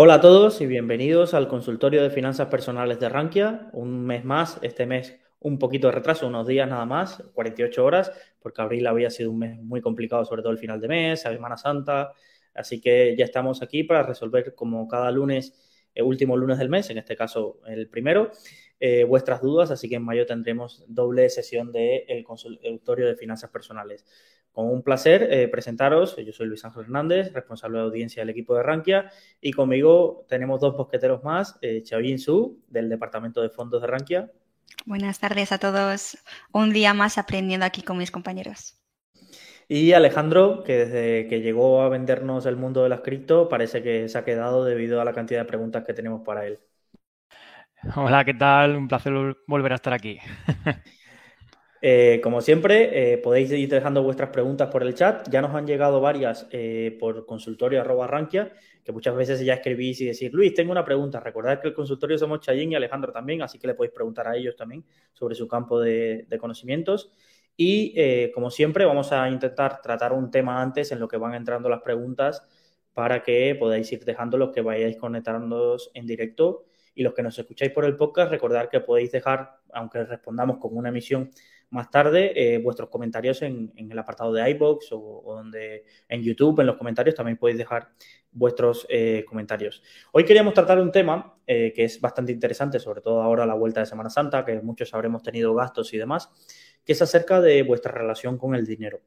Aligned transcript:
Hola 0.00 0.14
a 0.14 0.20
todos 0.20 0.60
y 0.60 0.66
bienvenidos 0.66 1.34
al 1.34 1.48
consultorio 1.48 2.04
de 2.04 2.10
finanzas 2.10 2.46
personales 2.46 3.00
de 3.00 3.08
Rankia. 3.08 3.68
Un 3.72 4.06
mes 4.06 4.24
más, 4.24 4.60
este 4.62 4.86
mes 4.86 5.18
un 5.40 5.58
poquito 5.58 5.88
de 5.88 5.94
retraso, 5.94 6.28
unos 6.28 6.46
días 6.46 6.68
nada 6.68 6.86
más, 6.86 7.20
48 7.34 7.84
horas, 7.84 8.12
porque 8.38 8.62
abril 8.62 8.86
había 8.86 9.10
sido 9.10 9.32
un 9.32 9.40
mes 9.40 9.60
muy 9.60 9.80
complicado, 9.80 10.24
sobre 10.24 10.42
todo 10.42 10.52
el 10.52 10.58
final 10.58 10.80
de 10.80 10.86
mes, 10.86 11.22
Semana 11.22 11.56
Santa. 11.56 12.12
Así 12.54 12.80
que 12.80 13.16
ya 13.18 13.24
estamos 13.24 13.60
aquí 13.60 13.82
para 13.82 14.04
resolver 14.04 14.54
como 14.54 14.86
cada 14.86 15.10
lunes, 15.10 15.52
el 15.92 16.04
último 16.04 16.36
lunes 16.36 16.58
del 16.58 16.68
mes, 16.68 16.88
en 16.90 16.98
este 16.98 17.16
caso 17.16 17.58
el 17.66 17.88
primero, 17.88 18.30
eh, 18.78 19.02
vuestras 19.02 19.42
dudas. 19.42 19.72
Así 19.72 19.88
que 19.88 19.96
en 19.96 20.04
mayo 20.04 20.26
tendremos 20.26 20.84
doble 20.86 21.28
sesión 21.28 21.72
del 21.72 22.04
el 22.06 22.22
consultorio 22.22 23.08
de 23.08 23.16
finanzas 23.16 23.50
personales. 23.50 24.04
Con 24.58 24.72
un 24.72 24.82
placer 24.82 25.28
eh, 25.30 25.46
presentaros, 25.46 26.16
yo 26.16 26.32
soy 26.32 26.48
Luis 26.48 26.64
Ángel 26.64 26.82
Hernández, 26.82 27.32
responsable 27.32 27.78
de 27.78 27.84
audiencia 27.84 28.22
del 28.22 28.30
equipo 28.30 28.56
de 28.56 28.64
Rankia, 28.64 29.08
y 29.40 29.52
conmigo 29.52 30.26
tenemos 30.28 30.58
dos 30.58 30.76
bosqueteros 30.76 31.22
más, 31.22 31.56
eh, 31.62 31.84
Su, 32.18 32.60
del 32.66 32.88
Departamento 32.88 33.40
de 33.40 33.50
Fondos 33.50 33.80
de 33.80 33.86
Rankia. 33.86 34.32
Buenas 34.84 35.20
tardes 35.20 35.52
a 35.52 35.58
todos, 35.58 36.18
un 36.50 36.72
día 36.72 36.92
más 36.92 37.18
aprendiendo 37.18 37.66
aquí 37.66 37.82
con 37.82 37.98
mis 37.98 38.10
compañeros. 38.10 38.82
Y 39.68 39.92
Alejandro, 39.92 40.64
que 40.64 40.86
desde 40.86 41.28
que 41.28 41.40
llegó 41.40 41.82
a 41.82 41.88
vendernos 41.88 42.44
el 42.44 42.56
mundo 42.56 42.82
de 42.82 42.88
las 42.88 43.02
cripto, 43.02 43.48
parece 43.48 43.80
que 43.84 44.08
se 44.08 44.18
ha 44.18 44.24
quedado 44.24 44.64
debido 44.64 45.00
a 45.00 45.04
la 45.04 45.12
cantidad 45.12 45.42
de 45.42 45.46
preguntas 45.46 45.84
que 45.84 45.94
tenemos 45.94 46.22
para 46.22 46.44
él. 46.44 46.58
Hola, 47.94 48.24
¿qué 48.24 48.34
tal? 48.34 48.74
Un 48.74 48.88
placer 48.88 49.12
volver 49.46 49.70
a 49.70 49.76
estar 49.76 49.92
aquí. 49.92 50.18
Eh, 51.80 52.20
como 52.22 52.40
siempre, 52.40 53.12
eh, 53.12 53.18
podéis 53.18 53.52
ir 53.52 53.68
dejando 53.68 54.02
vuestras 54.02 54.30
preguntas 54.30 54.68
por 54.68 54.82
el 54.82 54.94
chat. 54.94 55.28
Ya 55.30 55.40
nos 55.40 55.54
han 55.54 55.66
llegado 55.66 56.00
varias 56.00 56.48
eh, 56.50 56.96
por 56.98 57.24
consultorio 57.24 57.84
rankia, 57.84 58.52
que 58.84 58.92
muchas 58.92 59.14
veces 59.14 59.44
ya 59.44 59.54
escribís 59.54 60.00
y 60.00 60.06
decís, 60.06 60.32
Luis, 60.32 60.54
tengo 60.54 60.72
una 60.72 60.84
pregunta. 60.84 61.20
Recordad 61.20 61.60
que 61.60 61.68
el 61.68 61.74
consultorio 61.74 62.18
somos 62.18 62.40
Chayín 62.40 62.72
y 62.72 62.74
Alejandro 62.74 63.12
también, 63.12 63.42
así 63.42 63.58
que 63.58 63.68
le 63.68 63.74
podéis 63.74 63.94
preguntar 63.94 64.26
a 64.26 64.36
ellos 64.36 64.56
también 64.56 64.84
sobre 65.12 65.34
su 65.34 65.46
campo 65.46 65.80
de, 65.80 66.26
conocimientos. 66.40 67.12
Y 67.56 68.30
como 68.32 68.50
siempre, 68.50 68.84
vamos 68.84 69.10
a 69.12 69.28
intentar 69.28 69.82
tratar 69.82 70.12
un 70.12 70.30
tema 70.30 70.62
antes 70.62 70.92
en 70.92 71.00
lo 71.00 71.08
que 71.08 71.16
van 71.16 71.34
entrando 71.34 71.68
las 71.68 71.82
preguntas 71.82 72.44
para 72.94 73.22
que 73.22 73.56
podáis 73.58 73.90
ir 73.92 74.04
dejando 74.04 74.38
los 74.38 74.50
que 74.50 74.60
vayáis 74.60 74.96
conectándonos 74.96 75.90
en 75.94 76.06
directo. 76.06 76.64
Y 76.94 77.02
los 77.02 77.14
que 77.14 77.22
nos 77.22 77.38
escucháis 77.38 77.72
por 77.72 77.84
el 77.84 77.96
podcast, 77.96 78.30
recordad 78.30 78.68
que 78.68 78.80
podéis 78.80 79.12
dejar, 79.12 79.58
aunque 79.72 80.04
respondamos 80.04 80.58
con 80.58 80.76
una 80.76 80.88
emisión 80.88 81.30
más 81.70 81.90
tarde 81.90 82.32
eh, 82.34 82.58
vuestros 82.58 82.88
comentarios 82.88 83.42
en, 83.42 83.72
el 83.76 83.98
apartado 83.98 84.32
de 84.32 84.48
iBox 84.50 84.88
o, 84.92 85.22
donde 85.26 85.84
en 86.08 86.22
YouTube, 86.22 86.60
en 86.60 86.66
los 86.66 86.76
comentarios, 86.76 87.14
también 87.14 87.36
podéis 87.36 87.58
dejar 87.58 87.90
vuestros 88.30 88.86
eh, 88.88 89.24
comentarios. 89.26 89.82
Hoy 90.12 90.24
queríamos 90.24 90.54
tratar 90.54 90.80
un 90.80 90.92
tema 90.92 91.36
eh, 91.46 91.72
que 91.74 91.84
es 91.84 92.00
bastante 92.00 92.32
interesante, 92.32 92.78
sobre 92.78 93.00
todo 93.00 93.22
ahora 93.22 93.46
la 93.46 93.54
vuelta 93.54 93.80
de 93.80 93.86
Semana 93.86 94.10
Santa, 94.10 94.44
que 94.44 94.60
muchos 94.60 94.92
habremos 94.94 95.22
tenido 95.22 95.54
gastos 95.54 95.92
y 95.92 95.98
demás, 95.98 96.30
que 96.84 96.92
es 96.92 97.02
acerca 97.02 97.40
de 97.40 97.62
vuestra 97.62 97.92
relación 97.92 98.38
con 98.38 98.54
el 98.54 98.66
dinero. 98.66 99.00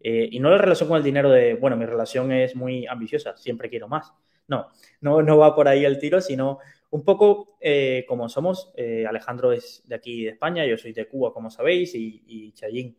y 0.00 0.38
no 0.38 0.50
la 0.50 0.58
relación 0.58 0.88
con 0.88 0.98
el 0.98 1.02
dinero 1.02 1.30
de, 1.30 1.54
bueno, 1.54 1.76
mi 1.76 1.84
relación 1.84 2.30
es 2.32 2.54
muy 2.54 2.86
ambiciosa, 2.86 3.36
siempre 3.36 3.68
quiero 3.68 3.88
más. 3.88 4.12
No, 4.46 4.68
no, 5.02 5.22
no 5.22 5.36
va 5.36 5.54
por 5.54 5.68
ahí 5.68 5.84
el 5.84 5.98
tiro, 5.98 6.22
sino 6.22 6.58
un 6.90 7.04
poco 7.04 7.58
eh, 7.60 8.04
como 8.08 8.28
somos, 8.28 8.72
eh, 8.76 9.04
Alejandro 9.06 9.52
es 9.52 9.82
de 9.86 9.94
aquí 9.94 10.24
de 10.24 10.30
España, 10.30 10.64
yo 10.64 10.76
soy 10.78 10.92
de 10.92 11.06
Cuba, 11.06 11.32
como 11.32 11.50
sabéis, 11.50 11.94
y, 11.94 12.22
y 12.26 12.52
Chayín 12.52 12.96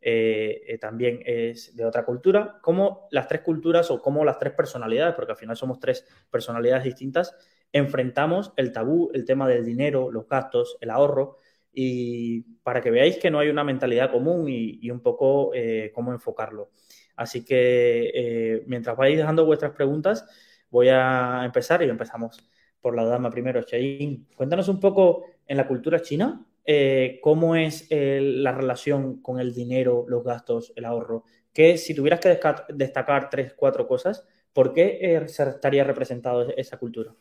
eh, 0.00 0.78
también 0.80 1.20
es 1.24 1.74
de 1.74 1.84
otra 1.84 2.04
cultura, 2.04 2.58
como 2.62 3.08
las 3.10 3.26
tres 3.26 3.40
culturas 3.40 3.90
o 3.90 4.00
como 4.00 4.24
las 4.24 4.38
tres 4.38 4.52
personalidades, 4.52 5.14
porque 5.14 5.32
al 5.32 5.38
final 5.38 5.56
somos 5.56 5.80
tres 5.80 6.06
personalidades 6.30 6.84
distintas, 6.84 7.34
enfrentamos 7.72 8.52
el 8.56 8.72
tabú, 8.72 9.10
el 9.12 9.24
tema 9.24 9.48
del 9.48 9.64
dinero, 9.64 10.10
los 10.10 10.28
gastos, 10.28 10.76
el 10.80 10.90
ahorro, 10.90 11.38
y 11.72 12.42
para 12.62 12.80
que 12.80 12.90
veáis 12.90 13.16
que 13.16 13.30
no 13.30 13.38
hay 13.38 13.48
una 13.48 13.64
mentalidad 13.64 14.10
común 14.10 14.48
y, 14.48 14.78
y 14.82 14.90
un 14.90 15.00
poco 15.00 15.52
cómo 15.94 16.12
enfocarlo. 16.12 16.70
Así 17.16 17.46
que 17.46 18.62
mientras 18.66 18.94
vais 18.94 19.16
dejando 19.16 19.46
vuestras 19.46 19.72
preguntas, 19.72 20.26
voy 20.68 20.88
a 20.90 21.42
empezar 21.46 21.82
y 21.82 21.88
empezamos 21.88 22.51
por 22.82 22.94
la 22.94 23.04
dama 23.04 23.30
primero, 23.30 23.62
Chayin. 23.62 24.28
Cuéntanos 24.36 24.68
un 24.68 24.80
poco 24.80 25.24
en 25.46 25.56
la 25.56 25.66
cultura 25.66 26.02
china 26.02 26.44
eh, 26.64 27.18
cómo 27.22 27.56
es 27.56 27.86
eh, 27.90 28.20
la 28.20 28.52
relación 28.52 29.20
con 29.20 29.40
el 29.40 29.54
dinero, 29.54 30.04
los 30.08 30.22
gastos, 30.22 30.72
el 30.76 30.84
ahorro. 30.84 31.24
Que 31.52 31.76
si 31.76 31.94
tuvieras 31.94 32.20
que 32.20 32.38
destacar 32.74 33.30
tres, 33.30 33.54
cuatro 33.54 33.86
cosas, 33.86 34.26
¿por 34.52 34.72
qué 34.72 34.98
eh, 35.00 35.26
estaría 35.26 35.84
representado 35.84 36.48
esa 36.56 36.78
cultura? 36.78 37.12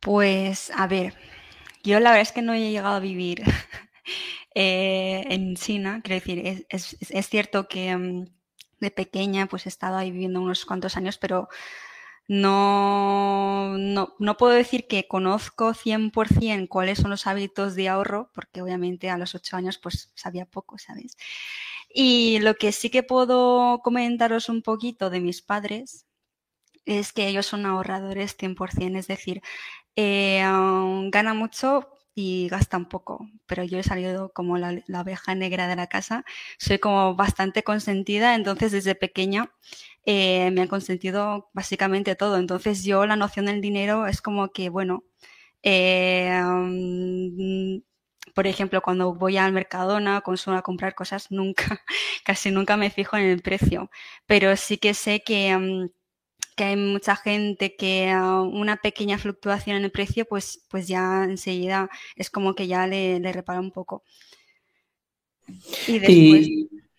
Pues, 0.00 0.70
a 0.76 0.86
ver, 0.86 1.14
yo 1.82 2.00
la 2.00 2.10
verdad 2.10 2.22
es 2.22 2.32
que 2.32 2.42
no 2.42 2.54
he 2.54 2.70
llegado 2.70 2.96
a 2.96 3.00
vivir 3.00 3.42
en 4.54 5.56
China, 5.56 6.00
quiero 6.02 6.20
decir, 6.20 6.66
es, 6.68 7.28
cierto 7.28 7.68
que 7.68 7.96
mm, 7.96 8.26
de 8.80 8.90
pequeña 8.90 9.46
pues 9.46 9.64
he 9.64 9.70
estado 9.70 9.96
ahí 9.96 10.10
viviendo 10.10 10.42
unos 10.42 10.66
cuantos 10.66 10.96
años, 10.96 11.16
pero 11.16 11.48
no, 12.28 13.76
no, 13.78 14.14
no, 14.18 14.36
puedo 14.36 14.52
decir 14.54 14.86
que 14.88 15.06
conozco 15.06 15.74
100% 15.74 16.68
cuáles 16.68 16.98
son 16.98 17.10
los 17.10 17.26
hábitos 17.26 17.74
de 17.74 17.88
ahorro, 17.88 18.30
porque 18.34 18.62
obviamente 18.62 19.10
a 19.10 19.18
los 19.18 19.34
ocho 19.34 19.56
años 19.56 19.78
pues 19.78 20.10
sabía 20.14 20.46
poco, 20.46 20.78
¿sabes? 20.78 21.16
Y 21.90 22.40
lo 22.40 22.54
que 22.54 22.72
sí 22.72 22.90
que 22.90 23.02
puedo 23.02 23.80
comentaros 23.82 24.48
un 24.48 24.62
poquito 24.62 25.10
de 25.10 25.20
mis 25.20 25.42
padres 25.42 26.06
es 26.86 27.12
que 27.12 27.28
ellos 27.28 27.46
son 27.46 27.66
ahorradores 27.66 28.36
100%, 28.36 28.98
es 28.98 29.06
decir, 29.08 29.42
eh, 29.96 30.42
ganan 31.10 31.36
mucho 31.38 31.88
y 32.14 32.48
gastan 32.48 32.88
poco, 32.88 33.28
pero 33.46 33.64
yo 33.64 33.78
he 33.78 33.82
salido 33.82 34.32
como 34.32 34.58
la, 34.58 34.80
la 34.86 35.00
oveja 35.02 35.34
negra 35.34 35.66
de 35.68 35.76
la 35.76 35.88
casa, 35.88 36.24
soy 36.58 36.78
como 36.78 37.16
bastante 37.16 37.62
consentida, 37.64 38.34
entonces 38.36 38.72
desde 38.72 38.94
pequeña 38.94 39.50
eh, 40.06 40.50
me 40.52 40.62
han 40.62 40.68
consentido 40.68 41.50
básicamente 41.54 42.14
todo. 42.16 42.38
Entonces 42.38 42.84
yo 42.84 43.06
la 43.06 43.16
noción 43.16 43.46
del 43.46 43.60
dinero 43.60 44.06
es 44.06 44.20
como 44.22 44.48
que, 44.52 44.68
bueno, 44.70 45.04
eh, 45.62 46.40
mm, 46.44 47.78
por 48.34 48.46
ejemplo, 48.46 48.82
cuando 48.82 49.14
voy 49.14 49.36
al 49.36 49.52
Mercadona, 49.52 50.20
consumo 50.22 50.56
a 50.56 50.62
comprar 50.62 50.94
cosas, 50.94 51.30
nunca, 51.30 51.82
casi 52.24 52.50
nunca 52.50 52.76
me 52.76 52.90
fijo 52.90 53.16
en 53.16 53.24
el 53.24 53.42
precio, 53.42 53.90
pero 54.26 54.56
sí 54.56 54.78
que 54.78 54.94
sé 54.94 55.22
que, 55.24 55.56
mm, 55.56 55.88
que 56.54 56.64
hay 56.64 56.76
mucha 56.76 57.16
gente 57.16 57.76
que 57.76 58.10
ah, 58.10 58.40
una 58.40 58.76
pequeña 58.76 59.18
fluctuación 59.18 59.76
en 59.76 59.84
el 59.84 59.90
precio, 59.90 60.24
pues, 60.24 60.64
pues 60.70 60.88
ya 60.88 61.24
enseguida 61.24 61.88
es 62.16 62.30
como 62.30 62.54
que 62.54 62.66
ya 62.66 62.86
le, 62.86 63.20
le 63.20 63.32
repara 63.32 63.60
un 63.60 63.72
poco. 63.72 64.02
Y 65.86 65.98
después... 65.98 66.48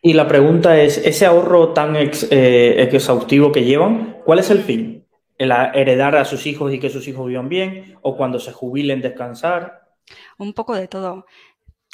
Y 0.06 0.14
la 0.14 0.28
pregunta 0.28 0.80
es, 0.80 1.00
ese 1.00 1.26
ahorro 1.26 1.74
tan 1.74 1.96
eh, 1.96 2.90
exhaustivo 2.92 3.52
que 3.52 3.64
llevan, 3.64 4.18
¿cuál 4.24 4.38
es 4.38 4.52
el 4.52 4.60
fin? 4.60 5.04
¿El 5.36 5.52
heredar 5.52 6.16
a 6.16 6.26
sus 6.26 6.46
hijos 6.46 6.72
y 6.72 6.80
que 6.80 6.92
sus 6.92 7.08
hijos 7.08 7.26
vivan 7.26 7.50
bien? 7.50 7.98
¿O 8.04 8.16
cuando 8.16 8.38
se 8.38 8.52
jubilen 8.52 9.02
descansar? 9.02 9.90
Un 10.38 10.54
poco 10.54 10.76
de 10.76 10.88
todo. 10.88 11.26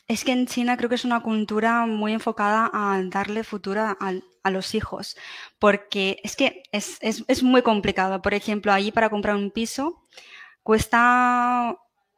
Es 0.09 0.25
que 0.25 0.33
en 0.33 0.45
China 0.45 0.75
creo 0.75 0.89
que 0.89 0.95
es 0.95 1.05
una 1.05 1.23
cultura 1.23 1.85
muy 1.85 2.11
enfocada 2.11 2.69
a 2.73 3.01
darle 3.01 3.45
futuro 3.45 3.81
a, 3.81 4.49
los 4.51 4.75
hijos, 4.75 5.15
porque 5.61 6.19
es 6.23 6.35
que 6.35 6.63
es, 6.71 6.97
es, 7.01 7.43
muy 7.43 7.61
complicado. 7.61 8.23
Por 8.23 8.33
ejemplo, 8.33 8.73
ahí 8.73 8.91
para 8.91 9.11
comprar 9.11 9.35
un 9.35 9.51
piso 9.51 10.01
cuesta 10.63 11.77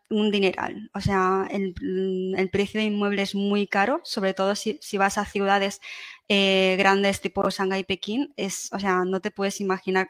un 0.10 0.32
dineral. 0.32 0.90
O 0.94 1.02
sea, 1.02 1.46
el, 1.52 1.74
precio 2.54 2.80
de 2.80 2.86
inmueble 2.86 3.22
es 3.22 3.36
muy 3.36 3.68
caro, 3.68 4.00
sobre 4.06 4.34
todo 4.34 4.56
si, 4.56 4.80
vas 4.98 5.18
a 5.18 5.26
ciudades 5.26 5.82
eh, 6.30 6.76
grandes 6.78 7.20
tipo 7.20 7.50
Shanghái 7.50 7.82
y 7.82 7.84
Pekín. 7.84 8.34
Es, 8.38 8.70
o 8.72 8.80
sea, 8.80 9.04
no 9.06 9.20
te 9.20 9.30
puedes 9.30 9.60
imaginar 9.60 10.10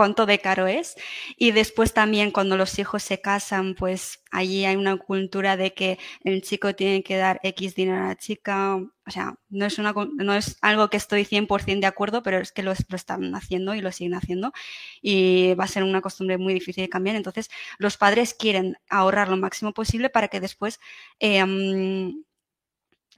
cuánto 0.00 0.24
de 0.24 0.38
caro 0.38 0.66
es. 0.66 0.96
Y 1.36 1.50
después 1.52 1.92
también 1.92 2.30
cuando 2.30 2.56
los 2.56 2.78
hijos 2.78 3.02
se 3.02 3.20
casan, 3.20 3.74
pues 3.74 4.22
allí 4.30 4.64
hay 4.64 4.76
una 4.76 4.96
cultura 4.96 5.58
de 5.58 5.74
que 5.74 5.98
el 6.24 6.40
chico 6.40 6.74
tiene 6.74 7.02
que 7.02 7.18
dar 7.18 7.38
X 7.42 7.74
dinero 7.74 8.02
a 8.04 8.08
la 8.08 8.16
chica. 8.16 8.76
O 8.76 9.10
sea, 9.10 9.34
no 9.50 9.66
es, 9.66 10.56
algo 10.62 10.88
que 10.88 10.96
estoy 10.96 11.26
100% 11.26 11.80
de 11.80 11.86
acuerdo, 11.86 12.22
pero 12.22 12.38
es 12.38 12.50
que 12.50 12.62
lo, 12.62 12.72
están 12.72 13.34
haciendo 13.34 13.74
y 13.74 13.82
lo 13.82 13.92
siguen 13.92 14.14
haciendo. 14.14 14.52
Y 15.02 15.52
va 15.52 15.64
a 15.64 15.68
ser 15.68 15.82
una 15.82 16.00
costumbre 16.00 16.38
muy 16.38 16.54
difícil 16.54 16.82
de 16.84 16.88
cambiar. 16.88 17.16
Entonces, 17.16 17.50
los 17.76 17.98
padres 17.98 18.32
quieren 18.32 18.78
ahorrar 18.88 19.28
lo 19.28 19.36
máximo 19.36 19.74
posible 19.74 20.08
para 20.08 20.28
que 20.28 20.40
después... 20.40 20.80
Eh, 21.18 21.44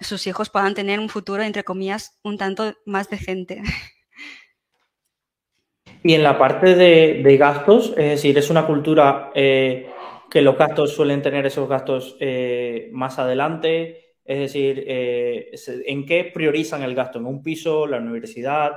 sus 0.01 0.27
hijos 0.27 0.51
puedan 0.51 0.75
tener 0.75 0.99
un 0.99 1.09
futuro, 1.09 1.45
entre 1.45 1.63
comillas, 1.63 2.19
un 2.25 2.37
tanto 2.37 2.75
más 2.87 3.09
decente. 3.09 3.63
Y 6.03 6.15
en 6.15 6.23
la 6.23 6.39
parte 6.39 6.75
de, 6.75 7.37
gastos, 7.37 7.91
es 7.91 8.11
decir, 8.11 8.37
es 8.37 8.51
una 8.51 8.67
cultura 8.67 9.31
eh, 9.35 9.89
que 10.31 10.43
los 10.43 10.57
gastos 10.57 10.95
suelen 10.95 11.23
tener 11.23 11.47
esos 11.47 11.69
gastos 11.69 12.17
eh, 12.19 12.89
más 12.93 13.19
adelante, 13.19 14.17
es 14.25 14.39
decir, 14.39 14.85
eh, 14.87 15.51
¿en 15.87 16.07
qué 16.07 16.31
priorizan 16.33 16.83
el 16.83 16.95
gasto? 16.95 17.19
¿En 17.19 17.27
un 17.27 17.43
piso, 17.43 17.87
la 17.87 17.99
universidad? 17.99 18.73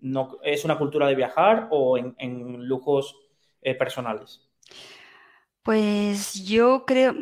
no, 0.00 0.38
¿Es 0.42 0.64
una 0.64 0.76
cultura 0.76 1.06
de 1.06 1.14
viajar 1.14 1.68
o 1.70 1.96
en 1.96 2.68
lujos 2.68 3.16
personales? 3.78 4.46
Pues 5.62 6.44
yo 6.44 6.84
creo, 6.84 7.14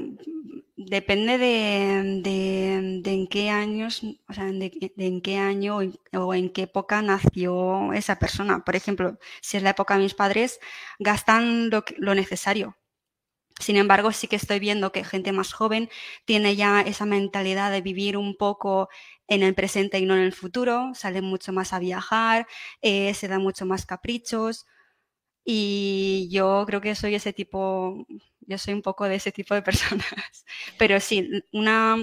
depende 0.87 1.39
de, 1.39 3.03
en 3.05 3.27
qué 3.29 3.51
años, 3.51 4.03
o 4.29 4.33
sea, 4.33 4.45
de, 4.45 4.93
en 4.97 5.21
qué 5.21 5.37
año 5.37 5.79
o 6.13 6.35
en, 6.35 6.51
qué 6.51 6.63
época 6.63 7.03
nació 7.03 7.93
esa 7.93 8.19
persona. 8.19 8.65
Por 8.65 8.77
ejemplo, 8.77 9.19
si 9.43 9.57
es 9.57 9.63
la 9.63 9.71
época 9.71 9.97
de 9.97 10.03
mis 10.05 10.15
padres, 10.15 10.59
gastan 10.99 11.71
lo, 11.71 11.85
lo 11.99 12.15
necesario. 12.15 12.77
Sin 13.59 13.77
embargo, 13.77 14.11
sí 14.13 14.27
que 14.27 14.37
estoy 14.37 14.59
viendo 14.59 14.91
que 14.91 15.05
gente 15.05 15.33
más 15.33 15.53
joven 15.53 15.91
tiene 16.25 16.57
ya 16.57 16.81
esa 16.81 17.05
mentalidad 17.05 17.71
de 17.71 17.83
vivir 17.83 18.17
un 18.17 18.37
poco 18.37 18.89
en 19.29 19.43
el 19.43 19.55
presente 19.55 19.99
y 19.99 20.07
no 20.07 20.15
en 20.15 20.23
el 20.23 20.33
futuro, 20.33 20.93
salen 20.95 21.25
mucho 21.25 21.53
más 21.53 21.73
a 21.75 21.79
viajar, 21.79 22.47
eh, 22.81 23.13
se 23.15 23.29
dan 23.29 23.43
mucho 23.43 23.67
más 23.67 23.87
caprichos. 23.87 24.67
Y 25.53 26.29
yo 26.31 26.65
creo 26.65 26.81
que 26.81 26.95
soy 26.95 27.17
ese 27.17 27.33
tipo, 27.33 28.07
yo 28.43 28.57
soy 28.57 28.73
un 28.73 28.83
poco 28.83 29.09
de 29.09 29.17
ese 29.17 29.33
tipo 29.33 29.53
de 29.53 29.63
personas. 29.63 30.07
Pero 30.79 31.01
sí, 31.01 31.29
una 31.53 31.97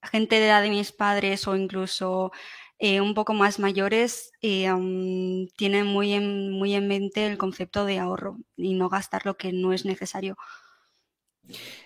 gente 0.00 0.36
de 0.36 0.46
edad 0.46 0.62
de 0.62 0.70
mis 0.70 0.92
padres 0.92 1.48
o 1.48 1.56
incluso 1.56 2.30
eh, 2.78 3.00
un 3.00 3.14
poco 3.14 3.34
más 3.34 3.58
mayores 3.58 4.30
eh, 4.42 4.70
tienen 5.56 5.86
muy 5.86 6.12
en, 6.12 6.52
muy 6.52 6.74
en 6.74 6.86
mente 6.86 7.26
el 7.26 7.36
concepto 7.36 7.84
de 7.84 7.98
ahorro 7.98 8.38
y 8.56 8.74
no 8.74 8.88
gastar 8.88 9.26
lo 9.26 9.36
que 9.36 9.52
no 9.52 9.72
es 9.72 9.84
necesario. 9.84 10.36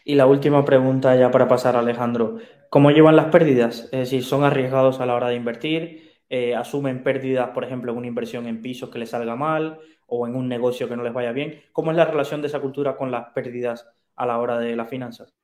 Y 0.04 0.14
la 0.14 0.26
última 0.26 0.64
pregunta 0.64 1.16
ya 1.16 1.30
para 1.30 1.48
pasar, 1.48 1.76
Alejandro. 1.76 2.38
¿Cómo 2.70 2.90
llevan 2.90 3.16
las 3.16 3.26
pérdidas? 3.26 3.84
Es 3.92 4.00
decir, 4.00 4.24
¿son 4.24 4.44
arriesgados 4.44 5.00
a 5.00 5.06
la 5.06 5.14
hora 5.14 5.28
de 5.28 5.36
invertir? 5.36 6.20
Eh, 6.28 6.54
¿Asumen 6.54 7.02
pérdidas, 7.02 7.50
por 7.50 7.64
ejemplo, 7.64 7.92
en 7.92 7.98
una 7.98 8.06
inversión 8.08 8.46
en 8.46 8.62
pisos 8.62 8.90
que 8.90 8.98
les 8.98 9.10
salga 9.10 9.36
mal? 9.36 9.80
O 10.06 10.26
en 10.26 10.34
un 10.34 10.48
negocio 10.48 10.88
que 10.88 10.96
no 10.96 11.02
les 11.02 11.12
vaya 11.12 11.32
bien. 11.32 11.62
¿Cómo 11.72 11.90
es 11.90 11.96
la 11.96 12.04
relación 12.04 12.40
de 12.40 12.48
esa 12.48 12.60
cultura 12.60 12.96
con 12.96 13.10
las 13.10 13.32
pérdidas 13.32 13.86
a 14.14 14.26
la 14.26 14.38
hora 14.38 14.58
de 14.58 14.76
las 14.76 14.88
finanzas? 14.88 15.34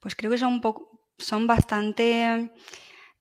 Pues 0.00 0.14
creo 0.14 0.30
que 0.30 0.38
son 0.38 1.46
bastante 1.46 2.50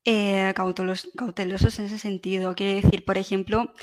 eh, 0.06 0.54
cautelosos 0.56 1.80
en 1.80 1.86
ese 1.86 2.00
sentido. 2.00 2.56
Quiere 2.56 2.82
decir, 2.82 3.04
por 3.06 3.18
ejemplo, 3.18 3.74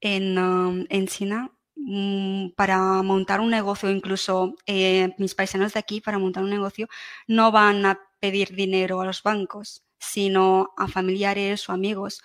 en, 0.00 0.38
um, 0.38 0.86
China, 1.06 1.52
mm, 1.76 2.50
para 2.56 3.02
montar 3.02 3.40
un 3.40 3.50
negocio, 3.50 3.90
incluso 3.90 4.54
eh, 4.66 5.14
mis 5.18 5.34
paisanos 5.34 5.74
de 5.74 5.80
aquí, 5.80 6.00
para 6.00 6.18
montar 6.18 6.42
un 6.42 6.50
negocio, 6.50 6.88
no 7.26 7.52
van 7.52 7.84
a 7.86 8.00
pedir 8.20 8.54
dinero 8.54 9.00
a 9.00 9.06
los 9.06 9.22
bancos, 9.22 9.84
sino 9.98 10.72
a 10.76 10.88
familiares 10.88 11.68
o 11.68 11.72
amigos, 11.72 12.22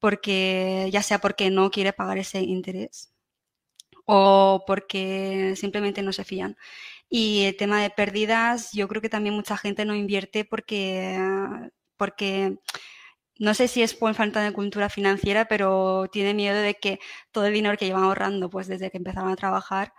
porque 0.00 0.88
ya 0.92 1.02
sea 1.02 1.18
porque 1.20 1.50
no 1.50 1.70
quiere 1.70 1.92
pagar 1.92 2.18
ese 2.18 2.40
interés 2.42 3.12
o 4.10 4.64
porque 4.66 5.54
simplemente 5.56 6.02
no 6.02 6.12
se 6.12 6.24
fían. 6.24 6.56
Y 7.10 7.44
el 7.44 7.56
tema 7.56 7.82
de 7.82 7.90
pérdidas, 7.90 8.72
yo 8.72 8.88
creo 8.88 9.02
que 9.02 9.10
también 9.10 9.34
mucha 9.34 9.56
gente 9.58 9.84
no 9.84 9.94
invierte 9.94 10.46
porque, 10.46 11.18
porque 11.98 12.56
no 13.38 13.52
sé 13.52 13.68
si 13.68 13.82
es 13.82 13.94
por 13.94 14.14
falta 14.14 14.42
de 14.42 14.52
cultura 14.54 14.88
financiera, 14.88 15.44
pero 15.44 16.06
tiene 16.10 16.32
miedo 16.32 16.56
de 16.56 16.74
que 16.74 17.00
todo 17.32 17.46
el 17.46 17.52
dinero 17.52 17.76
que 17.76 17.84
llevan 17.84 18.04
ahorrando 18.04 18.48
pues 18.48 18.66
desde 18.66 18.90
que 18.90 18.96
empezaron 18.96 19.30
a 19.30 19.36
trabajar 19.36 19.92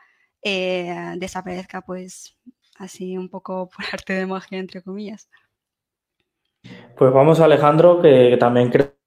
eh, 0.43 1.13
desaparezca 1.17 1.81
pues 1.81 2.35
así 2.79 3.15
un 3.15 3.29
poco 3.29 3.69
por 3.69 3.85
arte 3.93 4.13
de 4.13 4.25
magia, 4.25 4.57
entre 4.57 4.81
comillas. 4.81 5.29
Pues 6.97 7.13
vamos 7.13 7.39
Alejandro, 7.39 8.01
que 8.01 8.37
también 8.39 8.71
creo 8.71 8.99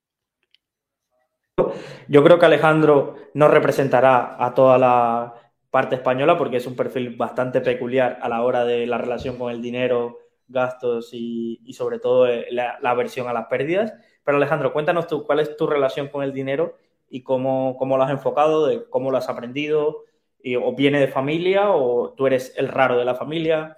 yo 2.08 2.22
creo 2.25 2.38
que 2.38 2.46
Alejandro 2.46 3.16
no 3.34 3.49
representará 3.49 4.37
a 4.38 4.54
toda 4.54 4.78
la 4.78 5.34
parte 5.70 5.94
española 5.96 6.37
porque 6.37 6.58
es 6.58 6.66
un 6.66 6.76
perfil 6.76 7.16
bastante 7.16 7.60
peculiar 7.60 8.19
a 8.20 8.28
la 8.28 8.43
hora 8.43 8.64
de 8.64 8.87
la 8.87 8.99
relación 8.99 9.38
con 9.38 9.50
el 9.50 9.62
dinero, 9.62 10.19
gastos 10.46 11.10
y, 11.12 11.60
sobre 11.72 11.99
todo 11.99 12.28
eh, 12.28 12.46
la, 12.50 12.78
aversión 12.82 13.28
a 13.28 13.32
las 13.32 13.46
pérdidas. 13.46 13.94
Pero 14.22 14.37
Alejandro, 14.37 14.72
cuéntanos 14.72 15.06
tú 15.06 15.25
cuál 15.25 15.40
es 15.40 15.56
tu 15.56 15.66
relación 15.66 16.08
con 16.08 16.22
el 16.22 16.32
dinero 16.32 16.76
y 17.08 17.22
cómo, 17.22 17.76
cómo 17.78 17.96
lo 17.96 18.04
has 18.04 18.10
enfocado, 18.10 18.88
cómo 18.90 19.10
lo 19.10 19.16
has 19.16 19.28
aprendido, 19.28 20.04
y, 20.43 20.56
o 20.56 20.75
viene 20.75 21.00
de 21.00 21.08
familia 21.08 21.70
o 21.70 22.12
tú 22.14 22.26
eres 22.26 22.52
el 22.56 22.69
raro 22.69 22.99
de 22.99 23.04
la 23.04 23.14
familia. 23.14 23.76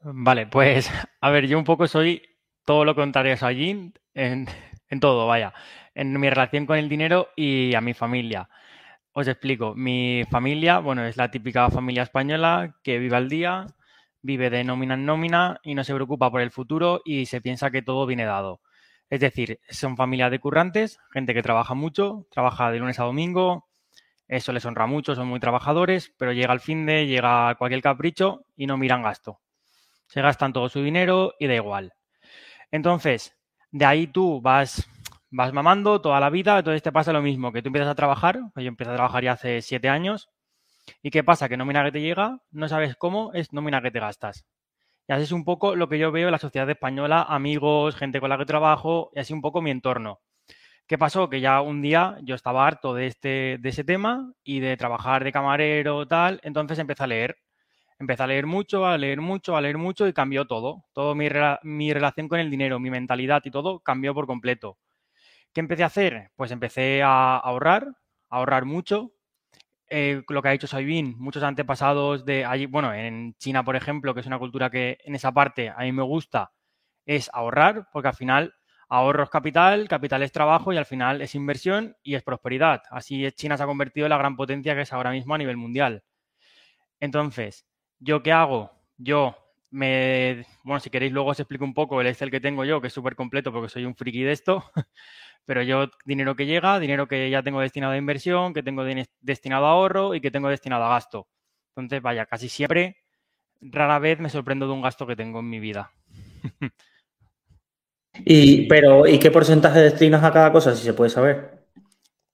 Vale, 0.00 0.46
pues 0.46 0.90
a 1.20 1.30
ver, 1.30 1.46
yo 1.46 1.58
un 1.58 1.64
poco 1.64 1.88
soy 1.88 2.22
todo 2.64 2.84
lo 2.84 2.94
contrario 2.94 3.34
a 3.40 3.46
allí 3.46 3.92
en, 4.14 4.46
en 4.88 5.00
todo, 5.00 5.26
vaya 5.26 5.54
en 5.94 6.18
mi 6.18 6.28
relación 6.28 6.66
con 6.66 6.78
el 6.78 6.88
dinero 6.88 7.28
y 7.36 7.74
a 7.74 7.80
mi 7.80 7.94
familia. 7.94 8.48
Os 9.12 9.28
explico, 9.28 9.74
mi 9.76 10.24
familia, 10.30 10.80
bueno, 10.80 11.04
es 11.04 11.16
la 11.16 11.30
típica 11.30 11.70
familia 11.70 12.02
española 12.02 12.76
que 12.82 12.98
vive 12.98 13.16
al 13.16 13.28
día, 13.28 13.66
vive 14.22 14.50
de 14.50 14.64
nómina 14.64 14.94
en 14.94 15.06
nómina 15.06 15.60
y 15.62 15.74
no 15.74 15.84
se 15.84 15.94
preocupa 15.94 16.30
por 16.30 16.40
el 16.40 16.50
futuro 16.50 17.00
y 17.04 17.26
se 17.26 17.40
piensa 17.40 17.70
que 17.70 17.82
todo 17.82 18.06
viene 18.06 18.24
dado. 18.24 18.60
Es 19.10 19.20
decir, 19.20 19.60
son 19.68 19.96
familias 19.96 20.30
de 20.30 20.40
currantes, 20.40 20.98
gente 21.12 21.34
que 21.34 21.42
trabaja 21.42 21.74
mucho, 21.74 22.26
trabaja 22.30 22.72
de 22.72 22.78
lunes 22.80 22.98
a 22.98 23.04
domingo, 23.04 23.68
eso 24.26 24.52
les 24.52 24.64
honra 24.64 24.86
mucho, 24.86 25.14
son 25.14 25.28
muy 25.28 25.38
trabajadores, 25.38 26.12
pero 26.18 26.32
llega 26.32 26.52
el 26.52 26.60
fin 26.60 26.86
de, 26.86 27.06
llega 27.06 27.54
cualquier 27.56 27.82
capricho 27.82 28.46
y 28.56 28.66
no 28.66 28.76
miran 28.76 29.02
gasto. 29.02 29.40
Se 30.08 30.22
gastan 30.22 30.52
todo 30.52 30.68
su 30.68 30.82
dinero 30.82 31.34
y 31.38 31.46
da 31.46 31.54
igual. 31.54 31.92
Entonces, 32.70 33.36
de 33.70 33.84
ahí 33.84 34.06
tú 34.06 34.40
vas 34.40 34.88
vas 35.34 35.52
mamando 35.52 36.00
toda 36.00 36.20
la 36.20 36.30
vida, 36.30 36.58
entonces 36.58 36.82
te 36.82 36.92
pasa 36.92 37.12
lo 37.12 37.20
mismo, 37.20 37.52
que 37.52 37.60
tú 37.60 37.68
empiezas 37.68 37.90
a 37.90 37.96
trabajar, 37.96 38.38
pues 38.54 38.62
yo 38.62 38.68
empecé 38.68 38.92
a 38.92 38.94
trabajar 38.94 39.24
ya 39.24 39.32
hace 39.32 39.62
siete 39.62 39.88
años, 39.88 40.28
¿y 41.02 41.10
qué 41.10 41.24
pasa? 41.24 41.48
Que 41.48 41.56
nómina 41.56 41.82
que 41.84 41.90
te 41.90 42.00
llega, 42.00 42.38
no 42.52 42.68
sabes 42.68 42.94
cómo, 42.96 43.32
es 43.32 43.52
nómina 43.52 43.82
que 43.82 43.90
te 43.90 43.98
gastas. 43.98 44.44
Y 45.08 45.12
así 45.12 45.24
es 45.24 45.32
un 45.32 45.44
poco 45.44 45.74
lo 45.74 45.88
que 45.88 45.98
yo 45.98 46.12
veo 46.12 46.28
en 46.28 46.32
la 46.32 46.38
sociedad 46.38 46.70
española, 46.70 47.26
amigos, 47.28 47.96
gente 47.96 48.20
con 48.20 48.30
la 48.30 48.38
que 48.38 48.46
trabajo, 48.46 49.10
y 49.12 49.18
así 49.18 49.32
un 49.32 49.42
poco 49.42 49.60
mi 49.60 49.72
entorno. 49.72 50.20
¿Qué 50.86 50.98
pasó? 50.98 51.28
Que 51.28 51.40
ya 51.40 51.60
un 51.62 51.82
día 51.82 52.16
yo 52.22 52.36
estaba 52.36 52.66
harto 52.66 52.94
de, 52.94 53.08
este, 53.08 53.58
de 53.60 53.68
ese 53.70 53.82
tema 53.82 54.32
y 54.44 54.60
de 54.60 54.76
trabajar 54.76 55.24
de 55.24 55.32
camarero, 55.32 56.06
tal, 56.06 56.40
entonces 56.44 56.78
empecé 56.78 57.04
a 57.04 57.06
leer. 57.08 57.36
Empecé 57.98 58.22
a 58.22 58.26
leer 58.28 58.46
mucho, 58.46 58.86
a 58.86 58.98
leer 58.98 59.20
mucho, 59.20 59.56
a 59.56 59.60
leer 59.60 59.78
mucho 59.78 60.06
y 60.06 60.12
cambió 60.12 60.46
todo. 60.46 60.84
Todo 60.92 61.14
mi, 61.16 61.28
mi 61.62 61.92
relación 61.92 62.28
con 62.28 62.38
el 62.40 62.50
dinero, 62.50 62.78
mi 62.80 62.90
mentalidad 62.90 63.42
y 63.44 63.50
todo 63.50 63.80
cambió 63.80 64.14
por 64.14 64.26
completo. 64.26 64.78
¿Qué 65.54 65.60
empecé 65.60 65.84
a 65.84 65.86
hacer? 65.86 66.30
Pues 66.36 66.50
empecé 66.50 67.02
a 67.02 67.36
ahorrar, 67.36 67.86
a 68.30 68.36
ahorrar 68.36 68.64
mucho. 68.64 69.12
Eh, 69.88 70.22
lo 70.28 70.42
que 70.42 70.48
ha 70.48 70.52
dicho 70.52 70.66
Soybean, 70.68 71.14
muchos 71.18 71.42
antepasados 71.42 72.24
de 72.26 72.44
allí, 72.44 72.66
bueno, 72.66 72.94
en 72.94 73.34
China, 73.38 73.64
por 73.64 73.76
ejemplo, 73.76 74.14
que 74.14 74.20
es 74.20 74.26
una 74.26 74.38
cultura 74.38 74.70
que 74.70 74.98
en 75.04 75.14
esa 75.14 75.32
parte 75.32 75.70
a 75.70 75.78
mí 75.82 75.92
me 75.92 76.02
gusta, 76.02 76.52
es 77.06 77.30
ahorrar, 77.34 77.88
porque 77.92 78.08
al 78.08 78.14
final 78.16 78.54
ahorro 78.88 79.24
es 79.24 79.30
capital, 79.30 79.88
capital 79.88 80.22
es 80.24 80.32
trabajo 80.32 80.72
y 80.72 80.78
al 80.78 80.86
final 80.86 81.22
es 81.22 81.34
inversión 81.34 81.96
y 82.02 82.16
es 82.16 82.22
prosperidad. 82.24 82.82
Así 82.90 83.30
China 83.32 83.56
se 83.56 83.64
ha 83.64 83.66
convertido 83.66 84.06
en 84.06 84.10
la 84.10 84.18
gran 84.18 84.36
potencia 84.36 84.74
que 84.76 84.82
es 84.82 84.92
ahora 84.92 85.12
mismo 85.12 85.34
a 85.34 85.38
nivel 85.38 85.56
mundial. 85.58 86.04
Entonces, 87.00 87.66
¿yo 87.98 88.22
qué 88.22 88.32
hago? 88.32 88.70
Yo 88.98 89.36
me, 89.70 90.46
bueno, 90.64 90.80
si 90.80 90.90
queréis 90.90 91.12
luego 91.12 91.30
os 91.30 91.40
explico 91.40 91.64
un 91.64 91.74
poco 91.74 92.00
el 92.00 92.06
Excel 92.06 92.30
que 92.30 92.40
tengo 92.40 92.64
yo, 92.64 92.80
que 92.80 92.88
es 92.88 92.92
súper 92.92 93.16
completo 93.16 93.52
porque 93.52 93.68
soy 93.68 93.84
un 93.84 93.94
friki 93.96 94.22
de 94.22 94.32
esto. 94.32 94.64
Pero 95.46 95.62
yo, 95.62 95.90
dinero 96.04 96.36
que 96.36 96.46
llega, 96.46 96.78
dinero 96.78 97.06
que 97.06 97.28
ya 97.30 97.42
tengo 97.42 97.60
destinado 97.60 97.92
a 97.92 97.98
inversión, 97.98 98.54
que 98.54 98.62
tengo 98.62 98.84
destinado 99.20 99.66
a 99.66 99.70
ahorro 99.70 100.14
y 100.14 100.20
que 100.20 100.30
tengo 100.30 100.48
destinado 100.48 100.84
a 100.84 100.90
gasto. 100.90 101.28
Entonces, 101.76 102.00
vaya, 102.00 102.26
casi 102.26 102.48
siempre, 102.48 102.96
rara 103.60 103.98
vez 103.98 104.20
me 104.20 104.30
sorprendo 104.30 104.66
de 104.66 104.72
un 104.72 104.82
gasto 104.82 105.06
que 105.06 105.16
tengo 105.16 105.40
en 105.40 105.50
mi 105.50 105.60
vida. 105.60 105.90
y, 108.24 108.66
pero, 108.68 109.06
¿y 109.06 109.18
qué 109.18 109.30
porcentaje 109.30 109.80
destinas 109.80 110.22
a 110.24 110.32
cada 110.32 110.52
cosa, 110.52 110.74
si 110.74 110.84
se 110.84 110.94
puede 110.94 111.10
saber? 111.10 111.66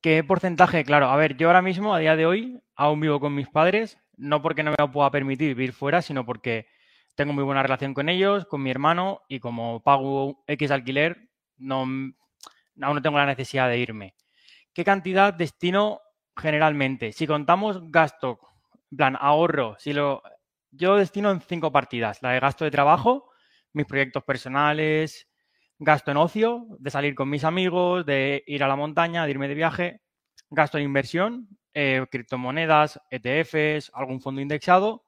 ¿Qué 0.00 0.24
porcentaje? 0.24 0.84
Claro, 0.84 1.10
a 1.10 1.16
ver, 1.16 1.36
yo 1.36 1.48
ahora 1.48 1.62
mismo, 1.62 1.94
a 1.94 1.98
día 1.98 2.16
de 2.16 2.26
hoy, 2.26 2.60
aún 2.74 3.00
vivo 3.00 3.20
con 3.20 3.34
mis 3.34 3.48
padres, 3.48 3.98
no 4.16 4.40
porque 4.40 4.62
no 4.62 4.70
me 4.70 4.88
pueda 4.88 5.10
permitir 5.10 5.48
vivir 5.48 5.72
fuera, 5.72 6.00
sino 6.00 6.24
porque 6.24 6.66
tengo 7.16 7.32
muy 7.32 7.44
buena 7.44 7.62
relación 7.62 7.92
con 7.92 8.08
ellos, 8.08 8.46
con 8.46 8.62
mi 8.62 8.70
hermano, 8.70 9.20
y 9.28 9.40
como 9.40 9.82
pago 9.82 10.42
X 10.46 10.70
alquiler, 10.70 11.28
no, 11.58 11.86
aún 12.82 12.96
no 12.96 13.02
tengo 13.02 13.18
la 13.18 13.26
necesidad 13.26 13.68
de 13.68 13.78
irme. 13.78 14.14
¿Qué 14.72 14.84
cantidad 14.84 15.34
destino 15.34 16.00
generalmente? 16.36 17.12
Si 17.12 17.26
contamos 17.26 17.90
gasto, 17.90 18.38
en 18.90 18.96
plan, 18.96 19.16
ahorro, 19.20 19.76
si 19.78 19.92
lo, 19.92 20.22
yo 20.70 20.96
destino 20.96 21.30
en 21.30 21.40
cinco 21.40 21.72
partidas, 21.72 22.22
la 22.22 22.30
de 22.32 22.40
gasto 22.40 22.64
de 22.64 22.70
trabajo, 22.70 23.30
mis 23.72 23.86
proyectos 23.86 24.24
personales, 24.24 25.28
gasto 25.78 26.10
en 26.10 26.16
ocio, 26.18 26.66
de 26.78 26.90
salir 26.90 27.14
con 27.14 27.28
mis 27.28 27.44
amigos, 27.44 28.04
de 28.04 28.44
ir 28.46 28.62
a 28.62 28.68
la 28.68 28.76
montaña, 28.76 29.24
de 29.24 29.30
irme 29.30 29.48
de 29.48 29.54
viaje, 29.54 30.00
gasto 30.50 30.78
en 30.78 30.84
inversión, 30.84 31.48
eh, 31.72 32.04
criptomonedas, 32.10 33.00
ETFs, 33.10 33.90
algún 33.94 34.20
fondo 34.20 34.40
indexado 34.40 35.04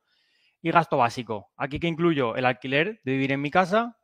y 0.63 0.71
gasto 0.71 0.97
básico. 0.97 1.51
Aquí 1.57 1.81
que 1.81 1.89
incluyo 1.89 2.37
el 2.37 2.47
alquiler 2.47 3.01
de 3.05 3.13
vivir 3.13 3.33
en 3.33 3.41
mi 3.41 3.51
casa, 3.51 3.99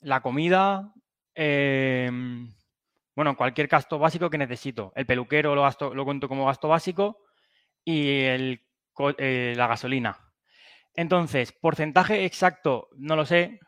la 0.00 0.20
comida, 0.20 0.92
em, 1.34 2.52
bueno, 3.14 3.36
cualquier 3.36 3.68
gasto 3.68 3.98
básico 3.98 4.30
que 4.30 4.38
necesito. 4.38 4.92
El 4.96 5.06
peluquero 5.06 5.54
lo, 5.54 5.62
gasto, 5.62 5.94
lo 5.94 6.04
cuento 6.04 6.28
como 6.28 6.46
gasto 6.46 6.68
básico 6.68 7.22
y 7.84 8.20
eh, 8.20 9.54
la 9.56 9.66
gasolina. 9.66 10.18
Entonces, 10.94 11.52
porcentaje 11.52 12.24
exacto, 12.24 12.88
no 12.96 13.16
lo 13.16 13.26
sé, 13.26 13.58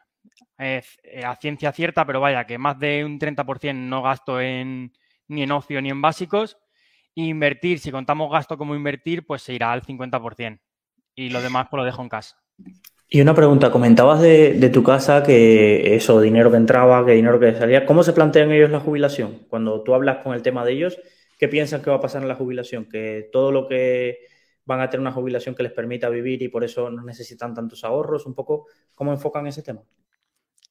eh, 0.58 0.82
a 1.24 1.36
ciencia 1.36 1.72
cierta, 1.72 2.04
pero 2.04 2.20
vaya, 2.20 2.46
que 2.46 2.58
más 2.58 2.78
de 2.78 3.04
un 3.04 3.18
30% 3.18 3.74
no 3.74 4.02
gasto 4.02 4.40
en, 4.40 4.92
ni 5.28 5.42
en 5.42 5.52
ocio 5.52 5.82
ni 5.82 5.90
en 5.90 6.00
básicos. 6.00 6.58
invertir, 7.14 7.78
si 7.78 7.90
contamos 7.90 8.30
gasto 8.30 8.58
como 8.58 8.74
invertir, 8.74 9.26
pues 9.26 9.42
se 9.42 9.54
irá 9.54 9.72
al 9.72 9.82
50%. 9.82 10.60
Y 11.14 11.30
lo 11.30 11.40
demás 11.40 11.68
pues 11.70 11.78
lo 11.78 11.84
dejo 11.84 12.02
en 12.02 12.08
casa. 12.08 12.36
Y 13.08 13.20
una 13.20 13.34
pregunta, 13.34 13.70
comentabas 13.70 14.20
de, 14.20 14.70
tu 14.72 14.82
casa 14.82 15.22
que 15.22 15.94
eso, 15.94 16.20
dinero 16.20 16.50
que 16.50 16.56
entraba, 16.56 17.06
que 17.06 17.12
dinero 17.12 17.38
que 17.38 17.54
salía. 17.54 17.86
¿Cómo 17.86 18.02
se 18.02 18.12
plantean 18.12 18.50
ellos 18.50 18.70
la 18.70 18.80
jubilación? 18.80 19.46
Cuando 19.48 19.82
tú 19.82 19.94
hablas 19.94 20.24
con 20.24 20.34
el 20.34 20.42
tema 20.42 20.64
de 20.64 20.72
ellos, 20.72 20.98
¿qué 21.38 21.46
piensan 21.46 21.82
que 21.82 21.90
va 21.90 21.96
a 21.96 22.00
pasar 22.00 22.22
en 22.22 22.28
la 22.28 22.34
jubilación? 22.34 22.88
¿Que 22.88 23.28
todo 23.32 23.52
lo 23.52 23.68
que 23.68 24.18
van 24.64 24.80
a 24.80 24.90
tener 24.90 25.02
una 25.02 25.12
jubilación 25.12 25.54
que 25.54 25.62
les 25.62 25.70
permita 25.70 26.08
vivir 26.08 26.42
y 26.42 26.48
por 26.48 26.64
eso 26.64 26.90
no 26.90 27.04
necesitan 27.04 27.54
tantos 27.54 27.84
ahorros? 27.84 28.26
Un 28.26 28.34
poco, 28.34 28.66
¿cómo 28.94 29.12
enfocan 29.12 29.46
ese 29.46 29.62
tema? 29.62 29.82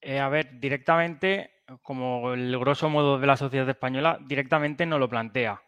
Eh, 0.01 0.20
a 0.20 0.27
ver, 0.27 0.60
directamente, 0.60 1.51
como 1.82 2.34
el 2.34 2.60
grosso 2.60 2.89
modo 2.89 3.18
de 3.18 3.27
la 3.27 3.38
sociedad 3.38 3.70
española, 3.70 4.20
directamente 4.27 4.86
no 4.86 5.00
lo 5.00 5.08
plantea. 5.08 5.62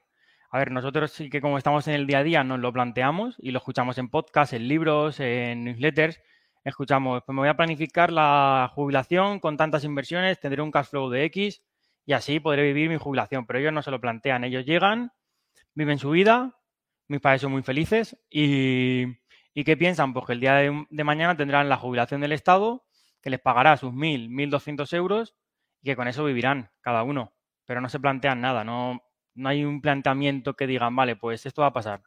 A 0.49 0.59
ver, 0.59 0.71
nosotros 0.71 1.11
sí 1.11 1.29
que 1.29 1.39
como 1.39 1.57
estamos 1.57 1.87
en 1.87 1.93
el 1.93 2.07
día 2.07 2.19
a 2.19 2.23
día 2.23 2.43
nos 2.43 2.59
lo 2.59 2.73
planteamos 2.73 3.35
y 3.39 3.51
lo 3.51 3.59
escuchamos 3.59 3.97
en 3.97 4.09
podcast, 4.09 4.51
en 4.51 4.67
libros, 4.67 5.21
en 5.21 5.63
newsletters. 5.63 6.19
Escuchamos, 6.67 7.23
pues 7.25 7.33
me 7.33 7.39
voy 7.39 7.47
a 7.47 7.55
planificar 7.55 8.11
la 8.11 8.69
jubilación 8.75 9.39
con 9.39 9.55
tantas 9.55 9.85
inversiones, 9.85 10.37
tendré 10.37 10.61
un 10.61 10.69
cash 10.69 10.87
flow 10.87 11.09
de 11.09 11.23
X 11.23 11.63
y 12.05 12.11
así 12.11 12.41
podré 12.41 12.63
vivir 12.63 12.89
mi 12.89 12.97
jubilación. 12.97 13.45
Pero 13.45 13.59
ellos 13.59 13.71
no 13.71 13.81
se 13.81 13.89
lo 13.89 14.01
plantean. 14.01 14.43
Ellos 14.43 14.65
llegan, 14.65 15.13
viven 15.75 15.97
su 15.97 16.09
vida, 16.09 16.59
mis 17.07 17.21
padres 17.21 17.39
son 17.39 17.53
muy 17.53 17.63
felices 17.63 18.21
y, 18.29 19.05
y 19.53 19.63
¿qué 19.63 19.77
piensan? 19.77 20.11
Pues 20.13 20.25
que 20.25 20.33
el 20.33 20.41
día 20.41 20.55
de, 20.55 21.03
mañana 21.05 21.37
tendrán 21.37 21.69
la 21.69 21.77
jubilación 21.77 22.19
del 22.19 22.33
Estado 22.33 22.85
que 23.21 23.29
les 23.29 23.39
pagará 23.39 23.77
sus 23.77 23.93
1.000, 23.93 24.27
1.200 24.27 24.93
euros 24.93 25.35
y 25.81 25.85
que 25.85 25.95
con 25.95 26.09
eso 26.09 26.25
vivirán 26.25 26.69
cada 26.81 27.03
uno. 27.03 27.33
Pero 27.63 27.79
no 27.79 27.87
se 27.87 28.01
plantean 28.01 28.41
nada, 28.41 28.65
no, 28.65 29.01
no 29.35 29.47
hay 29.47 29.63
un 29.63 29.79
planteamiento 29.79 30.55
que 30.55 30.67
digan, 30.67 30.93
vale, 30.97 31.15
pues 31.15 31.45
esto 31.45 31.61
va 31.61 31.69
a 31.69 31.73
pasar. 31.73 32.01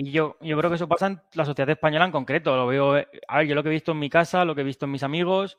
Y 0.00 0.12
yo, 0.12 0.36
yo 0.40 0.56
creo 0.56 0.70
que 0.70 0.76
eso 0.76 0.86
pasa 0.86 1.08
en 1.08 1.20
la 1.34 1.44
sociedad 1.44 1.68
española 1.70 2.04
en 2.04 2.12
concreto. 2.12 2.56
Lo 2.56 2.68
veo, 2.68 2.94
a 3.26 3.38
ver, 3.38 3.46
yo 3.48 3.56
lo 3.56 3.64
que 3.64 3.68
he 3.68 3.72
visto 3.72 3.90
en 3.90 3.98
mi 3.98 4.08
casa, 4.08 4.44
lo 4.44 4.54
que 4.54 4.60
he 4.60 4.64
visto 4.64 4.84
en 4.84 4.92
mis 4.92 5.02
amigos, 5.02 5.58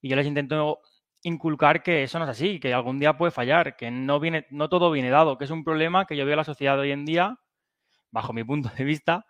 y 0.00 0.08
yo 0.08 0.14
les 0.14 0.28
intento 0.28 0.78
inculcar 1.22 1.82
que 1.82 2.04
eso 2.04 2.20
no 2.20 2.24
es 2.24 2.30
así, 2.30 2.60
que 2.60 2.72
algún 2.72 3.00
día 3.00 3.18
puede 3.18 3.32
fallar, 3.32 3.74
que 3.76 3.90
no 3.90 4.20
viene, 4.20 4.46
no 4.50 4.68
todo 4.68 4.92
viene 4.92 5.10
dado, 5.10 5.36
que 5.36 5.44
es 5.44 5.50
un 5.50 5.64
problema 5.64 6.06
que 6.06 6.16
yo 6.16 6.24
veo 6.24 6.34
en 6.34 6.38
la 6.38 6.44
sociedad 6.44 6.78
hoy 6.78 6.92
en 6.92 7.04
día, 7.04 7.40
bajo 8.12 8.32
mi 8.32 8.44
punto 8.44 8.70
de 8.78 8.84
vista, 8.84 9.26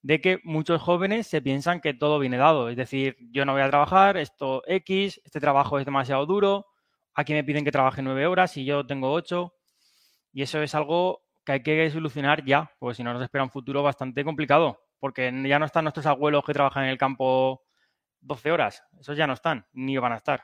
de 0.00 0.22
que 0.22 0.40
muchos 0.42 0.80
jóvenes 0.80 1.26
se 1.26 1.42
piensan 1.42 1.82
que 1.82 1.92
todo 1.92 2.18
viene 2.18 2.38
dado. 2.38 2.70
Es 2.70 2.78
decir, 2.78 3.18
yo 3.30 3.44
no 3.44 3.52
voy 3.52 3.60
a 3.60 3.68
trabajar, 3.68 4.16
esto 4.16 4.62
X, 4.66 5.20
este 5.22 5.38
trabajo 5.38 5.78
es 5.78 5.84
demasiado 5.84 6.24
duro, 6.24 6.64
aquí 7.12 7.34
me 7.34 7.44
piden 7.44 7.62
que 7.62 7.72
trabaje 7.72 8.00
nueve 8.00 8.26
horas 8.26 8.56
y 8.56 8.64
yo 8.64 8.86
tengo 8.86 9.12
ocho. 9.12 9.52
Y 10.32 10.42
eso 10.42 10.62
es 10.62 10.74
algo 10.74 11.27
que 11.48 11.52
hay 11.52 11.62
que 11.62 11.90
solucionar 11.90 12.44
ya, 12.44 12.70
porque 12.78 12.96
si 12.96 13.02
no 13.04 13.12
nos 13.12 13.22
espera 13.22 13.44
un 13.44 13.50
futuro 13.50 13.82
bastante 13.82 14.24
complicado, 14.24 14.80
porque 15.00 15.32
ya 15.48 15.58
no 15.58 15.66
están 15.66 15.84
nuestros 15.84 16.06
abuelos 16.06 16.44
que 16.44 16.54
trabajan 16.54 16.84
en 16.84 16.90
el 16.90 16.98
campo 16.98 17.62
12 18.20 18.52
horas, 18.52 18.82
esos 19.00 19.16
ya 19.16 19.26
no 19.26 19.34
están, 19.34 19.66
ni 19.72 19.98
van 19.98 20.12
a 20.12 20.16
estar. 20.16 20.42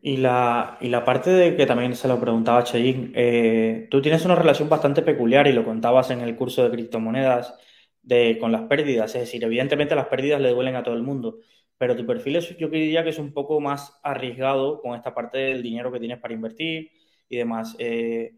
Y 0.00 0.16
la, 0.16 0.78
y 0.80 0.88
la 0.88 1.04
parte 1.04 1.30
de 1.30 1.56
que 1.56 1.66
también 1.66 1.94
se 1.94 2.08
lo 2.08 2.20
preguntaba 2.20 2.64
Cheyin, 2.64 3.12
eh, 3.14 3.86
tú 3.90 4.02
tienes 4.02 4.24
una 4.24 4.34
relación 4.34 4.68
bastante 4.68 5.02
peculiar 5.02 5.46
y 5.46 5.52
lo 5.52 5.64
contabas 5.64 6.10
en 6.10 6.20
el 6.22 6.34
curso 6.36 6.64
de 6.64 6.70
criptomonedas 6.70 7.54
de, 8.02 8.36
con 8.40 8.50
las 8.52 8.62
pérdidas, 8.62 9.14
es 9.14 9.22
decir, 9.22 9.44
evidentemente 9.44 9.94
las 9.94 10.06
pérdidas 10.08 10.40
le 10.40 10.50
duelen 10.50 10.74
a 10.76 10.82
todo 10.82 10.94
el 10.96 11.02
mundo, 11.04 11.38
pero 11.78 11.96
tu 11.96 12.04
perfil 12.06 12.36
es, 12.36 12.56
yo 12.58 12.68
diría 12.68 13.04
que 13.04 13.10
es 13.10 13.18
un 13.18 13.32
poco 13.32 13.60
más 13.60 13.98
arriesgado 14.02 14.80
con 14.82 14.94
esta 14.96 15.14
parte 15.14 15.38
del 15.38 15.62
dinero 15.62 15.92
que 15.92 16.00
tienes 16.00 16.18
para 16.18 16.34
invertir 16.34 16.90
y 17.28 17.36
demás. 17.36 17.76
Eh, 17.78 18.32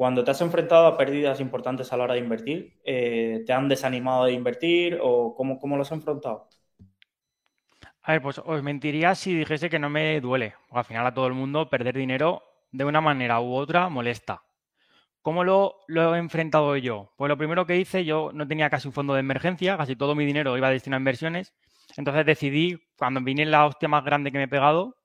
cuando 0.00 0.24
te 0.24 0.30
has 0.30 0.40
enfrentado 0.40 0.86
a 0.86 0.96
pérdidas 0.96 1.40
importantes 1.40 1.92
a 1.92 1.96
la 1.98 2.04
hora 2.04 2.14
de 2.14 2.20
invertir, 2.20 2.80
eh, 2.84 3.42
¿te 3.44 3.52
han 3.52 3.68
desanimado 3.68 4.24
de 4.24 4.32
invertir 4.32 4.98
o 4.98 5.34
cómo, 5.34 5.58
cómo 5.58 5.76
lo 5.76 5.82
has 5.82 5.92
enfrentado? 5.92 6.48
A 8.00 8.12
ver, 8.12 8.22
pues 8.22 8.40
os 8.42 8.62
mentiría 8.62 9.14
si 9.14 9.34
dijese 9.34 9.68
que 9.68 9.78
no 9.78 9.90
me 9.90 10.18
duele. 10.22 10.54
al 10.70 10.86
final 10.86 11.06
a 11.06 11.12
todo 11.12 11.26
el 11.26 11.34
mundo 11.34 11.68
perder 11.68 11.98
dinero 11.98 12.42
de 12.72 12.86
una 12.86 13.02
manera 13.02 13.42
u 13.42 13.52
otra 13.52 13.90
molesta. 13.90 14.42
¿Cómo 15.20 15.44
lo, 15.44 15.80
lo, 15.86 16.14
he 16.14 16.18
enfrentado 16.18 16.74
yo? 16.78 17.12
Pues 17.18 17.28
lo 17.28 17.36
primero 17.36 17.66
que 17.66 17.76
hice, 17.76 18.06
yo 18.06 18.30
no 18.32 18.48
tenía 18.48 18.70
casi 18.70 18.88
un 18.88 18.94
fondo 18.94 19.12
de 19.12 19.20
emergencia, 19.20 19.76
casi 19.76 19.96
todo 19.96 20.14
mi 20.14 20.24
dinero 20.24 20.56
iba 20.56 20.70
destinado 20.70 20.96
a 20.96 21.02
inversiones. 21.02 21.52
Entonces 21.98 22.24
decidí, 22.24 22.80
cuando 22.96 23.20
vine 23.20 23.44
la 23.44 23.66
hostia 23.66 23.90
más 23.90 24.02
grande 24.02 24.32
que 24.32 24.38
me 24.38 24.44
he 24.44 24.48
pegado, 24.48 24.96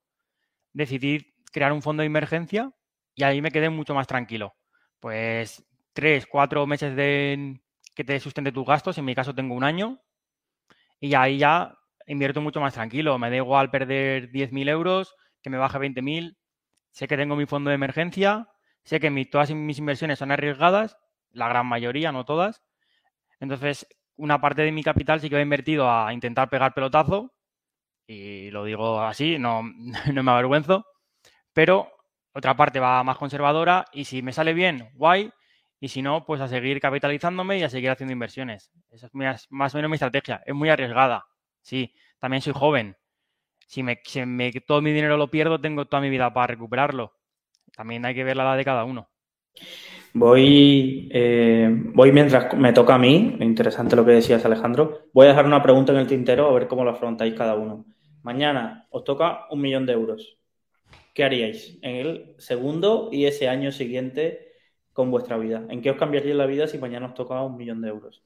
decidí 0.72 1.34
crear 1.52 1.74
un 1.74 1.82
fondo 1.82 2.00
de 2.00 2.06
emergencia 2.06 2.72
y 3.14 3.24
ahí 3.24 3.42
me 3.42 3.50
quedé 3.50 3.68
mucho 3.68 3.94
más 3.94 4.06
tranquilo. 4.06 4.55
Pues 5.00 5.64
tres, 5.92 6.26
cuatro 6.26 6.66
meses 6.66 6.94
de 6.96 7.60
que 7.94 8.04
te 8.04 8.20
sustente 8.20 8.52
tus 8.52 8.66
gastos, 8.66 8.98
en 8.98 9.04
mi 9.06 9.14
caso 9.14 9.34
tengo 9.34 9.54
un 9.54 9.64
año, 9.64 10.00
y 11.00 11.14
ahí 11.14 11.38
ya 11.38 11.74
invierto 12.06 12.40
mucho 12.40 12.60
más 12.60 12.74
tranquilo. 12.74 13.18
Me 13.18 13.30
da 13.30 13.36
igual 13.36 13.70
perder 13.70 14.30
10.000 14.30 14.68
euros, 14.68 15.14
que 15.42 15.50
me 15.50 15.58
baje 15.58 15.78
20.000. 15.78 16.36
Sé 16.92 17.08
que 17.08 17.16
tengo 17.16 17.36
mi 17.36 17.46
fondo 17.46 17.70
de 17.70 17.74
emergencia, 17.76 18.48
sé 18.84 19.00
que 19.00 19.10
todas 19.26 19.50
mis 19.52 19.78
inversiones 19.78 20.18
son 20.18 20.32
arriesgadas, 20.32 20.96
la 21.30 21.48
gran 21.48 21.66
mayoría, 21.66 22.12
no 22.12 22.24
todas. 22.24 22.62
Entonces, 23.40 23.86
una 24.16 24.40
parte 24.40 24.62
de 24.62 24.72
mi 24.72 24.82
capital 24.82 25.20
sí 25.20 25.30
que 25.30 25.36
he 25.36 25.42
invertido 25.42 25.90
a 25.90 26.12
intentar 26.12 26.48
pegar 26.50 26.74
pelotazo, 26.74 27.34
y 28.06 28.50
lo 28.50 28.64
digo 28.64 29.00
así, 29.02 29.38
no, 29.38 29.62
no 30.14 30.22
me 30.22 30.30
avergüenzo, 30.32 30.86
pero 31.52 31.90
otra 32.36 32.54
parte 32.54 32.80
va 32.80 33.02
más 33.02 33.16
conservadora 33.16 33.86
y 33.92 34.04
si 34.04 34.20
me 34.20 34.30
sale 34.30 34.52
bien, 34.52 34.90
guay. 34.94 35.30
Y 35.80 35.88
si 35.88 36.02
no, 36.02 36.24
pues 36.26 36.40
a 36.42 36.48
seguir 36.48 36.80
capitalizándome 36.80 37.58
y 37.58 37.62
a 37.62 37.70
seguir 37.70 37.90
haciendo 37.90 38.12
inversiones. 38.12 38.70
Esa 38.90 39.06
es 39.06 39.46
más 39.50 39.74
o 39.74 39.78
menos 39.78 39.90
mi 39.90 39.94
estrategia. 39.94 40.42
Es 40.44 40.54
muy 40.54 40.68
arriesgada. 40.68 41.26
Sí, 41.62 41.94
también 42.18 42.42
soy 42.42 42.52
joven. 42.54 42.96
Si, 43.66 43.82
me, 43.82 43.96
todo 44.66 44.82
mi 44.82 44.92
dinero 44.92 45.16
lo 45.16 45.30
pierdo, 45.30 45.60
tengo 45.60 45.86
toda 45.86 46.02
mi 46.02 46.10
vida 46.10 46.32
para 46.32 46.48
recuperarlo. 46.48 47.14
También 47.74 48.04
hay 48.04 48.14
que 48.14 48.24
ver 48.24 48.36
la 48.36 48.44
edad 48.44 48.56
de 48.56 48.64
cada 48.64 48.84
uno. 48.84 49.08
Voy, 50.12 51.08
eh, 51.12 51.68
voy 51.70 52.12
mientras 52.12 52.54
me 52.54 52.72
toca 52.72 52.94
a 52.94 52.98
mí, 52.98 53.36
interesante 53.40 53.96
lo 53.96 54.04
que 54.04 54.12
decías 54.12 54.44
Alejandro, 54.44 55.08
voy 55.12 55.26
a 55.26 55.30
dejar 55.30 55.46
una 55.46 55.62
pregunta 55.62 55.92
en 55.92 55.98
el 55.98 56.06
tintero 56.06 56.48
a 56.48 56.52
ver 56.52 56.68
cómo 56.68 56.84
lo 56.84 56.90
afrontáis 56.90 57.34
cada 57.34 57.54
uno. 57.54 57.86
Mañana 58.22 58.86
os 58.90 59.04
toca 59.04 59.46
un 59.50 59.60
millón 59.60 59.84
de 59.86 59.92
euros. 59.94 60.38
¿Qué 61.16 61.24
haríais 61.24 61.78
en 61.80 61.96
el 61.96 62.34
segundo 62.36 63.08
y 63.10 63.24
ese 63.24 63.48
año 63.48 63.72
siguiente 63.72 64.52
con 64.92 65.10
vuestra 65.10 65.38
vida? 65.38 65.66
¿En 65.70 65.80
qué 65.80 65.90
os 65.90 65.96
cambiaría 65.96 66.34
la 66.34 66.44
vida 66.44 66.68
si 66.68 66.76
mañana 66.76 67.06
os 67.06 67.14
toca 67.14 67.42
un 67.42 67.56
millón 67.56 67.80
de 67.80 67.88
euros? 67.88 68.22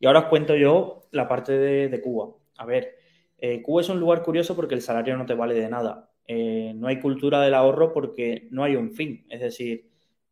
Y 0.00 0.06
ahora 0.06 0.20
os 0.20 0.24
cuento 0.26 0.56
yo 0.56 1.06
la 1.12 1.28
parte 1.28 1.52
de, 1.52 2.00
Cuba. 2.02 2.34
A 2.58 2.66
ver, 2.66 2.96
eh, 3.38 3.62
Cuba 3.62 3.82
es 3.82 3.88
un 3.88 4.00
lugar 4.00 4.24
curioso 4.24 4.56
porque 4.56 4.74
el 4.74 4.82
salario 4.82 5.16
no 5.16 5.24
te 5.24 5.34
vale 5.34 5.54
de 5.54 5.68
nada. 5.68 6.10
Eh, 6.26 6.72
no 6.74 6.88
hay 6.88 6.98
cultura 6.98 7.40
del 7.40 7.54
ahorro 7.54 7.92
porque 7.92 8.48
no 8.50 8.64
hay 8.64 8.74
un 8.74 8.90
fin. 8.90 9.24
Es 9.30 9.40
decir, 9.40 9.88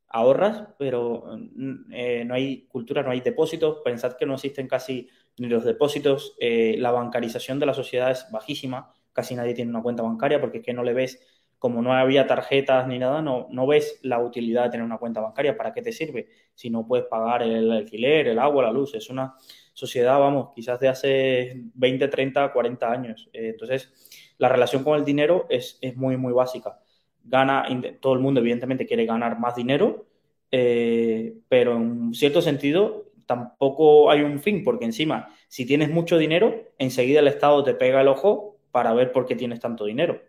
ahorras, 0.09 0.75
pero 0.81 1.25
mm, 1.55 1.93
eh, 1.93 2.25
no 2.25 2.35
hay 2.35 2.67
cultura, 2.67 3.05
no 3.05 3.13
hay 3.13 3.21
depósitos. 3.21 3.83
Pensad 3.85 4.17
que 4.17 4.27
no 4.27 4.35
existen 4.35 4.67
casi 4.67 5.09
ni 5.39 5.47
los 5.47 5.65
depósitos. 5.65 6.37
la 6.41 6.91
bancarización 6.91 7.61
de 7.61 7.67
la 7.67 7.75
sociedad 7.75 8.11
es 8.11 8.27
bajísima. 8.33 8.93
Casi 9.13 9.37
nadie 9.37 9.55
tiene 9.55 9.71
una 9.71 9.83
cuenta 9.83 10.03
bancaria 10.03 10.41
porque 10.41 10.59
es 10.59 10.65
que 10.65 10.73
no 10.75 10.83
le 10.83 10.95
ves 10.95 11.21
como 11.61 11.83
no 11.83 11.93
había 11.93 12.27
tarjetas 12.27 12.89
ni 12.89 12.99
nada, 12.99 13.21
no, 13.21 13.47
no 13.51 13.67
ves 13.67 14.01
la 14.03 14.19
utilidad 14.19 14.65
de 14.65 14.71
tener 14.71 14.87
una 14.87 14.97
cuenta 14.97 15.21
bancaria. 15.21 15.59
¿Para 15.59 15.75
qué 15.75 15.83
te 15.83 15.93
sirve? 15.93 16.27
Si 16.55 16.71
no 16.71 16.87
puedes 16.87 17.05
pagar 17.05 17.43
el 17.43 17.71
alquiler, 17.71 18.29
el 18.29 18.39
agua, 18.39 18.63
la 18.63 18.73
luz. 18.73 18.95
Es 18.95 19.11
una 19.11 19.35
sociedad, 19.75 20.19
vamos, 20.19 20.53
quizás 20.55 20.81
de 20.81 20.89
hace 20.89 21.63
20, 21.75 22.09
30, 22.09 22.51
40 22.51 22.91
años. 22.91 23.29
Eh, 23.35 23.51
entonces, 23.51 23.93
la 24.39 24.49
relación 24.49 24.83
con 24.83 24.99
el 24.99 25.05
dinero 25.05 25.47
es, 25.51 25.79
es, 25.83 25.95
muy, 25.99 26.17
muy 26.17 26.33
básica. 26.33 26.81
Gana, 27.23 27.69
todo 28.01 28.15
el 28.15 28.21
mundo 28.21 28.41
evidentemente 28.41 28.87
quiere 28.87 29.05
ganar 29.05 29.39
más 29.39 29.55
dinero, 29.55 30.07
eh, 30.51 31.35
pero 31.47 31.77
en 31.77 32.15
cierto 32.15 32.41
sentido 32.41 33.11
tampoco 33.27 34.11
hay 34.11 34.23
un 34.23 34.39
fin, 34.39 34.65
porque 34.65 34.87
encima, 34.87 35.29
si 35.49 35.67
tienes 35.67 35.91
mucho 35.91 36.17
dinero, 36.17 36.73
enseguida 36.79 37.21
el 37.21 37.29
Estado 37.29 37.63
te 37.63 37.75
pega 37.75 38.01
el 38.01 38.09
ojo 38.09 38.57
para 38.71 38.95
ver 38.95 39.13
por 39.13 39.27
qué 39.27 39.37
tienes 39.37 39.61
tanto 39.61 39.85
dinero. 39.85 40.23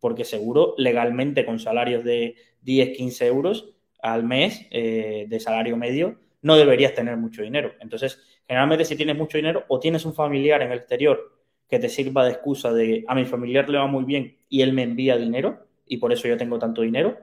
Porque 0.00 0.24
seguro, 0.24 0.74
legalmente, 0.76 1.44
con 1.44 1.58
salarios 1.58 2.04
de 2.04 2.36
10, 2.62 2.96
15 2.96 3.26
euros 3.26 3.74
al 4.00 4.24
mes 4.24 4.66
eh, 4.70 5.26
de 5.28 5.40
salario 5.40 5.76
medio, 5.76 6.18
no 6.42 6.56
deberías 6.56 6.94
tener 6.94 7.16
mucho 7.16 7.42
dinero. 7.42 7.72
Entonces, 7.80 8.22
generalmente 8.46 8.84
si 8.84 8.96
tienes 8.96 9.16
mucho 9.16 9.38
dinero 9.38 9.64
o 9.68 9.80
tienes 9.80 10.04
un 10.04 10.14
familiar 10.14 10.62
en 10.62 10.72
el 10.72 10.78
exterior 10.78 11.38
que 11.68 11.78
te 11.78 11.88
sirva 11.88 12.24
de 12.24 12.32
excusa 12.32 12.72
de 12.72 13.04
a 13.06 13.14
mi 13.14 13.24
familiar 13.24 13.68
le 13.68 13.78
va 13.78 13.86
muy 13.86 14.04
bien 14.04 14.38
y 14.48 14.62
él 14.62 14.72
me 14.72 14.82
envía 14.82 15.16
dinero 15.16 15.66
y 15.86 15.98
por 15.98 16.12
eso 16.12 16.28
yo 16.28 16.36
tengo 16.36 16.58
tanto 16.58 16.82
dinero, 16.82 17.16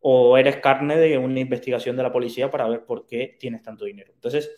o 0.00 0.36
eres 0.36 0.56
carne 0.56 0.96
de 0.96 1.18
una 1.18 1.40
investigación 1.40 1.96
de 1.96 2.02
la 2.02 2.12
policía 2.12 2.50
para 2.50 2.68
ver 2.68 2.84
por 2.84 3.06
qué 3.06 3.36
tienes 3.38 3.62
tanto 3.62 3.84
dinero. 3.84 4.12
Entonces, 4.14 4.56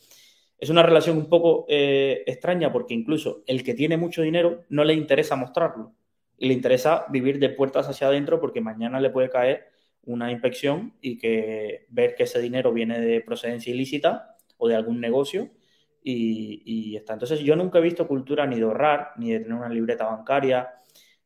es 0.58 0.70
una 0.70 0.82
relación 0.82 1.16
un 1.16 1.28
poco 1.28 1.66
eh, 1.68 2.22
extraña 2.26 2.72
porque 2.72 2.94
incluso 2.94 3.42
el 3.46 3.62
que 3.62 3.74
tiene 3.74 3.96
mucho 3.96 4.22
dinero 4.22 4.64
no 4.68 4.84
le 4.84 4.94
interesa 4.94 5.36
mostrarlo 5.36 5.94
le 6.49 6.54
interesa 6.54 7.06
vivir 7.11 7.38
de 7.38 7.50
puertas 7.50 7.88
hacia 7.88 8.09
adentro 8.09 8.40
porque 8.40 8.61
mañana 8.61 9.00
le 9.00 9.11
puede 9.11 9.30
caer 9.30 9.68
una 10.04 10.32
inspección 10.32 10.94
y 11.00 11.18
que 11.18 11.87
ver 11.90 12.14
que 12.14 12.25
ese 12.25 12.40
dinero 12.40 12.73
viene 12.73 13.00
de 13.00 13.20
procedencia 13.20 13.73
ilícita 13.73 14.37
o 14.56 14.68
de 14.68 14.76
algún 14.76 15.00
negocio 15.00 15.50
y, 16.02 16.62
y 16.64 16.97
está. 16.97 17.12
Entonces 17.12 17.40
yo 17.40 17.56
nunca 17.56 17.78
he 17.78 17.82
visto 17.82 18.09
cultura 18.09 18.47
ni 18.47 18.56
de 18.56 18.64
ahorrar, 18.64 19.12
ni 19.16 19.32
de 19.32 19.40
tener 19.40 19.54
una 19.54 19.68
libreta 19.68 20.06
bancaria, 20.06 20.70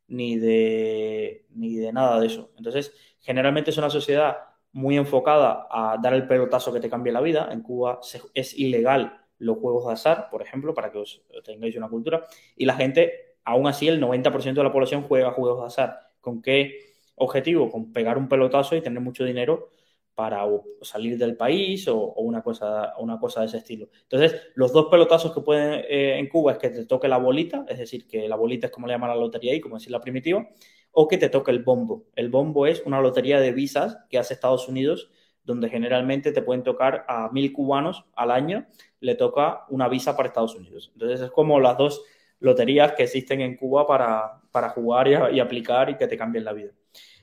ni 0.09 0.37
de, 0.39 1.47
ni 1.51 1.77
de 1.77 1.93
nada 1.93 2.21
de 2.21 2.27
eso. 2.27 2.53
Entonces, 2.57 2.93
generalmente 3.21 3.71
es 3.71 3.79
una 3.79 3.91
sociedad 3.91 4.39
muy 4.73 4.97
enfocada 4.97 5.69
a 5.71 5.99
dar 6.03 6.15
el 6.15 6.27
pelotazo 6.27 6.73
que 6.73 6.81
te 6.81 6.91
cambie 6.91 7.13
la 7.13 7.21
vida. 7.21 7.49
En 7.51 7.63
Cuba 7.63 8.01
es 8.35 8.59
ilegal 8.59 9.21
los 9.39 9.59
juegos 9.59 9.87
de 9.87 9.93
azar, 9.93 10.29
por 10.31 10.43
ejemplo, 10.43 10.75
para 10.75 10.91
que 10.91 10.99
os 10.99 11.23
tengáis 11.45 11.77
una 11.77 11.89
cultura. 11.89 12.25
Y 12.57 12.65
la 12.67 12.75
gente, 12.75 13.24
aún 13.45 13.67
así, 13.67 13.89
el 13.89 14.01
90% 14.01 14.55
de 14.55 14.63
la 14.63 14.73
población 14.73 15.03
juega 15.03 15.33
juegos 15.33 15.61
de 15.61 15.67
azar. 15.67 16.01
¿Con 16.21 16.43
qué 16.43 16.79
objetivo? 17.17 17.71
Con 17.71 17.93
pegar 17.93 18.19
un 18.19 18.29
pelotazo 18.29 18.77
y 18.77 18.81
tener 18.81 19.01
mucho 19.01 19.25
dinero 19.25 19.71
para 20.15 20.45
salir 20.83 21.19
del 21.19 21.37
país 21.37 21.89
o, 21.89 22.13
una, 22.15 22.43
cosa, 22.43 22.95
una 22.99 23.19
cosa 23.19 23.41
de 23.41 23.47
ese 23.47 23.59
estilo. 23.59 23.89
Entonces, 24.03 24.41
los 24.55 24.73
dos 24.73 24.87
pelotazos 24.87 25.33
que 25.33 25.41
pueden 25.41 25.85
eh, 25.89 26.19
en 26.19 26.29
Cuba 26.29 26.53
es 26.53 26.59
que 26.59 26.71
te 26.71 26.87
toque 26.87 27.09
la 27.09 27.19
bolita, 27.19 27.65
es 27.69 27.79
decir, 27.79 28.07
que 28.07 28.29
la 28.29 28.37
bolita 28.37 28.67
es 28.67 28.73
como 28.73 28.87
le 28.87 28.93
llaman 28.93 29.11
la 29.11 29.17
lotería 29.17 29.53
ahí, 29.53 29.61
como 29.61 29.77
decir 29.77 29.91
la 29.91 30.01
primitiva, 30.01 30.49
o 30.93 31.09
que 31.09 31.19
te 31.19 31.29
toque 31.29 31.51
el 31.51 31.65
bombo. 31.65 32.05
El 32.15 32.29
bombo 32.29 32.67
es 32.67 32.83
una 32.87 33.01
lotería 33.01 33.41
de 33.41 33.53
visas 33.53 33.99
que 34.09 34.19
hace 34.19 34.35
Estados 34.35 34.69
Unidos 34.69 35.11
donde 35.45 35.69
generalmente 35.69 36.33
te 36.33 36.43
pueden 36.43 36.63
tocar 36.63 37.05
a 37.07 37.29
mil 37.31 37.53
cubanos 37.53 38.05
al 38.17 38.31
año, 38.31 38.67
le 39.01 39.15
toca 39.15 39.65
una 39.69 39.89
visa 39.89 40.17
para 40.17 40.29
Estados 40.29 40.55
Unidos. 40.55 40.91
Entonces 40.95 41.21
es 41.21 41.31
como 41.31 41.61
las 41.61 41.77
dos 41.77 42.03
loterías 42.45 42.93
que 42.93 43.05
existen 43.05 43.41
en 43.41 43.57
Cuba 43.57 43.87
para, 43.87 44.43
para 44.53 44.69
jugar 44.69 45.09
y, 45.09 45.41
aplicar 45.41 45.89
y 45.89 45.97
que 45.97 46.07
te 46.07 46.17
cambien 46.17 46.45
la 46.45 46.53
vida. 46.53 46.73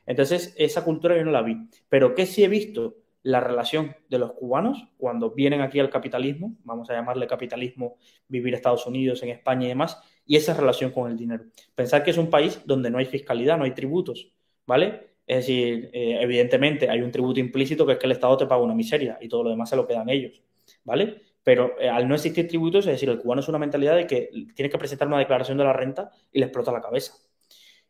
Entonces 0.05 0.55
esa 0.57 0.83
cultura 0.83 1.15
yo 1.15 1.23
no 1.23 1.31
la 1.31 1.43
vi. 1.43 1.55
Pero 1.87 2.15
¿qué 2.15 2.25
sí 2.25 2.43
he 2.43 2.47
visto? 2.47 2.97
La 3.23 3.39
relación 3.39 3.95
de 4.09 4.17
los 4.17 4.33
cubanos 4.33 4.83
cuando 4.97 5.29
vienen 5.29 5.61
aquí 5.61 5.79
al 5.79 5.91
capitalismo, 5.91 6.55
vamos 6.63 6.89
a 6.89 6.93
llamarle 6.93 7.27
capitalismo, 7.27 7.97
vivir 8.27 8.55
Estados 8.55 8.87
Unidos, 8.87 9.21
en 9.21 9.29
España 9.29 9.65
y 9.65 9.69
demás, 9.69 10.01
y 10.25 10.37
esa 10.37 10.55
relación 10.55 10.89
con 10.89 11.11
el 11.11 11.17
dinero. 11.17 11.43
Pensar 11.75 12.03
que 12.03 12.09
es 12.09 12.17
un 12.17 12.31
país 12.31 12.59
donde 12.65 12.89
no 12.89 12.97
hay 12.97 13.05
fiscalidad, 13.05 13.59
no 13.59 13.63
hay 13.63 13.75
tributos, 13.75 14.33
¿vale? 14.65 15.11
Es 15.27 15.45
decir, 15.45 15.91
eh, 15.93 16.17
evidentemente 16.19 16.89
hay 16.89 17.01
un 17.01 17.11
tributo 17.11 17.39
implícito 17.39 17.85
que 17.85 17.93
es 17.93 17.99
que 17.99 18.07
el 18.07 18.13
Estado 18.13 18.37
te 18.37 18.47
paga 18.47 18.63
una 18.63 18.73
miseria 18.73 19.19
y 19.21 19.29
todo 19.29 19.43
lo 19.43 19.51
demás 19.51 19.69
se 19.69 19.75
lo 19.75 19.85
quedan 19.85 20.09
ellos, 20.09 20.41
¿vale? 20.83 21.21
Pero 21.43 21.79
eh, 21.79 21.89
al 21.89 22.07
no 22.07 22.15
existir 22.15 22.47
tributos, 22.47 22.85
es 22.85 22.93
decir, 22.93 23.09
el 23.09 23.19
cubano 23.19 23.41
es 23.41 23.47
una 23.47 23.57
mentalidad 23.57 23.95
de 23.95 24.07
que 24.07 24.29
tiene 24.55 24.69
que 24.69 24.77
presentar 24.77 25.07
una 25.07 25.19
declaración 25.19 25.57
de 25.57 25.63
la 25.63 25.73
renta 25.73 26.11
y 26.31 26.39
le 26.39 26.45
explota 26.45 26.71
la 26.71 26.81
cabeza. 26.81 27.13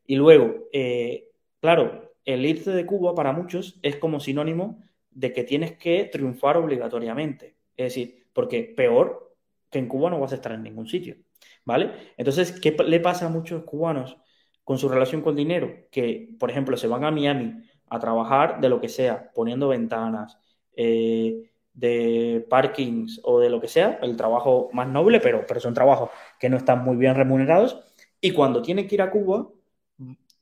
Y 0.06 0.16
luego, 0.16 0.68
eh, 0.72 1.30
claro, 1.60 2.14
el 2.26 2.46
irse 2.46 2.72
de 2.72 2.86
Cuba 2.86 3.14
para 3.16 3.34
muchos 3.34 3.80
es 3.82 3.98
como 3.98 4.20
sinónimo 4.20 4.84
de 5.10 5.34
que 5.34 5.44
tienes 5.44 5.78
que 5.78 6.06
triunfar 6.06 6.58
obligatoriamente. 6.58 7.58
Es 7.76 7.94
decir, 7.94 8.28
porque 8.34 8.64
peor 8.64 9.36
que 9.70 9.80
en 9.80 9.88
Cuba 9.88 10.10
no 10.10 10.20
vas 10.20 10.32
a 10.32 10.36
estar 10.36 10.52
en 10.54 10.64
ningún 10.64 10.88
sitio, 10.88 11.18
¿vale? 11.66 11.92
Entonces, 12.18 12.60
¿qué 12.60 12.76
le 12.86 13.00
pasa 13.00 13.28
a 13.28 13.30
muchos 13.30 13.64
cubanos? 13.64 14.18
con 14.64 14.78
su 14.78 14.90
relación 14.90 15.22
con 15.22 15.36
dinero, 15.36 15.88
que, 15.92 16.36
por 16.40 16.52
ejemplo, 16.52 16.78
se 16.78 16.88
van 16.88 17.04
a 17.04 17.12
Miami 17.12 17.62
a 17.90 18.00
trabajar 18.00 18.62
de 18.62 18.70
lo 18.70 18.80
que 18.80 18.90
sea, 18.90 19.32
poniendo 19.34 19.68
ventanas, 19.68 20.38
eh, 20.76 21.51
de 21.74 22.46
parkings 22.50 23.22
o 23.24 23.40
de 23.40 23.50
lo 23.50 23.62
que 23.62 23.68
sea, 23.68 24.00
el 24.02 24.18
trabajo 24.18 24.70
más 24.74 24.88
noble, 24.88 25.20
pero, 25.20 25.46
pero 25.48 25.60
son 25.60 25.74
trabajos 25.74 26.10
que 26.40 26.50
no 26.50 26.58
están 26.58 26.84
muy 26.84 26.98
bien 26.98 27.16
remunerados, 27.16 27.82
y 28.22 28.32
cuando 28.32 28.62
tienen 28.62 28.88
que 28.88 28.96
ir 28.96 29.02
a 29.02 29.12
Cuba, 29.12 29.50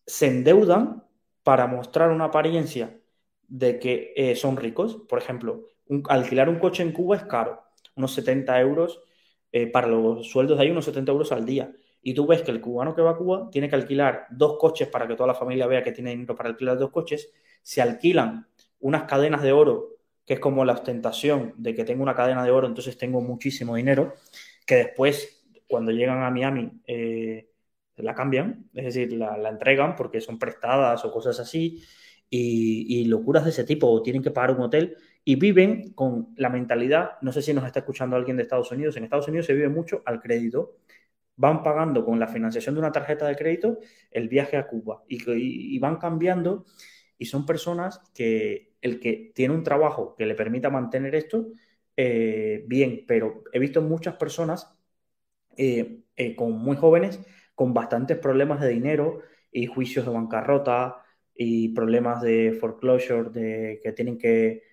se 0.05 0.27
endeudan 0.27 1.03
para 1.43 1.67
mostrar 1.67 2.11
una 2.11 2.25
apariencia 2.25 2.99
de 3.47 3.79
que 3.79 4.13
eh, 4.15 4.35
son 4.35 4.57
ricos. 4.57 4.97
Por 5.07 5.19
ejemplo, 5.19 5.65
alquilar 6.09 6.49
un 6.49 6.59
coche 6.59 6.83
en 6.83 6.91
Cuba 6.91 7.15
es 7.15 7.23
caro, 7.23 7.63
unos 7.95 8.13
70 8.13 8.59
euros, 8.59 9.01
eh, 9.51 9.67
para 9.67 9.87
los 9.87 10.29
sueldos 10.29 10.57
de 10.57 10.63
ahí, 10.63 10.71
unos 10.71 10.85
70 10.85 11.11
euros 11.11 11.31
al 11.31 11.45
día. 11.45 11.71
Y 12.01 12.13
tú 12.13 12.27
ves 12.27 12.41
que 12.41 12.51
el 12.51 12.61
cubano 12.61 12.95
que 12.95 13.01
va 13.01 13.11
a 13.11 13.17
Cuba 13.17 13.49
tiene 13.51 13.69
que 13.69 13.75
alquilar 13.75 14.27
dos 14.29 14.57
coches 14.57 14.87
para 14.87 15.07
que 15.07 15.15
toda 15.15 15.27
la 15.27 15.33
familia 15.33 15.67
vea 15.67 15.83
que 15.83 15.91
tiene 15.91 16.11
dinero 16.11 16.35
para 16.35 16.49
alquilar 16.49 16.77
dos 16.77 16.91
coches, 16.91 17.31
se 17.61 17.81
alquilan 17.81 18.47
unas 18.79 19.03
cadenas 19.03 19.41
de 19.41 19.51
oro, 19.51 19.97
que 20.29 20.35
es 20.35 20.39
como 20.39 20.63
la 20.63 20.73
ostentación 20.73 21.55
de 21.57 21.73
que 21.73 21.83
tengo 21.83 22.03
una 22.03 22.13
cadena 22.13 22.43
de 22.43 22.51
oro, 22.51 22.67
entonces 22.67 22.95
tengo 22.99 23.19
muchísimo 23.19 23.75
dinero, 23.75 24.13
que 24.63 24.75
después, 24.75 25.43
cuando 25.67 25.91
llegan 25.91 26.21
a 26.21 26.29
Miami, 26.29 26.83
eh, 26.85 27.49
la 27.95 28.13
cambian, 28.13 28.69
es 28.75 28.85
decir, 28.85 29.11
la, 29.13 29.49
entregan 29.49 29.95
porque 29.95 30.21
son 30.21 30.37
prestadas 30.37 31.03
o 31.03 31.11
cosas 31.11 31.39
así, 31.39 31.83
y, 32.29 32.99
y 32.99 33.05
locuras 33.05 33.43
de 33.43 33.49
ese 33.49 33.63
tipo, 33.63 33.89
o 33.89 34.03
tienen 34.03 34.21
que 34.21 34.29
pagar 34.29 34.51
un 34.51 34.61
hotel 34.61 34.97
y 35.25 35.35
viven 35.35 35.93
con 35.93 36.35
la 36.37 36.49
mentalidad, 36.49 37.13
no 37.21 37.31
sé 37.31 37.41
si 37.41 37.51
nos 37.51 37.65
está 37.65 37.79
escuchando 37.79 38.15
alguien 38.15 38.37
de 38.37 38.43
Estados 38.43 38.71
Unidos, 38.71 38.97
en 38.97 39.05
Estados 39.05 39.27
Unidos 39.29 39.47
se 39.47 39.55
vive 39.55 39.69
mucho 39.69 40.03
al 40.05 40.21
crédito 40.21 40.75
van 41.39 41.63
pagando 41.63 42.03
con 42.05 42.19
la 42.19 42.27
financiación 42.27 42.75
de 42.75 42.81
una 42.81 42.91
tarjeta 42.91 43.25
de 43.25 43.35
crédito 43.35 43.79
el 44.11 44.27
viaje 44.27 44.57
a 44.57 44.67
Cuba 44.67 45.03
y, 45.07 45.79
van 45.79 45.95
cambiando 45.95 46.65
y 47.19 47.25
son 47.25 47.45
personas 47.45 48.01
que 48.15 48.73
el 48.81 48.99
que 48.99 49.31
tiene 49.35 49.53
un 49.53 49.63
trabajo 49.63 50.15
que 50.17 50.25
le 50.25 50.33
permita 50.33 50.71
mantener 50.71 51.13
esto, 51.13 51.49
eh, 51.95 52.63
bien, 52.67 53.03
pero 53.07 53.43
he 53.53 53.59
visto 53.59 53.81
muchas 53.83 54.15
personas 54.15 54.75
eh, 55.57 55.99
eh, 56.15 56.35
con 56.35 56.53
muy 56.53 56.77
jóvenes 56.77 57.19
con 57.53 57.73
bastantes 57.73 58.17
problemas 58.17 58.61
de 58.61 58.69
dinero 58.69 59.19
y 59.51 59.67
juicios 59.67 60.05
de 60.05 60.13
bancarrota 60.13 61.03
y 61.35 61.69
problemas 61.69 62.21
de 62.21 62.57
foreclosure, 62.59 63.29
de 63.29 63.79
que 63.83 63.91
tienen 63.91 64.17
que 64.17 64.63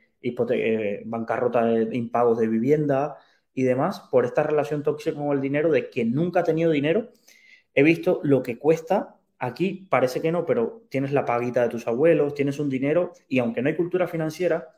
bancarrota 1.05 1.65
de 1.65 1.97
impagos 1.97 2.39
de 2.39 2.49
vivienda, 2.49 3.19
y 3.57 3.63
demás 3.65 4.01
por 4.11 4.27
esta 4.27 4.45
relación 4.45 4.83
tóxica 4.85 5.17
con 5.17 5.33
el 5.33 5.41
dinero 5.41 5.73
de 5.73 5.89
que 5.91 6.05
nunca 6.05 6.41
ha 6.41 6.45
tenido 6.45 6.71
dinero. 6.71 7.09
He 7.75 7.83
visto 7.83 8.21
lo 8.23 8.43
que 8.43 8.59
cuesta. 8.59 9.19
Aquí 9.39 9.87
parece 9.91 10.21
que 10.21 10.33
no, 10.33 10.47
pero 10.47 10.87
tienes 10.89 11.13
la 11.13 11.25
paguita 11.25 11.63
de 11.63 11.69
tus 11.69 11.87
abuelos, 11.87 12.35
tienes 12.35 12.59
un 12.59 12.69
dinero 12.71 13.13
y 13.29 13.39
aunque 13.39 13.63
no 13.63 13.69
hay 13.69 13.77
cultura 13.77 14.09
financiera, 14.09 14.77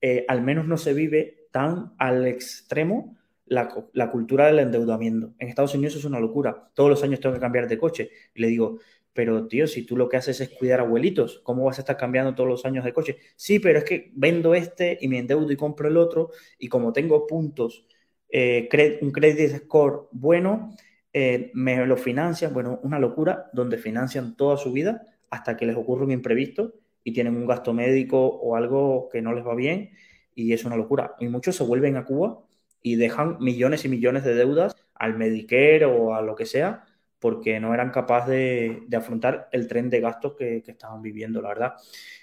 eh, 0.00 0.24
al 0.28 0.42
menos 0.42 0.66
no 0.66 0.78
se 0.78 0.94
vive 0.94 1.46
tan 1.50 1.92
al 1.98 2.26
extremo 2.26 3.16
la, 3.46 3.68
la, 3.92 4.10
cultura 4.10 4.46
del 4.46 4.60
endeudamiento. 4.60 5.34
En 5.38 5.48
Estados 5.48 5.74
Unidos 5.74 5.96
es 5.96 6.04
una 6.04 6.20
locura. 6.20 6.70
Todos 6.74 6.88
los 6.88 7.02
años 7.02 7.20
tengo 7.20 7.34
que 7.34 7.40
cambiar 7.40 7.68
de 7.68 7.78
coche. 7.78 8.10
Le 8.34 8.46
digo, 8.46 8.78
pero 9.12 9.46
tío, 9.48 9.66
si 9.66 9.84
tú 9.84 9.96
lo 9.96 10.08
que 10.08 10.16
haces 10.16 10.40
es 10.40 10.50
cuidar 10.50 10.80
abuelitos, 10.80 11.40
¿cómo 11.42 11.64
vas 11.64 11.78
a 11.78 11.82
estar 11.82 11.96
cambiando 11.96 12.34
todos 12.34 12.48
los 12.48 12.64
años 12.64 12.84
de 12.84 12.92
coche? 12.92 13.18
Sí, 13.36 13.58
pero 13.58 13.80
es 13.80 13.84
que 13.84 14.12
vendo 14.14 14.54
este 14.54 14.96
y 15.00 15.08
me 15.08 15.18
endeudo 15.18 15.50
y 15.50 15.56
compro 15.56 15.88
el 15.88 15.96
otro. 15.96 16.30
Y 16.58 16.68
como 16.68 16.92
tengo 16.92 17.26
puntos 17.26 17.86
eh, 18.30 18.68
un 19.02 19.10
credit 19.10 19.64
score 19.64 20.08
bueno, 20.12 20.70
eh, 21.12 21.50
me 21.54 21.84
lo 21.86 21.96
financian, 21.96 22.54
bueno, 22.54 22.80
una 22.82 22.98
locura, 22.98 23.50
donde 23.52 23.78
financian 23.78 24.36
toda 24.36 24.56
su 24.56 24.72
vida 24.72 25.02
hasta 25.30 25.56
que 25.56 25.66
les 25.66 25.76
ocurre 25.76 26.04
un 26.04 26.12
imprevisto 26.12 26.74
y 27.04 27.12
tienen 27.12 27.36
un 27.36 27.46
gasto 27.46 27.72
médico 27.72 28.26
o 28.26 28.56
algo 28.56 29.08
que 29.10 29.22
no 29.22 29.32
les 29.32 29.46
va 29.46 29.54
bien 29.54 29.90
y 30.34 30.52
es 30.52 30.64
una 30.64 30.76
locura. 30.76 31.14
Y 31.20 31.28
muchos 31.28 31.56
se 31.56 31.64
vuelven 31.64 31.96
a 31.96 32.04
Cuba 32.04 32.40
y 32.82 32.96
dejan 32.96 33.38
millones 33.40 33.84
y 33.84 33.88
millones 33.88 34.24
de 34.24 34.34
deudas 34.34 34.76
al 34.94 35.16
Medicare 35.16 35.84
o 35.84 36.14
a 36.14 36.22
lo 36.22 36.34
que 36.34 36.46
sea 36.46 36.84
porque 37.20 37.60
no 37.60 37.74
eran 37.74 37.90
capaces 37.90 38.88
de, 38.88 38.96
afrontar 38.96 39.48
el 39.52 39.68
tren 39.68 39.90
de 39.90 40.00
gastos 40.00 40.34
que, 40.36 40.64
estaban 40.66 41.02
viviendo, 41.02 41.42
la 41.42 41.50
verdad. 41.50 41.74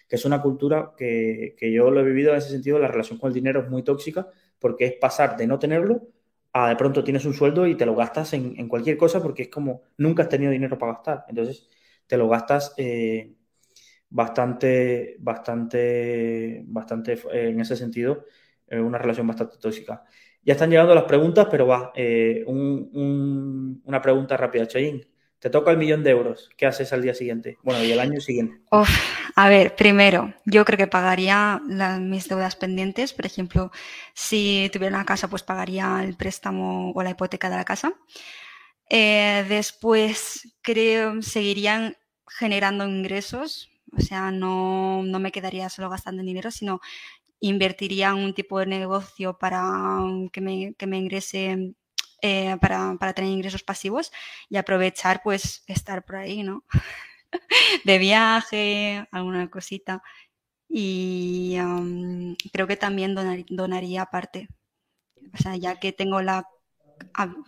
Que 0.09 0.15
es 0.15 0.25
una 0.25 0.41
cultura 0.41 0.93
que, 0.97 1.55
yo 1.59 1.91
lo 1.91 2.01
he 2.01 2.03
vivido 2.03 2.31
en 2.31 2.37
ese 2.39 2.49
sentido, 2.49 2.79
la 2.79 2.87
relación 2.87 3.19
con 3.19 3.27
el 3.29 3.33
dinero 3.33 3.61
es 3.61 3.69
muy 3.69 3.83
tóxica, 3.83 4.27
porque 4.59 4.85
es 4.85 4.93
pasar 4.93 5.37
de 5.37 5.45
no 5.45 5.59
tenerlo 5.59 6.01
de 6.65 6.75
pronto 6.75 7.03
tienes 7.03 7.25
un 7.25 7.33
sueldo 7.33 7.67
y 7.67 7.75
te 7.75 7.85
lo 7.85 7.95
gastas 7.95 8.33
en, 8.33 8.67
cualquier 8.67 8.97
cosa, 8.97 9.21
porque 9.21 9.43
es 9.43 9.49
como 9.49 9.83
nunca 9.97 10.23
has 10.23 10.29
tenido 10.29 10.51
dinero 10.51 10.77
para 10.77 10.93
gastar. 10.93 11.25
Entonces, 11.29 11.69
te 12.07 12.17
lo 12.17 12.27
gastas 12.29 12.73
eh, 12.77 13.35
bastante, 14.09 15.17
bastante, 15.19 16.63
bastante, 16.65 17.13
eh, 17.13 17.49
en 17.49 17.59
ese 17.59 17.75
sentido, 17.75 18.25
una 18.69 18.97
relación 18.97 19.27
bastante 19.27 19.57
tóxica. 19.57 20.03
Ya 20.43 20.53
están 20.53 20.69
llegando 20.69 20.95
las 20.95 21.03
preguntas, 21.05 21.47
pero 21.51 21.67
va, 21.67 21.91
eh, 21.95 22.43
una 22.47 24.01
pregunta 24.01 24.37
rápida, 24.37 24.67
Chayin. 24.67 25.05
Te 25.39 25.49
toca 25.49 25.71
el 25.71 25.77
millón 25.77 26.03
de 26.03 26.11
euros. 26.11 26.49
¿Qué 26.57 26.65
haces 26.65 26.93
al 26.93 27.03
día 27.03 27.13
siguiente? 27.13 27.57
Bueno, 27.63 27.83
y 27.83 27.91
el 27.91 27.99
año 27.99 28.19
siguiente. 28.19 28.59
a 29.35 29.49
ver, 29.49 29.75
primero, 29.75 30.33
yo 30.45 30.65
creo 30.65 30.77
que 30.77 30.87
pagaría 30.87 31.61
mis 31.99 32.27
deudas 32.27 32.55
pendientes. 32.55 33.13
Por 33.13 33.25
ejemplo, 33.25 33.71
si 34.13 34.69
tuviera 34.73 34.95
una 34.95 35.05
casa, 35.05 35.27
pues 35.27 35.43
pagaría 35.43 36.03
el 36.03 36.15
préstamo 36.15 36.91
o 36.91 37.03
la 37.03 37.11
hipoteca 37.11 37.49
de 37.49 37.55
la 37.55 37.65
casa. 37.65 37.93
Eh, 38.89 39.45
después, 39.47 40.55
creo, 40.61 41.21
seguirían 41.21 41.95
generando 42.27 42.87
ingresos. 42.87 43.69
O 43.95 44.01
sea, 44.01 44.31
no, 44.31 45.03
no 45.03 45.19
me 45.19 45.31
quedaría 45.31 45.69
solo 45.69 45.89
gastando 45.89 46.23
dinero, 46.23 46.51
sino 46.51 46.81
invertiría 47.39 48.09
en 48.09 48.17
un 48.17 48.33
tipo 48.33 48.59
de 48.59 48.65
negocio 48.65 49.37
para 49.37 50.01
que 50.31 50.41
me, 50.41 50.73
que 50.73 50.87
me 50.87 50.97
ingrese, 50.97 51.75
eh, 52.21 52.57
para, 52.59 52.95
para, 52.99 53.13
tener 53.13 53.31
ingresos 53.31 53.63
pasivos 53.63 54.11
y 54.49 54.57
aprovechar 54.57 55.21
pues 55.23 55.63
estar 55.67 56.03
por 56.05 56.17
ahí, 56.17 56.43
¿no? 56.43 56.63
de 57.85 57.97
viaje, 57.97 59.07
alguna 59.11 59.49
cosita. 59.49 60.01
Y 60.69 61.57
creo 62.51 62.67
que 62.67 62.75
también 62.75 63.15
donaría 63.49 64.05
parte. 64.05 64.49
O 65.33 65.37
sea, 65.37 65.55
ya 65.55 65.79
que 65.79 65.93
tengo 65.93 66.21
la 66.21 66.45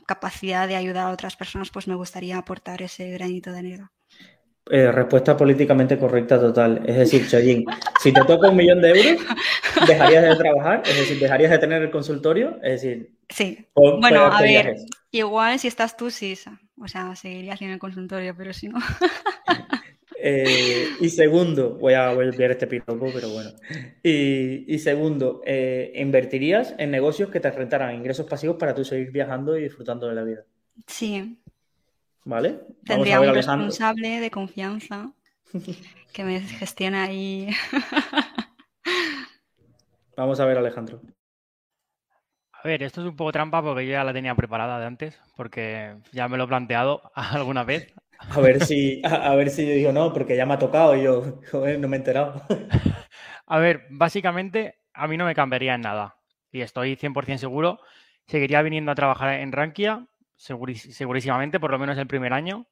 capacidad 0.05 0.67
de 0.67 0.75
ayudar 0.75 1.07
a 1.07 1.11
otras 1.11 1.35
personas, 1.35 1.69
pues 1.69 1.87
me 1.87 1.95
gustaría 1.95 2.37
aportar 2.37 2.81
ese 2.81 3.09
granito 3.11 3.51
de 3.51 3.61
dinero. 3.61 3.91
Eh, 4.69 4.91
respuesta 4.91 5.35
políticamente 5.35 5.97
correcta 5.97 6.39
total. 6.39 6.83
Es 6.85 6.95
decir, 6.95 7.27
Choyin, 7.27 7.65
si 7.99 8.13
te 8.13 8.23
toca 8.25 8.49
un 8.49 8.55
millón 8.55 8.81
de 8.81 8.89
euros, 8.89 9.25
dejarías 9.87 10.23
de 10.23 10.35
trabajar, 10.35 10.83
es 10.85 10.95
decir, 10.95 11.19
dejarías 11.19 11.51
de 11.51 11.57
tener 11.57 11.81
el 11.81 11.91
consultorio, 11.91 12.59
es 12.61 12.81
decir... 12.81 13.18
Sí. 13.29 13.67
bueno, 13.75 14.25
a 14.25 14.41
ver, 14.41 14.77
igual 15.11 15.59
si 15.59 15.67
estás 15.67 15.95
tú, 15.95 16.09
sí, 16.09 16.35
o 16.81 16.87
sea, 16.87 17.15
seguirías 17.15 17.61
en 17.61 17.69
el 17.69 17.79
consultorio, 17.79 18.35
pero 18.35 18.53
si 18.53 18.69
no... 18.69 18.79
Eh, 20.21 20.89
y 20.99 21.07
segundo, 21.07 21.75
voy 21.75 21.93
a 21.93 22.13
volver 22.13 22.51
este 22.51 22.67
piropo, 22.67 23.09
pero 23.13 23.29
bueno. 23.29 23.51
Y, 24.03 24.77
segundo, 24.79 25.41
eh, 25.45 25.93
¿invertirías 25.95 26.75
en 26.77 26.91
negocios 26.91 27.29
que 27.29 27.39
te 27.39 27.49
rentaran 27.49 27.95
ingresos 27.95 28.25
pasivos 28.25 28.57
para 28.57 28.75
tú 28.75 28.83
seguir 28.83 29.11
viajando 29.11 29.57
y 29.57 29.63
disfrutando 29.63 30.09
de 30.09 30.15
la 30.15 30.23
vida? 30.23 30.43
Sí, 30.87 31.39
¿Vale? 32.25 32.59
Tendría 32.85 33.21
un 33.21 33.33
responsable 33.33 34.19
de 34.19 34.29
confianza 34.29 35.13
que 36.13 36.23
me 36.23 36.41
gestione 36.41 36.97
ahí. 36.97 37.49
Vamos 40.17 40.39
a 40.39 40.45
ver, 40.45 40.57
Alejandro. 40.57 41.01
A 42.61 42.67
ver, 42.67 42.83
esto 42.83 42.99
es 42.99 43.07
un 43.07 43.15
poco 43.15 43.31
trampa 43.31 43.61
porque 43.61 43.85
yo 43.85 43.93
ya 43.93 44.03
la 44.03 44.11
tenía 44.11 44.35
preparada 44.35 44.79
de 44.79 44.85
antes, 44.85 45.21
porque 45.37 45.95
ya 46.11 46.27
me 46.27 46.37
lo 46.37 46.43
he 46.43 46.47
planteado 46.47 47.01
alguna 47.15 47.63
vez. 47.63 47.93
A 48.19 48.41
ver 48.41 48.65
si, 48.65 49.01
a, 49.05 49.33
ver 49.35 49.49
si 49.49 49.65
yo 49.65 49.73
digo 49.73 49.91
no, 49.93 50.11
porque 50.11 50.35
ya 50.35 50.45
me 50.45 50.55
ha 50.55 50.59
tocado 50.59 50.93
y 50.93 51.03
yo, 51.03 51.39
no 51.53 51.87
me 51.87 51.95
he 51.95 51.99
enterado. 51.99 52.41
A 53.47 53.57
ver, 53.57 53.87
básicamente 53.89 54.75
a 54.93 55.07
mí 55.07 55.17
no 55.17 55.25
me 55.25 55.33
cambiaría 55.33 55.73
en 55.73 55.81
nada. 55.81 56.17
Y 56.51 56.61
estoy 56.61 56.95
100% 56.95 57.39
seguro. 57.39 57.79
Seguiría 58.27 58.61
viniendo 58.61 58.91
a 58.91 58.95
trabajar 58.95 59.39
en 59.39 59.51
Rankia 59.51 60.05
segurísimamente, 60.35 61.59
por 61.59 61.71
lo 61.71 61.79
menos 61.79 61.97
el 61.97 62.05
primer 62.05 62.33
año. 62.33 62.67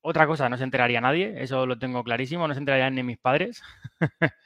Otra 0.00 0.26
cosa, 0.26 0.48
no 0.48 0.56
se 0.56 0.64
enteraría 0.64 1.00
nadie, 1.00 1.34
eso 1.36 1.66
lo 1.66 1.78
tengo 1.78 2.02
clarísimo, 2.02 2.48
no 2.48 2.54
se 2.54 2.60
enterarían 2.60 2.96
ni 2.96 3.04
mis 3.04 3.18
padres. 3.18 3.62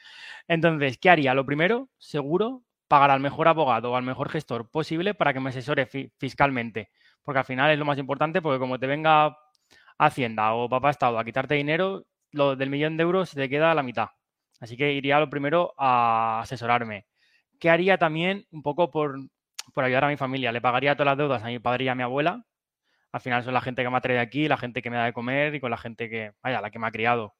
Entonces, 0.48 0.98
¿qué 0.98 1.08
haría? 1.08 1.32
Lo 1.32 1.46
primero, 1.46 1.88
seguro, 1.96 2.62
pagar 2.88 3.10
al 3.10 3.20
mejor 3.20 3.48
abogado 3.48 3.92
o 3.92 3.96
al 3.96 4.02
mejor 4.02 4.28
gestor 4.28 4.70
posible 4.70 5.14
para 5.14 5.32
que 5.32 5.40
me 5.40 5.50
asesore 5.50 5.86
fiscalmente. 6.18 6.90
Porque 7.22 7.40
al 7.40 7.44
final 7.44 7.70
es 7.70 7.78
lo 7.78 7.84
más 7.84 7.98
importante, 7.98 8.42
porque 8.42 8.58
como 8.58 8.78
te 8.78 8.86
venga 8.86 9.36
Hacienda 9.98 10.54
o 10.54 10.68
Papá 10.68 10.90
Estado 10.90 11.18
a 11.18 11.24
quitarte 11.24 11.54
dinero, 11.54 12.04
lo 12.32 12.56
del 12.56 12.70
millón 12.70 12.96
de 12.96 13.02
euros 13.02 13.32
te 13.32 13.48
queda 13.48 13.74
la 13.74 13.82
mitad. 13.82 14.08
Así 14.60 14.76
que 14.76 14.92
iría 14.92 15.20
lo 15.20 15.30
primero 15.30 15.74
a 15.76 16.40
asesorarme. 16.40 17.06
¿Qué 17.58 17.70
haría 17.70 17.98
también 17.98 18.46
un 18.50 18.62
poco 18.62 18.90
por 18.90 19.18
por 19.72 19.84
ayudar 19.84 20.04
a 20.04 20.08
mi 20.08 20.16
familia. 20.16 20.52
Le 20.52 20.60
pagaría 20.60 20.94
todas 20.94 21.06
las 21.06 21.18
deudas 21.18 21.42
a 21.42 21.46
mi 21.46 21.58
padre 21.58 21.84
y 21.84 21.88
a 21.88 21.94
mi 21.94 22.02
abuela. 22.02 22.44
Al 23.12 23.20
final 23.20 23.44
son 23.44 23.54
la 23.54 23.60
gente 23.60 23.82
que 23.82 23.90
me 23.90 23.96
ha 23.96 24.00
traído 24.00 24.22
aquí, 24.22 24.48
la 24.48 24.56
gente 24.56 24.82
que 24.82 24.90
me 24.90 24.96
da 24.96 25.04
de 25.04 25.12
comer 25.12 25.54
y 25.54 25.60
con 25.60 25.70
la 25.70 25.76
gente 25.76 26.08
que, 26.08 26.32
vaya, 26.42 26.60
la 26.60 26.70
que 26.70 26.78
me 26.78 26.86
ha 26.86 26.90
criado. 26.90 27.34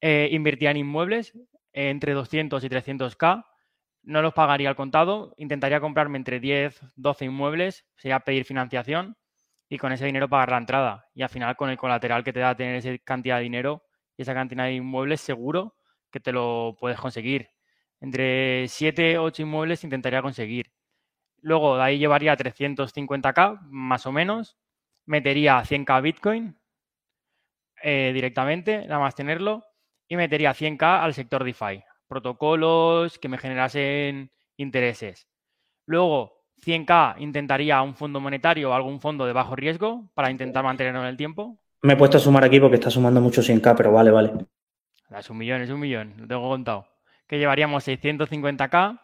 Eh, 0.00 0.28
invertía 0.32 0.70
en 0.70 0.78
inmuebles 0.78 1.38
entre 1.72 2.12
200 2.12 2.62
y 2.64 2.68
300k. 2.68 3.44
No 4.02 4.22
los 4.22 4.34
pagaría 4.34 4.68
al 4.68 4.76
contado. 4.76 5.34
Intentaría 5.36 5.80
comprarme 5.80 6.18
entre 6.18 6.40
10, 6.40 6.80
12 6.96 7.24
inmuebles. 7.26 7.86
Sería 7.96 8.20
pedir 8.20 8.44
financiación 8.44 9.16
y 9.68 9.78
con 9.78 9.92
ese 9.92 10.06
dinero 10.06 10.28
pagar 10.28 10.50
la 10.50 10.58
entrada. 10.58 11.08
Y 11.14 11.22
al 11.22 11.28
final 11.28 11.56
con 11.56 11.70
el 11.70 11.78
colateral 11.78 12.24
que 12.24 12.32
te 12.32 12.40
da 12.40 12.56
tener 12.56 12.76
esa 12.76 12.96
cantidad 12.98 13.36
de 13.36 13.44
dinero 13.44 13.84
y 14.16 14.22
esa 14.22 14.34
cantidad 14.34 14.64
de 14.64 14.74
inmuebles, 14.74 15.20
seguro 15.20 15.76
que 16.10 16.20
te 16.20 16.32
lo 16.32 16.76
puedes 16.78 16.98
conseguir. 16.98 17.50
Entre 18.00 18.66
7, 18.68 19.18
8 19.18 19.42
inmuebles 19.42 19.84
intentaría 19.84 20.22
conseguir. 20.22 20.72
Luego 21.42 21.76
de 21.76 21.82
ahí 21.82 21.98
llevaría 21.98 22.36
350k, 22.36 23.60
más 23.70 24.06
o 24.06 24.12
menos. 24.12 24.58
Metería 25.06 25.62
100k 25.62 26.02
Bitcoin 26.02 26.58
eh, 27.82 28.10
directamente, 28.12 28.86
nada 28.86 29.00
más 29.00 29.14
tenerlo. 29.14 29.64
Y 30.08 30.16
metería 30.16 30.52
100k 30.52 31.02
al 31.02 31.14
sector 31.14 31.44
DeFi. 31.44 31.84
Protocolos 32.10 33.20
que 33.20 33.28
me 33.28 33.38
generasen 33.38 34.32
intereses. 34.56 35.28
Luego, 35.86 36.42
100k 36.66 37.20
intentaría 37.20 37.80
un 37.82 37.94
fondo 37.94 38.18
monetario 38.18 38.70
o 38.70 38.74
algún 38.74 39.00
fondo 39.00 39.26
de 39.26 39.32
bajo 39.32 39.54
riesgo 39.54 40.10
para 40.14 40.30
intentar 40.30 40.64
mantenerlo 40.64 41.02
en 41.02 41.06
el 41.06 41.16
tiempo. 41.16 41.56
Me 41.82 41.92
he 41.92 41.96
puesto 41.96 42.16
a 42.16 42.20
sumar 42.20 42.42
aquí 42.42 42.58
porque 42.58 42.74
está 42.74 42.90
sumando 42.90 43.20
mucho 43.20 43.42
100k, 43.42 43.76
pero 43.76 43.92
vale, 43.92 44.10
vale. 44.10 44.32
Es 45.16 45.30
un 45.30 45.38
millón, 45.38 45.62
es 45.62 45.70
un 45.70 45.78
millón, 45.78 46.14
lo 46.18 46.26
tengo 46.26 46.48
contado. 46.48 46.88
Que 47.28 47.38
llevaríamos 47.38 47.86
650k 47.86 48.98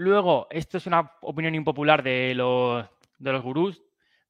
Luego, 0.00 0.46
esto 0.50 0.78
es 0.78 0.86
una 0.86 1.12
opinión 1.20 1.54
impopular 1.54 2.02
de 2.02 2.34
los, 2.34 2.86
de 3.18 3.32
los 3.32 3.42
gurús. 3.42 3.82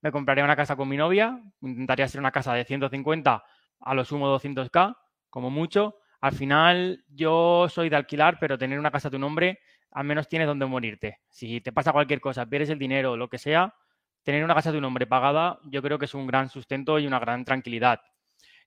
Me 0.02 0.10
compraría 0.10 0.42
una 0.42 0.56
casa 0.56 0.74
con 0.74 0.88
mi 0.88 0.96
novia, 0.96 1.40
intentaría 1.62 2.06
hacer 2.06 2.20
una 2.20 2.32
casa 2.32 2.52
de 2.54 2.64
150 2.64 3.44
a 3.78 3.94
lo 3.94 4.04
sumo 4.04 4.36
200k, 4.36 4.96
como 5.30 5.48
mucho. 5.48 5.99
Al 6.20 6.32
final, 6.32 7.04
yo 7.08 7.68
soy 7.68 7.88
de 7.88 7.96
alquilar, 7.96 8.38
pero 8.38 8.58
tener 8.58 8.78
una 8.78 8.90
casa 8.90 9.08
a 9.08 9.10
tu 9.10 9.18
nombre, 9.18 9.60
al 9.90 10.04
menos 10.04 10.28
tienes 10.28 10.46
donde 10.46 10.66
morirte. 10.66 11.18
Si 11.28 11.60
te 11.60 11.72
pasa 11.72 11.92
cualquier 11.92 12.20
cosa, 12.20 12.46
pierdes 12.46 12.70
el 12.70 12.78
dinero, 12.78 13.16
lo 13.16 13.28
que 13.28 13.38
sea, 13.38 13.74
tener 14.22 14.44
una 14.44 14.54
casa 14.54 14.70
a 14.70 14.72
tu 14.72 14.80
nombre 14.80 15.06
pagada, 15.06 15.58
yo 15.64 15.82
creo 15.82 15.98
que 15.98 16.04
es 16.04 16.14
un 16.14 16.26
gran 16.26 16.48
sustento 16.48 16.98
y 16.98 17.06
una 17.06 17.18
gran 17.18 17.44
tranquilidad. 17.44 18.00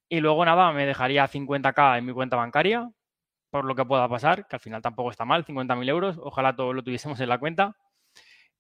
Y 0.10 0.20
luego 0.20 0.46
nada, 0.46 0.72
me 0.72 0.86
dejaría 0.86 1.28
50k 1.28 1.98
en 1.98 2.06
mi 2.06 2.14
cuenta 2.14 2.38
bancaria, 2.38 2.90
por 3.50 3.66
lo 3.66 3.76
que 3.76 3.86
pueda 3.86 4.08
pasar, 4.10 4.48
que 4.48 4.56
al 4.56 4.60
final 4.60 4.82
tampoco 4.82 5.12
está 5.12 5.26
mal, 5.26 5.46
50.000 5.46 5.88
euros, 5.90 6.18
ojalá 6.20 6.56
todo 6.56 6.74
lo 6.74 6.84
tuviésemos 6.84 7.20
en 7.20 7.30
la 7.30 7.38
cuenta. 7.38 7.78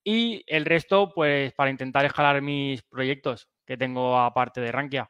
Y 0.04 0.44
el 0.48 0.66
resto, 0.66 1.12
pues 1.14 1.54
para 1.54 1.72
intentar 1.72 2.06
escalar 2.06 2.42
mis 2.42 2.84
proyectos 2.84 3.50
que 3.66 3.78
tengo 3.78 4.20
aparte 4.20 4.62
de 4.62 4.72
Rankia. 4.72 5.10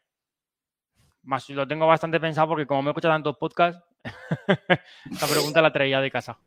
Más 1.23 1.49
lo 1.49 1.67
tengo 1.67 1.87
bastante 1.87 2.19
pensado 2.19 2.49
porque 2.49 2.65
como 2.65 2.81
me 2.81 2.89
he 2.89 2.91
escuchado 2.91 3.13
tantos 3.13 3.37
podcasts, 3.37 3.81
la 4.59 5.27
pregunta 5.27 5.61
la 5.61 5.71
traía 5.71 6.01
de 6.01 6.11
casa. 6.11 6.37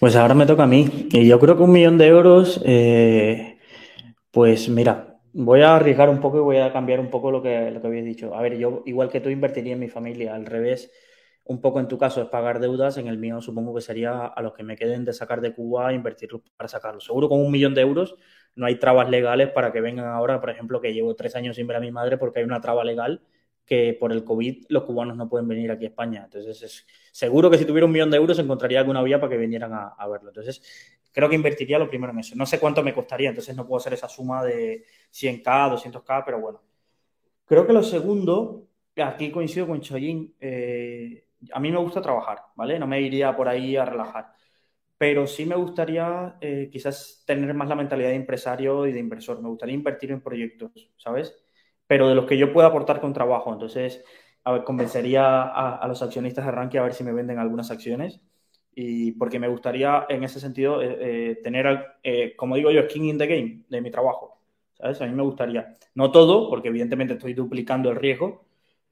Pues 0.00 0.16
ahora 0.16 0.34
me 0.34 0.46
toca 0.46 0.64
a 0.64 0.66
mí. 0.66 1.08
Y 1.10 1.26
yo 1.26 1.38
creo 1.38 1.56
que 1.56 1.62
un 1.62 1.72
millón 1.72 1.98
de 1.98 2.06
euros, 2.08 2.60
eh, 2.64 3.58
pues 4.30 4.68
mira, 4.68 5.18
voy 5.32 5.62
a 5.62 5.76
arriesgar 5.76 6.08
un 6.10 6.20
poco 6.20 6.38
y 6.38 6.40
voy 6.40 6.56
a 6.58 6.72
cambiar 6.72 7.00
un 7.00 7.10
poco 7.10 7.30
lo 7.30 7.42
que, 7.42 7.70
lo 7.70 7.80
que 7.80 7.86
habías 7.86 8.04
dicho. 8.04 8.34
A 8.34 8.42
ver, 8.42 8.58
yo 8.58 8.82
igual 8.86 9.08
que 9.08 9.20
tú 9.20 9.28
invertiría 9.28 9.74
en 9.74 9.80
mi 9.80 9.88
familia, 9.88 10.34
al 10.34 10.46
revés 10.46 10.90
un 11.44 11.62
poco 11.62 11.80
en 11.80 11.88
tu 11.88 11.96
caso 11.96 12.20
es 12.20 12.28
pagar 12.28 12.60
deudas, 12.60 12.98
en 12.98 13.08
el 13.08 13.16
mío 13.16 13.40
supongo 13.40 13.74
que 13.74 13.80
sería 13.80 14.26
a 14.26 14.42
los 14.42 14.52
que 14.52 14.62
me 14.62 14.76
queden 14.76 15.06
de 15.06 15.14
sacar 15.14 15.40
de 15.40 15.54
Cuba, 15.54 15.94
invertirlos 15.94 16.42
para 16.56 16.68
sacarlos. 16.68 17.04
Seguro 17.04 17.28
con 17.28 17.40
un 17.40 17.50
millón 17.50 17.74
de 17.74 17.80
euros 17.80 18.16
no 18.58 18.66
hay 18.66 18.76
trabas 18.76 19.08
legales 19.08 19.50
para 19.50 19.72
que 19.72 19.80
vengan 19.80 20.06
ahora, 20.06 20.40
por 20.40 20.50
ejemplo, 20.50 20.80
que 20.80 20.92
llevo 20.92 21.14
tres 21.16 21.34
años 21.36 21.56
sin 21.56 21.66
ver 21.66 21.76
a 21.76 21.80
mi 21.80 21.90
madre 21.90 22.18
porque 22.18 22.40
hay 22.40 22.44
una 22.44 22.60
traba 22.60 22.84
legal 22.84 23.22
que 23.64 23.96
por 23.98 24.12
el 24.12 24.24
COVID 24.24 24.66
los 24.68 24.84
cubanos 24.84 25.16
no 25.16 25.28
pueden 25.28 25.48
venir 25.48 25.70
aquí 25.70 25.84
a 25.84 25.88
España. 25.88 26.22
Entonces, 26.24 26.62
es, 26.62 26.86
seguro 27.12 27.50
que 27.50 27.58
si 27.58 27.64
tuviera 27.64 27.86
un 27.86 27.92
millón 27.92 28.10
de 28.10 28.16
euros 28.16 28.38
encontraría 28.38 28.80
alguna 28.80 29.02
vía 29.02 29.20
para 29.20 29.30
que 29.30 29.36
vinieran 29.36 29.72
a, 29.72 30.08
verlo. 30.08 30.30
Entonces, 30.30 30.62
creo 31.12 31.28
que 31.28 31.34
invertiría 31.34 31.78
lo 31.78 31.88
primero 31.88 32.12
en 32.12 32.20
eso. 32.20 32.34
No 32.36 32.46
sé 32.46 32.58
cuánto 32.58 32.82
me 32.82 32.94
costaría, 32.94 33.28
entonces 33.28 33.54
no 33.56 33.66
puedo 33.66 33.78
hacer 33.78 33.94
esa 33.94 34.08
suma 34.08 34.44
de 34.44 34.84
100k, 35.10 35.70
200k, 35.70 36.22
pero 36.24 36.40
bueno, 36.40 36.62
Creo 37.48 37.66
que 37.66 37.72
lo 37.72 37.82
segundo, 37.82 38.68
aquí 38.96 39.30
coincido 39.30 39.66
con 39.66 39.80
Choyin, 39.80 40.34
eh, 40.38 41.24
a 41.50 41.58
mí 41.58 41.72
me 41.72 41.78
gusta 41.78 42.02
trabajar, 42.02 42.42
¿vale? 42.54 42.78
No 42.78 42.86
me 42.86 43.00
iría 43.00 43.34
por 43.34 43.48
ahí 43.48 43.74
a 43.74 43.86
relajar, 43.86 44.34
pero 44.98 45.26
sí 45.26 45.46
me 45.46 45.56
gustaría 45.56 46.36
eh, 46.40 46.68
quizás 46.72 47.22
tener 47.26 47.54
más 47.54 47.68
la 47.68 47.76
mentalidad 47.76 48.08
de 48.10 48.16
empresario 48.16 48.86
y 48.86 48.92
de 48.92 49.00
inversor. 49.00 49.40
Me 49.40 49.48
gustaría 49.48 49.74
invertir 49.74 50.10
en 50.10 50.20
proyectos, 50.20 50.90
¿sabes? 50.96 51.34
Pero 51.86 52.08
de 52.08 52.14
los 52.16 52.26
que 52.26 52.36
yo 52.36 52.52
pueda 52.52 52.68
aportar 52.68 53.00
con 53.00 53.12
trabajo. 53.12 53.52
Entonces, 53.52 54.04
a 54.44 54.52
ver, 54.52 54.64
convencería 54.64 55.42
a, 55.44 55.86
los 55.88 56.02
accionistas 56.02 56.44
de 56.44 56.50
Rankia 56.52 56.80
a 56.80 56.84
ver 56.84 56.94
si 56.94 57.04
me 57.04 57.12
venden 57.12 57.38
algunas 57.38 57.70
acciones. 57.70 58.20
Y 58.74 59.12
porque 59.12 59.38
me 59.38 59.48
gustaría, 59.48 60.06
en 60.08 60.24
ese 60.24 60.40
sentido, 60.40 60.80
eh, 60.82 61.40
tener, 61.42 61.96
como 62.36 62.56
digo 62.56 62.70
yo, 62.70 62.82
skin 62.84 63.04
in 63.06 63.18
the 63.18 63.26
game 63.26 63.62
de 63.68 63.80
mi 63.80 63.90
trabajo. 63.90 64.38
¿sabes? 64.78 65.00
A 65.00 65.06
mí 65.06 65.14
me 65.14 65.22
gustaría, 65.22 65.74
no 65.94 66.10
todo, 66.10 66.48
porque 66.48 66.68
evidentemente 66.68 67.14
estoy 67.14 67.34
duplicando 67.34 67.90
el 67.90 67.96
riesgo, 67.96 68.44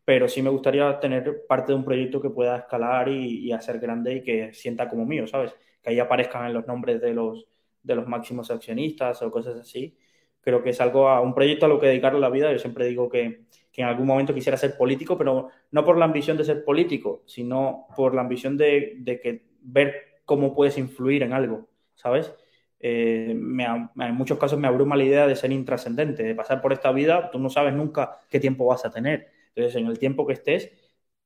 pero 0.04 0.28
sí 0.28 0.42
me 0.42 0.50
gustaría 0.50 0.98
tener 1.00 1.46
parte 1.48 1.72
de 1.72 1.78
un 1.78 1.84
proyecto 1.84 2.20
que 2.20 2.30
pueda 2.30 2.58
escalar 2.58 3.08
y, 3.08 3.52
hacer 3.52 3.78
grande 3.80 4.16
y 4.16 4.22
que 4.22 4.52
sienta 4.52 4.88
como 4.88 5.04
mío, 5.04 5.26
¿sabes? 5.26 5.54
Que 5.86 5.92
ahí 5.92 6.00
aparezcan 6.00 6.52
los 6.52 6.66
nombres 6.66 7.00
de 7.00 7.14
los, 7.14 7.46
de 7.80 7.94
los 7.94 8.08
máximos 8.08 8.50
accionistas 8.50 9.22
o 9.22 9.30
cosas 9.30 9.56
así. 9.56 9.96
Creo 10.40 10.64
que 10.64 10.70
es 10.70 10.80
algo 10.80 11.08
a 11.08 11.20
un 11.20 11.32
proyecto 11.32 11.66
a 11.66 11.68
lo 11.68 11.78
que 11.78 11.86
dedicarle 11.86 12.18
la 12.18 12.28
vida. 12.28 12.50
Yo 12.52 12.58
siempre 12.58 12.86
digo 12.86 13.08
que, 13.08 13.44
que 13.70 13.82
en 13.82 13.88
algún 13.88 14.06
momento 14.06 14.34
quisiera 14.34 14.56
ser 14.58 14.76
político, 14.76 15.16
pero 15.16 15.50
no 15.70 15.84
por 15.84 15.96
la 15.96 16.04
ambición 16.06 16.36
de 16.36 16.44
ser 16.44 16.64
político, 16.64 17.22
sino 17.26 17.86
por 17.96 18.14
la 18.14 18.22
ambición 18.22 18.56
de, 18.56 18.94
de 18.98 19.20
que 19.20 19.46
ver 19.60 20.20
cómo 20.24 20.54
puedes 20.54 20.76
influir 20.76 21.22
en 21.22 21.32
algo, 21.32 21.68
¿sabes? 21.94 22.34
Eh, 22.80 23.30
en 23.30 24.14
muchos 24.14 24.38
casos 24.38 24.58
me 24.58 24.68
abruma 24.68 24.96
la 24.96 25.04
idea 25.04 25.26
de 25.26 25.36
ser 25.36 25.52
intrascendente, 25.52 26.22
de 26.24 26.34
pasar 26.34 26.60
por 26.60 26.72
esta 26.72 26.92
vida, 26.92 27.30
tú 27.30 27.38
no 27.38 27.48
sabes 27.48 27.74
nunca 27.74 28.20
qué 28.28 28.40
tiempo 28.40 28.66
vas 28.66 28.84
a 28.84 28.90
tener. 28.90 29.30
Entonces, 29.54 29.80
en 29.80 29.86
el 29.86 29.98
tiempo 29.98 30.26
que 30.26 30.34
estés, 30.34 30.70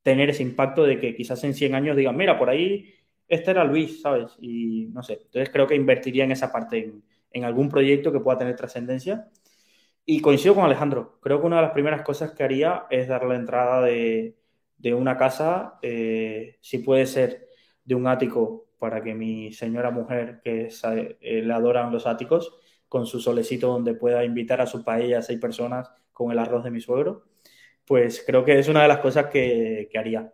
tener 0.03 0.29
ese 0.29 0.43
impacto 0.43 0.83
de 0.83 0.99
que 0.99 1.15
quizás 1.15 1.43
en 1.43 1.53
100 1.53 1.75
años 1.75 1.97
digan, 1.97 2.15
mira, 2.15 2.37
por 2.39 2.49
ahí 2.49 2.93
este 3.31 3.51
era 3.51 3.63
Luis, 3.63 4.01
¿sabes? 4.01 4.37
Y 4.41 4.87
no 4.91 5.01
sé, 5.03 5.13
entonces 5.25 5.49
creo 5.51 5.65
que 5.65 5.75
invertiría 5.75 6.25
en 6.25 6.31
esa 6.31 6.51
parte, 6.51 6.93
en, 7.31 7.45
algún 7.45 7.69
proyecto 7.69 8.11
que 8.11 8.19
pueda 8.19 8.37
tener 8.37 8.55
trascendencia. 8.55 9.29
Y 10.05 10.21
coincido 10.21 10.55
con 10.55 10.65
Alejandro, 10.65 11.19
creo 11.21 11.39
que 11.39 11.47
una 11.47 11.57
de 11.57 11.61
las 11.63 11.71
primeras 11.71 12.01
cosas 12.03 12.31
que 12.33 12.43
haría 12.43 12.85
es 12.89 13.07
dar 13.07 13.25
la 13.25 13.35
entrada 13.35 13.81
de, 13.81 14.35
una 14.93 15.17
casa, 15.17 15.79
eh, 15.81 16.57
si 16.61 16.79
puede 16.79 17.05
ser 17.05 17.47
de 17.85 17.95
un 17.95 18.07
ático 18.07 18.67
para 18.79 19.01
que 19.01 19.13
mi 19.13 19.53
señora 19.53 19.91
mujer, 19.91 20.41
que 20.43 20.69
eh, 21.21 21.41
le 21.43 21.53
adoran 21.53 21.91
los 21.91 22.07
áticos, 22.07 22.57
con 22.89 23.05
su 23.05 23.21
solecito 23.21 23.67
donde 23.67 23.93
pueda 23.93 24.25
invitar 24.25 24.59
a 24.59 24.67
su 24.67 24.83
paella 24.83 25.19
a 25.19 25.21
seis 25.21 25.39
personas 25.39 25.89
con 26.11 26.31
el 26.33 26.39
arroz 26.39 26.65
de 26.65 26.71
mi 26.71 26.81
suegro, 26.81 27.23
pues 27.85 28.23
creo 28.25 28.43
que 28.43 28.59
es 28.59 28.67
una 28.67 28.81
de 28.81 28.89
las 28.89 28.99
cosas 28.99 29.27
que, 29.27 29.89
haría. 29.95 30.33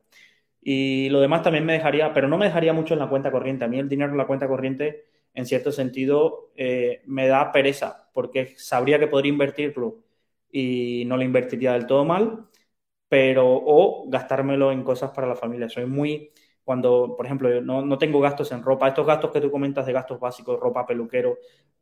Y 0.61 1.09
lo 1.09 1.19
demás 1.21 1.43
también 1.43 1.65
me 1.65 1.73
dejaría, 1.73 2.13
pero 2.13 2.27
no 2.27 2.37
me 2.37 2.45
dejaría 2.45 2.73
mucho 2.73 2.93
en 2.93 2.99
la 2.99 3.09
cuenta 3.09 3.31
corriente. 3.31 3.65
A 3.65 3.67
mí 3.67 3.79
el 3.79 3.89
dinero 3.89 4.11
en 4.11 4.17
la 4.17 4.27
cuenta 4.27 4.47
corriente, 4.47 5.05
en 5.33 5.45
cierto 5.45 5.71
sentido, 5.71 6.51
eh, 6.55 7.01
me 7.05 7.27
da 7.27 7.51
pereza, 7.51 8.09
porque 8.13 8.55
sabría 8.57 8.99
que 8.99 9.07
podría 9.07 9.31
invertirlo 9.31 10.03
y 10.51 11.03
no 11.05 11.17
lo 11.17 11.23
invertiría 11.23 11.73
del 11.73 11.87
todo 11.87 12.03
mal, 12.05 12.47
pero 13.09 13.45
o 13.49 14.05
gastármelo 14.09 14.71
en 14.71 14.83
cosas 14.83 15.11
para 15.11 15.27
la 15.27 15.35
familia. 15.35 15.69
Soy 15.69 15.85
muy 15.85 16.31
cuando, 16.63 17.15
por 17.15 17.25
ejemplo, 17.25 17.61
no, 17.61 17.81
no 17.85 17.97
tengo 17.97 18.19
gastos 18.19 18.51
en 18.51 18.63
ropa, 18.63 18.89
estos 18.89 19.07
gastos 19.07 19.31
que 19.31 19.41
tú 19.41 19.49
comentas 19.51 19.85
de 19.85 19.93
gastos 19.93 20.19
básicos, 20.19 20.59
ropa, 20.59 20.85
peluquero, 20.85 21.37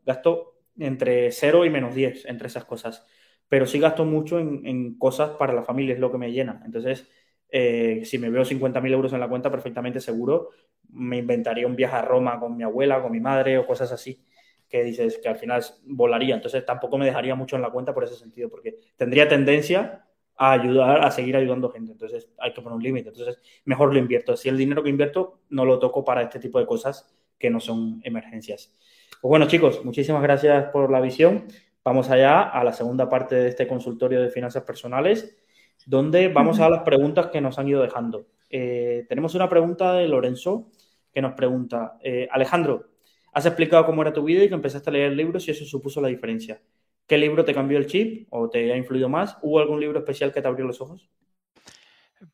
gasto 0.05 0.57
entre 0.77 1.31
0 1.31 1.65
y 1.65 1.69
menos 1.69 1.95
10 1.95 2.25
entre 2.25 2.47
esas 2.47 2.65
cosas, 2.65 3.05
pero 3.47 3.65
sí 3.65 3.79
gasto 3.79 4.05
mucho 4.05 4.39
en, 4.39 4.65
en 4.67 4.97
cosas 4.97 5.31
para 5.37 5.53
la 5.53 5.63
familia, 5.63 5.93
es 5.95 5.99
lo 5.99 6.11
que 6.11 6.17
me 6.19 6.31
llena. 6.31 6.61
Entonces, 6.65 7.09
eh, 7.49 8.01
si 8.05 8.17
me 8.17 8.29
veo 8.29 8.43
50.000 8.43 8.91
euros 8.91 9.13
en 9.13 9.19
la 9.19 9.27
cuenta, 9.27 9.51
perfectamente 9.51 9.99
seguro, 9.99 10.49
me 10.89 11.17
inventaría 11.17 11.67
un 11.67 11.75
viaje 11.75 11.95
a 11.95 12.01
Roma 12.01 12.39
con 12.39 12.55
mi 12.55 12.63
abuela, 12.63 13.01
con 13.01 13.11
mi 13.11 13.19
madre 13.19 13.57
o 13.57 13.65
cosas 13.65 13.91
así, 13.91 14.23
que 14.67 14.83
dices 14.83 15.19
que 15.19 15.29
al 15.29 15.37
final 15.37 15.63
volaría. 15.85 16.35
Entonces, 16.35 16.65
tampoco 16.65 16.97
me 16.97 17.05
dejaría 17.05 17.35
mucho 17.35 17.55
en 17.55 17.61
la 17.61 17.69
cuenta 17.69 17.93
por 17.93 18.03
ese 18.03 18.15
sentido, 18.15 18.49
porque 18.49 18.77
tendría 18.97 19.27
tendencia 19.27 20.05
a 20.37 20.51
ayudar, 20.51 21.03
a 21.03 21.11
seguir 21.11 21.35
ayudando 21.35 21.69
gente. 21.69 21.91
Entonces 21.91 22.29
hay 22.37 22.53
que 22.53 22.61
poner 22.61 22.75
un 22.75 22.83
límite. 22.83 23.09
Entonces 23.09 23.39
mejor 23.65 23.93
lo 23.93 23.99
invierto. 23.99 24.35
Si 24.35 24.49
el 24.49 24.57
dinero 24.57 24.83
que 24.83 24.89
invierto 24.89 25.39
no 25.49 25.65
lo 25.65 25.79
toco 25.79 26.03
para 26.03 26.21
este 26.21 26.39
tipo 26.39 26.59
de 26.59 26.65
cosas 26.65 27.15
que 27.37 27.49
no 27.49 27.59
son 27.59 28.01
emergencias. 28.03 28.73
Pues 29.21 29.29
bueno, 29.29 29.47
chicos, 29.47 29.83
muchísimas 29.83 30.21
gracias 30.21 30.65
por 30.71 30.91
la 30.91 31.01
visión. 31.01 31.45
Vamos 31.83 32.09
allá 32.09 32.41
a 32.41 32.63
la 32.63 32.73
segunda 32.73 33.09
parte 33.09 33.35
de 33.35 33.47
este 33.49 33.67
consultorio 33.67 34.21
de 34.21 34.29
finanzas 34.29 34.63
personales, 34.63 35.37
donde 35.85 36.29
vamos 36.29 36.59
a 36.59 36.69
las 36.69 36.83
preguntas 36.83 37.27
que 37.27 37.41
nos 37.41 37.59
han 37.59 37.67
ido 37.67 37.81
dejando. 37.81 38.27
Eh, 38.49 39.05
tenemos 39.09 39.35
una 39.35 39.49
pregunta 39.49 39.93
de 39.93 40.07
Lorenzo 40.07 40.69
que 41.13 41.21
nos 41.21 41.33
pregunta, 41.33 41.97
eh, 42.01 42.27
Alejandro, 42.31 42.89
has 43.33 43.45
explicado 43.45 43.85
cómo 43.85 44.01
era 44.01 44.13
tu 44.13 44.23
vida 44.23 44.43
y 44.43 44.47
que 44.47 44.55
empezaste 44.55 44.89
a 44.89 44.93
leer 44.93 45.13
libros 45.13 45.47
y 45.47 45.51
eso 45.51 45.65
supuso 45.65 46.01
la 46.01 46.07
diferencia. 46.07 46.61
¿Qué 47.07 47.17
libro 47.17 47.45
te 47.45 47.53
cambió 47.53 47.77
el 47.77 47.85
chip 47.85 48.27
o 48.31 48.49
te 48.49 48.71
ha 48.71 48.77
influido 48.77 49.09
más? 49.09 49.37
¿Hubo 49.41 49.59
algún 49.59 49.79
libro 49.79 49.99
especial 49.99 50.31
que 50.31 50.41
te 50.41 50.47
abrió 50.47 50.65
los 50.65 50.81
ojos? 50.81 51.09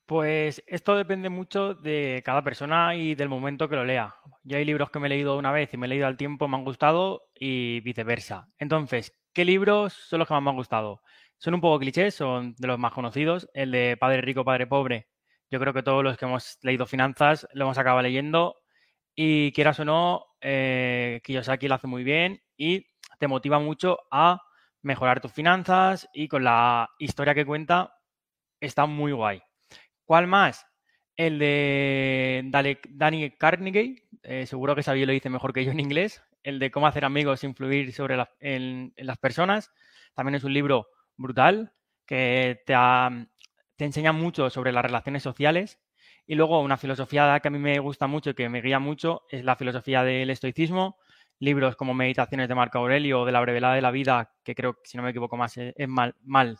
Pues 0.05 0.63
esto 0.67 0.95
depende 0.95 1.29
mucho 1.29 1.73
de 1.73 2.21
cada 2.23 2.43
persona 2.43 2.95
y 2.95 3.15
del 3.15 3.29
momento 3.29 3.67
que 3.67 3.75
lo 3.75 3.83
lea. 3.83 4.15
Yo 4.43 4.57
hay 4.57 4.65
libros 4.65 4.89
que 4.89 4.99
me 4.99 5.07
he 5.07 5.09
leído 5.09 5.37
una 5.37 5.51
vez 5.51 5.73
y 5.73 5.77
me 5.77 5.87
he 5.87 5.89
leído 5.89 6.07
al 6.07 6.17
tiempo, 6.17 6.47
me 6.47 6.57
han 6.57 6.63
gustado 6.63 7.23
y 7.35 7.81
viceversa. 7.81 8.47
Entonces, 8.57 9.13
¿qué 9.33 9.43
libros 9.43 9.93
son 9.93 10.19
los 10.19 10.27
que 10.27 10.33
más 10.33 10.43
me 10.43 10.49
han 10.51 10.55
gustado? 10.55 11.01
Son 11.41 11.55
un 11.55 11.61
poco 11.61 11.79
clichés, 11.79 12.13
son 12.13 12.53
de 12.59 12.67
los 12.67 12.77
más 12.77 12.93
conocidos. 12.93 13.49
El 13.55 13.71
de 13.71 13.97
Padre 13.99 14.21
Rico, 14.21 14.45
Padre 14.45 14.67
Pobre. 14.67 15.07
Yo 15.49 15.59
creo 15.59 15.73
que 15.73 15.81
todos 15.81 16.03
los 16.03 16.15
que 16.15 16.25
hemos 16.25 16.59
leído 16.61 16.85
finanzas 16.85 17.47
lo 17.53 17.63
hemos 17.63 17.79
acabado 17.79 18.03
leyendo 18.03 18.57
y 19.15 19.51
quieras 19.53 19.79
o 19.79 19.85
no, 19.85 20.23
eh, 20.39 21.19
Kiyosaki 21.23 21.67
lo 21.67 21.73
hace 21.73 21.87
muy 21.87 22.03
bien 22.03 22.43
y 22.55 22.85
te 23.17 23.27
motiva 23.27 23.57
mucho 23.57 23.97
a 24.11 24.39
mejorar 24.83 25.19
tus 25.19 25.33
finanzas 25.33 26.07
y 26.13 26.27
con 26.27 26.43
la 26.43 26.87
historia 26.99 27.33
que 27.33 27.43
cuenta 27.43 27.91
está 28.59 28.85
muy 28.85 29.11
guay. 29.11 29.41
¿Cuál 30.05 30.27
más? 30.27 30.67
El 31.15 31.39
de 31.39 32.43
Danny 32.87 33.31
Carnegie, 33.31 33.95
eh, 34.21 34.45
seguro 34.45 34.75
que 34.75 34.83
sabía 34.83 35.07
lo 35.07 35.11
dice 35.11 35.31
mejor 35.31 35.53
que 35.53 35.65
yo 35.65 35.71
en 35.71 35.79
inglés. 35.79 36.21
El 36.43 36.59
de 36.59 36.69
cómo 36.69 36.85
hacer 36.85 37.03
amigos, 37.03 37.43
influir 37.43 37.91
sobre 37.93 38.23
en, 38.39 38.93
las 38.95 39.17
personas. 39.17 39.71
También 40.13 40.35
es 40.35 40.43
un 40.43 40.53
libro 40.53 40.87
brutal 41.21 41.73
que 42.05 42.61
te, 42.65 42.75
enseña 43.85 44.11
mucho 44.11 44.49
sobre 44.49 44.71
las 44.71 44.83
relaciones 44.83 45.23
sociales. 45.23 45.79
Y 46.27 46.35
luego 46.35 46.61
una 46.61 46.77
filosofía 46.77 47.39
que 47.39 47.47
a 47.47 47.51
mí 47.51 47.59
me 47.59 47.79
gusta 47.79 48.07
mucho 48.07 48.29
y 48.31 48.33
que 48.33 48.49
me 48.49 48.61
guía 48.61 48.79
mucho 48.79 49.23
es 49.29 49.43
la 49.43 49.55
filosofía 49.55 50.03
del 50.03 50.29
estoicismo, 50.29 50.97
libros 51.39 51.75
como 51.75 51.93
Meditaciones 51.93 52.47
de 52.47 52.55
Marco 52.55 52.77
Aurelio 52.77 53.21
o 53.21 53.25
de 53.25 53.31
la 53.31 53.41
brevedad 53.41 53.73
de 53.73 53.81
la 53.81 53.91
vida, 53.91 54.33
que 54.43 54.55
creo 54.55 54.73
que 54.73 54.81
si 54.85 54.97
no 54.97 55.03
me 55.03 55.09
equivoco 55.09 55.35
más 55.37 55.57
es, 55.57 55.87
mal, 55.87 56.15
mal, 56.21 56.57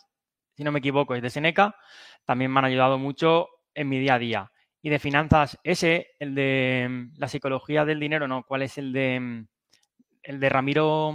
si 0.55 0.63
no 0.63 0.71
me 0.71 0.79
equivoco 0.79 1.15
es 1.15 1.21
de 1.21 1.29
Seneca, 1.29 1.75
también 2.25 2.51
me 2.51 2.59
han 2.59 2.65
ayudado 2.65 2.97
mucho 2.97 3.47
en 3.73 3.89
mi 3.89 3.99
día 3.99 4.15
a 4.15 4.19
día. 4.19 4.51
Y 4.81 4.89
de 4.89 4.99
finanzas, 4.99 5.59
ese, 5.63 6.07
el 6.19 6.33
de 6.33 6.87
mm, 6.89 7.19
la 7.19 7.27
psicología 7.27 7.85
del 7.85 7.99
dinero, 7.99 8.27
no, 8.27 8.43
¿cuál 8.43 8.63
es 8.63 8.77
el 8.77 8.91
de 8.93 9.19
mm, 9.19 9.47
el 10.23 10.39
de 10.39 10.49
Ramiro? 10.49 11.13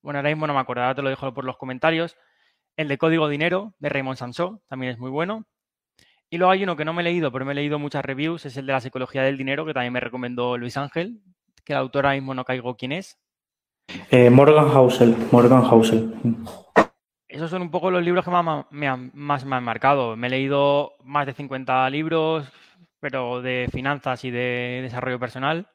Bueno, 0.00 0.18
ahora 0.18 0.30
mismo 0.30 0.46
no 0.46 0.54
me 0.54 0.60
acuerdo, 0.60 0.94
te 0.94 1.02
lo 1.02 1.10
dejo 1.10 1.34
por 1.34 1.44
los 1.44 1.58
comentarios. 1.58 2.16
El 2.78 2.86
de 2.86 2.96
Código 2.96 3.28
Dinero, 3.28 3.74
de 3.80 3.88
Raymond 3.88 4.18
Sansó, 4.18 4.62
también 4.68 4.92
es 4.92 5.00
muy 5.00 5.10
bueno. 5.10 5.46
Y 6.30 6.38
luego 6.38 6.52
hay 6.52 6.62
uno 6.62 6.76
que 6.76 6.84
no 6.84 6.92
me 6.92 7.02
he 7.02 7.04
leído, 7.04 7.32
pero 7.32 7.44
me 7.44 7.50
he 7.50 7.54
leído 7.56 7.80
muchas 7.80 8.04
reviews, 8.04 8.46
es 8.46 8.56
el 8.56 8.66
de 8.66 8.72
la 8.72 8.80
psicología 8.80 9.24
del 9.24 9.36
dinero, 9.36 9.66
que 9.66 9.74
también 9.74 9.92
me 9.92 9.98
recomendó 9.98 10.56
Luis 10.56 10.76
Ángel, 10.76 11.20
que 11.64 11.72
el 11.72 11.80
autor 11.80 12.06
ahora 12.06 12.14
mismo 12.14 12.34
no 12.34 12.44
caigo 12.44 12.76
quién 12.76 12.92
es. 12.92 13.18
Eh, 14.12 14.30
Morgan 14.30 14.68
Housel. 14.68 15.16
Morgan 15.32 15.64
Housel. 15.64 16.14
Esos 17.26 17.50
son 17.50 17.62
un 17.62 17.72
poco 17.72 17.90
los 17.90 18.04
libros 18.04 18.24
que 18.24 18.30
más 18.30 18.66
me, 18.70 18.86
han, 18.86 19.10
más 19.12 19.44
me 19.44 19.56
han 19.56 19.64
marcado. 19.64 20.14
Me 20.14 20.28
he 20.28 20.30
leído 20.30 20.92
más 21.02 21.26
de 21.26 21.34
50 21.34 21.90
libros, 21.90 22.46
pero 23.00 23.42
de 23.42 23.68
finanzas 23.72 24.24
y 24.24 24.30
de 24.30 24.82
desarrollo 24.84 25.18
personal. 25.18 25.68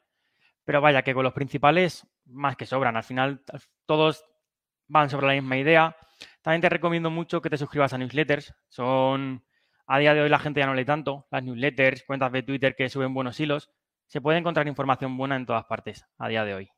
Pero 0.64 0.80
vaya, 0.80 1.02
que 1.02 1.12
con 1.12 1.24
los 1.24 1.34
principales 1.34 2.06
más 2.24 2.56
que 2.56 2.64
sobran. 2.64 2.96
Al 2.96 3.04
final 3.04 3.42
todos 3.84 4.24
van 4.88 5.10
sobre 5.10 5.26
la 5.26 5.34
misma 5.34 5.58
idea. 5.58 5.94
También 6.44 6.60
te 6.60 6.68
recomiendo 6.68 7.10
mucho 7.10 7.40
que 7.40 7.48
te 7.48 7.56
suscribas 7.56 7.94
a 7.94 7.98
newsletters. 7.98 8.54
Son, 8.68 9.42
a 9.86 9.98
día 9.98 10.12
de 10.12 10.20
hoy 10.20 10.28
la 10.28 10.38
gente 10.38 10.60
ya 10.60 10.66
no 10.66 10.74
lee 10.74 10.84
tanto. 10.84 11.26
Las 11.30 11.42
newsletters, 11.42 12.04
cuentas 12.04 12.30
de 12.32 12.42
Twitter 12.42 12.76
que 12.76 12.90
suben 12.90 13.14
buenos 13.14 13.40
hilos 13.40 13.70
se 14.06 14.20
puede 14.20 14.38
encontrar 14.38 14.68
información 14.68 15.16
buena 15.16 15.36
en 15.36 15.46
todas 15.46 15.64
partes 15.64 16.04
a 16.18 16.28
día 16.28 16.44
de 16.44 16.54
hoy. 16.54 16.68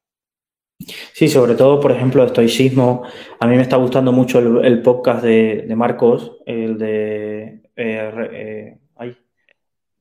Sí, 0.78 1.26
sobre 1.26 1.56
todo, 1.56 1.80
por 1.80 1.90
ejemplo, 1.90 2.24
estoicismo. 2.24 3.02
A 3.40 3.46
mí 3.48 3.56
me 3.56 3.62
está 3.62 3.76
gustando 3.76 4.12
mucho 4.12 4.38
el, 4.38 4.82
podcast 4.82 5.24
de, 5.24 5.74
Marcos, 5.74 6.38
el 6.46 6.78
de... 6.78 7.62
Eh, 7.74 8.78
eh, 8.94 9.16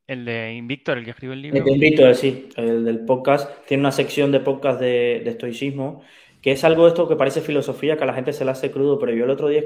el 0.07 0.23
de 0.23 0.53
Invictor, 0.53 0.99
el 0.99 1.03
que 1.05 1.11
escribe 1.11 1.33
el 1.33 1.41
libro. 1.41 1.57
El 1.57 1.65
de 1.65 1.71
Invictor, 1.71 2.13
sí, 2.13 2.49
el 2.57 2.85
del 2.85 3.05
podcast. 3.05 3.65
Tiene 3.65 3.81
una 3.81 3.91
sección 3.91 4.31
de 4.31 4.39
podcast 4.39 4.79
de, 4.79 5.27
estoicismo, 5.27 6.03
que 6.45 6.51
es 6.51 6.63
algo 6.63 6.85
esto 6.87 7.07
que 7.07 7.15
parece 7.15 7.41
filosofía, 7.41 7.97
que 7.97 8.03
a 8.03 8.05
la 8.05 8.13
gente 8.13 8.31
se 8.31 8.45
le 8.45 8.51
hace 8.51 8.69
crudo, 8.69 8.99
pero 8.99 9.11
yo 9.11 9.23
el 9.23 9.31
otro 9.31 9.47
día 9.47 9.63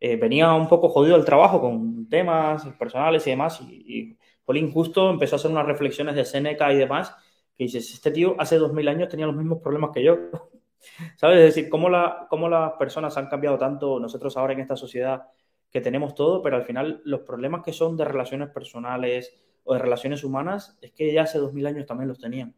eh, 0.00 0.16
venía 0.16 0.52
un 0.54 0.66
poco 0.66 0.88
jodido 0.88 1.14
el 1.14 1.24
trabajo 1.24 1.60
con 1.60 2.08
temas 2.08 2.66
personales 2.80 3.24
y 3.28 3.30
demás, 3.30 3.60
y, 3.60 4.18
Colin 4.44 4.72
justo 4.72 5.08
empezó 5.08 5.36
a 5.36 5.38
hacer 5.38 5.52
unas 5.52 5.66
reflexiones 5.66 6.16
de 6.16 6.24
Seneca 6.24 6.72
y 6.72 6.78
demás, 6.78 7.14
que 7.56 7.62
dices, 7.62 7.94
este 7.94 8.10
tío 8.10 8.34
hace 8.40 8.56
dos 8.58 8.72
mil 8.72 8.88
años 8.88 9.08
tenía 9.08 9.24
los 9.26 9.36
mismos 9.36 9.60
problemas 9.62 9.92
que 9.94 10.02
yo. 10.02 10.16
¿Sabes? 11.16 11.38
Es 11.38 11.54
decir, 11.54 11.70
cómo, 11.70 11.88
la, 11.88 12.26
cómo 12.28 12.48
las 12.48 12.72
personas 12.72 13.16
han 13.16 13.28
cambiado 13.28 13.56
tanto, 13.56 14.00
nosotros 14.00 14.36
ahora 14.36 14.54
en 14.54 14.60
esta 14.60 14.74
sociedad 14.74 15.28
que 15.70 15.80
tenemos 15.80 16.16
todo, 16.16 16.42
pero 16.42 16.56
al 16.56 16.64
final 16.64 17.02
los 17.04 17.20
problemas 17.20 17.62
que 17.62 17.72
son 17.72 17.96
de 17.96 18.04
relaciones 18.04 18.48
personales 18.48 19.32
o 19.62 19.74
de 19.74 19.78
relaciones 19.78 20.24
humanas, 20.24 20.76
es 20.82 20.90
que 20.90 21.12
ya 21.12 21.22
hace 21.22 21.38
dos 21.38 21.52
mil 21.52 21.66
años 21.68 21.86
también 21.86 22.08
los 22.08 22.18
tenían. 22.18 22.56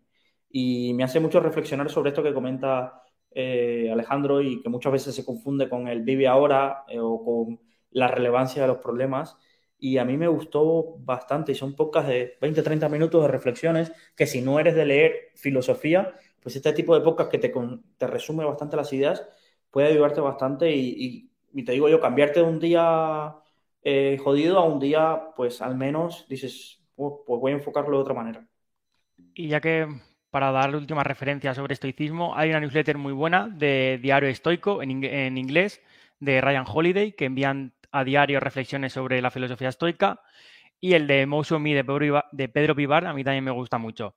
Y 0.49 0.95
me 0.95 1.05
hace 1.05 1.21
mucho 1.21 1.39
reflexionar 1.39 1.91
sobre 1.91 2.09
esto 2.09 2.23
que 2.23 2.33
comenta 2.33 3.02
eh, 3.35 3.91
Alejandro 3.93 4.41
y 4.41 4.61
que 4.63 4.69
muchas 4.69 4.93
veces 4.93 5.15
se 5.15 5.25
confunde 5.25 5.69
con 5.69 5.89
el 5.89 6.03
vive 6.03 6.27
ahora 6.27 6.85
eh, 6.89 6.99
o 7.01 7.25
con 7.25 7.61
la 7.91 8.09
relevancia 8.09 8.63
de 8.63 8.69
los 8.69 8.79
problemas. 8.79 9.37
Y 9.79 9.99
a 9.99 10.05
mí 10.05 10.17
me 10.17 10.29
gustó 10.29 10.97
bastante 10.99 11.53
y 11.53 11.55
son 11.55 11.75
pocas 11.75 12.07
de 12.07 12.39
20, 12.41 12.63
30 12.63 12.89
minutos 12.89 13.23
de 13.23 13.29
reflexiones 13.29 13.93
que 14.17 14.27
si 14.27 14.41
no 14.41 14.61
eres 14.61 14.75
de 14.77 14.87
leer 14.87 15.31
filosofía, 15.35 16.15
pues 16.41 16.57
este 16.57 16.73
tipo 16.73 16.95
de 16.95 17.01
podcast 17.01 17.31
que 17.31 17.39
te, 17.39 17.53
te 17.99 18.07
resume 18.07 18.45
bastante 18.45 18.77
las 18.77 18.93
ideas 18.93 19.27
puede 19.73 19.89
ayudarte 19.89 20.21
bastante 20.21 20.71
y, 20.71 21.31
y, 21.53 21.65
te 21.65 21.73
digo 21.73 21.89
yo, 21.89 21.99
cambiarte 22.01 22.41
de 22.41 22.47
un 22.47 22.61
día 22.61 23.35
eh, 23.83 24.19
jodido 24.23 24.59
a 24.59 24.65
un 24.65 24.79
día, 24.79 25.31
pues 25.35 25.61
al 25.61 25.77
menos 25.77 26.27
dices, 26.29 26.81
oh, 26.95 27.25
pues 27.27 27.41
voy 27.41 27.53
a 27.53 27.57
enfocarlo 27.57 27.97
de 27.97 28.03
otra 28.03 28.15
manera. 28.15 28.47
Y 29.35 29.49
ya 29.49 29.61
que 29.61 29.89
para 30.33 30.51
dar 30.51 30.75
última 30.75 31.05
referencia 31.05 31.55
sobre 31.55 31.75
estoicismo, 31.75 32.35
hay 32.35 32.49
una 32.49 32.61
newsletter 32.61 32.97
muy 32.97 33.13
buena 33.13 33.49
de 33.49 34.01
Diario 34.01 34.31
Estoico 34.31 34.83
en, 34.83 34.91
inglés 35.37 35.83
de 36.21 36.41
Ryan 36.41 36.65
Holiday 36.67 37.13
que 37.13 37.27
envían 37.27 37.75
a 37.91 38.03
diario 38.03 38.41
reflexiones 38.41 38.95
sobre 38.95 39.21
la 39.21 39.31
filosofía 39.31 39.69
estoica 39.69 40.23
y 40.81 40.95
el 40.95 41.07
de 41.07 41.27
Motion 41.27 41.63
Me 41.63 41.75
de 41.75 42.49
Pedro 42.49 42.75
Vivar 42.75 43.07
a 43.07 43.13
mí 43.13 43.23
también 43.23 43.45
me 43.45 43.51
gusta 43.51 43.77
mucho. 43.77 44.17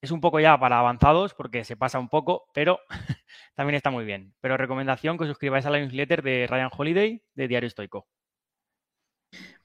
Es 0.00 0.10
un 0.10 0.22
poco 0.22 0.40
ya 0.40 0.58
para 0.58 0.78
avanzados 0.78 1.34
porque 1.34 1.62
se 1.64 1.76
pasa 1.76 1.98
un 1.98 2.08
poco, 2.08 2.46
pero 2.54 2.80
también 3.54 3.74
está 3.74 3.90
muy 3.90 4.06
bien. 4.06 4.32
Pero 4.40 4.56
recomendación 4.56 5.18
que 5.18 5.24
os 5.24 5.28
suscribáis 5.28 5.66
a 5.66 5.70
la 5.70 5.78
newsletter 5.78 6.22
de 6.22 6.46
Ryan 6.48 6.70
Holiday 6.74 7.22
de 7.34 7.48
Diario 7.48 7.66
Estoico. 7.66 8.06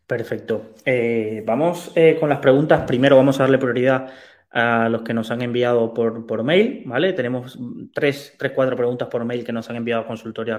Perfecto. 0.06 0.74
Eh, 0.84 1.42
vamos 1.46 1.94
eh, 1.96 2.18
con 2.20 2.28
las 2.28 2.40
preguntas. 2.40 2.86
Primero 2.86 3.16
vamos 3.16 3.40
a 3.40 3.44
darle 3.44 3.58
prioridad 3.58 4.12
a 4.56 4.90
los 4.90 5.02
que 5.04 5.14
nos 5.14 5.30
han 5.32 5.42
enviado 5.42 5.94
por, 5.94 6.26
por 6.26 6.44
mail, 6.44 6.84
¿vale? 6.86 7.14
Tenemos 7.14 7.60
tres, 7.94 8.34
tres, 8.40 8.54
cuatro 8.56 8.76
preguntas 8.76 9.10
por 9.10 9.26
mail 9.26 9.44
que 9.44 9.52
nos 9.52 9.70
han 9.70 9.76
enviado 9.76 10.04
a 10.04 10.08
consultoria 10.08 10.58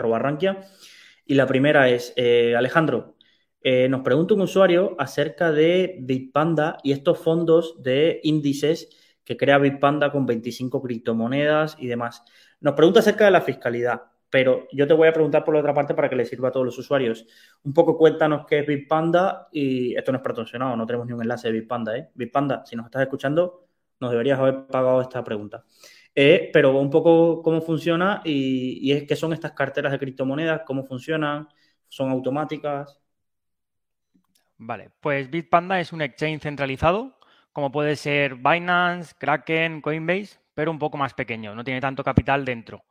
Y 1.25 1.35
la 1.35 1.47
primera 1.47 1.89
es, 1.89 2.13
eh, 2.15 2.55
Alejandro, 2.55 3.17
nos 3.89 4.03
pregunta 4.03 4.35
un 4.35 4.43
usuario 4.43 4.95
acerca 4.97 5.51
de 5.51 5.97
Bitpanda 6.01 6.79
y 6.85 6.93
estos 6.93 7.19
fondos 7.19 7.83
de 7.83 8.21
índices 8.23 8.89
que 9.25 9.37
crea 9.37 9.59
Bitpanda 9.59 10.13
con 10.13 10.25
25 10.25 10.81
criptomonedas 10.81 11.77
y 11.81 11.89
demás. 11.89 12.23
Nos 12.61 12.75
pregunta 12.75 13.01
acerca 13.01 13.25
de 13.25 13.33
la 13.33 13.41
fiscalidad, 13.41 14.03
pero 14.31 14.69
yo 14.73 14.87
te 14.87 14.95
voy 14.95 15.09
a 15.09 15.13
preguntar 15.13 15.45
por 15.45 15.55
la 15.55 15.61
otra 15.61 15.75
parte 15.75 15.95
para 15.95 16.09
que 16.09 16.15
le 16.15 16.25
sirva 16.25 16.49
a 16.49 16.53
todos 16.53 16.65
los 16.65 16.79
usuarios. 16.79 17.27
Un 17.65 17.75
poco 17.75 17.99
cuéntanos 17.99 18.47
qué 18.47 18.61
es 18.61 18.67
Bitpanda 18.67 19.49
y 19.51 19.97
esto 19.97 20.13
no 20.13 20.19
es 20.19 20.25
patrocinado, 20.25 20.77
no 20.77 20.87
tenemos 20.87 21.07
ni 21.07 21.13
un 21.13 21.23
enlace 21.23 21.49
de 21.49 21.55
Bitpanda. 21.55 21.97
¿eh? 21.97 22.11
Bitpanda, 22.15 22.65
si 22.65 22.77
nos 22.77 22.87
estás 22.87 23.03
escuchando, 23.03 23.66
nos 24.01 24.11
deberías 24.11 24.39
haber 24.39 24.67
pagado 24.67 25.01
esta 25.01 25.23
pregunta. 25.25 25.65
Eh, 26.15 26.51
pero 26.53 26.79
un 26.79 26.91
poco 26.91 27.43
cómo 27.43 27.61
funciona 27.61 28.23
y, 28.25 28.79
y 28.81 28.93
es 28.93 29.05
qué 29.05 29.17
son 29.17 29.33
estas 29.33 29.53
carteras 29.53 29.93
de 29.93 29.99
criptomonedas, 29.99 30.63
cómo 30.67 30.85
funcionan, 30.85 31.49
son 31.89 32.11
automáticas. 32.11 33.01
Vale, 34.59 34.91
pues 35.01 35.31
Bitpanda 35.31 35.79
es 35.79 35.93
un 35.93 36.01
exchange 36.01 36.43
centralizado 36.43 37.17
como 37.57 37.73
puede 37.73 37.97
ser 37.97 38.35
Binance, 38.35 39.15
Kraken, 39.17 39.81
Coinbase, 39.81 40.37
pero 40.53 40.71
un 40.71 40.79
poco 40.79 40.99
más 40.99 41.15
pequeño, 41.15 41.55
no 41.55 41.65
tiene 41.65 41.81
tanto 41.81 42.05
capital 42.05 42.45
dentro. 42.45 42.85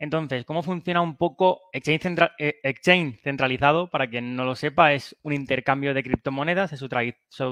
Entonces, 0.00 0.44
¿cómo 0.44 0.62
funciona 0.62 1.00
un 1.00 1.16
poco 1.16 1.62
Exchange, 1.72 2.30
eh, 2.38 3.14
centralizado? 3.20 3.90
Para 3.90 4.08
quien 4.08 4.36
no 4.36 4.44
lo 4.44 4.54
sepa, 4.54 4.92
es 4.92 5.16
un 5.22 5.32
intercambio 5.32 5.92
de 5.92 6.04
criptomonedas, 6.04 6.72
es 6.72 6.78
su, 6.78 6.88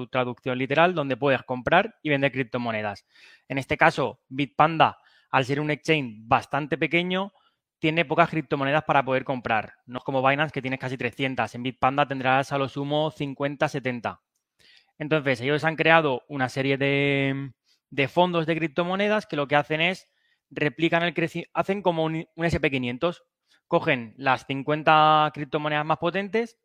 traducción 0.07 0.57
literal, 0.57 0.95
donde 0.95 1.17
puedes 1.17 1.43
comprar 1.43 1.97
y 2.03 2.11
vender 2.11 2.31
criptomonedas. 2.31 3.05
En 3.49 3.59
este 3.59 3.77
caso, 3.77 4.21
Bitpanda, 4.29 4.99
al 5.31 5.45
ser 5.45 5.61
un 5.61 5.71
exchange 5.73 6.19
bastante 6.21 6.79
pequeño, 6.79 7.33
tiene 7.81 8.05
pocas 8.05 8.31
criptomonedas 8.31 8.85
para 8.85 9.05
poder 9.05 9.25
comprar. 9.25 9.75
No 9.85 9.99
es 9.99 10.05
como 10.05 10.27
Binance, 10.27 10.53
que 10.53 10.63
tienes 10.63 10.79
casi 10.81 10.97
300. 10.97 11.53
En 11.55 11.63
Bitpanda 11.65 12.07
tendrás 12.07 12.53
a 12.53 12.59
lo 12.59 12.69
sumo 12.69 13.11
50, 13.11 13.69
70. 13.69 14.21
Entonces, 14.99 15.41
ellos 15.41 15.65
han 15.65 15.77
creado 15.77 16.23
una 16.29 16.49
serie 16.49 16.79
de, 16.79 17.53
fondos 18.09 18.47
de 18.47 18.57
criptomonedas 18.57 19.27
que 19.27 19.37
lo 19.37 19.47
que 19.47 19.57
hacen 19.57 19.81
es 19.81 20.09
replican 20.51 21.03
el 21.03 21.15
crecimiento, 21.15 21.51
hacen 21.55 21.83
como 21.83 22.05
un, 22.05 22.27
SP500, 22.37 23.23
cogen 23.67 24.15
las 24.17 24.47
50 24.47 25.31
criptomonedas 25.35 25.85
más 25.85 25.99
potentes 25.99 26.59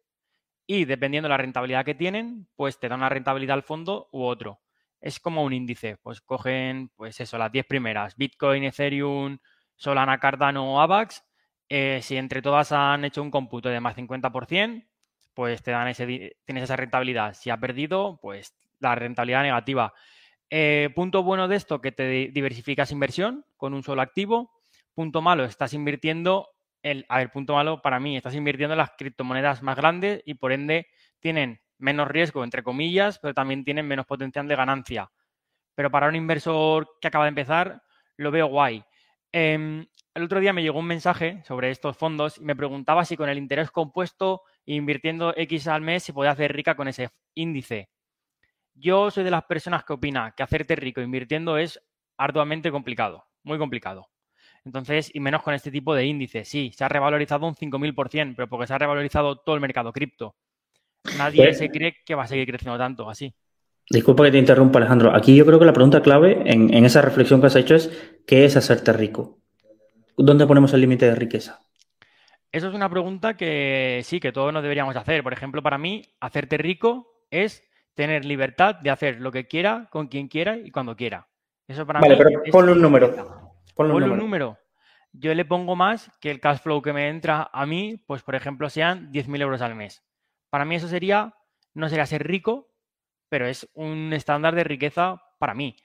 y 0.68 0.86
dependiendo 0.86 1.28
de 1.28 1.32
la 1.32 1.38
rentabilidad 1.38 1.86
que 1.86 1.96
tienen, 1.96 2.48
pues 2.56 2.80
te 2.80 2.90
dan 2.90 3.00
una 3.00 3.10
rentabilidad 3.10 3.56
al 3.56 3.64
fondo 3.64 4.10
u 4.12 4.24
otro. 4.24 4.62
Es 5.00 5.20
como 5.20 5.44
un 5.44 5.54
índice, 5.54 5.98
pues 5.98 6.22
cogen, 6.22 6.90
pues 6.96 7.20
eso, 7.20 7.38
las 7.38 7.52
10 7.52 7.66
primeras, 7.66 8.16
Bitcoin, 8.16 8.64
Ethereum, 8.64 9.40
Solana, 9.76 10.20
Cardano 10.20 10.76
o 10.76 10.80
AVAX. 10.80 11.24
Eh, 11.70 12.00
si 12.04 12.18
entre 12.18 12.42
todas 12.42 12.72
han 12.72 13.06
hecho 13.06 13.22
un 13.22 13.32
cómputo 13.32 13.70
de 13.70 13.80
más 13.80 13.96
50%, 13.96 14.86
pues 15.34 15.64
te 15.64 15.72
dan 15.72 15.88
ese, 15.88 16.36
tienes 16.46 16.64
esa 16.64 16.76
rentabilidad. 16.76 17.34
Si 17.34 17.50
ha 17.50 17.58
perdido, 17.58 18.20
pues 18.22 18.56
la 18.80 18.96
rentabilidad 18.96 19.44
negativa. 19.44 19.94
Eh, 20.54 20.90
punto 20.94 21.24
bueno 21.24 21.48
de 21.48 21.56
esto, 21.56 21.80
que 21.80 21.94
te 21.94 22.04
diversificas 22.28 22.92
inversión 22.92 23.46
con 23.56 23.74
un 23.74 23.84
solo 23.84 24.02
activo. 24.02 24.52
Punto 24.94 25.22
malo, 25.22 25.46
estás 25.46 25.74
invirtiendo, 25.74 26.50
el, 26.84 27.06
a 27.08 27.20
ver, 27.20 27.32
punto 27.32 27.54
malo 27.54 27.82
para 27.82 28.02
mí, 28.02 28.18
estás 28.18 28.36
invirtiendo 28.36 28.74
en 28.74 28.80
las 28.80 28.92
criptomonedas 28.98 29.64
más 29.64 29.78
grandes 29.78 30.22
y 30.26 30.34
por 30.34 30.52
ende 30.52 30.88
tienen 31.22 31.62
menos 31.78 32.10
riesgo, 32.10 32.44
entre 32.44 32.64
comillas, 32.64 33.18
pero 33.20 33.34
también 33.34 33.64
tienen 33.64 33.88
menos 33.88 34.06
potencial 34.06 34.46
de 34.50 34.58
ganancia. 34.58 35.10
Pero 35.74 35.90
para 35.90 36.10
un 36.10 36.16
inversor 36.16 36.98
que 37.00 37.08
acaba 37.08 37.26
de 37.26 37.30
empezar, 37.30 37.82
lo 38.18 38.30
veo 38.30 38.48
guay. 38.48 38.84
Em, 39.32 39.88
el 40.14 40.24
otro 40.24 40.42
día 40.42 40.52
me 40.52 40.62
llegó 40.62 40.80
un 40.80 40.88
mensaje 40.88 41.42
sobre 41.46 41.72
estos 41.72 41.96
fondos 41.96 42.38
y 42.38 42.44
me 42.44 42.58
preguntaba 42.58 43.06
si 43.06 43.16
con 43.16 43.30
el 43.30 43.38
interés 43.38 43.72
compuesto 43.72 44.42
invirtiendo 44.66 45.34
X 45.38 45.68
al 45.70 45.82
mes 45.82 46.04
se 46.04 46.14
puede 46.14 46.30
hacer 46.30 46.54
rica 46.54 46.76
con 46.76 46.90
ese 46.90 47.10
índice. 47.36 47.88
Yo 48.82 49.12
soy 49.12 49.24
de 49.24 49.30
las 49.30 49.44
personas 49.44 49.84
que 49.84 49.94
opina 49.94 50.34
que 50.36 50.42
hacerte 50.42 50.76
rico 50.76 51.02
invirtiendo 51.02 51.56
es 51.58 51.80
arduamente 52.18 52.72
complicado, 52.72 53.26
muy 53.44 53.60
complicado. 53.60 54.08
Entonces, 54.66 55.12
y 55.14 55.20
menos 55.20 55.44
con 55.44 55.54
este 55.54 55.70
tipo 55.70 55.94
de 55.94 56.06
índices. 56.06 56.48
Sí, 56.48 56.72
se 56.76 56.84
ha 56.84 56.90
revalorizado 56.90 57.46
un 57.46 57.54
5.000%, 57.54 58.34
pero 58.36 58.50
porque 58.50 58.66
se 58.66 58.74
ha 58.74 58.80
revalorizado 58.80 59.38
todo 59.38 59.54
el 59.54 59.62
mercado 59.62 59.94
cripto. 59.94 60.36
Nadie 61.16 61.44
pues 61.44 61.60
se 61.60 61.70
cree 61.70 61.98
que 62.04 62.16
va 62.16 62.24
a 62.24 62.28
seguir 62.28 62.48
creciendo 62.48 62.78
tanto 62.80 63.08
así. 63.08 63.32
Disculpa 63.88 64.24
que 64.24 64.32
te 64.32 64.40
interrumpa, 64.40 64.80
Alejandro. 64.80 65.16
Aquí 65.16 65.36
yo 65.36 65.46
creo 65.46 65.60
que 65.60 65.66
la 65.66 65.74
pregunta 65.74 66.02
clave 66.02 66.42
en, 66.46 66.74
en 66.74 66.84
esa 66.84 67.04
reflexión 67.04 67.40
que 67.40 67.48
has 67.48 67.56
hecho 67.56 67.76
es, 67.76 67.90
¿qué 68.26 68.46
es 68.46 68.58
hacerte 68.58 68.94
rico? 68.94 69.38
¿Dónde 70.18 70.48
ponemos 70.48 70.74
el 70.74 70.82
límite 70.82 71.06
de 71.06 71.16
riqueza? 71.16 71.60
Eso 72.52 72.68
es 72.68 72.74
una 72.74 72.90
pregunta 72.90 73.38
que 73.38 74.02
sí, 74.04 74.20
que 74.20 74.32
todos 74.32 74.52
nos 74.52 74.64
deberíamos 74.64 74.96
hacer. 74.96 75.22
Por 75.22 75.34
ejemplo, 75.34 75.62
para 75.62 75.78
mí, 75.78 76.04
hacerte 76.20 76.58
rico 76.58 77.26
es 77.30 77.64
tener 77.94 78.26
libertad 78.26 78.76
de 78.76 78.90
hacer 78.90 79.20
lo 79.20 79.32
que 79.32 79.48
quiera, 79.48 79.88
con 79.92 80.08
quien 80.08 80.28
quiera 80.28 80.58
y 80.58 80.72
cuando 80.72 80.96
quiera. 80.96 81.28
Eso 81.68 81.86
para 81.86 82.00
vale, 82.00 82.18
pero 82.18 82.42
ponle 82.52 82.72
un 82.74 82.82
número. 82.82 83.48
Ponle, 83.76 83.94
un, 83.94 84.18
número. 84.18 84.58
Yo 85.14 85.34
le 85.34 85.46
pongo 85.46 85.76
más 85.76 86.12
que 86.20 86.32
el 86.32 86.40
cash 86.40 86.60
flow 86.60 86.82
que 86.82 86.94
me 86.94 87.10
entra 87.10 87.50
a 87.52 87.66
mí, 87.66 88.04
pues 88.06 88.24
por 88.24 88.36
ejemplo, 88.36 88.70
sean 88.70 89.12
10.000 89.12 89.42
euros 89.42 89.62
al 89.62 89.76
mes. 89.76 90.04
Para 90.50 90.66
mí 90.66 90.76
eso 90.76 90.88
sería, 90.88 91.34
no 91.74 91.90
sería 91.90 92.06
ser 92.06 92.28
rico, 92.28 92.70
pero 93.30 93.48
es 93.48 93.70
un 93.74 94.12
estándar 94.14 94.56
de 94.56 94.64
riqueza 94.64 95.22
para 95.40 95.54
mí. 95.54 95.78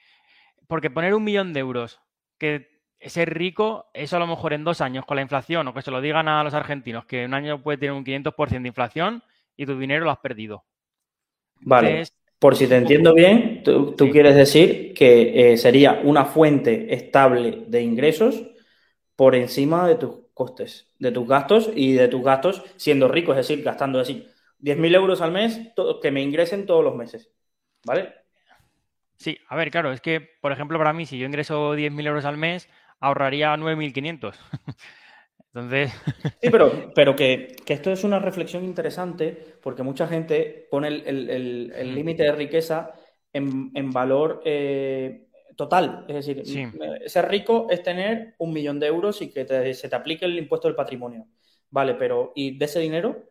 Porque 0.66 0.90
poner 0.90 1.14
un 1.14 1.22
millón 1.22 1.52
de 1.52 1.60
euros 1.60 2.00
que 2.38 2.76
ser 3.00 3.32
rico, 3.34 3.90
eso 3.94 4.16
a 4.16 4.20
lo 4.20 4.26
mejor 4.26 4.52
en 4.52 4.64
dos 4.64 4.80
años 4.80 5.04
con 5.06 5.16
la 5.16 5.22
inflación, 5.22 5.68
o 5.68 5.74
que 5.74 5.82
se 5.82 5.90
lo 5.90 6.00
digan 6.00 6.28
a 6.28 6.42
los 6.42 6.54
argentinos, 6.54 7.04
que 7.04 7.24
un 7.24 7.34
año 7.34 7.62
puede 7.62 7.78
tener 7.78 7.92
un 7.92 8.04
500% 8.04 8.62
de 8.62 8.68
inflación 8.68 9.22
y 9.56 9.66
tu 9.66 9.78
dinero 9.78 10.04
lo 10.04 10.10
has 10.10 10.18
perdido. 10.18 10.64
Vale. 11.60 12.04
Por 12.38 12.54
si 12.54 12.66
te 12.66 12.76
entiendo 12.76 13.14
bien, 13.14 13.62
tú, 13.64 13.94
quieres 14.12 14.34
decir 14.34 14.92
que 14.94 15.52
eh, 15.52 15.56
sería 15.56 16.00
una 16.04 16.26
fuente 16.26 16.94
estable 16.94 17.64
de 17.66 17.82
ingresos 17.82 18.42
por 19.16 19.34
encima 19.34 19.88
de 19.88 19.94
tus 19.94 20.10
costes, 20.34 20.92
de 20.98 21.12
tus 21.12 21.26
gastos 21.26 21.70
y 21.74 21.94
de 21.94 22.08
tus 22.08 22.22
gastos 22.22 22.62
siendo 22.76 23.08
rico, 23.08 23.32
es 23.32 23.38
decir, 23.38 23.62
gastando 23.64 23.98
así 23.98 24.28
10.000 24.58 24.94
euros 24.94 25.22
al 25.22 25.32
mes 25.32 25.60
que 26.02 26.10
me 26.10 26.22
ingresen 26.22 26.66
todos 26.66 26.84
los 26.84 26.94
meses. 26.94 27.30
¿Vale? 27.84 28.12
Sí, 29.16 29.38
a 29.48 29.56
ver, 29.56 29.70
claro, 29.70 29.92
es 29.92 30.02
que, 30.02 30.20
por 30.20 30.52
ejemplo, 30.52 30.76
para 30.78 30.92
mí, 30.92 31.06
si 31.06 31.18
yo 31.18 31.26
ingreso 31.26 31.74
10.000 31.74 32.06
euros 32.06 32.26
al 32.26 32.36
mes, 32.36 32.68
ahorraría 33.00 33.56
9.500. 33.56 34.38
Entonces. 35.56 35.92
Sí, 36.42 36.50
pero, 36.50 36.92
pero 36.94 37.16
que, 37.16 37.56
esto 37.66 37.90
es 37.90 38.04
una 38.04 38.18
reflexión 38.18 38.62
interesante 38.64 39.56
porque 39.62 39.82
mucha 39.82 40.06
gente 40.06 40.68
pone 40.70 40.88
el 40.88 41.94
límite 41.94 42.24
de 42.24 42.32
riqueza 42.32 42.92
en, 43.32 43.90
valor 43.90 44.42
eh, 44.44 45.28
total. 45.56 46.04
Es 46.08 46.26
decir, 46.26 46.42
ser 47.06 47.28
rico 47.28 47.66
es 47.70 47.82
tener 47.82 48.34
un 48.38 48.52
millón 48.52 48.78
de 48.78 48.86
euros 48.86 49.22
y 49.22 49.30
que 49.30 49.74
se 49.74 49.88
te 49.88 49.96
aplique 49.96 50.26
el 50.26 50.38
impuesto 50.38 50.68
del 50.68 50.76
patrimonio. 50.76 51.26
Vale, 51.70 51.94
pero 51.94 52.32
¿y 52.34 52.56
de 52.56 52.64
ese 52.64 52.80
dinero? 52.80 53.30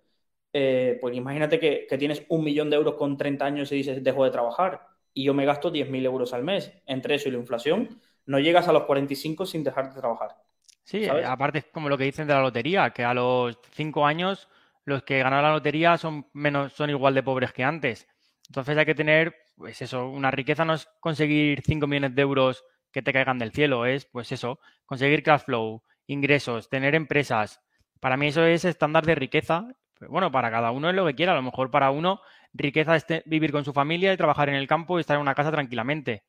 Eh, 0.51 0.97
pues 0.99 1.15
imagínate 1.15 1.59
que, 1.59 1.87
tienes 1.97 2.25
un 2.29 2.43
millón 2.43 2.69
de 2.69 2.75
euros 2.75 2.95
con 2.95 3.17
30 3.17 3.45
años 3.45 3.71
y 3.71 3.75
dices, 3.75 4.03
dejo 4.03 4.23
de 4.23 4.31
trabajar 4.31 4.87
y 5.13 5.23
yo 5.23 5.33
me 5.33 5.45
gasto 5.45 5.71
10.000 5.71 6.05
euros 6.05 6.33
al 6.33 6.43
mes. 6.43 6.71
Entre 6.85 7.15
eso 7.15 7.29
y 7.29 7.31
la 7.31 7.37
inflación, 7.37 8.01
no 8.25 8.39
llegas 8.39 8.67
a 8.67 8.73
los 8.73 8.83
45 8.83 9.45
sin 9.45 9.63
dejar 9.63 9.93
de 9.93 9.99
trabajar. 9.99 10.44
Sí, 10.85 11.05
aparte 11.07 11.59
es 11.59 11.65
como 11.65 11.89
lo 11.89 11.97
que 11.97 12.05
dicen 12.05 12.27
de 12.27 12.33
la 12.33 12.41
lotería, 12.41 12.91
que 12.91 13.03
a 13.03 13.13
los 13.13 13.59
5 13.71 14.05
años 14.05 14.47
los 14.85 15.03
que 15.03 15.19
ganan 15.19 15.43
la 15.43 15.51
lotería 15.51 15.97
son, 15.97 16.27
menos, 16.31 16.71
son 16.73 16.89
igual 16.89 17.13
de 17.13 17.23
pobres 17.23 17.51
que 17.51 17.63
antes. 17.63 18.07
Entonces 18.47 18.77
hay 18.77 18.85
que 18.85 18.95
tener, 18.95 19.35
pues 19.57 19.81
eso, 19.81 20.07
una 20.07 20.31
riqueza 20.31 20.63
no 20.63 20.75
es 20.75 20.87
conseguir 20.99 21.61
5 21.65 21.87
millones 21.87 22.15
de 22.15 22.21
euros 22.21 22.63
que 22.91 23.01
te 23.01 23.11
caigan 23.11 23.39
del 23.39 23.51
cielo, 23.51 23.85
es 23.85 24.05
pues 24.05 24.31
eso, 24.31 24.59
conseguir 24.85 25.23
cash 25.23 25.41
flow, 25.41 25.81
ingresos, 26.07 26.69
tener 26.69 26.95
empresas, 26.95 27.59
para 27.99 28.17
mí 28.17 28.27
eso 28.27 28.45
es 28.45 28.65
estándar 28.65 29.03
de 29.05 29.15
riqueza. 29.15 29.67
Bueno, 30.07 30.31
para 30.31 30.51
cada 30.51 30.71
uno 30.71 30.89
es 30.89 30.95
lo 30.95 31.07
que 31.07 31.15
quiera. 31.15 31.31
A 31.31 31.35
lo 31.35 31.41
mejor 31.41 31.71
para 31.71 31.89
uno 31.91 32.21
riqueza 32.53 32.95
es 32.95 33.05
vivir 33.25 33.51
con 33.51 33.65
su 33.65 33.73
familia 33.73 34.13
y 34.13 34.17
trabajar 34.17 34.49
en 34.49 34.55
el 34.55 34.67
campo 34.67 34.97
y 34.97 35.01
estar 35.01 35.15
en 35.15 35.21
una 35.21 35.33
casa 35.35 35.51
tranquilamente. 35.51 36.23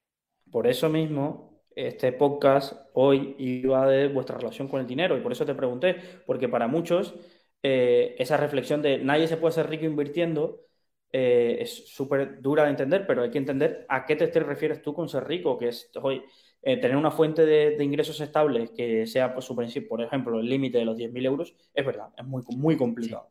Por 0.50 0.66
eso 0.66 0.88
mismo, 0.88 1.55
este 1.76 2.10
podcast 2.12 2.88
hoy 2.94 3.36
iba 3.38 3.86
de 3.86 4.08
vuestra 4.08 4.38
relación 4.38 4.66
con 4.66 4.80
el 4.80 4.86
dinero 4.86 5.16
y 5.16 5.20
por 5.20 5.30
eso 5.30 5.46
te 5.46 5.54
pregunté, 5.54 5.96
porque 6.26 6.48
para 6.48 6.66
muchos 6.66 7.14
eh, 7.62 8.16
esa 8.18 8.36
reflexión 8.36 8.82
de 8.82 8.98
nadie 8.98 9.28
se 9.28 9.36
puede 9.36 9.52
ser 9.52 9.68
rico 9.68 9.84
invirtiendo 9.84 10.66
eh, 11.12 11.58
es 11.60 11.88
súper 11.88 12.42
dura 12.42 12.64
de 12.64 12.70
entender, 12.70 13.06
pero 13.06 13.22
hay 13.22 13.30
que 13.30 13.38
entender 13.38 13.86
a 13.88 14.04
qué 14.04 14.16
te, 14.16 14.26
te 14.28 14.40
refieres 14.40 14.82
tú 14.82 14.92
con 14.92 15.08
ser 15.08 15.26
rico, 15.26 15.56
que 15.56 15.68
es 15.68 15.90
hoy 16.02 16.22
eh, 16.62 16.78
tener 16.78 16.96
una 16.96 17.10
fuente 17.10 17.46
de, 17.46 17.82
ingresos 17.82 18.20
estables 18.20 18.70
que 18.72 19.06
sea 19.06 19.34
por, 19.34 19.44
por 19.88 20.02
ejemplo, 20.02 20.40
el 20.40 20.48
límite 20.48 20.78
de 20.78 20.84
los 20.84 20.96
10.000 20.96 21.24
euros, 21.24 21.54
es 21.72 21.86
verdad, 21.86 22.08
es 22.16 22.24
muy, 22.24 22.42
muy 22.56 22.76
complicado. 22.76 23.30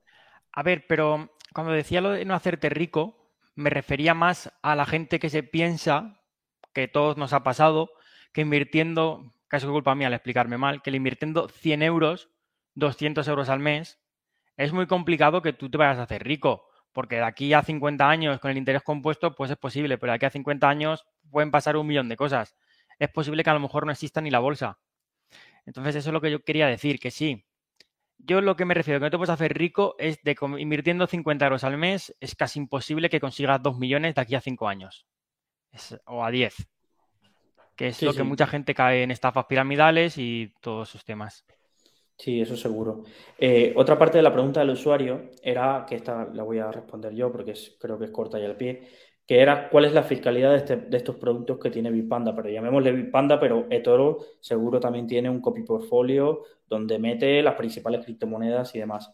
A 0.54 0.64
ver, 0.64 0.86
pero 0.88 1.32
cuando 1.54 1.74
decía 1.74 2.00
lo 2.00 2.12
de 2.12 2.24
no 2.24 2.34
hacerte 2.34 2.70
rico, 2.70 3.30
me 3.56 3.70
refería 3.70 4.14
más 4.14 4.52
a 4.62 4.76
la 4.76 4.86
gente 4.86 5.20
que 5.20 5.30
se 5.30 5.43
piensa, 5.43 6.22
que 6.74 6.88
todos 6.88 7.18
nos 7.18 7.34
ha 7.34 7.43
pasado, 7.43 7.89
que 8.36 8.42
invirtiendo, 8.42 9.34
casi 9.48 9.66
culpa 9.66 9.96
mía 9.96 10.08
al 10.08 10.14
explicarme 10.14 10.60
mal, 10.60 10.84
que 10.84 10.92
invirtiendo 10.92 11.48
100 11.48 11.82
euros, 11.82 12.30
200 12.76 13.28
euros 13.28 13.50
al 13.50 13.62
mes, 13.62 14.00
es 14.58 14.74
muy 14.74 14.86
complicado 14.86 15.42
que 15.42 15.54
tú 15.54 15.72
te 15.72 15.80
vayas 15.80 15.98
a 15.98 16.04
hacer 16.04 16.24
rico, 16.24 16.68
porque 16.94 17.16
de 17.16 17.24
aquí 17.24 17.52
a 17.54 17.64
50 17.64 18.08
años 18.08 18.40
con 18.40 18.52
el 18.52 18.58
interés 18.58 18.84
compuesto, 18.84 19.34
pues 19.34 19.50
es 19.50 19.58
posible, 19.58 19.98
pero 19.98 20.12
de 20.12 20.18
aquí 20.18 20.28
a 20.28 20.30
50 20.30 20.70
años 20.70 21.06
pueden 21.32 21.50
pasar 21.50 21.76
un 21.78 21.88
millón 21.88 22.10
de 22.10 22.16
cosas 22.16 22.56
es 23.00 23.10
posible 23.10 23.44
que 23.44 23.50
a 23.50 23.54
lo 23.54 23.60
mejor 23.60 23.86
no 23.86 23.92
exista 23.92 24.22
ni 24.22 24.32
la 24.32 24.40
bolsa. 24.40 24.80
Entonces, 25.66 25.96
eso 25.96 26.10
es 26.10 26.14
lo 26.14 26.22
que 26.22 26.32
yo 26.32 26.44
quería 26.44 26.68
decir, 26.68 27.00
que 27.00 27.12
sí. 27.12 27.46
Yo 28.18 28.42
lo 28.42 28.56
que 28.56 28.66
me 28.66 28.74
refiero, 28.74 29.00
que 29.00 29.06
no 29.06 29.12
te 29.12 29.18
puedes 29.18 29.30
hacer 29.30 29.58
rico 29.58 29.96
es 30.00 30.22
de 30.24 30.36
invirtiendo 30.58 31.06
50 31.08 31.46
euros 31.46 31.64
al 31.64 31.78
mes, 31.78 32.16
es 32.20 32.36
casi 32.36 32.60
imposible 32.60 33.10
que 33.10 33.20
consigas 33.20 33.62
2 33.62 33.78
millones 33.78 34.16
de 34.16 34.22
aquí 34.22 34.36
a 34.36 34.42
5 34.42 34.68
años. 34.68 35.06
o 36.06 36.24
a 36.24 36.32
10. 36.32 36.56
Que 37.76 37.88
es 37.88 38.01
lo 38.01 38.13
que 38.13 38.23
mucha 38.23 38.47
gente 38.47 38.73
cae 38.73 39.03
en 39.03 39.11
estafas 39.11 39.45
piramidales 39.45 40.17
y 40.17 40.53
todos 40.61 40.89
esos 40.89 41.03
temas. 41.03 41.45
Sí, 42.17 42.39
eso 42.39 42.55
seguro. 42.55 43.03
Eh, 43.38 43.73
otra 43.76 43.97
parte 43.97 44.17
de 44.17 44.23
la 44.23 44.32
pregunta 44.32 44.61
del 44.61 44.69
usuario 44.69 45.32
era, 45.43 45.86
que 45.88 45.95
esta 45.95 46.26
la 46.34 46.43
voy 46.43 46.59
a 46.59 46.71
responder 46.71 47.13
yo 47.13 47.32
porque 47.32 47.53
creo 47.78 47.99
que 47.99 48.05
es 48.05 48.11
corta 48.11 48.39
y 48.39 48.45
al 48.45 48.55
pie, 48.55 48.88
que 49.28 49.41
era 49.41 49.69
cuál 49.69 49.86
es 49.86 49.93
la 49.93 50.03
fiscalidad 50.03 50.51
de, 50.51 50.57
este, 50.57 50.78
de, 50.78 50.97
estos 50.97 51.17
productos 51.17 51.57
que 51.59 51.71
tiene 51.71 51.91
Bitpanda, 51.91 52.34
pero 52.34 52.49
llamémosle 52.49 52.91
Bitpanda, 52.93 53.39
pero 53.39 53.67
eToro 53.69 54.19
seguro 54.39 54.80
también 54.80 55.07
tiene 55.07 55.30
un 55.30 55.41
copy 55.41 55.63
portfolio 55.63 56.43
donde 56.67 56.99
mete 56.99 57.41
las 57.41 57.55
principales 57.55 58.05
criptomonedas 58.05 58.73
y 58.76 58.80
demás. 58.80 59.13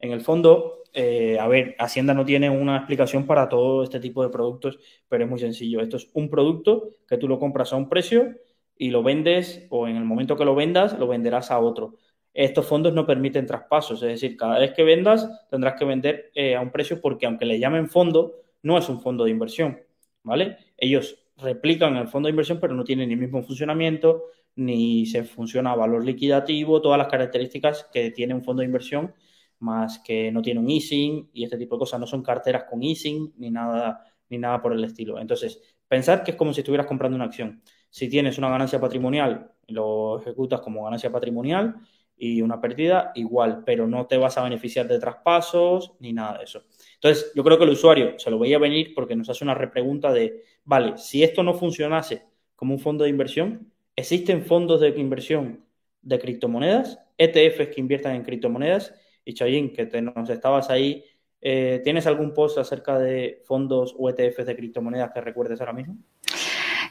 En 0.00 0.12
el 0.12 0.22
fondo, 0.22 0.82
eh, 0.92 1.38
a 1.38 1.46
ver, 1.46 1.76
Hacienda 1.78 2.14
no 2.14 2.24
tiene 2.24 2.50
una 2.50 2.78
explicación 2.78 3.26
para 3.26 3.48
todo 3.48 3.82
este 3.82 4.00
tipo 4.00 4.22
de 4.22 4.30
productos, 4.30 4.78
pero 5.08 5.24
es 5.24 5.30
muy 5.30 5.38
sencillo. 5.38 5.80
Esto 5.80 5.96
es 5.98 6.10
un 6.14 6.28
producto 6.28 6.90
que 7.06 7.16
tú 7.18 7.28
lo 7.28 7.38
compras 7.38 7.72
a 7.72 7.76
un 7.76 7.88
precio 7.88 8.34
y 8.76 8.90
lo 8.90 9.02
vendes, 9.02 9.66
o 9.70 9.86
en 9.86 9.96
el 9.96 10.04
momento 10.04 10.36
que 10.36 10.44
lo 10.44 10.54
vendas, 10.54 10.98
lo 10.98 11.06
venderás 11.06 11.50
a 11.50 11.60
otro. 11.60 11.96
Estos 12.32 12.66
fondos 12.66 12.94
no 12.94 13.06
permiten 13.06 13.46
traspasos, 13.46 14.02
es 14.02 14.08
decir, 14.08 14.36
cada 14.36 14.58
vez 14.58 14.72
que 14.72 14.84
vendas 14.84 15.28
tendrás 15.50 15.78
que 15.78 15.84
vender 15.84 16.30
eh, 16.34 16.54
a 16.54 16.60
un 16.60 16.70
precio 16.70 17.00
porque 17.00 17.26
aunque 17.26 17.44
le 17.44 17.58
llamen 17.58 17.88
fondo, 17.88 18.36
no 18.62 18.78
es 18.78 18.88
un 18.88 19.00
fondo 19.00 19.24
de 19.24 19.30
inversión, 19.30 19.80
¿vale? 20.22 20.56
Ellos 20.76 21.18
replican 21.36 21.96
el 21.96 22.08
fondo 22.08 22.28
de 22.28 22.30
inversión, 22.30 22.58
pero 22.60 22.74
no 22.74 22.84
tienen 22.84 23.10
el 23.10 23.16
mismo 23.16 23.42
funcionamiento, 23.42 24.26
ni 24.56 25.06
se 25.06 25.24
funciona 25.24 25.72
a 25.72 25.76
valor 25.76 26.04
liquidativo, 26.04 26.80
todas 26.80 26.98
las 26.98 27.08
características 27.08 27.88
que 27.92 28.10
tiene 28.10 28.34
un 28.34 28.44
fondo 28.44 28.60
de 28.60 28.66
inversión, 28.66 29.12
más 29.60 30.00
que 30.00 30.30
no 30.32 30.42
tiene 30.42 30.60
un 30.60 30.68
easing 30.68 31.30
y 31.32 31.44
este 31.44 31.56
tipo 31.56 31.76
de 31.76 31.80
cosas, 31.80 32.00
no 32.00 32.06
son 32.06 32.22
carteras 32.22 32.64
con 32.64 32.82
easing 32.82 33.32
ni 33.36 33.50
nada, 33.50 34.04
ni 34.28 34.38
nada 34.38 34.60
por 34.60 34.72
el 34.72 34.84
estilo. 34.84 35.18
Entonces, 35.18 35.60
pensar 35.88 36.22
que 36.22 36.32
es 36.32 36.36
como 36.36 36.52
si 36.52 36.60
estuvieras 36.60 36.86
comprando 36.86 37.16
una 37.16 37.26
acción. 37.26 37.62
Si 37.88 38.08
tienes 38.08 38.38
una 38.38 38.48
ganancia 38.50 38.80
patrimonial, 38.80 39.52
lo 39.68 40.20
ejecutas 40.20 40.60
como 40.60 40.84
ganancia 40.84 41.10
patrimonial 41.10 41.76
y 42.16 42.42
una 42.42 42.60
pérdida 42.60 43.12
igual, 43.14 43.62
pero 43.64 43.86
no 43.86 44.06
te 44.06 44.18
vas 44.18 44.36
a 44.36 44.44
beneficiar 44.44 44.86
de 44.86 44.98
traspasos 44.98 45.94
ni 46.00 46.12
nada 46.12 46.38
de 46.38 46.44
eso. 46.44 46.64
Entonces, 46.94 47.32
yo 47.34 47.42
creo 47.42 47.58
que 47.58 47.64
el 47.64 47.70
usuario 47.70 48.18
se 48.18 48.30
lo 48.30 48.38
veía 48.38 48.58
venir 48.58 48.92
porque 48.94 49.16
nos 49.16 49.30
hace 49.30 49.42
una 49.42 49.54
repregunta 49.54 50.12
de, 50.12 50.44
vale, 50.64 50.98
si 50.98 51.22
esto 51.22 51.42
no 51.42 51.54
funcionase 51.54 52.24
como 52.54 52.74
un 52.74 52.80
fondo 52.80 53.04
de 53.04 53.10
inversión, 53.10 53.72
¿existen 53.96 54.44
fondos 54.44 54.80
de 54.80 54.88
inversión 54.90 55.64
de 56.02 56.18
criptomonedas, 56.18 56.98
ETFs 57.16 57.74
que 57.74 57.80
inviertan 57.80 58.16
en 58.16 58.22
criptomonedas? 58.22 58.94
Y 59.24 59.34
Chayín, 59.34 59.72
que 59.72 59.86
te, 59.86 60.00
nos 60.02 60.28
estabas 60.30 60.70
ahí, 60.70 61.04
eh, 61.40 61.80
¿tienes 61.84 62.06
algún 62.06 62.34
post 62.34 62.58
acerca 62.58 62.98
de 62.98 63.42
fondos 63.46 63.94
o 63.98 64.10
ETFs 64.10 64.46
de 64.46 64.56
criptomonedas 64.56 65.10
que 65.12 65.20
recuerdes 65.20 65.60
ahora 65.60 65.72
mismo? 65.72 65.96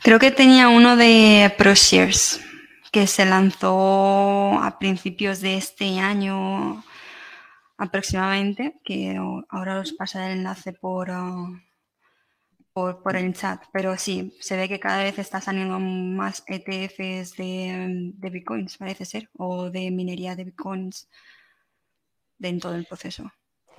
Creo 0.02 0.18
que 0.20 0.32
tenía 0.32 0.70
uno 0.70 0.96
de 0.96 1.54
ProShares 1.58 2.42
que 2.92 3.06
se 3.06 3.26
lanzó 3.26 4.54
a 4.62 4.78
principios 4.80 5.42
de 5.42 5.58
este 5.58 6.00
año 6.00 6.84
aproximadamente, 7.78 8.80
que 8.84 9.18
ahora 9.50 9.80
os 9.80 9.94
pasaré 9.94 10.34
el 10.34 10.40
enlace 10.40 10.74
por, 10.74 11.10
uh, 11.10 11.58
por, 12.74 13.04
por, 13.04 13.16
el 13.16 13.34
chat, 13.34 13.64
pero 13.72 13.98
sí, 13.98 14.36
se 14.40 14.58
ve 14.58 14.68
que 14.68 14.80
cada 14.80 15.04
vez 15.04 15.20
está 15.20 15.40
saliendo 15.40 15.80
más 15.80 16.44
ETFs 16.48 17.38
de 17.38 18.30
bitcoins, 18.32 18.78
parece 18.78 19.06
ser, 19.06 19.30
o 19.38 19.70
de 19.70 19.92
minería 19.92 20.36
de 20.36 20.46
bitcoins 20.46 21.08
dentro 22.40 22.72
del 22.72 22.86
proceso. 22.86 23.32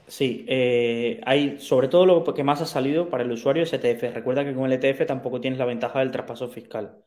Sí, 0.07 0.45
eh, 0.49 1.21
hay 1.25 1.59
sobre 1.61 1.87
todo 1.89 2.05
lo 2.05 2.25
que 2.35 2.43
más 2.43 2.61
ha 2.61 2.67
salido 2.67 3.09
para 3.09 3.23
el 3.23 3.31
usuario 3.31 3.63
es 3.63 3.73
ETF. 3.73 4.13
Recuerda 4.13 4.45
que 4.45 4.55
con 4.55 4.71
el 4.71 4.73
ETF 4.73 5.07
tampoco 5.07 5.41
tienes 5.41 5.59
la 5.59 5.67
ventaja 5.67 6.01
del 6.01 6.11
traspaso 6.11 6.49
fiscal, 6.49 7.05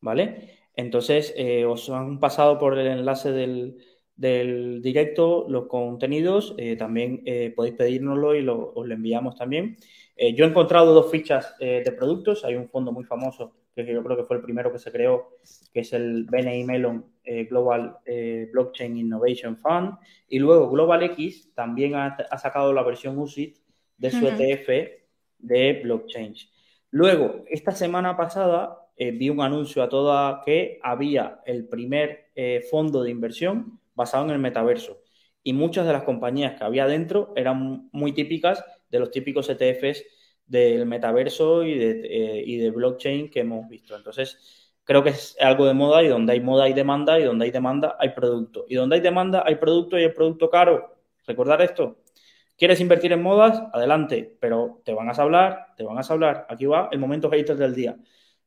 ¿vale? 0.00 0.68
Entonces, 0.76 1.34
eh, 1.36 1.64
os 1.64 1.90
han 1.90 2.20
pasado 2.20 2.58
por 2.58 2.78
el 2.78 2.86
enlace 2.86 3.32
del, 3.32 3.78
del 4.14 4.80
directo 4.82 5.46
los 5.48 5.66
contenidos, 5.66 6.54
eh, 6.58 6.76
también 6.76 7.24
podéis 7.56 7.74
pedírnoslo 7.76 8.36
y 8.36 8.46
os 8.48 8.86
lo 8.86 8.94
enviamos 8.94 9.36
también. 9.36 9.76
Yo 10.16 10.44
he 10.44 10.48
encontrado 10.48 10.94
dos 10.94 11.10
fichas 11.10 11.56
de 11.58 11.92
productos, 11.96 12.44
hay 12.44 12.54
un 12.54 12.68
fondo 12.68 12.92
muy 12.92 13.04
famoso 13.04 13.52
que 13.74 13.92
yo 13.92 14.02
creo 14.04 14.16
que 14.16 14.24
fue 14.24 14.36
el 14.36 14.42
primero 14.42 14.72
que 14.72 14.78
se 14.78 14.92
creó, 14.92 15.36
que 15.72 15.80
es 15.80 15.92
el 15.92 16.24
BNI 16.24 16.64
Melon 16.64 17.04
Global 17.48 17.98
Blockchain 18.52 18.96
Innovation 18.96 19.56
Fund, 19.56 19.98
y 20.28 20.38
luego 20.38 20.70
Global 20.70 21.02
X 21.02 21.52
también 21.54 21.94
ha, 21.94 22.16
sacado 22.38 22.72
la 22.72 22.82
versión 22.82 23.18
USIT 23.18 23.56
de 23.96 24.10
su 24.10 24.26
ETF 24.26 24.68
de 25.38 25.80
blockchain. 25.82 26.34
Luego, 26.90 27.44
esta 27.48 27.72
semana 27.72 28.16
pasada 28.16 28.78
vi 28.96 29.28
un 29.30 29.40
anuncio 29.40 29.82
a 29.82 29.88
toda 29.88 30.42
que 30.44 30.78
había 30.82 31.40
el 31.46 31.66
primer 31.66 32.30
fondo 32.70 33.02
de 33.02 33.10
inversión 33.10 33.80
basado 33.94 34.24
en 34.24 34.30
el 34.30 34.38
metaverso. 34.38 34.98
Y 35.42 35.52
muchas 35.52 35.86
de 35.86 35.92
las 35.92 36.04
compañías 36.04 36.56
que 36.56 36.64
había 36.64 36.86
dentro 36.86 37.32
eran 37.36 37.88
muy 37.92 38.12
típicas 38.12 38.64
de 38.90 38.98
los 38.98 39.10
típicos 39.10 39.48
ETFs 39.50 40.04
del 40.46 40.86
metaverso 40.86 41.64
y 41.64 41.78
de, 41.78 41.90
eh, 42.04 42.42
y 42.46 42.56
de 42.58 42.70
blockchain 42.70 43.30
que 43.30 43.40
hemos 43.40 43.68
visto. 43.68 43.96
Entonces, 43.96 44.72
creo 44.84 45.02
que 45.02 45.10
es 45.10 45.36
algo 45.40 45.66
de 45.66 45.74
moda 45.74 46.02
y 46.02 46.08
donde 46.08 46.32
hay 46.34 46.40
moda 46.40 46.64
hay 46.64 46.72
demanda 46.74 47.18
y 47.18 47.24
donde 47.24 47.46
hay 47.46 47.50
demanda 47.50 47.96
hay 47.98 48.10
producto. 48.10 48.64
Y 48.68 48.74
donde 48.76 48.96
hay 48.96 49.02
demanda 49.02 49.42
hay 49.46 49.56
producto 49.56 49.98
y 49.98 50.04
el 50.04 50.12
producto 50.14 50.50
caro. 50.50 50.96
Recordar 51.26 51.62
esto. 51.62 51.98
¿Quieres 52.56 52.80
invertir 52.80 53.12
en 53.12 53.22
modas? 53.22 53.62
Adelante, 53.72 54.36
pero 54.40 54.80
te 54.84 54.94
van 54.94 55.08
a 55.08 55.12
hablar, 55.12 55.74
te 55.76 55.84
van 55.84 55.98
a 55.98 56.02
hablar. 56.08 56.46
Aquí 56.48 56.66
va 56.66 56.88
el 56.92 56.98
momento 57.00 57.30
hater 57.30 57.56
del 57.56 57.74
día. 57.74 57.96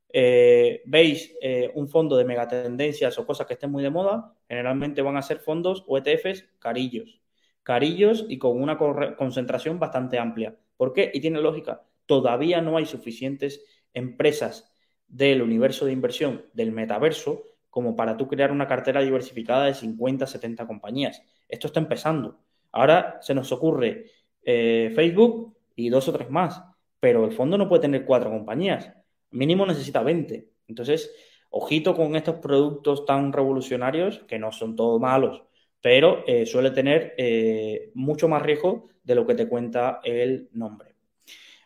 eh, 0.10 0.82
veis 0.86 1.36
eh, 1.42 1.72
un 1.76 1.88
fondo 1.90 2.16
de 2.18 2.26
megatendencias 2.26 3.18
o 3.20 3.26
cosas 3.26 3.46
que 3.48 3.54
estén 3.54 3.72
muy 3.72 3.84
de 3.84 3.90
moda, 3.90 4.34
generalmente 4.48 5.02
van 5.02 5.18
a 5.18 5.22
ser 5.22 5.40
fondos 5.40 5.84
o 5.88 5.98
ETFs 5.98 6.46
carillos. 6.60 7.22
Carillos 7.64 8.26
y 8.30 8.38
con 8.40 8.62
una 8.62 8.78
concentración 9.18 9.80
bastante 9.80 10.18
amplia. 10.20 10.58
¿Por 10.78 10.94
qué? 10.94 11.12
Y 11.14 11.20
tiene 11.20 11.42
lógica. 11.42 11.84
Todavía 12.06 12.62
no 12.62 12.78
hay 12.78 12.86
suficientes 12.86 13.66
empresas 13.94 14.72
del 15.08 15.42
universo 15.42 15.86
de 15.86 15.92
inversión 15.92 16.46
del 16.54 16.72
metaverso 16.72 17.44
como 17.70 17.96
para 17.96 18.18
tú 18.18 18.28
crear 18.28 18.52
una 18.52 18.68
cartera 18.68 19.02
diversificada 19.02 19.66
de 19.66 19.74
50, 19.74 20.26
70 20.26 20.66
compañías. 20.66 21.22
Esto 21.48 21.68
está 21.68 21.80
empezando. 21.80 22.40
Ahora 22.72 23.20
se 23.22 23.34
nos 23.34 23.52
ocurre 23.52 24.06
eh, 24.44 24.92
Facebook 24.96 25.58
y 25.76 25.90
dos 25.90 26.08
o 26.08 26.14
tres 26.14 26.30
más, 26.30 26.64
pero 27.00 27.26
el 27.26 27.32
fondo 27.32 27.58
no 27.58 27.68
puede 27.68 27.82
tener 27.82 28.06
cuatro 28.06 28.30
compañías 28.30 28.92
mínimo 29.32 29.66
necesita 29.66 30.04
20. 30.04 30.50
Entonces, 30.68 31.14
ojito 31.50 31.96
con 31.96 32.16
estos 32.16 32.36
productos 32.36 33.06
tan 33.06 33.34
revolucionarios, 33.34 34.20
que 34.28 34.40
no 34.40 34.52
son 34.52 34.76
todos 34.76 35.00
malos, 35.00 35.44
pero 35.88 36.26
eh, 36.28 36.46
suele 36.46 36.72
tener 36.72 37.16
eh, 37.18 37.92
mucho 37.94 38.28
más 38.28 38.42
riesgo 38.42 38.90
de 39.06 39.16
lo 39.16 39.26
que 39.26 39.36
te 39.36 39.48
cuenta 39.48 40.02
el 40.04 40.50
nombre. 40.52 40.96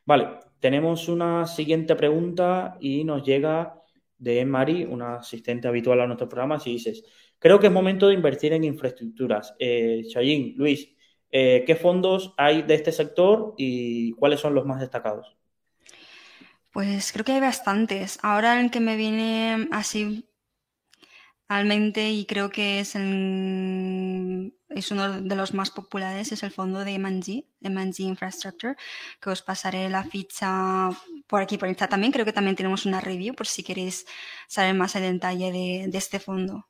Vale, 0.06 0.38
tenemos 0.60 1.10
una 1.10 1.48
siguiente 1.48 1.96
pregunta 1.96 2.78
y 2.80 3.04
nos 3.04 3.24
llega 3.24 3.82
de 4.20 4.46
Mari, 4.46 4.84
una 4.86 5.16
asistente 5.16 5.68
habitual 5.68 6.02
a 6.02 6.06
nuestros 6.06 6.30
programas, 6.30 6.68
y 6.68 6.74
dices, 6.74 7.04
creo 7.40 7.60
que 7.60 7.66
es 7.66 7.74
momento 7.74 8.10
de 8.10 8.14
invertir 8.14 8.54
en 8.54 8.64
infraestructuras. 8.64 9.56
Eh, 9.58 10.04
Luis, 10.56 10.96
eh, 11.32 11.64
¿qué 11.66 11.76
fondos 11.76 12.36
hay 12.38 12.62
de 12.62 12.76
este 12.76 12.92
sector 12.92 13.56
y 13.58 14.12
cuáles 14.12 14.40
son 14.40 14.54
los 14.54 14.68
más 14.68 14.82
destacados? 14.82 15.36
Pues 16.72 17.12
creo 17.12 17.26
que 17.26 17.32
hay 17.32 17.42
bastantes. 17.42 18.20
Ahora 18.22 18.62
el 18.62 18.70
que 18.70 18.82
me 18.82 18.98
viene 18.98 19.68
así 19.72 20.28
al 21.52 21.66
mente 21.66 22.10
y 22.10 22.26
creo 22.26 22.50
que 22.50 22.80
es, 22.80 22.96
es 22.96 24.92
uno 24.92 25.22
de 25.22 25.36
los 25.36 25.54
más 25.54 25.70
populares 25.70 26.32
es 26.32 26.44
el 26.44 26.52
fondo 26.52 26.86
de 26.86 26.94
M&G, 26.94 27.46
M&G 27.62 28.00
Infrastructure, 28.04 28.76
que 29.20 29.32
os 29.32 29.42
pasaré 29.42 29.90
la 29.90 30.06
ficha 30.06 30.90
por 31.28 31.42
aquí 31.42 31.58
por 31.58 31.68
Insta 31.68 31.90
también. 31.90 32.14
Creo 32.14 32.24
que 32.24 32.32
también 32.32 32.56
tenemos 32.56 32.86
una 32.86 33.02
review 33.02 33.36
por 33.36 33.48
si 33.48 33.64
queréis 33.64 34.06
saber 34.48 34.74
más 34.76 34.96
en 34.96 35.12
detalle 35.12 35.52
de, 35.52 35.98
este 35.98 36.20
fondo. 36.20 36.70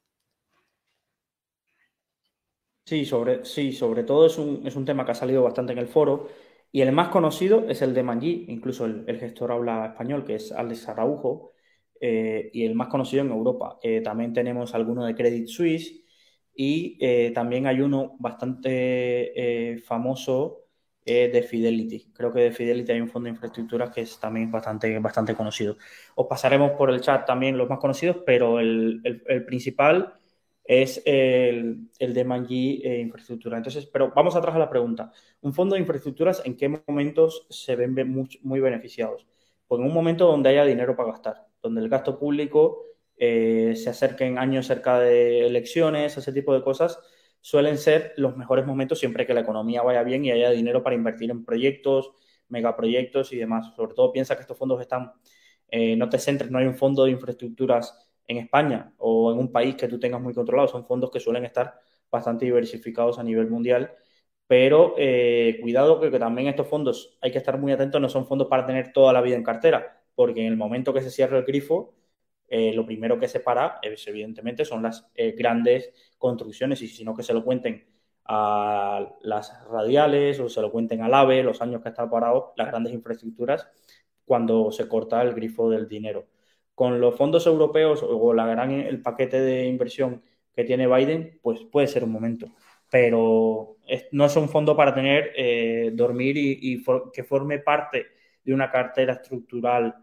Sí, 2.83 3.05
sobre, 3.05 3.45
sí, 3.45 3.73
sobre 3.73 4.03
todo 4.03 4.25
es 4.25 4.39
un, 4.39 4.65
es 4.65 4.75
un 4.75 4.85
tema 4.85 5.05
que 5.05 5.11
ha 5.11 5.15
salido 5.15 5.43
bastante 5.43 5.73
en 5.73 5.77
el 5.77 5.87
foro 5.89 6.27
y 6.71 6.81
el 6.81 6.91
más 6.91 7.09
conocido 7.09 7.69
es 7.69 7.83
el 7.83 7.93
de 7.93 8.01
Manji, 8.01 8.45
incluso 8.47 8.85
el, 8.85 9.19
gestor 9.19 9.51
habla 9.51 9.85
español, 9.85 10.25
que 10.25 10.35
es 10.35 10.51
Alex 10.51 10.87
Araujo, 10.89 11.51
eh, 12.01 12.49
y 12.53 12.65
el 12.65 12.75
más 12.75 12.87
conocido 12.89 13.23
en 13.23 13.31
Europa. 13.31 13.77
Eh, 13.81 14.01
también 14.01 14.33
tenemos 14.33 14.73
alguno 14.75 15.05
de 15.05 15.15
Credit 15.15 15.47
Suisse 15.47 16.03
y 16.55 16.97
eh, 16.99 17.31
también 17.33 17.67
hay 17.67 17.81
uno 17.81 18.15
bastante 18.19 19.81
famoso 19.85 20.57
de 21.05 21.45
Fidelity. 21.47 22.11
Creo 22.13 22.31
que 22.33 22.41
de 22.41 22.51
Fidelity 22.51 22.91
hay 22.93 23.01
un 23.01 23.09
fondo 23.09 23.25
de 23.25 23.31
infraestructuras 23.31 23.89
que 23.91 24.01
es 24.01 24.19
también 24.19 24.51
bastante, 24.51 24.97
bastante 24.99 25.35
conocido. 25.35 25.77
Os 26.15 26.27
pasaremos 26.27 26.71
por 26.71 26.89
el 26.89 27.01
chat 27.01 27.25
también 27.25 27.57
los 27.57 27.69
más 27.69 27.79
conocidos, 27.79 28.17
pero 28.25 28.59
el, 28.59 29.01
el 29.03 29.45
principal 29.45 30.13
es 30.63 31.01
el, 31.05 31.89
de 31.99 32.23
Manji 32.23 32.81
eh, 32.83 32.99
Infraestructura. 33.01 33.57
Entonces, 33.57 33.85
pero 33.87 34.11
vamos 34.15 34.35
atrás 34.35 34.55
a 34.55 34.59
la 34.59 34.69
pregunta. 34.69 35.11
¿Un 35.41 35.53
fondo 35.53 35.75
de 35.75 35.81
infraestructuras 35.81 36.41
en 36.45 36.55
qué 36.55 36.69
momentos 36.69 37.45
se 37.49 37.75
ven 37.75 37.93
muy, 38.41 38.59
beneficiados? 38.59 39.27
Pues 39.67 39.81
en 39.81 39.87
un 39.87 39.93
momento 39.93 40.27
donde 40.27 40.49
haya 40.49 40.65
dinero 40.65 40.95
para 40.95 41.11
gastar, 41.11 41.47
donde 41.61 41.81
el 41.81 41.89
gasto 41.89 42.17
público 42.17 42.85
eh, 43.17 43.75
se 43.75 43.89
acerque 43.89 44.25
en 44.25 44.37
años 44.37 44.67
cerca 44.67 44.99
de 44.99 45.45
elecciones, 45.45 46.17
ese 46.17 46.33
tipo 46.33 46.53
de 46.53 46.63
cosas, 46.63 46.99
suelen 47.39 47.77
ser 47.77 48.13
los 48.17 48.37
mejores 48.37 48.65
momentos 48.65 48.99
siempre 48.99 49.25
que 49.25 49.33
la 49.33 49.41
economía 49.41 49.81
vaya 49.81 50.03
bien 50.03 50.25
y 50.25 50.31
haya 50.31 50.51
dinero 50.51 50.83
para 50.83 50.95
invertir 50.95 51.31
en 51.31 51.43
proyectos, 51.45 52.11
megaproyectos 52.49 53.33
y 53.33 53.37
demás. 53.37 53.73
Sobre 53.75 53.93
todo 53.93 54.11
piensa 54.11 54.35
que 54.35 54.41
estos 54.41 54.57
fondos 54.57 54.81
están, 54.81 55.13
eh, 55.69 55.95
no 55.95 56.09
te 56.09 56.19
centres, 56.19 56.51
no 56.51 56.59
hay 56.59 56.67
un 56.67 56.75
fondo 56.75 57.05
de 57.05 57.11
infraestructuras 57.11 58.11
en 58.27 58.37
España 58.37 58.93
o 58.97 59.31
en 59.31 59.39
un 59.39 59.51
país 59.51 59.75
que 59.75 59.87
tú 59.87 59.99
tengas 59.99 60.21
muy 60.21 60.33
controlado. 60.33 60.67
Son 60.67 60.85
fondos 60.85 61.11
que 61.11 61.19
suelen 61.19 61.45
estar 61.45 61.75
bastante 62.09 62.45
diversificados 62.45 63.19
a 63.19 63.23
nivel 63.23 63.49
mundial. 63.49 63.91
Pero 64.47 64.95
eh, 64.97 65.59
cuidado 65.61 65.99
que, 66.01 66.11
también 66.19 66.49
estos 66.49 66.67
fondos 66.67 67.17
hay 67.21 67.31
que 67.31 67.37
estar 67.37 67.57
muy 67.57 67.71
atentos, 67.71 68.01
no 68.01 68.09
son 68.09 68.27
fondos 68.27 68.47
para 68.49 68.65
tener 68.65 68.91
toda 68.91 69.13
la 69.13 69.21
vida 69.21 69.37
en 69.37 69.43
cartera, 69.43 70.00
porque 70.21 70.41
en 70.41 70.45
el 70.45 70.55
momento 70.55 70.93
que 70.93 71.01
se 71.01 71.09
cierra 71.09 71.39
el 71.39 71.45
grifo, 71.45 71.95
eh, 72.47 72.73
lo 72.73 72.85
primero 72.85 73.19
que 73.19 73.27
se 73.27 73.39
para, 73.39 73.79
evidentemente, 73.81 74.65
son 74.65 74.83
las 74.83 75.09
eh, 75.15 75.31
grandes 75.31 75.91
construcciones, 76.19 76.79
y 76.83 76.87
si 76.87 77.03
no 77.03 77.15
que 77.15 77.23
se 77.23 77.33
lo 77.33 77.43
cuenten 77.43 77.87
a 78.25 79.15
las 79.21 79.65
radiales 79.67 80.39
o 80.39 80.47
se 80.47 80.61
lo 80.61 80.71
cuenten 80.71 81.01
al 81.01 81.15
AVE, 81.15 81.41
los 81.41 81.59
años 81.63 81.81
que 81.81 81.89
está 81.89 82.07
parado, 82.07 82.53
las 82.55 82.67
grandes 82.67 82.93
infraestructuras, 82.93 83.67
cuando 84.25 84.71
se 84.71 84.87
corta 84.87 85.23
el 85.23 85.33
grifo 85.33 85.71
del 85.71 85.87
dinero. 85.87 86.27
Con 86.75 87.01
los 87.01 87.15
fondos 87.15 87.47
europeos 87.47 88.03
o 88.07 88.31
la 88.35 88.45
gran, 88.45 88.69
el 88.69 89.01
paquete 89.01 89.41
de 89.41 89.65
inversión 89.65 90.21
que 90.53 90.63
tiene 90.65 90.85
Biden, 90.87 91.39
pues 91.41 91.63
puede 91.63 91.87
ser 91.87 92.03
un 92.03 92.11
momento. 92.11 92.47
Pero 92.91 93.77
no 94.11 94.25
es 94.25 94.35
un 94.35 94.49
fondo 94.49 94.77
para 94.77 94.93
tener, 94.93 95.31
eh, 95.35 95.89
dormir 95.95 96.37
y, 96.37 96.83
que 97.11 97.23
forme 97.23 97.57
parte 97.57 98.05
de 98.43 98.53
una 98.53 98.69
cartera 98.69 99.13
estructural 99.13 99.95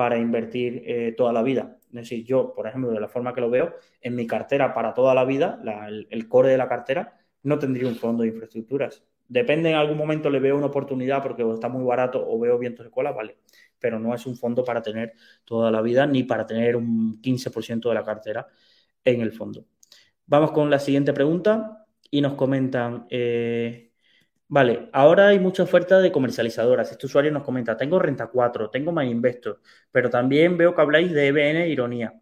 para 0.00 0.16
invertir 0.16 0.82
eh, 0.86 1.12
toda 1.14 1.30
la 1.30 1.42
vida. 1.42 1.76
Es 1.88 2.08
decir, 2.08 2.24
yo, 2.24 2.54
por 2.54 2.66
ejemplo, 2.66 2.90
de 2.90 2.98
la 2.98 3.06
forma 3.06 3.34
que 3.34 3.42
lo 3.42 3.50
veo, 3.50 3.74
en 4.00 4.14
mi 4.14 4.26
cartera 4.26 4.72
para 4.72 4.94
toda 4.94 5.14
la 5.14 5.26
vida, 5.26 5.60
el, 6.08 6.26
core 6.26 6.48
de 6.48 6.56
la 6.56 6.66
cartera, 6.66 7.18
no 7.42 7.58
tendría 7.58 7.86
un 7.86 7.96
fondo 7.96 8.22
de 8.22 8.30
infraestructuras. 8.30 9.04
Depende, 9.28 9.68
en 9.68 9.76
algún 9.76 9.98
momento 9.98 10.30
le 10.30 10.40
veo 10.40 10.56
una 10.56 10.68
oportunidad 10.68 11.22
porque 11.22 11.42
está 11.52 11.68
muy 11.68 11.84
barato 11.84 12.24
o 12.26 12.40
veo 12.40 12.58
vientos 12.58 12.86
de 12.86 12.90
cola, 12.90 13.12
vale 13.12 13.36
pero 13.78 13.98
no 13.98 14.14
es 14.14 14.24
un 14.24 14.36
fondo 14.36 14.64
para 14.64 14.80
tener 14.80 15.12
toda 15.44 15.70
la 15.70 15.82
vida 15.82 16.06
ni 16.06 16.22
para 16.22 16.46
tener 16.46 16.76
un 16.76 17.20
15% 17.20 17.90
de 17.90 17.94
la 17.94 18.02
cartera 18.02 18.46
en 19.04 19.20
el 19.20 19.32
fondo. 19.32 19.66
Vamos 20.24 20.52
con 20.52 20.70
la 20.70 20.78
siguiente 20.78 21.12
pregunta 21.12 21.86
y 22.10 22.22
nos 22.22 22.34
comentan, 22.36 23.06
eh, 23.10 23.89
vale, 24.50 24.90
ahora 24.92 25.28
hay 25.28 25.38
mucha 25.38 25.62
oferta 25.62 26.00
de 26.00 26.12
comercializadoras. 26.12 26.90
Este 26.92 27.06
usuario 27.06 27.32
nos 27.32 27.44
comenta, 27.44 27.76
tengo 27.76 27.98
Renta 27.98 28.26
4, 28.28 28.70
tengo 28.70 28.92
MyInvestor, 28.92 29.60
pero 29.90 30.10
también 30.10 30.56
veo 30.58 30.74
que 30.74 30.80
habláis 30.82 31.12
de 31.12 31.28
EBN 31.28 31.62
e 31.64 31.68
Ironía. 31.70 32.20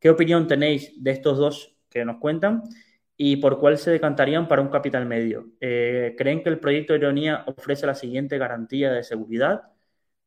¿Qué 0.00 0.10
opinión 0.10 0.46
tenéis 0.48 0.92
de 1.02 1.10
estos 1.12 1.38
dos 1.38 1.76
que 1.88 2.04
nos 2.04 2.18
cuentan? 2.18 2.62
¿Y 3.16 3.36
por 3.36 3.60
cuál 3.60 3.78
se 3.78 3.90
decantarían 3.90 4.48
para 4.48 4.62
un 4.62 4.68
capital 4.68 5.06
medio? 5.06 5.52
Eh, 5.60 6.14
¿Creen 6.18 6.42
que 6.42 6.50
el 6.50 6.58
proyecto 6.60 6.94
Ironía 6.94 7.44
ofrece 7.46 7.86
la 7.86 7.94
siguiente 7.94 8.38
garantía 8.38 8.92
de 8.92 9.02
seguridad? 9.02 9.62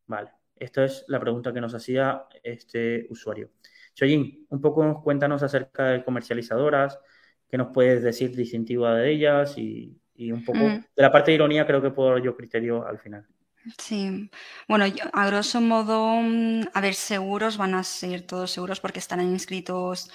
Vale. 0.07 0.31
Esta 0.55 0.85
es 0.85 1.05
la 1.07 1.19
pregunta 1.19 1.53
que 1.53 1.61
nos 1.61 1.73
hacía 1.73 2.25
este 2.43 3.07
usuario. 3.09 3.51
Choyin, 3.95 4.45
un 4.49 4.61
poco 4.61 5.01
cuéntanos 5.03 5.41
acerca 5.43 5.87
de 5.89 6.03
comercializadoras, 6.03 6.99
qué 7.49 7.57
nos 7.57 7.69
puedes 7.73 8.03
decir 8.03 8.35
distintiva 8.35 8.95
de 8.95 9.11
ellas 9.11 9.57
y, 9.57 9.98
un 10.31 10.43
poco 10.43 10.59
mm. 10.59 10.85
de 10.95 11.01
la 11.01 11.11
parte 11.11 11.31
de 11.31 11.35
ironía 11.35 11.65
creo 11.65 11.81
que 11.81 11.91
puedo 11.91 12.11
dar 12.11 12.21
yo 12.21 12.35
criterio 12.35 12.85
al 12.85 12.99
final. 12.99 13.25
Sí, 13.77 14.29
bueno, 14.67 14.85
a 15.13 15.25
grosso 15.27 15.61
modo, 15.61 16.21
mm, 16.21 16.69
a 16.73 16.81
ver, 16.81 16.95
seguros 16.95 17.57
van 17.57 17.75
a 17.75 17.83
ser 17.83 18.21
todos 18.21 18.51
seguros 18.51 18.79
porque 18.79 18.99
estarán 18.99 19.27
inscritos 19.29 20.09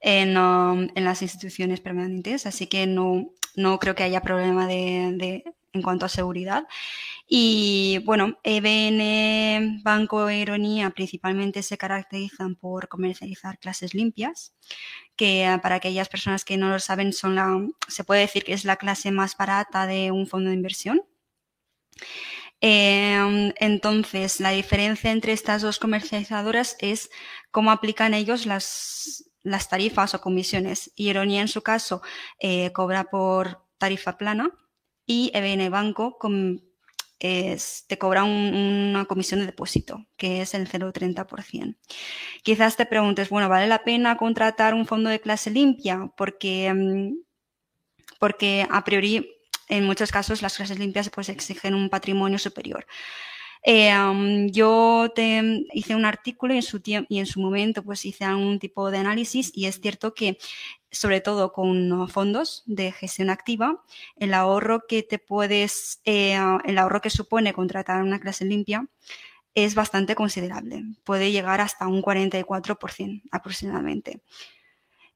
en, 0.00 0.36
um, 0.36 0.88
las 0.94 1.22
instituciones 1.22 1.80
permanentes, 1.80 2.46
así 2.46 2.66
que 2.66 2.86
no, 2.86 3.30
no 3.56 3.78
creo 3.78 3.94
que 3.94 4.02
haya 4.02 4.20
problema 4.20 4.66
de, 4.66 5.44
en 5.72 5.82
cuanto 5.82 6.06
a 6.06 6.08
seguridad. 6.08 6.66
Y 7.30 7.98
bueno, 8.06 8.38
EBN, 8.42 9.82
Banco 9.82 10.30
e 10.30 10.38
Ironía 10.38 10.88
principalmente 10.90 11.62
se 11.62 11.76
caracterizan 11.76 12.56
por 12.56 12.88
comercializar 12.88 13.58
clases 13.58 13.92
limpias, 13.92 14.54
que 15.14 15.44
ah, 15.44 15.60
para 15.60 15.74
aquellas 15.76 16.08
personas 16.08 16.46
que 16.46 16.56
no 16.56 16.70
lo 16.70 16.78
saben 16.78 17.12
son 17.12 17.34
la, 17.34 17.60
se 17.86 18.04
puede 18.04 18.22
decir 18.22 18.44
que 18.44 18.54
es 18.54 18.64
la 18.64 18.76
clase 18.76 19.10
más 19.10 19.36
barata 19.36 19.86
de 19.86 20.10
un 20.10 20.26
fondo 20.26 20.48
de 20.48 20.56
inversión. 20.56 21.02
Em, 22.60 23.52
entonces, 23.56 24.40
la 24.40 24.50
diferencia 24.50 25.10
entre 25.12 25.32
estas 25.32 25.62
dos 25.62 25.78
comercializadoras 25.78 26.76
es 26.80 27.10
cómo 27.50 27.70
aplican 27.70 28.14
ellos 28.14 28.46
las, 28.46 29.30
las 29.42 29.68
tarifas 29.68 30.14
o 30.14 30.20
comisiones. 30.20 30.92
Ironía, 30.96 31.42
en 31.42 31.48
su 31.48 31.62
caso, 31.62 32.00
eh, 32.40 32.72
cobra 32.72 33.04
por 33.04 33.64
tarifa 33.78 34.16
plana 34.18 34.50
y 35.06 35.30
EBN 35.34 35.70
Banco 35.70 36.18
con 36.18 36.67
te 37.18 37.98
cobra 37.98 38.24
una 38.24 39.04
comisión 39.06 39.40
de 39.40 39.46
depósito, 39.46 40.06
que 40.16 40.42
es 40.42 40.54
el 40.54 40.68
0,30%. 40.68 41.76
Quizás 42.42 42.76
te 42.76 42.86
preguntes, 42.86 43.28
bueno, 43.28 43.48
¿vale 43.48 43.66
la 43.66 43.84
pena 43.84 44.16
contratar 44.16 44.74
un 44.74 44.86
fondo 44.86 45.10
de 45.10 45.20
clase 45.20 45.50
limpia? 45.50 46.12
Porque, 46.16 46.72
mm, 46.72 47.14
porque 48.20 48.66
a 48.70 48.84
priori, 48.84 49.30
en 49.68 49.84
muchos 49.84 50.12
casos, 50.12 50.42
las 50.42 50.56
clases 50.56 50.78
limpias 50.78 51.10
pues, 51.10 51.28
exigen 51.28 51.74
un 51.74 51.90
patrimonio 51.90 52.38
superior. 52.38 52.86
Eh, 53.64 53.92
yo 54.50 55.10
te 55.14 55.64
hice 55.72 55.96
un 55.96 56.04
artículo 56.04 56.54
y 56.54 56.58
en 56.58 56.62
su 56.62 56.80
y 56.84 57.18
en 57.18 57.26
su 57.26 57.40
momento 57.40 57.82
pues 57.82 58.06
hice 58.06 58.24
algún 58.24 58.58
tipo 58.58 58.90
de 58.90 58.98
análisis 58.98 59.50
y 59.54 59.66
es 59.66 59.80
cierto 59.80 60.14
que 60.14 60.38
sobre 60.90 61.20
todo 61.20 61.52
con 61.52 62.08
fondos 62.08 62.62
de 62.66 62.92
gestión 62.92 63.30
activa, 63.30 63.84
el 64.16 64.34
ahorro 64.34 64.86
que 64.88 65.02
te 65.02 65.18
puedes, 65.18 66.00
eh, 66.04 66.38
el 66.64 66.78
ahorro 66.78 67.00
que 67.00 67.10
supone 67.10 67.52
contratar 67.52 68.02
una 68.02 68.20
clase 68.20 68.44
limpia 68.44 68.88
es 69.54 69.74
bastante 69.74 70.14
considerable. 70.14 70.84
Puede 71.04 71.32
llegar 71.32 71.60
hasta 71.60 71.86
un 71.88 72.02
44% 72.02 73.22
aproximadamente. 73.30 74.22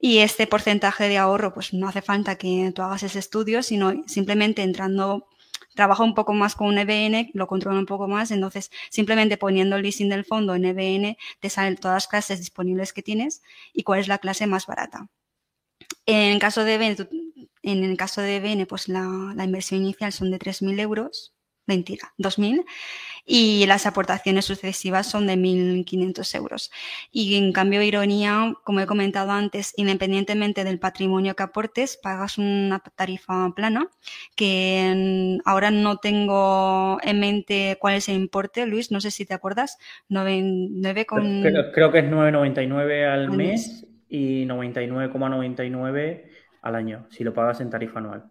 Y 0.00 0.18
este 0.18 0.48
porcentaje 0.48 1.08
de 1.08 1.16
ahorro, 1.18 1.54
pues 1.54 1.72
no 1.72 1.88
hace 1.88 2.02
falta 2.02 2.36
que 2.36 2.72
tú 2.74 2.82
hagas 2.82 3.04
ese 3.04 3.20
estudio, 3.20 3.62
sino 3.62 4.02
simplemente 4.08 4.62
entrando, 4.62 5.28
trabaja 5.76 6.02
un 6.02 6.14
poco 6.14 6.32
más 6.32 6.56
con 6.56 6.66
un 6.66 6.78
EBN, 6.78 7.30
lo 7.34 7.46
controla 7.46 7.78
un 7.78 7.86
poco 7.86 8.08
más, 8.08 8.32
entonces 8.32 8.72
simplemente 8.90 9.36
poniendo 9.36 9.76
el 9.76 9.82
leasing 9.82 10.08
del 10.08 10.24
fondo 10.24 10.56
en 10.56 10.64
EBN 10.64 11.16
te 11.38 11.50
salen 11.50 11.76
todas 11.76 11.94
las 11.94 12.08
clases 12.08 12.40
disponibles 12.40 12.92
que 12.92 13.02
tienes 13.02 13.42
y 13.72 13.84
cuál 13.84 14.00
es 14.00 14.08
la 14.08 14.18
clase 14.18 14.48
más 14.48 14.66
barata. 14.66 15.08
En 16.06 16.32
el 16.32 16.38
caso 16.38 16.64
de 16.64 16.74
EBN, 16.74 17.08
en 17.62 17.84
el 17.84 17.96
caso 17.96 18.20
de 18.20 18.36
EBN 18.36 18.66
pues 18.66 18.88
la, 18.88 19.32
la 19.34 19.44
inversión 19.44 19.82
inicial 19.82 20.12
son 20.12 20.30
de 20.30 20.38
3.000 20.38 20.80
euros, 20.80 21.34
mentira, 21.66 22.12
2.000 22.18 22.64
y 23.24 23.66
las 23.66 23.86
aportaciones 23.86 24.44
sucesivas 24.44 25.08
son 25.08 25.26
de 25.26 25.34
1.500 25.34 26.36
euros. 26.36 26.70
Y 27.10 27.36
en 27.36 27.52
cambio, 27.52 27.82
ironía, 27.82 28.54
como 28.64 28.80
he 28.80 28.86
comentado 28.86 29.30
antes, 29.30 29.72
independientemente 29.76 30.64
del 30.64 30.78
patrimonio 30.78 31.36
que 31.36 31.44
aportes, 31.44 31.98
pagas 32.02 32.38
una 32.38 32.82
tarifa 32.96 33.52
plana, 33.54 33.88
que 34.34 35.38
ahora 35.44 35.70
no 35.70 35.98
tengo 35.98 36.98
en 37.02 37.20
mente 37.20 37.78
cuál 37.80 37.94
es 37.94 38.08
el 38.08 38.16
importe, 38.16 38.66
Luis, 38.66 38.90
no 38.90 39.00
sé 39.00 39.10
si 39.10 39.24
te 39.24 39.34
acuerdas, 39.34 39.78
9, 40.08 41.06
con... 41.06 41.42
creo, 41.42 41.92
que 41.92 41.98
es 42.00 42.04
9,99 42.06 43.06
al, 43.06 43.30
mes, 43.30 43.86
y 44.12 44.44
99,99 44.44 46.24
al 46.60 46.74
año, 46.74 47.06
si 47.10 47.24
lo 47.24 47.32
pagas 47.32 47.60
en 47.60 47.70
tarifa 47.70 47.98
anual. 47.98 48.30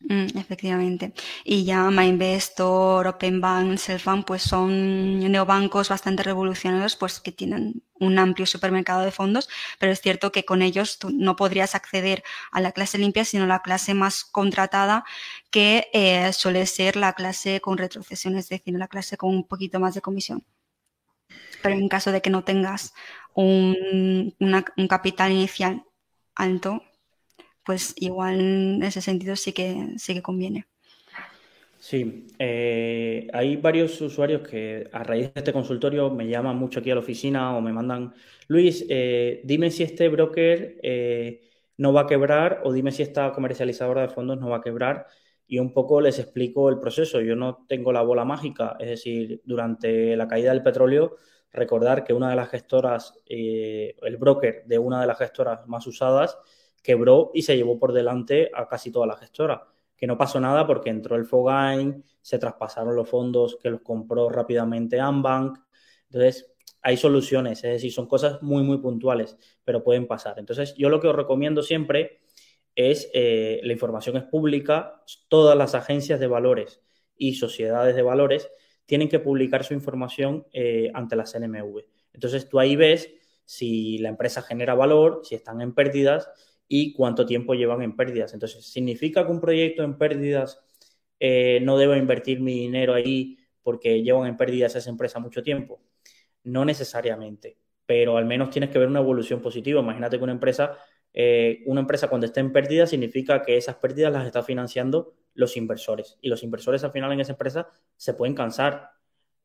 Mm, 0.00 0.38
efectivamente. 0.38 1.12
Y 1.44 1.64
ya 1.64 1.90
MyInvestor, 1.90 3.06
OpenBank, 3.06 3.76
Selfbank, 3.76 4.26
pues 4.26 4.42
son 4.42 5.18
neobancos 5.20 5.90
bastante 5.90 6.22
revolucionarios, 6.22 6.96
pues 6.96 7.20
que 7.20 7.32
tienen 7.32 7.82
un 8.00 8.18
amplio 8.18 8.46
supermercado 8.46 9.02
de 9.02 9.10
fondos, 9.10 9.50
pero 9.78 9.92
es 9.92 10.00
cierto 10.00 10.32
que 10.32 10.44
con 10.44 10.62
ellos 10.62 10.98
tú 10.98 11.10
no 11.10 11.36
podrías 11.36 11.74
acceder 11.74 12.22
a 12.50 12.60
la 12.62 12.72
clase 12.72 12.96
limpia, 12.96 13.24
sino 13.26 13.46
la 13.46 13.60
clase 13.60 13.92
más 13.92 14.24
contratada, 14.24 15.04
que 15.50 15.88
eh, 15.92 16.32
suele 16.32 16.64
ser 16.66 16.96
la 16.96 17.12
clase 17.12 17.60
con 17.60 17.76
retrocesión, 17.76 18.36
es 18.36 18.48
decir, 18.48 18.74
la 18.78 18.88
clase 18.88 19.18
con 19.18 19.30
un 19.30 19.46
poquito 19.46 19.78
más 19.78 19.94
de 19.94 20.00
comisión. 20.00 20.44
Pero 21.62 21.74
en 21.74 21.88
caso 21.88 22.12
de 22.12 22.20
que 22.20 22.30
no 22.30 22.44
tengas 22.44 22.94
un, 23.34 24.34
un 24.38 24.88
capital 24.88 25.32
inicial 25.32 25.82
alto, 26.34 26.82
pues 27.64 27.94
igual 27.96 28.40
en 28.40 28.82
ese 28.82 29.00
sentido 29.00 29.36
sí 29.36 29.52
que, 29.52 29.94
sí 29.96 30.14
que 30.14 30.22
conviene. 30.22 30.66
Sí, 31.78 32.26
eh, 32.38 33.28
hay 33.32 33.56
varios 33.56 34.00
usuarios 34.00 34.46
que 34.46 34.88
a 34.92 35.04
raíz 35.04 35.32
de 35.32 35.40
este 35.40 35.52
consultorio 35.52 36.10
me 36.10 36.26
llaman 36.26 36.56
mucho 36.56 36.80
aquí 36.80 36.90
a 36.90 36.94
la 36.94 37.00
oficina 37.00 37.56
o 37.56 37.60
me 37.60 37.72
mandan, 37.72 38.12
Luis, 38.48 38.84
eh, 38.88 39.42
dime 39.44 39.70
si 39.70 39.84
este 39.84 40.08
broker 40.08 40.80
eh, 40.82 41.40
no 41.76 41.92
va 41.92 42.02
a 42.02 42.06
quebrar 42.06 42.62
o 42.64 42.72
dime 42.72 42.90
si 42.90 43.02
esta 43.02 43.30
comercializadora 43.32 44.02
de 44.02 44.08
fondos 44.08 44.40
no 44.40 44.48
va 44.48 44.56
a 44.56 44.60
quebrar 44.60 45.06
y 45.46 45.60
un 45.60 45.72
poco 45.72 46.00
les 46.00 46.18
explico 46.18 46.68
el 46.68 46.80
proceso. 46.80 47.20
Yo 47.20 47.36
no 47.36 47.64
tengo 47.68 47.92
la 47.92 48.02
bola 48.02 48.24
mágica, 48.24 48.76
es 48.80 48.88
decir, 48.88 49.40
durante 49.44 50.16
la 50.16 50.26
caída 50.26 50.52
del 50.52 50.62
petróleo, 50.62 51.16
recordar 51.52 52.04
que 52.04 52.12
una 52.12 52.30
de 52.30 52.36
las 52.36 52.50
gestoras, 52.50 53.14
el 53.26 54.16
broker 54.18 54.64
de 54.66 54.78
una 54.78 55.00
de 55.00 55.06
las 55.06 55.18
gestoras 55.18 55.66
más 55.66 55.86
usadas, 55.86 56.38
quebró 56.82 57.30
y 57.34 57.42
se 57.42 57.56
llevó 57.56 57.78
por 57.78 57.92
delante 57.92 58.50
a 58.54 58.66
casi 58.66 58.90
toda 58.90 59.06
la 59.06 59.16
gestora. 59.16 59.66
Que 59.96 60.06
no 60.06 60.16
pasó 60.16 60.40
nada 60.40 60.66
porque 60.66 60.90
entró 60.90 61.16
el 61.16 61.24
Fogain, 61.24 62.04
se 62.20 62.38
traspasaron 62.38 62.94
los 62.94 63.08
fondos 63.08 63.58
que 63.60 63.70
los 63.70 63.80
compró 63.80 64.28
rápidamente 64.28 65.00
Ambank. 65.00 65.58
Entonces, 66.04 66.54
hay 66.82 66.96
soluciones, 66.96 67.64
es 67.64 67.72
decir, 67.72 67.92
son 67.92 68.06
cosas 68.06 68.40
muy, 68.42 68.62
muy 68.62 68.78
puntuales, 68.78 69.36
pero 69.64 69.82
pueden 69.82 70.06
pasar. 70.06 70.38
Entonces, 70.38 70.74
yo 70.76 70.88
lo 70.88 71.00
que 71.00 71.08
os 71.08 71.16
recomiendo 71.16 71.62
siempre 71.62 72.20
es, 72.74 73.10
eh, 73.12 73.60
la 73.64 73.72
información 73.72 74.16
es 74.16 74.22
pública, 74.24 75.02
todas 75.28 75.58
las 75.58 75.74
agencias 75.74 76.20
de 76.20 76.28
valores 76.28 76.80
y 77.16 77.34
sociedades 77.34 77.96
de 77.96 78.02
valores 78.02 78.48
tienen 78.88 79.10
que 79.10 79.20
publicar 79.20 79.64
su 79.64 79.74
información 79.74 80.46
eh, 80.50 80.90
ante 80.94 81.14
la 81.14 81.26
CNMV. 81.26 81.84
Entonces, 82.14 82.48
tú 82.48 82.58
ahí 82.58 82.74
ves 82.74 83.10
si 83.44 83.98
la 83.98 84.08
empresa 84.08 84.40
genera 84.40 84.74
valor, 84.74 85.20
si 85.24 85.34
están 85.34 85.60
en 85.60 85.74
pérdidas 85.74 86.30
y 86.66 86.94
cuánto 86.94 87.26
tiempo 87.26 87.52
llevan 87.52 87.82
en 87.82 87.94
pérdidas. 87.94 88.32
Entonces, 88.32 88.64
¿significa 88.64 89.26
que 89.26 89.30
un 89.30 89.42
proyecto 89.42 89.82
en 89.82 89.98
pérdidas 89.98 90.58
eh, 91.20 91.60
no 91.62 91.76
debo 91.76 91.96
invertir 91.96 92.40
mi 92.40 92.60
dinero 92.60 92.94
ahí 92.94 93.36
porque 93.62 94.02
llevan 94.02 94.26
en 94.26 94.38
pérdidas 94.38 94.74
esa 94.74 94.88
empresa 94.88 95.18
mucho 95.18 95.42
tiempo? 95.42 95.82
No 96.44 96.64
necesariamente, 96.64 97.58
pero 97.84 98.16
al 98.16 98.24
menos 98.24 98.48
tienes 98.48 98.70
que 98.70 98.78
ver 98.78 98.88
una 98.88 99.00
evolución 99.00 99.42
positiva. 99.42 99.82
Imagínate 99.82 100.16
que 100.16 100.24
una 100.24 100.32
empresa, 100.32 100.78
eh, 101.12 101.62
una 101.66 101.82
empresa 101.82 102.08
cuando 102.08 102.26
esté 102.26 102.40
en 102.40 102.52
pérdidas 102.52 102.88
significa 102.88 103.42
que 103.42 103.58
esas 103.58 103.76
pérdidas 103.76 104.14
las 104.14 104.24
está 104.24 104.42
financiando 104.42 105.12
los 105.38 105.56
inversores 105.56 106.18
y 106.20 106.28
los 106.28 106.42
inversores 106.42 106.82
al 106.82 106.90
final 106.90 107.12
en 107.12 107.20
esa 107.20 107.32
empresa 107.32 107.68
se 107.96 108.12
pueden 108.12 108.34
cansar 108.34 108.90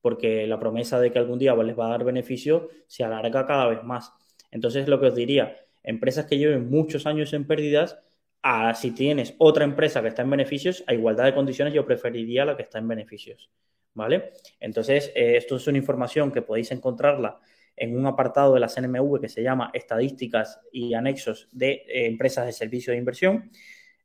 porque 0.01 0.47
la 0.47 0.59
promesa 0.59 0.99
de 0.99 1.11
que 1.11 1.19
algún 1.19 1.37
día 1.37 1.55
les 1.55 1.77
va 1.77 1.85
a 1.85 1.91
dar 1.91 2.03
beneficio 2.03 2.67
se 2.87 3.03
alarga 3.03 3.45
cada 3.45 3.67
vez 3.67 3.83
más. 3.83 4.11
Entonces, 4.49 4.87
lo 4.87 4.99
que 4.99 5.05
os 5.07 5.15
diría, 5.15 5.55
empresas 5.83 6.25
que 6.25 6.39
lleven 6.39 6.69
muchos 6.69 7.05
años 7.05 7.31
en 7.33 7.45
pérdidas, 7.45 7.99
si 8.73 8.91
tienes 8.91 9.35
otra 9.37 9.65
empresa 9.65 10.01
que 10.01 10.07
está 10.07 10.23
en 10.23 10.31
beneficios, 10.31 10.83
a 10.87 10.95
igualdad 10.95 11.25
de 11.25 11.35
condiciones 11.35 11.75
yo 11.75 11.85
preferiría 11.85 12.43
la 12.43 12.57
que 12.57 12.63
está 12.63 12.79
en 12.79 12.87
beneficios. 12.87 13.51
¿Vale? 13.93 14.31
Entonces, 14.59 15.11
eh, 15.15 15.37
esto 15.37 15.57
es 15.57 15.67
una 15.67 15.77
información 15.77 16.31
que 16.31 16.41
podéis 16.41 16.71
encontrarla 16.71 17.39
en 17.75 17.95
un 17.95 18.07
apartado 18.07 18.55
de 18.55 18.59
la 18.59 18.67
CNMV 18.67 19.21
que 19.21 19.29
se 19.29 19.43
llama 19.43 19.69
Estadísticas 19.73 20.59
y 20.71 20.95
Anexos 20.95 21.47
de 21.51 21.83
eh, 21.87 22.07
Empresas 22.07 22.47
de 22.47 22.51
Servicio 22.51 22.91
de 22.91 22.97
Inversión. 22.97 23.51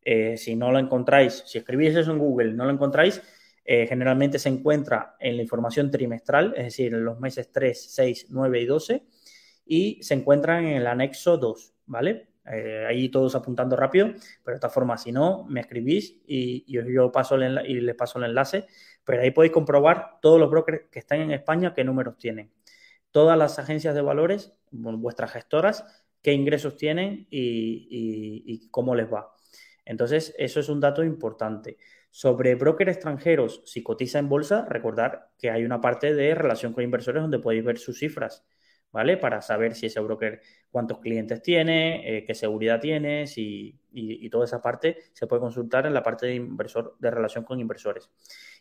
Eh, 0.02 0.36
si 0.36 0.56
no 0.56 0.72
lo 0.72 0.78
encontráis, 0.78 1.42
si 1.46 1.58
escribís 1.58 1.94
eso 1.96 2.12
en 2.12 2.18
Google, 2.18 2.52
no 2.52 2.64
lo 2.64 2.70
encontráis, 2.70 3.22
generalmente 3.66 4.38
se 4.38 4.48
encuentra 4.48 5.14
en 5.20 5.36
la 5.36 5.42
información 5.42 5.90
trimestral, 5.90 6.54
es 6.56 6.64
decir, 6.64 6.94
en 6.94 7.04
los 7.04 7.20
meses 7.20 7.52
3, 7.52 7.90
6, 7.90 8.28
9 8.30 8.62
y 8.62 8.64
12 8.64 9.02
y 9.68 10.02
se 10.02 10.14
encuentran 10.14 10.64
en 10.64 10.78
el 10.78 10.86
anexo 10.86 11.36
2, 11.36 11.74
¿vale? 11.86 12.28
Eh, 12.50 12.86
ahí 12.88 13.10
todos 13.10 13.34
apuntando 13.34 13.76
rápido, 13.76 14.08
pero 14.42 14.54
de 14.54 14.56
esta 14.56 14.70
forma, 14.70 14.96
si 14.96 15.12
no, 15.12 15.44
me 15.44 15.60
escribís 15.60 16.22
y, 16.26 16.64
yo, 16.72 17.12
paso 17.12 17.34
el 17.34 17.66
y 17.66 17.80
les 17.80 17.94
paso 17.94 18.18
el 18.18 18.24
enlace, 18.24 18.66
pero 19.04 19.22
ahí 19.22 19.30
podéis 19.30 19.52
comprobar 19.52 20.18
todos 20.22 20.40
los 20.40 20.50
brokers 20.50 20.88
que 20.90 20.98
están 20.98 21.20
en 21.20 21.32
España, 21.32 21.74
qué 21.74 21.84
números 21.84 22.16
tienen. 22.16 22.50
Todas 23.10 23.36
las 23.38 23.58
agencias 23.58 23.94
de 23.94 24.00
valores, 24.00 24.54
vuestras 24.70 25.32
gestoras, 25.32 25.84
qué 26.22 26.32
ingresos 26.32 26.76
tienen 26.76 27.26
y, 27.30 28.44
y 28.46 28.68
cómo 28.70 28.94
les 28.94 29.12
va. 29.12 29.34
Entonces, 29.88 30.34
eso 30.38 30.60
es 30.60 30.68
un 30.68 30.80
dato 30.80 31.02
importante. 31.02 31.78
Sobre 32.10 32.54
brokers 32.54 32.92
extranjeros, 32.92 33.62
si 33.64 33.82
cotiza 33.82 34.18
en 34.18 34.28
bolsa, 34.28 34.66
recordar 34.68 35.30
que 35.38 35.50
hay 35.50 35.64
una 35.64 35.80
parte 35.80 36.14
de 36.14 36.34
relación 36.34 36.74
con 36.74 36.84
inversores 36.84 37.22
donde 37.22 37.38
podéis 37.38 37.64
ver 37.64 37.78
sus 37.78 37.98
cifras. 37.98 38.44
¿vale? 38.92 39.16
Para 39.16 39.42
saber 39.42 39.74
si 39.74 39.86
ese 39.86 40.00
broker, 40.00 40.40
cuántos 40.70 40.98
clientes 40.98 41.42
tiene, 41.42 42.18
eh, 42.18 42.24
qué 42.24 42.34
seguridad 42.34 42.80
tiene, 42.80 43.24
y, 43.36 44.28
toda 44.30 44.44
esa 44.44 44.60
parte 44.60 44.98
se 45.12 45.26
puede 45.26 45.40
consultar 45.40 45.86
en 45.86 45.94
la 45.94 46.02
parte 46.02 46.26
de 46.26 46.34
inversor, 46.34 46.96
de 46.98 47.10
relación 47.10 47.44
con 47.44 47.58
inversores. 47.60 48.10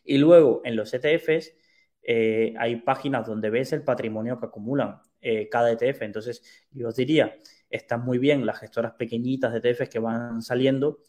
Y 0.04 0.18
luego, 0.18 0.62
en 0.64 0.76
los 0.76 0.92
ETFs, 0.94 1.54
eh, 2.02 2.54
hay 2.58 2.76
páginas 2.76 3.26
donde 3.26 3.50
ves 3.50 3.72
el 3.74 3.84
patrimonio 3.84 4.40
que 4.40 4.46
acumulan 4.46 5.00
eh, 5.20 5.48
cada 5.50 5.70
ETF. 5.70 6.02
Entonces, 6.02 6.42
yo 6.70 6.88
os 6.88 6.96
diría, 6.96 7.36
están 7.68 8.04
muy 8.04 8.18
bien 8.18 8.46
las 8.46 8.58
gestoras 8.58 8.92
pequeñitas 8.92 9.52
de 9.52 9.58
ETFs 9.58 9.90
que 9.90 9.98
van 9.98 10.40
saliendo, 10.42 11.00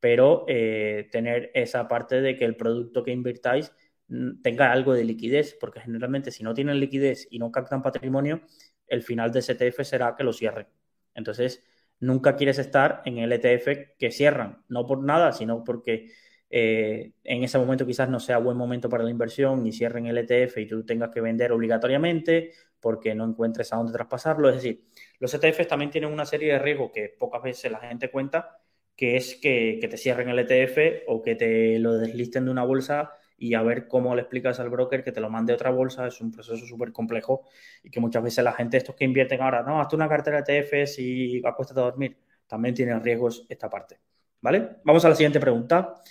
pero 0.00 0.44
tener 0.46 1.50
esa 1.54 1.88
parte 1.88 2.20
de 2.20 2.36
que 2.36 2.44
el 2.44 2.56
producto 2.56 3.02
que 3.02 3.10
invirtáis 3.10 3.72
mm, 4.08 4.42
tenga 4.42 4.72
algo 4.72 4.94
de 4.94 5.04
liquidez, 5.04 5.56
porque 5.60 5.80
generalmente 5.80 6.30
si 6.30 6.44
no 6.44 6.54
tienen 6.54 6.80
liquidez 6.80 7.26
y 7.30 7.38
no 7.38 7.50
captan 7.50 7.82
patrimonio, 7.82 8.42
el 8.86 9.02
final 9.02 9.32
de 9.32 9.40
ese 9.40 9.52
ETF 9.52 9.82
será 9.82 10.14
que 10.16 10.24
lo 10.24 10.32
cierren. 10.32 10.66
Entonces, 11.14 11.62
nunca 12.00 12.36
quieres 12.36 12.58
estar 12.58 13.02
en 13.04 13.18
el 13.18 13.32
ETF 13.32 13.96
que 13.98 14.10
cierran, 14.10 14.64
no 14.68 14.86
por 14.86 15.02
nada, 15.02 15.32
sino 15.32 15.64
porque 15.64 16.12
eh, 16.50 17.12
en 17.24 17.44
ese 17.44 17.58
momento 17.58 17.84
quizás 17.86 18.08
no 18.08 18.20
sea 18.20 18.38
buen 18.38 18.56
momento 18.56 18.88
para 18.88 19.04
la 19.04 19.10
inversión 19.10 19.66
y 19.66 19.72
cierren 19.72 20.06
el 20.06 20.18
ETF 20.18 20.58
y 20.58 20.66
tú 20.66 20.84
tengas 20.84 21.10
que 21.10 21.20
vender 21.20 21.52
obligatoriamente 21.52 22.52
porque 22.80 23.14
no 23.14 23.24
encuentres 23.24 23.72
a 23.72 23.76
dónde 23.76 23.92
traspasarlo. 23.92 24.48
Es 24.48 24.56
decir, 24.56 24.86
los 25.18 25.32
ETFs 25.34 25.68
también 25.68 25.90
tienen 25.90 26.12
una 26.12 26.24
serie 26.24 26.52
de 26.52 26.58
riesgos 26.58 26.90
que 26.92 27.14
pocas 27.18 27.42
veces 27.42 27.70
la 27.70 27.80
gente 27.80 28.10
cuenta, 28.10 28.60
que 28.98 29.16
es 29.16 29.36
que, 29.36 29.78
te 29.80 29.96
cierren 29.96 30.28
el 30.28 30.40
ETF 30.40 31.04
o 31.06 31.22
que 31.22 31.36
te 31.36 31.78
lo 31.78 31.98
deslisten 31.98 32.46
de 32.46 32.50
una 32.50 32.64
bolsa 32.64 33.12
y 33.38 33.54
a 33.54 33.62
ver 33.62 33.86
cómo 33.86 34.16
le 34.16 34.22
explicas 34.22 34.58
al 34.58 34.70
broker 34.70 35.04
que 35.04 35.12
te 35.12 35.20
lo 35.20 35.30
mande 35.30 35.52
otra 35.52 35.70
bolsa. 35.70 36.08
Es 36.08 36.20
un 36.20 36.32
proceso 36.32 36.66
súper 36.66 36.92
complejo 36.92 37.44
y 37.84 37.90
que 37.90 38.00
muchas 38.00 38.24
veces 38.24 38.42
la 38.42 38.52
gente, 38.52 38.76
estos 38.76 38.96
que 38.96 39.04
invierten 39.04 39.40
ahora, 39.40 39.62
no, 39.62 39.80
hazte 39.80 39.94
una 39.94 40.08
cartera 40.08 40.42
de 40.42 40.58
ETFs 40.58 40.98
y 40.98 41.40
acuéstate 41.46 41.78
a 41.78 41.84
dormir, 41.84 42.18
también 42.48 42.74
tienen 42.74 43.00
riesgos 43.00 43.46
esta 43.48 43.70
parte. 43.70 44.00
¿Vale? 44.40 44.78
Vamos 44.82 45.04
a 45.04 45.10
la 45.10 45.14
siguiente 45.14 45.38
pregunta 45.38 46.02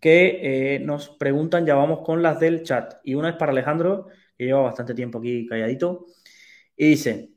que 0.00 0.76
eh, 0.76 0.78
nos 0.78 1.08
preguntan, 1.08 1.66
ya 1.66 1.74
vamos 1.74 2.02
con 2.04 2.22
las 2.22 2.38
del 2.38 2.62
chat. 2.62 3.00
Y 3.02 3.14
una 3.16 3.30
es 3.30 3.36
para 3.36 3.50
Alejandro, 3.50 4.06
que 4.38 4.44
lleva 4.44 4.62
bastante 4.62 4.94
tiempo 4.94 5.18
aquí 5.18 5.44
calladito. 5.46 6.06
Y 6.76 6.90
dice, 6.90 7.30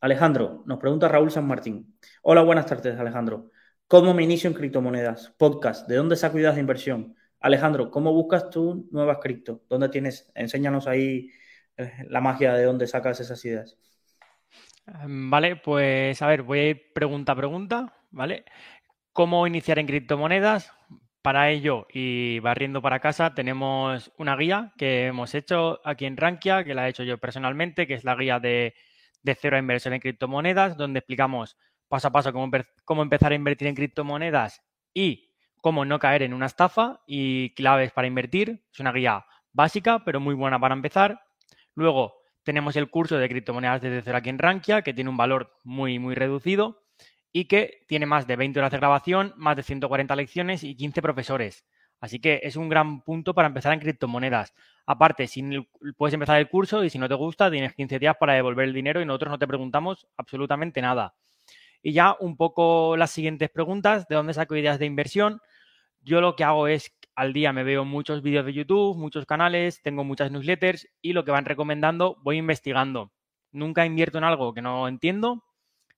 Alejandro, 0.00 0.64
nos 0.66 0.78
pregunta 0.78 1.06
Raúl 1.08 1.30
San 1.30 1.46
Martín. 1.46 1.96
Hola, 2.22 2.42
buenas 2.42 2.66
tardes, 2.66 2.98
Alejandro. 2.98 3.50
¿Cómo 3.86 4.14
me 4.14 4.22
inicio 4.22 4.48
en 4.48 4.54
criptomonedas? 4.54 5.34
Podcast, 5.36 5.86
¿de 5.86 5.96
dónde 5.96 6.16
saco 6.16 6.38
ideas 6.38 6.54
de 6.54 6.62
inversión? 6.62 7.14
Alejandro, 7.38 7.90
¿cómo 7.90 8.14
buscas 8.14 8.48
tú 8.48 8.88
nuevas 8.90 9.18
cripto? 9.18 9.62
¿Dónde 9.68 9.90
tienes? 9.90 10.32
Enséñanos 10.34 10.86
ahí 10.86 11.30
eh, 11.76 11.92
la 12.08 12.22
magia 12.22 12.54
de 12.54 12.64
dónde 12.64 12.86
sacas 12.86 13.20
esas 13.20 13.44
ideas. 13.44 13.76
Em, 14.86 15.30
vale, 15.30 15.56
pues 15.56 16.20
a 16.22 16.26
ver, 16.26 16.42
voy 16.42 16.58
a 16.58 16.68
ir 16.70 16.92
pregunta 16.94 17.32
a 17.32 17.36
pregunta, 17.36 17.94
¿vale? 18.10 18.46
¿Cómo 19.12 19.46
iniciar 19.46 19.78
en 19.78 19.86
criptomonedas? 19.86 20.72
Para 21.20 21.50
ello 21.50 21.86
y 21.92 22.38
barriendo 22.38 22.80
para 22.80 23.00
casa 23.00 23.34
tenemos 23.34 24.12
una 24.16 24.34
guía 24.34 24.72
que 24.78 25.06
hemos 25.06 25.34
hecho 25.34 25.80
aquí 25.84 26.06
en 26.06 26.16
Rankia, 26.16 26.64
que 26.64 26.74
la 26.74 26.86
he 26.86 26.90
hecho 26.90 27.02
yo 27.02 27.18
personalmente, 27.18 27.86
que 27.86 27.94
es 27.94 28.04
la 28.04 28.16
guía 28.16 28.40
de, 28.40 28.74
de 29.22 29.34
cero 29.34 29.56
a 29.56 29.60
inversión 29.60 29.92
en 29.92 30.00
criptomonedas, 30.00 30.78
donde 30.78 31.00
explicamos 31.00 31.58
paso 31.88 32.08
a 32.08 32.12
paso 32.12 32.32
cómo, 32.32 33.02
empezar 33.02 33.32
a 33.32 33.34
invertir 33.34 33.68
en 33.68 33.74
criptomonedas 33.74 34.62
y 34.92 35.30
cómo 35.60 35.84
no 35.84 35.98
caer 35.98 36.22
en 36.22 36.34
una 36.34 36.46
estafa 36.46 37.02
y 37.06 37.54
claves 37.54 37.92
para 37.92 38.06
invertir. 38.06 38.64
Es 38.72 38.80
una 38.80 38.92
guía 38.92 39.24
básica, 39.52 40.04
pero 40.04 40.20
muy 40.20 40.34
buena 40.34 40.58
para 40.58 40.74
empezar. 40.74 41.20
Luego 41.74 42.14
tenemos 42.42 42.76
el 42.76 42.90
curso 42.90 43.16
de 43.16 43.28
criptomonedas 43.28 43.80
desde 43.80 44.02
cero 44.02 44.18
aquí 44.18 44.28
en 44.28 44.38
Rankia, 44.38 44.82
que 44.82 44.94
tiene 44.94 45.10
un 45.10 45.16
valor 45.16 45.58
muy, 45.62 45.98
muy 45.98 46.14
reducido 46.14 46.82
y 47.32 47.46
que 47.46 47.84
tiene 47.88 48.06
más 48.06 48.26
de 48.26 48.36
20 48.36 48.58
horas 48.60 48.70
de 48.70 48.78
grabación, 48.78 49.32
más 49.36 49.56
de 49.56 49.62
140 49.62 50.14
lecciones 50.14 50.62
y 50.62 50.76
15 50.76 51.02
profesores. 51.02 51.64
Así 52.00 52.20
que 52.20 52.40
es 52.42 52.56
un 52.56 52.68
gran 52.68 53.02
punto 53.02 53.34
para 53.34 53.48
empezar 53.48 53.72
en 53.72 53.80
criptomonedas. 53.80 54.54
Aparte, 54.86 55.26
si 55.26 55.42
puedes 55.96 56.12
empezar 56.12 56.38
el 56.38 56.48
curso 56.48 56.84
y 56.84 56.90
si 56.90 56.98
no 56.98 57.08
te 57.08 57.14
gusta, 57.14 57.50
tienes 57.50 57.74
15 57.74 57.98
días 57.98 58.16
para 58.20 58.34
devolver 58.34 58.66
el 58.66 58.74
dinero 58.74 59.00
y 59.00 59.06
nosotros 59.06 59.30
no 59.30 59.38
te 59.38 59.46
preguntamos 59.46 60.06
absolutamente 60.16 60.82
nada. 60.82 61.14
Y 61.86 61.92
ya 61.92 62.16
un 62.18 62.38
poco 62.38 62.96
las 62.96 63.10
siguientes 63.10 63.50
preguntas, 63.50 64.08
¿de 64.08 64.14
dónde 64.14 64.32
saco 64.32 64.56
ideas 64.56 64.78
de 64.78 64.86
inversión? 64.86 65.42
Yo 66.00 66.22
lo 66.22 66.34
que 66.34 66.42
hago 66.42 66.66
es, 66.66 66.96
al 67.14 67.34
día 67.34 67.52
me 67.52 67.62
veo 67.62 67.84
muchos 67.84 68.22
vídeos 68.22 68.46
de 68.46 68.54
YouTube, 68.54 68.96
muchos 68.96 69.26
canales, 69.26 69.82
tengo 69.82 70.02
muchas 70.02 70.30
newsletters 70.30 70.88
y 71.02 71.12
lo 71.12 71.26
que 71.26 71.30
van 71.30 71.44
recomendando 71.44 72.16
voy 72.22 72.38
investigando. 72.38 73.12
Nunca 73.52 73.84
invierto 73.84 74.16
en 74.16 74.24
algo 74.24 74.54
que 74.54 74.62
no 74.62 74.88
entiendo. 74.88 75.44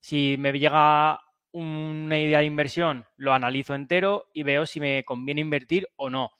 Si 0.00 0.34
me 0.40 0.52
llega 0.58 1.20
una 1.52 2.18
idea 2.18 2.40
de 2.40 2.46
inversión, 2.46 3.06
lo 3.16 3.32
analizo 3.32 3.76
entero 3.76 4.26
y 4.32 4.42
veo 4.42 4.66
si 4.66 4.80
me 4.80 5.04
conviene 5.04 5.40
invertir 5.40 5.86
o 5.94 6.10
no. 6.10 6.32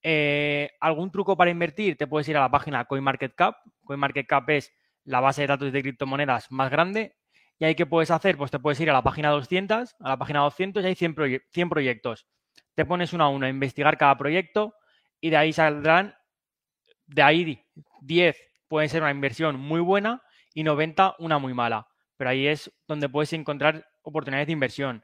Eh, 0.00 0.70
¿Algún 0.78 1.10
truco 1.10 1.36
para 1.36 1.50
invertir? 1.50 1.96
Te 1.96 2.06
puedes 2.06 2.28
ir 2.28 2.36
a 2.36 2.42
la 2.42 2.52
página 2.52 2.84
CoinMarketCap. 2.84 3.56
CoinMarketCap 3.84 4.48
es 4.50 4.72
la 5.02 5.18
base 5.18 5.40
de 5.40 5.48
datos 5.48 5.72
de 5.72 5.82
criptomonedas 5.82 6.52
más 6.52 6.70
grande 6.70 7.16
¿Y 7.58 7.64
ahí 7.64 7.74
qué 7.74 7.86
puedes 7.86 8.10
hacer? 8.10 8.36
Pues 8.36 8.50
te 8.50 8.58
puedes 8.58 8.78
ir 8.80 8.90
a 8.90 8.92
la 8.92 9.02
página 9.02 9.30
200, 9.30 9.96
a 9.98 10.08
la 10.08 10.18
página 10.18 10.40
200 10.40 10.84
y 10.84 10.86
hay 10.86 10.94
100, 10.94 11.14
proyectos. 11.68 12.26
Te 12.74 12.84
pones 12.84 13.12
uno 13.12 13.24
a 13.24 13.28
uno 13.28 13.46
a 13.46 13.48
investigar 13.48 13.96
cada 13.96 14.16
proyecto 14.18 14.74
y 15.20 15.30
de 15.30 15.36
ahí 15.38 15.52
saldrán, 15.52 16.14
de 17.06 17.22
ahí 17.22 17.64
10 18.02 18.36
pueden 18.68 18.88
ser 18.88 19.02
una 19.02 19.10
inversión 19.10 19.58
muy 19.58 19.80
buena 19.80 20.22
y 20.52 20.64
90 20.64 21.16
una 21.18 21.38
muy 21.38 21.54
mala. 21.54 21.88
Pero 22.16 22.30
ahí 22.30 22.46
es 22.46 22.70
donde 22.86 23.08
puedes 23.08 23.32
encontrar 23.32 23.86
oportunidades 24.02 24.48
de 24.48 24.52
inversión. 24.52 25.02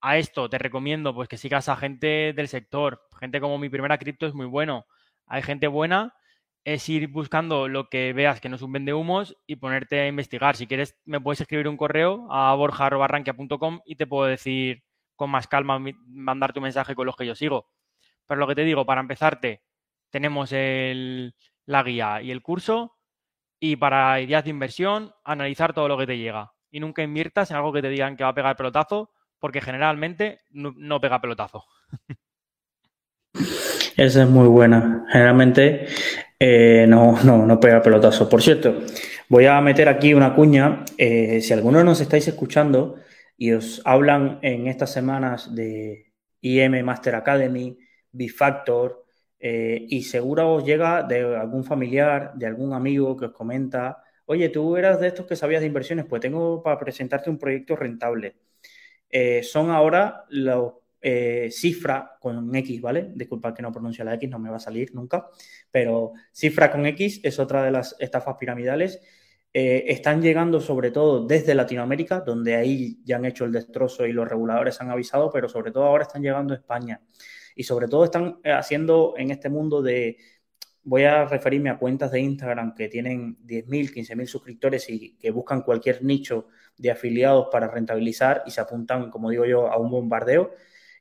A 0.00 0.18
esto 0.18 0.50
te 0.50 0.58
recomiendo 0.58 1.14
pues 1.14 1.28
que 1.28 1.38
sigas 1.38 1.70
a 1.70 1.76
gente 1.76 2.34
del 2.34 2.48
sector. 2.48 3.00
Gente 3.18 3.40
como 3.40 3.58
mi 3.58 3.70
primera 3.70 3.96
cripto 3.96 4.26
es 4.26 4.34
muy 4.34 4.46
bueno. 4.46 4.86
Hay 5.26 5.42
gente 5.42 5.68
buena 5.68 6.14
es 6.64 6.88
ir 6.88 7.08
buscando 7.08 7.68
lo 7.68 7.88
que 7.90 8.12
veas 8.14 8.40
que 8.40 8.48
no 8.48 8.56
es 8.56 8.62
un 8.62 8.72
vende 8.72 8.94
humos 8.94 9.36
y 9.46 9.56
ponerte 9.56 10.00
a 10.00 10.08
investigar. 10.08 10.56
Si 10.56 10.66
quieres, 10.66 10.96
me 11.04 11.20
puedes 11.20 11.42
escribir 11.42 11.68
un 11.68 11.76
correo 11.76 12.26
a 12.30 12.54
borja.rankia.com 12.54 13.80
y 13.84 13.96
te 13.96 14.06
puedo 14.06 14.26
decir 14.26 14.82
con 15.14 15.30
más 15.30 15.46
calma, 15.46 15.78
mandar 16.06 16.52
tu 16.52 16.60
mensaje 16.60 16.94
con 16.94 17.06
los 17.06 17.16
que 17.16 17.26
yo 17.26 17.34
sigo. 17.34 17.68
Pero 18.26 18.40
lo 18.40 18.46
que 18.46 18.54
te 18.54 18.64
digo, 18.64 18.86
para 18.86 19.02
empezarte, 19.02 19.62
tenemos 20.10 20.50
la 20.52 21.82
guía 21.82 22.22
y 22.22 22.30
el 22.30 22.42
curso. 22.42 22.96
Y 23.60 23.76
para 23.76 24.20
ideas 24.20 24.44
de 24.44 24.50
inversión, 24.50 25.12
analizar 25.22 25.72
todo 25.74 25.88
lo 25.88 25.96
que 25.96 26.06
te 26.06 26.18
llega. 26.18 26.52
Y 26.70 26.80
nunca 26.80 27.02
inviertas 27.02 27.50
en 27.50 27.58
algo 27.58 27.72
que 27.72 27.82
te 27.82 27.88
digan 27.88 28.16
que 28.16 28.24
va 28.24 28.30
a 28.30 28.34
pegar 28.34 28.56
pelotazo, 28.56 29.10
porque 29.38 29.60
generalmente 29.60 30.40
no 30.50 31.00
pega 31.00 31.20
pelotazo. 31.20 31.64
Esa 33.96 34.24
es 34.24 34.28
muy 34.28 34.48
buena. 34.48 35.06
Generalmente 35.12 35.86
eh, 36.38 36.86
no, 36.88 37.22
no, 37.24 37.46
no 37.46 37.60
pega 37.60 37.82
pelotazo. 37.82 38.28
Por 38.28 38.42
cierto, 38.42 38.82
voy 39.28 39.46
a 39.46 39.60
meter 39.60 39.88
aquí 39.88 40.14
una 40.14 40.34
cuña. 40.34 40.84
Eh, 40.98 41.40
si 41.40 41.52
alguno 41.52 41.84
nos 41.84 42.00
estáis 42.00 42.26
escuchando 42.28 42.96
y 43.36 43.52
os 43.52 43.82
hablan 43.84 44.38
en 44.42 44.66
estas 44.66 44.92
semanas 44.92 45.54
de 45.54 46.12
IM 46.40 46.82
Master 46.84 47.14
Academy, 47.14 47.78
Bifactor, 48.12 49.04
eh, 49.38 49.86
y 49.88 50.02
seguro 50.02 50.54
os 50.54 50.64
llega 50.64 51.02
de 51.02 51.36
algún 51.36 51.64
familiar, 51.64 52.32
de 52.34 52.46
algún 52.46 52.72
amigo 52.72 53.16
que 53.16 53.26
os 53.26 53.32
comenta, 53.32 54.02
oye, 54.26 54.48
tú 54.48 54.76
eras 54.76 55.00
de 55.00 55.08
estos 55.08 55.26
que 55.26 55.36
sabías 55.36 55.60
de 55.60 55.66
inversiones, 55.66 56.06
pues 56.06 56.22
tengo 56.22 56.62
para 56.62 56.78
presentarte 56.78 57.30
un 57.30 57.38
proyecto 57.38 57.76
rentable. 57.76 58.36
son 59.42 59.70
ahora 59.70 60.24
los 60.28 60.72
eh, 61.06 61.50
cifra 61.50 62.16
con 62.18 62.54
X, 62.56 62.80
¿vale? 62.80 63.12
Disculpa 63.14 63.52
que 63.52 63.60
no 63.60 63.70
pronuncie 63.70 64.02
la 64.02 64.14
X, 64.14 64.30
no 64.30 64.38
me 64.38 64.48
va 64.48 64.56
a 64.56 64.58
salir 64.58 64.94
nunca, 64.94 65.28
pero 65.70 66.14
cifra 66.32 66.72
con 66.72 66.86
X 66.86 67.20
es 67.22 67.38
otra 67.38 67.62
de 67.62 67.70
las 67.70 67.94
estafas 67.98 68.36
piramidales. 68.40 69.02
Eh, 69.52 69.84
están 69.88 70.22
llegando 70.22 70.62
sobre 70.62 70.90
todo 70.90 71.26
desde 71.26 71.54
Latinoamérica, 71.54 72.20
donde 72.20 72.56
ahí 72.56 73.02
ya 73.04 73.16
han 73.16 73.26
hecho 73.26 73.44
el 73.44 73.52
destrozo 73.52 74.06
y 74.06 74.14
los 74.14 74.26
reguladores 74.26 74.80
han 74.80 74.90
avisado, 74.90 75.30
pero 75.30 75.46
sobre 75.46 75.72
todo 75.72 75.84
ahora 75.84 76.04
están 76.04 76.22
llegando 76.22 76.54
a 76.54 76.56
España. 76.56 77.02
Y 77.54 77.64
sobre 77.64 77.86
todo 77.86 78.04
están 78.04 78.38
eh, 78.42 78.52
haciendo 78.52 79.12
en 79.18 79.30
este 79.30 79.50
mundo 79.50 79.82
de, 79.82 80.16
voy 80.84 81.04
a 81.04 81.26
referirme 81.26 81.68
a 81.68 81.78
cuentas 81.78 82.12
de 82.12 82.20
Instagram 82.20 82.74
que 82.74 82.88
tienen 82.88 83.36
10.000, 83.46 83.92
15.000 83.92 84.26
suscriptores 84.26 84.88
y 84.88 85.18
que 85.18 85.30
buscan 85.30 85.60
cualquier 85.60 86.02
nicho 86.02 86.46
de 86.78 86.90
afiliados 86.90 87.48
para 87.52 87.68
rentabilizar 87.68 88.42
y 88.46 88.52
se 88.52 88.62
apuntan, 88.62 89.10
como 89.10 89.28
digo 89.28 89.44
yo, 89.44 89.70
a 89.70 89.76
un 89.76 89.90
bombardeo 89.90 90.52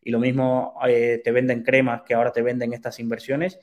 y 0.03 0.11
lo 0.11 0.19
mismo 0.19 0.75
eh, 0.87 1.21
te 1.23 1.31
venden 1.31 1.63
cremas 1.63 2.03
que 2.03 2.13
ahora 2.13 2.31
te 2.31 2.41
venden 2.41 2.73
estas 2.73 2.99
inversiones. 2.99 3.59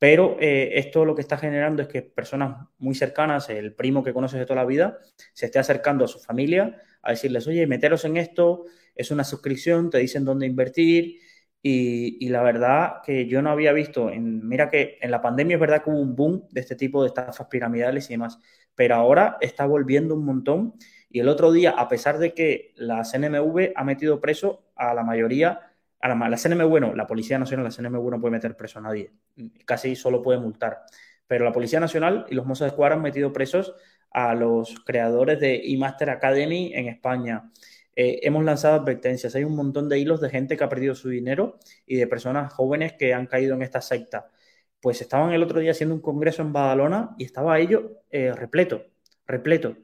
Pero 0.00 0.38
eh, 0.40 0.78
esto 0.78 1.04
lo 1.04 1.14
que 1.14 1.20
está 1.20 1.36
generando 1.36 1.82
es 1.82 1.88
que 1.88 2.00
personas 2.00 2.66
muy 2.78 2.94
cercanas, 2.94 3.50
el 3.50 3.74
primo 3.74 4.02
que 4.02 4.14
conoces 4.14 4.38
de 4.40 4.46
toda 4.46 4.62
la 4.62 4.66
vida, 4.66 4.98
se 5.34 5.46
esté 5.46 5.58
acercando 5.58 6.06
a 6.06 6.08
su 6.08 6.18
familia 6.18 6.80
a 7.02 7.10
decirles, 7.10 7.46
oye, 7.46 7.66
meteros 7.66 8.06
en 8.06 8.16
esto, 8.16 8.64
es 8.94 9.10
una 9.10 9.24
suscripción, 9.24 9.90
te 9.90 9.98
dicen 9.98 10.24
dónde 10.24 10.46
invertir. 10.46 11.18
Y, 11.62 12.28
la 12.30 12.42
verdad 12.42 13.02
que 13.04 13.26
yo 13.26 13.42
no 13.42 13.50
había 13.50 13.72
visto, 13.74 14.08
en, 14.10 14.48
mira 14.48 14.70
que 14.70 14.96
en 15.02 15.10
la 15.10 15.20
pandemia 15.20 15.56
es 15.56 15.60
verdad 15.60 15.84
que 15.84 15.90
hubo 15.90 16.00
un 16.00 16.16
boom 16.16 16.48
de 16.50 16.62
este 16.62 16.76
tipo 16.76 17.02
de 17.02 17.08
estafas 17.08 17.46
piramidales 17.48 18.08
y 18.08 18.14
demás, 18.14 18.38
pero 18.74 18.94
ahora 18.94 19.36
está 19.42 19.66
volviendo 19.66 20.14
un 20.14 20.24
montón. 20.24 20.74
Y 21.10 21.20
el 21.20 21.28
otro 21.28 21.52
día, 21.52 21.72
a 21.72 21.88
pesar 21.88 22.18
de 22.18 22.32
que 22.32 22.72
la 22.76 23.04
CNMV 23.04 23.72
ha 23.74 23.84
metido 23.84 24.20
preso 24.20 24.70
a 24.76 24.94
la 24.94 25.02
mayoría 25.02 25.69
Ahora, 26.00 26.28
la 26.28 26.36
CNMV, 26.36 26.66
bueno, 26.66 26.94
la 26.94 27.06
Policía 27.06 27.38
Nacional, 27.38 27.64
la 27.64 27.70
CNMV 27.70 28.10
no 28.10 28.20
puede 28.20 28.32
meter 28.32 28.56
preso 28.56 28.78
a 28.78 28.82
nadie, 28.82 29.12
casi 29.66 29.94
solo 29.96 30.22
puede 30.22 30.38
multar. 30.38 30.80
Pero 31.26 31.44
la 31.44 31.52
Policía 31.52 31.78
Nacional 31.78 32.26
y 32.28 32.34
los 32.34 32.46
Mossos 32.46 32.64
de 32.64 32.68
Escuadra 32.68 32.96
han 32.96 33.02
metido 33.02 33.32
presos 33.32 33.74
a 34.10 34.34
los 34.34 34.80
creadores 34.84 35.38
de 35.40 35.60
eMaster 35.64 36.10
Academy 36.10 36.72
en 36.74 36.88
España. 36.88 37.50
Eh, 37.94 38.20
hemos 38.22 38.44
lanzado 38.44 38.80
advertencias. 38.80 39.34
Hay 39.34 39.44
un 39.44 39.54
montón 39.54 39.88
de 39.88 39.98
hilos 39.98 40.20
de 40.20 40.30
gente 40.30 40.56
que 40.56 40.64
ha 40.64 40.68
perdido 40.68 40.94
su 40.94 41.08
dinero 41.10 41.58
y 41.86 41.96
de 41.96 42.06
personas 42.06 42.52
jóvenes 42.52 42.94
que 42.94 43.14
han 43.14 43.26
caído 43.26 43.54
en 43.54 43.62
esta 43.62 43.80
secta. 43.80 44.28
Pues 44.80 45.00
estaban 45.02 45.32
el 45.32 45.42
otro 45.42 45.60
día 45.60 45.72
haciendo 45.72 45.94
un 45.94 46.00
congreso 46.00 46.42
en 46.42 46.52
Badalona 46.52 47.14
y 47.18 47.24
estaba 47.24 47.58
ello 47.58 48.02
eh, 48.10 48.32
repleto, 48.32 48.86
repleto 49.26 49.76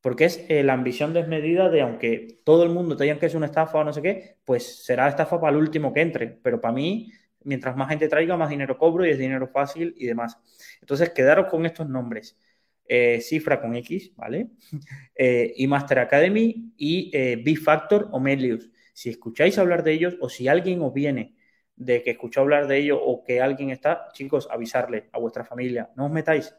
porque 0.00 0.24
es 0.26 0.44
eh, 0.48 0.62
la 0.62 0.74
ambición 0.74 1.12
desmedida 1.12 1.68
de, 1.68 1.80
aunque 1.80 2.40
todo 2.44 2.62
el 2.62 2.70
mundo 2.70 2.96
te 2.96 3.18
que 3.18 3.26
es 3.26 3.34
una 3.34 3.46
estafa 3.46 3.78
o 3.78 3.84
no 3.84 3.92
sé 3.92 4.02
qué, 4.02 4.36
pues 4.44 4.84
será 4.84 5.08
estafa 5.08 5.40
para 5.40 5.50
el 5.50 5.62
último 5.62 5.92
que 5.92 6.00
entre. 6.00 6.28
Pero 6.28 6.60
para 6.60 6.74
mí, 6.74 7.12
mientras 7.44 7.76
más 7.76 7.88
gente 7.88 8.08
traiga, 8.08 8.36
más 8.36 8.50
dinero 8.50 8.78
cobro 8.78 9.04
y 9.04 9.10
es 9.10 9.18
dinero 9.18 9.48
fácil 9.48 9.94
y 9.96 10.06
demás. 10.06 10.38
Entonces, 10.80 11.10
quedaros 11.10 11.46
con 11.46 11.66
estos 11.66 11.88
nombres. 11.88 12.38
Eh, 12.90 13.20
cifra 13.20 13.60
con 13.60 13.76
X, 13.76 14.12
¿vale? 14.16 14.48
Eh, 15.20 15.52
y 15.56 15.66
Master 15.66 15.98
Academy 15.98 16.72
y 16.76 17.10
B-Factor 17.42 18.08
o 18.12 18.20
Melius. 18.20 18.70
Si 18.92 19.10
escucháis 19.10 19.58
hablar 19.58 19.82
de 19.82 19.92
ellos 19.92 20.16
o 20.20 20.28
si 20.28 20.46
alguien 20.46 20.80
os 20.80 20.94
viene 20.94 21.34
de 21.78 22.02
que 22.02 22.10
escuchó 22.10 22.40
hablar 22.40 22.66
de 22.66 22.78
ello 22.78 23.02
o 23.02 23.22
que 23.24 23.40
alguien 23.40 23.70
está, 23.70 24.08
chicos, 24.12 24.48
avisarle 24.50 25.08
a 25.12 25.18
vuestra 25.18 25.44
familia, 25.44 25.90
no 25.96 26.06
os 26.06 26.12
metáis, 26.12 26.54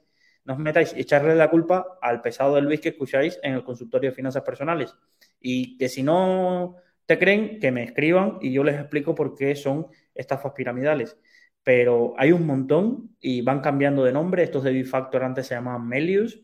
no 0.46 0.54
os 0.54 0.60
metáis 0.60 0.94
echarle 0.96 1.36
la 1.36 1.50
culpa 1.50 2.00
al 2.02 2.22
pesado 2.22 2.56
de 2.56 2.62
Luis 2.62 2.80
que 2.80 2.90
escucháis 2.90 3.40
en 3.44 3.54
el 3.54 3.64
consultorio 3.64 4.10
de 4.10 4.16
finanzas 4.16 4.44
personales. 4.44 4.96
Y 5.40 5.78
que 5.78 5.90
si 5.90 6.04
no 6.04 6.76
te 7.06 7.18
creen, 7.20 7.60
que 7.60 7.72
me 7.72 7.84
escriban 7.84 8.38
y 8.42 8.52
yo 8.52 8.64
les 8.64 8.80
explico 8.80 9.16
por 9.16 9.36
qué 9.36 9.56
son 9.56 9.88
estafas 10.16 10.54
piramidales. 10.54 11.18
Pero 11.64 12.14
hay 12.18 12.32
un 12.32 12.46
montón 12.46 13.16
y 13.20 13.42
van 13.42 13.62
cambiando 13.62 14.04
de 14.04 14.12
nombre. 14.12 14.44
Estos 14.44 14.64
de 14.64 14.72
Bifactor 14.72 15.24
antes 15.24 15.48
se 15.48 15.56
llamaban 15.56 15.88
Melius 15.88 16.42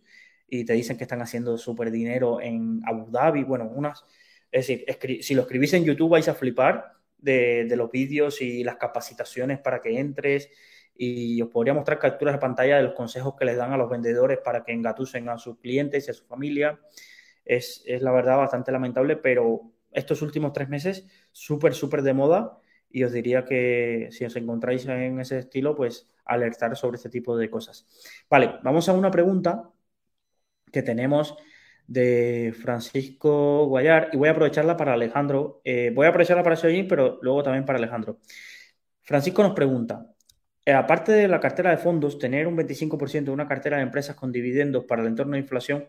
y 0.47 0.65
te 0.65 0.73
dicen 0.73 0.97
que 0.97 1.03
están 1.03 1.21
haciendo 1.21 1.57
súper 1.57 1.91
dinero 1.91 2.41
en 2.41 2.81
Abu 2.85 3.09
Dhabi. 3.09 3.43
Bueno, 3.43 3.71
unas. 3.73 4.03
Es 4.51 4.67
decir, 4.67 5.23
si 5.23 5.33
lo 5.33 5.43
escribís 5.43 5.73
en 5.73 5.85
YouTube 5.85 6.11
vais 6.11 6.27
a 6.27 6.35
flipar 6.35 6.93
de, 7.17 7.65
de 7.65 7.75
los 7.75 7.91
vídeos 7.91 8.41
y 8.41 8.63
las 8.63 8.75
capacitaciones 8.75 9.59
para 9.59 9.81
que 9.81 9.99
entres 9.99 10.49
y 10.97 11.41
os 11.41 11.49
podría 11.49 11.73
mostrar 11.73 11.99
capturas 11.99 12.35
de 12.35 12.39
pantalla 12.39 12.77
de 12.77 12.83
los 12.83 12.93
consejos 12.93 13.35
que 13.37 13.45
les 13.45 13.57
dan 13.57 13.73
a 13.73 13.77
los 13.77 13.89
vendedores 13.89 14.39
para 14.43 14.63
que 14.63 14.71
engatusen 14.71 15.29
a 15.29 15.37
sus 15.37 15.59
clientes 15.59 16.07
y 16.07 16.11
a 16.11 16.13
su 16.13 16.25
familia. 16.25 16.79
Es, 17.43 17.83
es 17.85 18.01
la 18.01 18.11
verdad 18.11 18.37
bastante 18.37 18.71
lamentable, 18.71 19.17
pero 19.17 19.71
estos 19.91 20.21
últimos 20.21 20.53
tres 20.53 20.69
meses 20.69 21.05
súper, 21.31 21.73
súper 21.73 22.01
de 22.01 22.13
moda 22.13 22.57
y 22.89 23.03
os 23.03 23.11
diría 23.11 23.45
que 23.45 24.09
si 24.11 24.25
os 24.25 24.35
encontráis 24.35 24.85
en 24.85 25.19
ese 25.19 25.39
estilo, 25.39 25.75
pues 25.75 26.09
alertar 26.25 26.75
sobre 26.75 26.97
este 26.97 27.09
tipo 27.09 27.37
de 27.37 27.49
cosas. 27.49 27.87
Vale, 28.29 28.55
vamos 28.63 28.87
a 28.89 28.93
una 28.93 29.11
pregunta 29.11 29.69
que 30.71 30.81
tenemos 30.81 31.35
de 31.87 32.53
Francisco 32.59 33.65
Guayar 33.67 34.09
y 34.13 34.17
voy 34.17 34.29
a 34.29 34.31
aprovecharla 34.31 34.75
para 34.77 34.93
Alejandro. 34.93 35.61
Eh, 35.63 35.91
voy 35.93 36.05
a 36.05 36.09
aprovecharla 36.09 36.43
para 36.43 36.55
Soyin, 36.55 36.87
pero 36.87 37.19
luego 37.21 37.43
también 37.43 37.65
para 37.65 37.77
Alejandro. 37.77 38.19
Francisco 39.01 39.43
nos 39.43 39.53
pregunta, 39.53 40.14
aparte 40.73 41.11
de 41.11 41.27
la 41.27 41.39
cartera 41.39 41.71
de 41.71 41.77
fondos, 41.77 42.17
tener 42.17 42.47
un 42.47 42.55
25% 42.55 43.25
de 43.25 43.31
una 43.31 43.47
cartera 43.47 43.77
de 43.77 43.83
empresas 43.83 44.15
con 44.15 44.31
dividendos 44.31 44.85
para 44.85 45.01
el 45.01 45.07
entorno 45.07 45.33
de 45.33 45.39
inflación, 45.39 45.87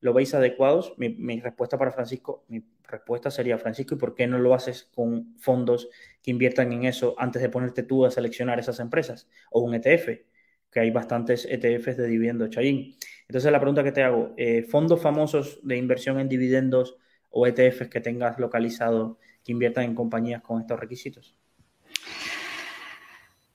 ¿lo 0.00 0.12
veis 0.12 0.34
adecuados? 0.34 0.94
Mi, 0.98 1.40
respuesta 1.40 1.78
para 1.78 1.92
Francisco, 1.92 2.44
mi 2.48 2.62
respuesta 2.84 3.30
sería, 3.30 3.58
Francisco, 3.58 3.94
¿y 3.94 3.98
por 3.98 4.14
qué 4.14 4.26
no 4.26 4.38
lo 4.38 4.54
haces 4.54 4.84
con 4.94 5.36
fondos 5.38 5.88
que 6.22 6.30
inviertan 6.30 6.72
en 6.72 6.84
eso 6.84 7.14
antes 7.18 7.40
de 7.42 7.48
ponerte 7.48 7.82
tú 7.82 8.04
a 8.04 8.10
seleccionar 8.10 8.58
esas 8.58 8.80
empresas? 8.80 9.28
O 9.50 9.60
un 9.60 9.74
ETF, 9.74 10.26
que 10.70 10.80
hay 10.80 10.90
bastantes 10.90 11.46
ETFs 11.46 11.96
de 11.96 12.06
dividendos, 12.06 12.50
Chayín. 12.50 12.96
Entonces 13.28 13.50
la 13.50 13.60
pregunta 13.60 13.82
que 13.82 13.92
te 13.92 14.02
hago, 14.02 14.34
eh, 14.36 14.62
¿fondos 14.62 15.00
famosos 15.00 15.60
de 15.62 15.76
inversión 15.76 16.20
en 16.20 16.28
dividendos 16.28 16.96
o 17.30 17.46
ETFs 17.46 17.88
que 17.88 18.00
tengas 18.00 18.38
localizado 18.38 19.18
que 19.42 19.52
inviertan 19.52 19.84
en 19.84 19.94
compañías 19.94 20.42
con 20.42 20.60
estos 20.60 20.78
requisitos? 20.78 21.37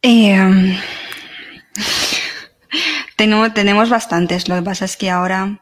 Eh, 0.06 0.78
tenemos, 3.16 3.54
tenemos 3.54 3.90
bastantes, 3.90 4.50
lo 4.50 4.56
que 4.56 4.62
pasa 4.64 4.86
es 4.86 4.98
que 4.98 5.10
ahora... 5.10 5.62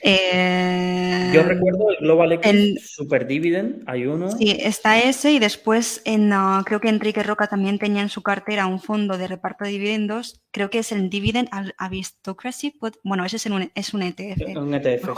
Eh, 0.00 1.32
Yo 1.34 1.42
recuerdo 1.42 1.90
el 1.90 1.96
Global 1.96 2.32
X 2.34 2.92
Super 2.94 3.26
Dividend, 3.26 3.82
hay 3.86 4.06
uno. 4.06 4.30
Sí, 4.30 4.56
está 4.60 4.98
ese 5.00 5.32
y 5.32 5.40
después 5.40 6.02
en, 6.04 6.32
uh, 6.32 6.62
creo 6.64 6.80
que 6.80 6.88
Enrique 6.88 7.24
Roca 7.24 7.48
también 7.48 7.80
tenía 7.80 8.02
en 8.02 8.08
su 8.10 8.22
cartera 8.22 8.68
un 8.68 8.80
fondo 8.80 9.18
de 9.18 9.26
reparto 9.26 9.64
de 9.64 9.70
dividendos, 9.70 10.40
creo 10.52 10.70
que 10.70 10.78
es 10.78 10.92
el 10.92 11.10
Dividend 11.10 11.48
Aristocracy, 11.78 12.78
bueno, 13.02 13.24
ese 13.24 13.38
es 13.38 13.46
un, 13.46 13.72
es 13.74 13.92
un 13.92 14.02
ETF. 14.02 14.56
Un 14.56 14.74
ETF, 14.74 15.08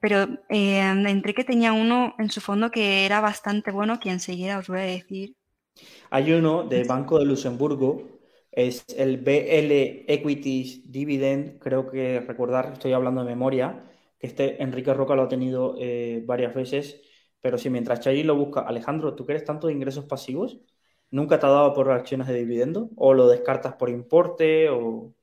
Pero 0.00 0.28
eh, 0.48 0.78
Enrique 0.80 1.42
tenía 1.42 1.72
uno 1.72 2.14
en 2.20 2.30
su 2.30 2.40
fondo 2.40 2.70
que 2.70 3.04
era 3.04 3.20
bastante 3.20 3.72
bueno, 3.72 3.98
que 3.98 4.10
enseguida 4.10 4.58
os 4.58 4.68
voy 4.68 4.78
a 4.78 4.84
decir. 4.84 5.34
Hay 6.10 6.32
uno 6.32 6.64
de 6.64 6.84
Banco 6.84 7.18
de 7.18 7.24
Luxemburgo, 7.24 8.20
es 8.50 8.84
el 8.96 9.18
BL 9.18 10.04
Equities 10.12 10.90
Dividend, 10.90 11.58
creo 11.58 11.90
que 11.90 12.20
recordar, 12.20 12.72
estoy 12.74 12.92
hablando 12.92 13.22
de 13.24 13.30
memoria, 13.30 13.84
que 14.18 14.26
este 14.26 14.62
Enrique 14.62 14.92
Roca 14.94 15.14
lo 15.14 15.22
ha 15.22 15.28
tenido 15.28 15.74
eh, 15.78 16.22
varias 16.26 16.54
veces, 16.54 17.00
pero 17.40 17.58
si 17.58 17.70
mientras 17.70 18.00
Chay 18.00 18.22
lo 18.22 18.36
busca, 18.36 18.60
Alejandro, 18.60 19.14
¿tú 19.14 19.26
crees 19.26 19.44
tanto 19.44 19.66
de 19.66 19.72
ingresos 19.72 20.04
pasivos? 20.04 20.60
¿Nunca 21.10 21.38
te 21.38 21.46
ha 21.46 21.50
dado 21.50 21.74
por 21.74 21.90
acciones 21.90 22.26
de 22.28 22.34
dividendo? 22.34 22.90
¿O 22.96 23.14
lo 23.14 23.28
descartas 23.28 23.74
por 23.74 23.90
importe? 23.90 24.68
O... 24.70 25.14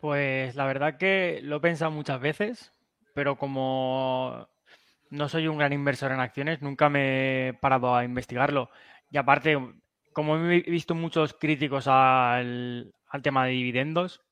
Pues 0.00 0.54
la 0.56 0.66
verdad 0.66 0.98
que 0.98 1.40
lo 1.42 1.56
he 1.56 1.60
pensado 1.60 1.90
muchas 1.90 2.20
veces, 2.20 2.72
pero 3.14 3.36
como 3.36 4.48
no 5.12 5.28
soy 5.28 5.46
un 5.46 5.58
gran 5.58 5.74
inversor 5.74 6.10
en 6.10 6.20
acciones, 6.20 6.62
nunca 6.62 6.88
me 6.88 7.48
he 7.48 7.52
parado 7.52 7.94
a 7.94 8.02
investigarlo. 8.02 8.70
Y 9.10 9.18
aparte, 9.18 9.58
como 10.14 10.38
he 10.38 10.60
visto 10.62 10.94
muchos 10.94 11.34
críticos 11.34 11.86
al, 11.86 12.94
tema 13.22 13.44
de 13.44 13.52
dividendos, 13.52 14.22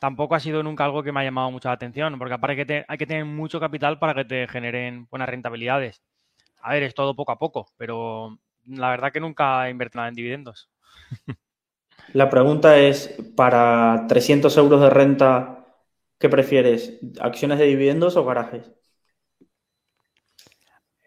tampoco 0.00 0.36
ha 0.36 0.40
sido 0.40 0.62
nunca 0.62 0.84
algo 0.84 1.02
que 1.02 1.10
me 1.10 1.20
ha 1.20 1.24
llamado 1.24 1.50
mucha 1.50 1.70
la 1.70 1.74
atención, 1.74 2.16
porque 2.20 2.34
aparte 2.34 2.84
hay 2.86 2.98
que 2.98 3.06
tener 3.06 3.24
mucho 3.24 3.58
capital 3.58 3.98
para 3.98 4.14
que 4.14 4.24
te 4.24 4.46
generen 4.46 5.08
buenas 5.10 5.28
rentabilidades. 5.28 6.02
A 6.60 6.72
ver, 6.72 6.84
es 6.84 6.94
todo 6.94 7.16
poco 7.16 7.32
a 7.32 7.38
poco, 7.40 7.66
pero 7.76 8.38
la 8.64 8.90
verdad 8.90 9.12
que 9.12 9.20
nunca 9.20 9.66
he 9.66 9.70
invertido 9.70 10.00
nada 10.00 10.08
en 10.08 10.14
dividendos. 10.14 10.70
La 12.12 12.30
pregunta 12.30 12.78
es, 12.78 13.16
para 13.36 14.06
300 14.06 14.56
euros 14.56 14.80
de 14.80 14.90
renta, 14.90 15.66
¿qué 16.18 16.28
prefieres? 16.28 17.00
¿Acciones 17.20 17.58
de 17.58 17.64
dividendos 17.64 18.16
o 18.16 18.24
garajes? 18.24 18.70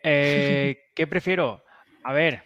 Eh, 0.07 0.77
¿Qué 0.95 1.07
prefiero? 1.07 1.63
A 2.03 2.13
ver, 2.13 2.43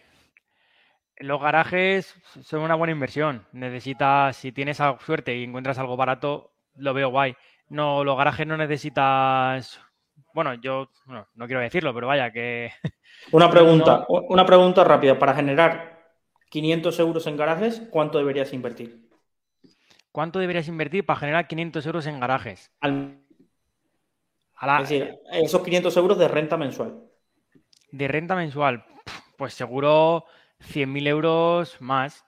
los 1.18 1.42
garajes 1.42 2.16
son 2.42 2.62
una 2.62 2.76
buena 2.76 2.94
inversión. 2.94 3.46
Necesitas, 3.52 4.38
si 4.38 4.52
tienes 4.52 4.82
suerte 5.00 5.36
y 5.36 5.44
encuentras 5.44 5.78
algo 5.78 5.98
barato, 5.98 6.54
lo 6.76 6.94
veo 6.94 7.10
guay. 7.10 7.36
No, 7.68 8.04
los 8.04 8.18
garajes 8.18 8.48
no 8.48 8.56
necesitas. 8.56 9.80
Bueno, 10.34 10.54
yo 10.56 10.90
no, 11.06 11.28
quiero 11.46 11.62
decirlo, 11.62 11.94
pero 11.94 12.08
vaya 12.08 12.32
que. 12.32 12.72
Una 13.32 13.50
pregunta, 13.50 14.06
una 14.08 14.46
pregunta 14.46 14.84
rápida. 14.84 15.20
Para 15.20 15.34
generar 15.34 16.00
500 16.50 17.00
euros 17.00 17.28
en 17.28 17.36
garajes, 17.36 17.82
¿cuánto 17.90 18.18
deberías 18.18 18.54
invertir? 18.54 19.10
¿Cuánto 20.12 20.40
deberías 20.40 20.68
invertir 20.68 21.06
para 21.06 21.20
generar 21.20 21.48
500 21.48 21.86
euros 21.86 22.08
en 22.08 22.20
garajes? 22.20 22.72
Es 22.82 24.90
decir, 24.90 25.20
esos 25.34 25.62
500 25.62 25.98
euros 25.98 26.18
de 26.18 26.28
renta 26.28 26.56
mensual. 26.56 27.09
De 27.92 28.08
renta 28.08 28.36
mensual, 28.36 28.86
pues 29.38 29.54
seguro 29.54 30.26
100.000 30.62 31.08
euros 31.08 31.78
más. 31.80 32.26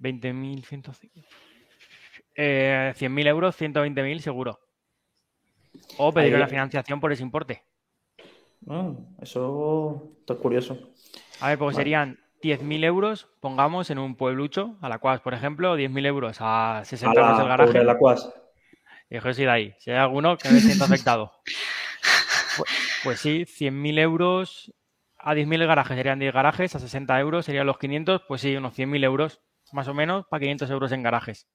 20.000, 0.00 0.64
150. 0.64 1.28
Eh, 2.36 2.94
100.000 2.96 3.26
euros, 3.26 3.60
120.000 3.60 4.18
seguro. 4.20 4.60
O 5.98 6.12
pedir 6.12 6.34
una 6.34 6.48
financiación 6.48 7.00
por 7.00 7.12
ese 7.12 7.22
importe. 7.22 7.62
Ah, 8.68 8.92
eso 9.20 10.14
está 10.20 10.34
curioso. 10.34 10.78
A 11.40 11.48
ver, 11.48 11.58
pues 11.58 11.76
serían 11.76 12.18
10.000 12.42 12.84
euros, 12.84 13.28
pongamos, 13.40 13.90
en 13.90 13.98
un 13.98 14.16
pueblucho, 14.16 14.76
a 14.80 14.88
la 14.88 14.98
cual, 14.98 15.20
por 15.20 15.34
ejemplo, 15.34 15.76
10.000 15.76 16.06
euros 16.06 16.36
a 16.40 16.82
60 16.84 17.20
euros 17.20 17.40
el 17.40 17.48
garaje. 17.48 17.84
la 17.84 17.98
cuas. 17.98 18.32
Y 19.10 19.18
de 19.18 19.50
ahí. 19.50 19.74
Si 19.78 19.90
hay 19.90 19.98
alguno 19.98 20.36
que 20.38 20.48
me 20.50 20.60
sienta 20.60 20.84
afectado. 20.84 21.32
Pues, 22.56 22.70
pues 23.04 23.20
sí, 23.20 23.46
100.000 23.46 24.00
euros 24.00 24.74
a 25.22 25.34
10.000 25.34 25.62
el 25.62 25.66
garaje 25.66 25.94
serían 25.94 26.18
10 26.18 26.32
garajes, 26.32 26.74
a 26.74 26.78
60 26.78 27.20
euros 27.20 27.44
serían 27.44 27.66
los 27.66 27.78
500, 27.78 28.22
pues 28.26 28.40
sí, 28.40 28.56
unos 28.56 28.76
100.000 28.78 29.04
euros 29.04 29.40
más 29.72 29.88
o 29.88 29.94
menos 29.94 30.26
para 30.28 30.40
500 30.40 30.70
euros 30.70 30.92
en 30.92 31.02
garajes. 31.02 31.46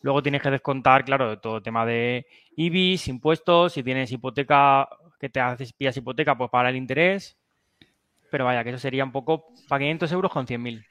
Luego 0.00 0.22
tienes 0.22 0.42
que 0.42 0.50
descontar, 0.50 1.04
claro, 1.04 1.38
todo 1.38 1.58
el 1.58 1.62
tema 1.62 1.86
de 1.86 2.26
IBIS, 2.56 3.08
impuestos, 3.08 3.72
si 3.72 3.82
tienes 3.82 4.10
hipoteca, 4.10 4.88
que 5.20 5.28
te 5.28 5.40
haces, 5.40 5.72
pillas 5.72 5.96
hipoteca, 5.96 6.36
pues 6.36 6.50
para 6.50 6.70
el 6.70 6.76
interés. 6.76 7.38
Pero 8.30 8.44
vaya, 8.44 8.64
que 8.64 8.70
eso 8.70 8.78
sería 8.78 9.04
un 9.04 9.12
poco 9.12 9.46
para 9.68 9.80
500 9.80 10.12
euros 10.12 10.32
con 10.32 10.46
100.000. 10.46 10.84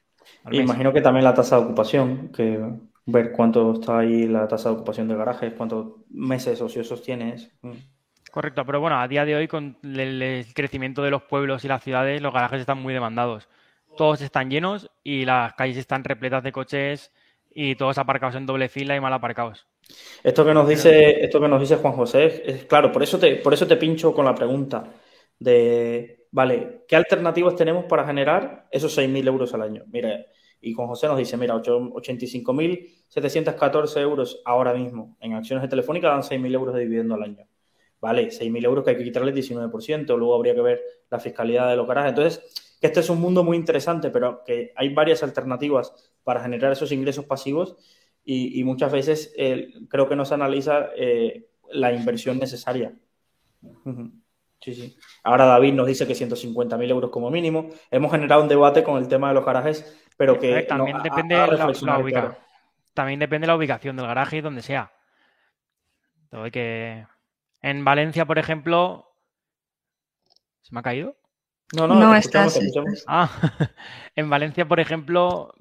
Imagino 0.52 0.94
que 0.94 1.02
también 1.02 1.26
la 1.26 1.34
tasa 1.34 1.58
de 1.58 1.64
ocupación, 1.64 2.30
que 2.30 2.60
ver 3.06 3.32
cuánto 3.32 3.74
está 3.74 4.00
ahí 4.00 4.28
la 4.28 4.48
tasa 4.48 4.70
de 4.70 4.76
ocupación 4.76 5.08
de 5.08 5.16
garajes, 5.16 5.54
cuántos 5.54 5.96
meses 6.10 6.62
ociosos 6.62 7.02
tienes. 7.04 7.52
Correcto, 8.32 8.66
pero 8.66 8.80
bueno, 8.80 8.98
a 8.98 9.08
día 9.10 9.26
de 9.26 9.36
hoy 9.36 9.50
con 9.50 9.78
el, 9.84 10.46
crecimiento 10.56 11.04
de 11.04 11.12
los 11.12 11.24
pueblos 11.24 11.66
y 11.66 11.68
las 11.68 11.84
ciudades, 11.84 12.22
los 12.22 12.34
garajes 12.34 12.62
están 12.62 12.82
muy 12.82 12.94
demandados. 12.94 13.50
Todos 13.98 14.22
están 14.22 14.50
llenos 14.50 14.90
y 15.04 15.26
las 15.26 15.54
calles 15.54 15.76
están 15.76 16.06
repletas 16.06 16.42
de 16.42 16.54
coches 16.54 17.12
y 17.54 17.76
todos 17.76 17.98
aparcados 17.98 18.36
en 18.36 18.46
doble 18.46 18.70
fila 18.70 18.96
y 18.96 19.02
mal 19.02 19.12
aparcados. 19.12 19.68
Esto 20.24 20.46
que 20.46 20.54
nos 20.54 20.66
dice, 20.66 21.26
esto 21.26 21.42
que 21.42 21.50
nos 21.50 21.60
dice 21.60 21.76
Juan 21.76 21.92
José, 21.94 22.44
es 22.46 22.64
claro, 22.64 22.94
por 22.94 23.04
eso 23.04 23.20
te, 23.20 23.36
por 23.36 23.54
eso 23.54 23.68
te 23.68 23.76
pincho 23.76 24.14
con 24.14 24.24
la 24.24 24.34
pregunta 24.34 24.86
de, 25.38 26.28
vale, 26.32 26.86
¿qué 26.88 26.96
alternativas 26.96 27.58
tenemos 27.58 27.84
para 27.84 28.06
generar 28.06 28.70
esos 28.72 28.98
6.000 28.98 29.28
euros 29.28 29.54
al 29.54 29.64
año? 29.64 29.84
Mira, 29.92 30.26
y 30.62 30.72
Juan 30.72 30.88
José 30.88 31.08
nos 31.08 31.18
dice, 31.18 31.36
mira, 31.36 31.56
85.714 31.56 34.00
euros 34.00 34.42
ahora 34.46 34.74
mismo 34.74 35.18
en 35.20 35.34
acciones 35.34 35.64
de 35.64 35.68
Telefónica 35.68 36.08
dan 36.08 36.22
6.000 36.22 36.54
euros 36.54 36.74
de 36.74 36.80
dividendo 36.80 37.16
al 37.16 37.24
año 37.24 37.51
vale, 38.02 38.30
6.000 38.30 38.66
euros 38.66 38.84
que 38.84 38.90
hay 38.90 38.98
que 38.98 39.04
quitarle 39.04 39.32
el 39.32 39.38
19%, 39.38 40.18
luego 40.18 40.36
habría 40.36 40.56
que 40.56 40.62
ver 40.62 40.82
la 41.10 41.20
fiscalidad 41.20 41.70
de 41.70 41.76
los 41.78 41.88
garajes. 41.88 42.10
Entonces, 42.10 42.78
que 42.82 42.88
este 42.88 43.00
es 43.00 43.10
un 43.10 43.22
mundo 43.22 43.44
muy 43.44 43.56
interesante, 43.56 44.10
pero 44.10 44.44
que 44.44 44.74
hay 44.76 44.94
varias 44.94 45.22
alternativas 45.22 45.94
para 46.24 46.42
generar 46.42 46.72
esos 46.72 46.92
ingresos 46.92 47.26
pasivos 47.26 47.78
y, 48.24 48.64
muchas 48.64 48.92
veces 48.92 49.34
eh, 49.38 49.72
creo 49.90 50.08
que 50.10 50.16
no 50.16 50.26
se 50.26 50.34
analiza 50.34 50.90
eh, 50.96 51.48
la 51.72 51.94
inversión 51.94 52.40
necesaria. 52.40 52.94
Sí, 54.60 54.76
sí. 54.76 54.96
Ahora 55.24 55.46
David 55.46 55.74
nos 55.74 55.88
dice 55.88 56.06
que 56.06 56.14
150.000 56.14 56.90
euros 56.90 57.10
como 57.10 57.32
mínimo. 57.32 57.70
Hemos 57.90 58.12
generado 58.12 58.44
un 58.44 58.48
debate 58.48 58.84
con 58.84 58.98
el 58.98 59.08
tema 59.08 59.30
de 59.30 59.34
los 59.34 59.46
garajes, 59.46 60.00
pero 60.18 60.38
que... 60.40 60.62
también, 60.64 61.02
depende 61.02 61.36
de 61.36 61.58
la, 61.58 62.00
ubicación. 62.00 62.36
también 62.94 63.20
depende 63.20 63.46
de 63.46 63.48
la 63.48 63.56
ubicación 63.56 63.96
del 63.96 64.06
garaje 64.06 64.38
y 64.38 64.42
donde 64.42 64.62
sea. 64.62 64.92
que... 66.52 67.06
En 67.62 67.84
Valencia, 67.84 68.26
por 68.26 68.40
ejemplo... 68.40 69.08
¿Se 70.62 70.74
me 70.74 70.80
ha 70.80 70.84
caído? 70.84 71.18
No, 71.76 71.88
no, 71.88 71.96
no 71.96 72.16
estás. 72.16 72.60
Ah, 73.08 73.30
en 74.16 74.30
Valencia, 74.30 74.68
por 74.68 74.80
ejemplo, 74.80 75.54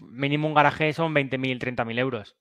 mínimo 0.00 0.48
un 0.48 0.54
garaje 0.54 0.92
son 0.92 1.14
20.000, 1.14 1.58
30.000 1.58 1.98
euros. 1.98 2.36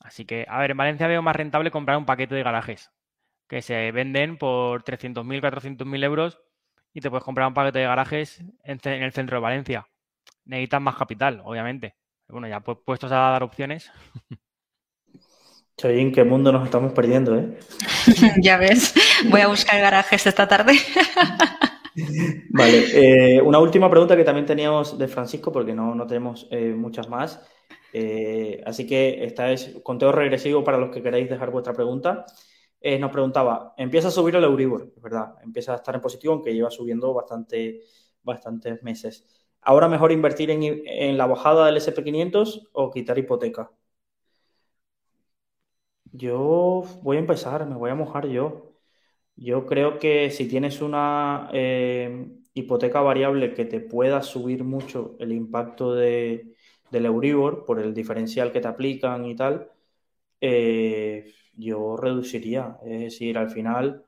Así 0.00 0.24
que, 0.24 0.46
a 0.48 0.58
ver, 0.60 0.72
en 0.72 0.76
Valencia 0.76 1.06
veo 1.06 1.22
más 1.22 1.36
rentable 1.36 1.70
comprar 1.70 1.96
un 1.96 2.06
paquete 2.06 2.34
de 2.34 2.42
garajes 2.42 2.92
que 3.48 3.62
se 3.62 3.92
venden 3.92 4.38
por 4.38 4.84
300.000, 4.84 5.40
400.000 5.40 6.04
euros 6.04 6.40
y 6.92 7.00
te 7.00 7.10
puedes 7.10 7.24
comprar 7.24 7.48
un 7.48 7.54
paquete 7.54 7.80
de 7.80 7.86
garajes 7.86 8.40
en, 8.62 8.80
el 8.84 9.12
centro 9.12 9.36
de 9.36 9.42
Valencia. 9.42 9.88
Necesitas 10.44 10.80
más 10.80 10.96
capital, 10.96 11.40
obviamente. 11.44 11.96
Bueno, 12.28 12.48
ya 12.48 12.60
puestos 12.60 13.12
a 13.12 13.16
dar 13.16 13.42
opciones. 13.42 13.90
Choy, 15.78 16.00
¿en 16.00 16.10
qué 16.10 16.24
mundo 16.24 16.52
nos 16.52 16.64
estamos 16.64 16.94
perdiendo, 16.94 17.36
eh? 17.36 17.58
ya 18.42 18.56
ves, 18.56 18.94
voy 19.30 19.42
a 19.42 19.48
buscar 19.48 19.78
garajes 19.78 20.26
esta 20.26 20.48
tarde. 20.48 20.72
vale, 22.48 22.84
eh, 22.94 23.42
una 23.42 23.58
última 23.58 23.90
pregunta 23.90 24.16
que 24.16 24.24
también 24.24 24.46
teníamos 24.46 24.96
de 24.96 25.06
Francisco, 25.06 25.52
porque 25.52 25.74
no, 25.74 25.94
no 25.94 26.06
tenemos 26.06 26.48
eh, 26.50 26.72
muchas 26.74 27.10
más. 27.10 27.46
Eh, 27.92 28.62
así 28.64 28.86
que 28.86 29.22
esta 29.24 29.52
es 29.52 29.78
conteo 29.82 30.12
regresivo 30.12 30.64
para 30.64 30.78
los 30.78 30.90
que 30.90 31.02
queráis 31.02 31.28
dejar 31.28 31.50
vuestra 31.50 31.74
pregunta. 31.74 32.24
Nos 33.00 33.10
preguntaba, 33.10 33.74
empieza 33.76 34.08
a 34.08 34.12
subir 34.12 34.36
el 34.36 34.44
Euribor, 34.44 34.92
es 34.96 35.02
verdad, 35.02 35.34
empieza 35.42 35.72
a 35.72 35.76
estar 35.76 35.92
en 35.96 36.00
positivo, 36.00 36.34
aunque 36.34 36.54
lleva 36.54 36.70
subiendo 36.70 37.12
bastante, 37.12 37.80
bastantes 38.22 38.80
meses. 38.84 39.26
¿Ahora 39.60 39.88
mejor 39.88 40.12
invertir 40.12 40.50
en, 40.52 41.18
la 41.18 41.26
bajada 41.26 41.66
del 41.66 41.78
SP500 41.78 42.68
o 42.72 42.92
quitar 42.92 43.18
hipoteca? 43.18 43.72
Yo 46.12 46.84
voy 47.02 47.16
a 47.16 47.20
empezar, 47.20 47.66
me 47.66 47.74
voy 47.76 47.90
a 47.90 47.94
mojar 47.94 48.26
yo. 48.28 48.72
Yo 49.36 49.66
creo 49.66 49.98
que 49.98 50.30
si 50.30 50.48
tienes 50.48 50.82
una 50.82 51.50
eh, 51.52 52.28
hipoteca 52.54 53.00
variable 53.02 53.54
que 53.54 53.64
te 53.66 53.80
pueda 53.80 54.22
subir 54.22 54.64
mucho 54.64 55.16
el 55.20 55.32
impacto 55.32 55.94
de, 55.94 56.54
del 56.90 57.06
Euribor 57.06 57.64
por 57.66 57.80
el 57.80 57.94
diferencial 57.94 58.52
que 58.52 58.60
te 58.60 58.68
aplican 58.68 59.26
y 59.26 59.36
tal, 59.36 59.70
eh, 60.40 61.32
yo 61.56 61.96
reduciría. 61.96 62.78
Es 62.84 63.00
decir, 63.00 63.38
al 63.38 63.50
final, 63.50 64.04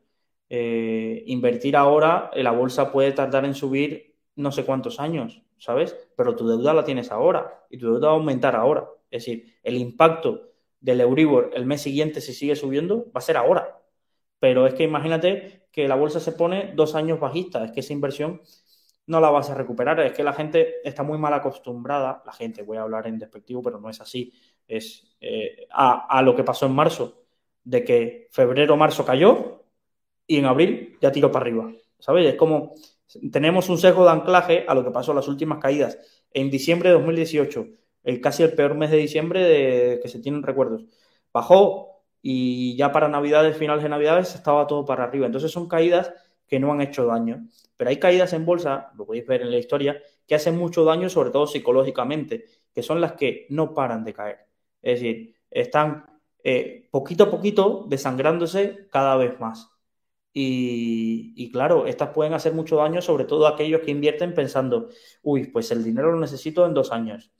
eh, 0.50 1.24
invertir 1.26 1.76
ahora, 1.76 2.30
la 2.34 2.52
bolsa 2.52 2.92
puede 2.92 3.12
tardar 3.12 3.44
en 3.44 3.54
subir 3.54 4.16
no 4.36 4.52
sé 4.52 4.64
cuántos 4.64 5.00
años, 5.00 5.42
¿sabes? 5.58 5.96
Pero 6.16 6.36
tu 6.36 6.48
deuda 6.48 6.74
la 6.74 6.84
tienes 6.84 7.10
ahora 7.12 7.66
y 7.70 7.78
tu 7.78 7.86
deuda 7.92 8.08
va 8.08 8.14
a 8.14 8.16
aumentar 8.18 8.56
ahora. 8.56 8.88
Es 9.10 9.24
decir, 9.24 9.54
el 9.62 9.76
impacto 9.76 10.48
del 10.80 11.00
Euribor 11.00 11.50
el 11.54 11.66
mes 11.66 11.82
siguiente, 11.82 12.20
si 12.20 12.32
sigue 12.34 12.56
subiendo, 12.56 13.06
va 13.06 13.18
a 13.18 13.20
ser 13.20 13.36
ahora. 13.36 13.82
Pero 14.38 14.66
es 14.66 14.74
que 14.74 14.84
imagínate 14.84 15.66
que 15.72 15.88
la 15.88 15.96
bolsa 15.96 16.20
se 16.20 16.32
pone 16.32 16.72
dos 16.74 16.94
años 16.94 17.20
bajista, 17.20 17.64
es 17.64 17.72
que 17.72 17.80
esa 17.80 17.92
inversión 17.92 18.40
no 19.06 19.20
la 19.20 19.30
vas 19.30 19.50
a 19.50 19.54
recuperar. 19.54 19.98
Es 20.00 20.12
que 20.12 20.22
la 20.22 20.32
gente 20.32 20.76
está 20.84 21.02
muy 21.02 21.18
mal 21.18 21.34
acostumbrada, 21.34 22.22
la 22.24 22.32
gente, 22.32 22.62
voy 22.62 22.76
a 22.76 22.82
hablar 22.82 23.06
en 23.06 23.18
despectivo, 23.18 23.62
pero 23.62 23.80
no 23.80 23.90
es 23.90 24.00
así, 24.00 24.32
es 24.66 25.16
eh, 25.20 25.66
a, 25.70 26.22
lo 26.22 26.36
que 26.36 26.44
pasó 26.44 26.66
en 26.66 26.72
marzo, 26.72 27.24
de 27.64 27.84
que 27.84 28.28
febrero, 28.30 28.76
marzo 28.76 29.04
cayó 29.04 29.64
y 30.26 30.36
en 30.36 30.44
abril 30.46 30.98
ya 31.00 31.10
tiró 31.10 31.32
para 31.32 31.44
arriba. 31.46 31.72
¿Sabes? 31.98 32.26
Es 32.26 32.34
como 32.36 32.74
tenemos 33.32 33.68
un 33.68 33.78
sesgo 33.78 34.04
de 34.04 34.10
anclaje 34.10 34.64
a 34.68 34.74
lo 34.74 34.84
que 34.84 34.90
pasó 34.90 35.12
en 35.12 35.16
las 35.16 35.28
últimas 35.28 35.58
caídas. 35.58 35.98
En 36.32 36.50
diciembre 36.50 36.90
de 36.90 36.96
2018, 36.96 37.66
el, 38.04 38.20
casi 38.20 38.42
el 38.42 38.52
peor 38.54 38.74
mes 38.74 38.90
de 38.90 38.96
diciembre 38.98 39.42
de, 39.42 40.00
que 40.02 40.08
se 40.08 40.20
tienen 40.20 40.42
recuerdos, 40.42 40.84
bajó 41.32 42.02
y 42.22 42.76
ya 42.76 42.92
para 42.92 43.08
Navidades, 43.08 43.56
finales 43.56 43.82
de 43.82 43.88
Navidades, 43.88 44.34
estaba 44.34 44.66
todo 44.66 44.84
para 44.84 45.04
arriba. 45.04 45.26
Entonces 45.26 45.50
son 45.50 45.68
caídas 45.68 46.12
que 46.46 46.58
no 46.58 46.72
han 46.72 46.80
hecho 46.80 47.06
daño. 47.06 47.46
Pero 47.76 47.90
hay 47.90 47.98
caídas 47.98 48.32
en 48.32 48.44
bolsa, 48.44 48.92
lo 48.96 49.06
podéis 49.06 49.26
ver 49.26 49.42
en 49.42 49.50
la 49.50 49.58
historia, 49.58 50.00
que 50.26 50.34
hacen 50.34 50.56
mucho 50.56 50.84
daño, 50.84 51.08
sobre 51.08 51.30
todo 51.30 51.46
psicológicamente, 51.46 52.46
que 52.72 52.82
son 52.82 53.00
las 53.00 53.12
que 53.12 53.46
no 53.50 53.74
paran 53.74 54.04
de 54.04 54.14
caer. 54.14 54.38
Es 54.82 55.00
decir, 55.00 55.36
están 55.50 56.06
eh, 56.42 56.88
poquito 56.90 57.24
a 57.24 57.30
poquito 57.30 57.86
desangrándose 57.88 58.88
cada 58.90 59.16
vez 59.16 59.38
más. 59.40 59.70
Y, 60.40 61.50
claro, 61.50 61.86
estas 61.86 62.10
pueden 62.10 62.32
hacer 62.32 62.52
mucho 62.52 62.76
daño, 62.76 63.02
sobre 63.02 63.24
todo 63.24 63.48
aquellos 63.48 63.80
que 63.80 63.90
invierten 63.90 64.34
pensando, 64.34 64.88
uy, 65.22 65.48
pues 65.48 65.70
el 65.72 65.82
dinero 65.82 66.12
lo 66.12 66.20
necesito 66.20 66.64
en 66.64 66.74
dos 66.74 66.92
años. 66.92 67.32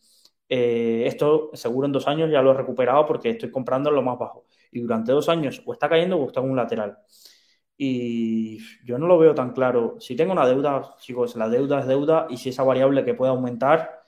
Eh, 0.49 1.05
esto 1.07 1.51
seguro 1.55 1.87
en 1.87 1.93
dos 1.93 2.09
años 2.09 2.31
ya 2.31 2.41
lo 2.43 2.53
he 2.53 2.55
recuperado 2.55 3.07
porque 3.07 3.31
estoy 3.31 3.51
comprando 3.51 3.91
en 3.91 3.97
lo 3.97 4.03
más 4.03 4.19
bajo. 4.19 4.47
Y 4.73 4.81
durante 4.81 5.13
dos 5.13 5.29
años 5.29 5.63
o 5.67 5.73
está 5.73 5.89
cayendo 5.89 6.17
o 6.19 6.27
está 6.27 6.41
en 6.41 6.51
un 6.51 6.57
lateral. 6.57 6.99
Y 7.77 8.59
yo 8.85 8.99
no 8.99 9.07
lo 9.07 9.19
veo 9.19 9.35
tan 9.35 9.53
claro. 9.53 9.97
Si 10.01 10.17
tengo 10.17 10.33
una 10.33 10.47
deuda, 10.47 10.97
chicos, 10.99 11.37
la 11.37 11.49
deuda 11.49 11.81
es 11.81 11.87
deuda 11.87 12.27
y 12.29 12.37
si 12.39 12.49
esa 12.51 12.65
variable 12.65 13.05
que 13.05 13.15
puede 13.15 13.31
aumentar, 13.31 14.03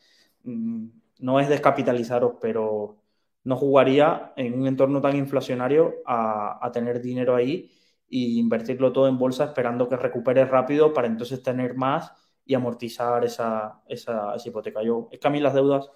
mm, 0.45 0.89
no 1.21 1.41
es 1.41 1.49
descapitalizaros, 1.49 2.35
pero 2.41 3.01
no 3.45 3.57
jugaría 3.57 4.33
en 4.37 4.61
un 4.61 4.67
entorno 4.67 5.01
tan 5.01 5.17
inflacionario 5.17 5.97
a, 6.07 6.71
tener 6.73 7.01
dinero 7.01 7.35
ahí 7.37 7.71
e 8.11 8.19
invertirlo 8.39 8.93
todo 8.93 9.09
en 9.09 9.19
bolsa 9.19 9.45
esperando 9.45 9.89
que 9.89 9.97
recupere 9.97 10.45
rápido 10.45 10.93
para 10.93 11.07
entonces 11.09 11.43
tener 11.43 11.75
más 11.77 12.13
y 12.45 12.55
amortizar 12.55 13.25
esa, 13.25 13.83
esa, 13.87 14.35
hipoteca. 14.45 14.83
Yo, 14.83 15.09
es 15.13 15.21
que 15.21 15.29
a 15.29 15.31
mí 15.31 15.41
las 15.41 15.55
deudas 15.55 15.91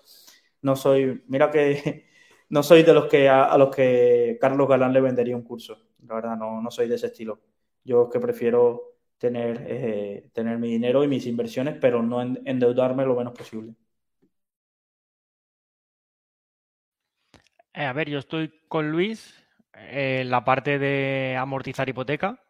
no 0.64 0.76
soy, 0.76 1.22
mira 1.28 1.50
que 1.50 2.08
no 2.48 2.62
soy 2.62 2.82
de 2.82 2.94
los 2.94 3.06
que 3.06 3.28
a, 3.28 3.56
los 3.58 3.74
que 3.74 4.38
Carlos 4.40 4.68
Galán 4.68 4.92
le 4.92 5.00
vendería 5.00 5.36
un 5.36 5.44
curso. 5.44 5.78
La 6.06 6.14
verdad, 6.16 6.36
no, 6.36 6.60
no 6.62 6.70
soy 6.70 6.88
de 6.88 6.96
ese 6.96 7.06
estilo. 7.08 7.40
Yo 7.84 8.08
que 8.10 8.18
prefiero 8.20 8.94
tener, 9.18 9.64
eh, 9.68 10.30
tener 10.32 10.58
mi 10.58 10.68
dinero 10.70 11.04
y 11.04 11.08
mis 11.08 11.26
inversiones, 11.26 11.76
pero 11.80 12.02
no 12.02 12.22
endeudarme 12.22 13.04
lo 13.04 13.14
menos 13.16 13.34
posible. 13.34 13.74
Eh, 17.74 17.84
a 17.84 17.92
ver, 17.92 18.08
yo 18.08 18.18
estoy 18.18 18.52
con 18.68 18.90
Luis 18.90 19.34
en 19.74 20.30
la 20.30 20.44
parte 20.44 20.78
de 20.78 21.36
amortizar 21.38 21.88
hipoteca, 21.88 22.40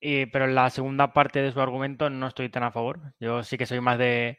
pero 0.00 0.44
en 0.44 0.54
la 0.54 0.68
segunda 0.70 1.12
parte 1.12 1.40
de 1.40 1.52
su 1.52 1.60
argumento 1.60 2.10
no 2.10 2.26
estoy 2.26 2.50
tan 2.50 2.64
a 2.64 2.70
favor. 2.72 3.14
Yo 3.20 3.42
sí 3.42 3.56
que 3.56 3.66
soy 3.66 3.80
más 3.80 3.98
de, 3.98 4.38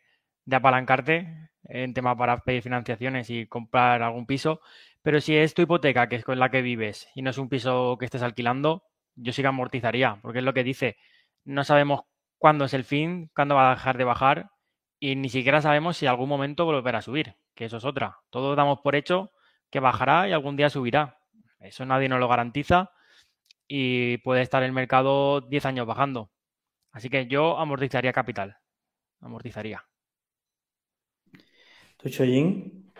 apalancarte 0.52 1.50
en 1.64 1.94
tema 1.94 2.16
para 2.16 2.38
pedir 2.44 2.62
financiaciones 2.62 3.30
y 3.30 3.48
comprar 3.48 4.04
algún 4.04 4.26
piso, 4.26 4.62
pero 5.02 5.22
si 5.22 5.36
es 5.36 5.54
tu 5.54 5.64
hipoteca, 5.64 6.08
que 6.10 6.16
es 6.18 6.24
con 6.24 6.40
la 6.40 6.50
que 6.50 6.62
vives, 6.62 7.08
y 7.16 7.22
no 7.22 7.30
es 7.32 7.38
un 7.38 7.50
piso 7.50 7.98
que 8.00 8.06
estés 8.06 8.22
alquilando, 8.22 8.84
yo 9.16 9.34
sí 9.34 9.42
que 9.42 9.48
amortizaría, 9.48 10.20
porque 10.22 10.40
es 10.40 10.46
lo 10.46 10.54
que 10.54 10.64
dice, 10.64 10.98
no 11.44 11.64
sabemos 11.64 12.02
cuándo 12.38 12.66
es 12.66 12.74
el 12.74 12.84
fin, 12.84 13.32
cuándo 13.36 13.56
va 13.56 13.72
a 13.72 13.76
dejar 13.76 13.98
de 13.98 14.04
bajar, 14.04 14.52
y 15.00 15.16
ni 15.16 15.30
siquiera 15.30 15.62
sabemos 15.62 15.98
si 15.98 16.08
algún 16.08 16.30
momento 16.30 16.66
volverá 16.66 17.00
a 17.00 17.02
subir, 17.02 17.36
que 17.54 17.66
eso 17.66 17.78
es 17.78 17.86
otra. 17.86 18.20
Todos 18.30 18.56
damos 18.56 18.80
por 18.82 18.96
hecho 18.96 19.32
que 19.70 19.80
bajará 19.80 20.28
y 20.28 20.32
algún 20.32 20.56
día 20.56 20.70
subirá. 20.70 21.20
Eso 21.60 21.86
nadie 21.86 22.10
nos 22.10 22.20
lo 22.20 22.28
garantiza 22.28 22.92
y 23.68 24.18
puede 24.20 24.42
estar 24.42 24.64
el 24.64 24.72
mercado 24.72 25.42
10 25.42 25.66
años 25.66 25.88
bajando. 25.88 26.32
Así 26.92 27.10
que 27.10 27.28
yo 27.28 27.58
amortizaría 27.58 28.14
capital. 28.14 28.58
Amortizaría. 29.22 29.86
¿Tú, 32.06 32.12
Choyin, 32.12 32.94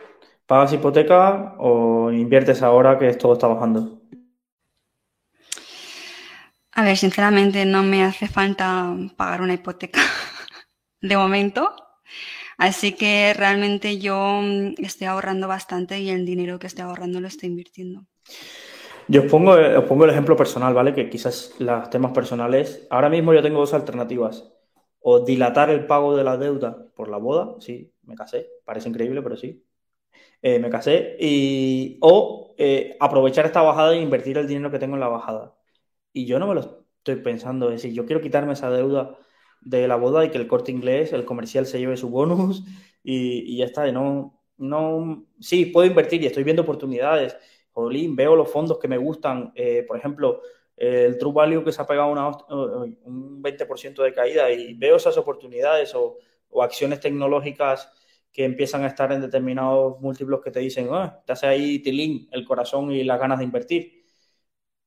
pagas 0.48 0.74
hipoteca 0.74 1.54
o 1.60 2.12
inviertes 2.12 2.64
ahora 2.64 2.98
que 2.98 3.14
todo 3.14 3.34
está 3.34 3.46
bajando? 3.46 4.02
A 6.72 6.84
ver, 6.84 6.98
sinceramente 6.98 7.66
no 7.66 7.84
me 7.84 8.04
hace 8.04 8.28
falta 8.28 8.96
pagar 9.16 9.42
una 9.42 9.54
hipoteca 9.54 10.02
de 11.02 11.18
momento. 11.18 11.72
Así 12.58 12.94
que 12.94 13.36
realmente 13.38 14.00
yo 14.00 14.40
mm, 14.42 14.74
estoy 14.80 15.06
ahorrando 15.06 15.48
bastante 15.48 16.00
y 16.00 16.10
el 16.10 16.26
dinero 16.26 16.58
que 16.58 16.66
estoy 16.66 16.86
ahorrando 16.86 17.22
lo 17.22 17.28
estoy 17.28 17.50
invirtiendo. 17.50 18.08
Yo 19.08 19.22
os 19.22 19.28
pongo, 19.30 19.52
os 19.52 19.84
pongo 19.84 20.06
el 20.06 20.10
ejemplo 20.10 20.36
personal, 20.36 20.74
¿vale? 20.74 20.96
Que 20.96 21.12
quizás 21.12 21.54
los 21.60 21.92
temas 21.92 22.12
personales. 22.12 22.88
Ahora 22.90 23.12
mismo 23.12 23.36
yo 23.36 23.44
tengo 23.44 23.60
dos 23.60 23.76
alternativas. 23.76 24.52
O 25.00 25.20
dilatar 25.20 25.70
el 25.70 25.86
pago 25.86 26.18
de 26.18 26.24
la 26.24 26.38
deuda 26.38 26.88
por 26.96 27.08
la 27.10 27.18
boda, 27.18 27.58
sí, 27.60 27.92
me 28.08 28.16
casé, 28.16 28.50
parece 28.64 28.90
increíble, 28.90 29.22
pero 29.22 29.38
sí. 29.38 29.66
Eh, 30.42 30.60
me 30.60 30.70
casé. 30.70 31.18
Y, 31.20 31.98
o 32.02 32.54
eh, 32.58 32.96
aprovechar 33.00 33.46
esta 33.46 33.62
bajada 33.62 33.94
e 33.94 34.02
invertir 34.02 34.38
el 34.38 34.48
dinero 34.48 34.72
que 34.72 34.80
tengo 34.80 34.96
en 34.96 35.02
la 35.02 35.08
bajada. 35.08 35.56
Y 36.14 36.26
yo 36.26 36.40
no 36.40 36.48
me 36.48 36.56
lo 36.56 36.62
estoy 36.98 37.18
pensando. 37.18 37.70
Es 37.70 37.82
decir, 37.82 37.94
yo 37.94 38.06
quiero 38.06 38.22
quitarme 38.22 38.54
esa 38.54 38.70
deuda 38.70 39.18
de 39.62 39.88
la 39.88 39.96
boda 39.96 40.26
y 40.26 40.30
que 40.32 40.38
el 40.38 40.48
corte 40.48 40.72
inglés, 40.72 41.14
el 41.14 41.26
comercial 41.26 41.66
se 41.66 41.80
lleve 41.80 41.98
su 41.98 42.10
bonus 42.10 42.64
y, 43.04 43.58
ya 43.58 43.66
está. 43.66 43.92
no, 43.92 44.42
no, 44.58 45.28
sí, 45.40 45.66
puedo 45.68 45.88
invertir 45.88 46.22
y 46.24 46.28
estoy 46.28 46.44
viendo 46.44 46.64
oportunidades. 46.64 47.38
Veo 47.76 48.36
los 48.36 48.50
fondos 48.50 48.80
que 48.80 48.88
me 48.88 48.98
gustan. 48.98 49.52
Eh, 49.56 49.84
por 49.88 49.98
ejemplo, 49.98 50.42
el 50.78 51.18
True 51.18 51.34
Value 51.34 51.64
que 51.64 51.72
se 51.72 51.82
ha 51.82 51.88
pegado 51.88 52.12
una, 52.12 52.28
un 52.28 53.42
20% 53.42 54.04
de 54.04 54.14
caída 54.14 54.50
y 54.52 54.74
veo 54.74 54.98
esas 54.98 55.18
oportunidades 55.18 55.94
o, 55.96 56.18
acciones 56.62 57.02
tecnológicas 57.02 57.92
que 58.36 58.44
empiezan 58.44 58.84
a 58.84 58.88
estar 58.88 59.14
en 59.14 59.22
determinados 59.22 60.02
múltiplos 60.02 60.42
que 60.44 60.52
te 60.52 60.60
dicen, 60.60 60.90
ah, 60.92 61.22
te 61.26 61.32
hace 61.32 61.48
ahí 61.48 61.80
tilín 61.80 62.28
el 62.34 62.44
corazón 62.46 62.92
y 62.92 63.02
las 63.06 63.18
ganas 63.18 63.40
de 63.40 63.46
invertir. 63.46 64.04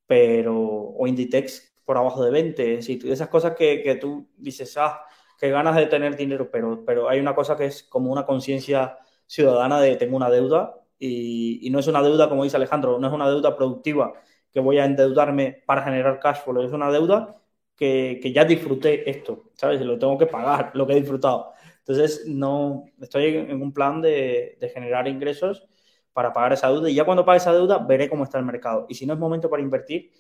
Pero, 0.07 0.55
o 0.55 1.07
Inditex 1.07 1.83
por 1.85 1.97
abajo 1.97 2.23
de 2.25 2.31
20, 2.31 2.75
es 2.75 2.87
decir, 2.87 3.11
esas 3.11 3.29
cosas 3.29 3.55
que, 3.57 3.83
que 3.83 3.95
tú 3.97 4.29
dices, 4.37 4.77
ah, 4.77 5.03
qué 5.39 5.51
ganas 5.51 5.77
de 5.77 5.87
tener 5.87 6.17
dinero, 6.17 6.51
pero, 6.51 6.85
pero 6.85 7.09
hay 7.09 7.21
una 7.21 7.35
cosa 7.35 7.57
que 7.57 7.67
es 7.67 7.85
como 7.85 8.13
una 8.13 8.27
conciencia 8.27 8.99
ciudadana 9.27 9.81
de 9.81 9.97
tengo 9.97 10.17
una 10.17 10.29
deuda 10.31 10.83
y, 10.99 11.67
y, 11.67 11.71
no 11.71 11.79
es 11.79 11.87
una 11.87 12.03
deuda, 12.03 12.29
como 12.29 12.45
dice 12.45 12.57
Alejandro, 12.57 12.99
no 12.99 13.07
es 13.09 13.15
una 13.15 13.31
deuda 13.31 13.57
productiva 13.57 14.13
que 14.53 14.61
voy 14.61 14.79
a 14.79 14.85
endeudarme 14.85 15.63
para 15.67 15.83
generar 15.83 16.21
cash 16.21 16.39
flow, 16.45 16.63
es 16.63 16.73
una 16.73 16.91
deuda 16.91 17.41
que, 17.77 18.19
que 18.23 18.33
ya 18.33 18.45
disfruté 18.45 19.09
esto, 19.09 19.51
¿sabes? 19.55 19.81
Lo 19.81 19.99
tengo 19.99 20.19
que 20.19 20.27
pagar, 20.27 20.73
lo 20.75 20.87
que 20.87 20.95
he 20.95 20.97
disfrutado. 21.01 21.55
Entonces, 21.89 22.27
no, 22.27 22.85
estoy 23.01 23.37
en 23.37 23.63
un 23.63 23.73
plan 23.73 24.03
de, 24.03 24.59
generar 24.75 25.09
ingresos 25.09 25.67
para 26.13 26.35
pagar 26.35 26.53
esa 26.53 26.69
deuda 26.71 26.91
y 26.91 26.95
ya 26.95 27.05
cuando 27.07 27.25
pague 27.25 27.39
esa 27.39 27.55
deuda 27.55 27.79
veré 27.79 28.11
cómo 28.11 28.25
está 28.25 28.39
el 28.39 28.45
mercado. 28.45 28.85
Y 28.91 28.95
si 28.95 29.07
no 29.07 29.15
es 29.15 29.19
momento 29.19 29.49
para 29.49 29.63
invertir, 29.63 30.11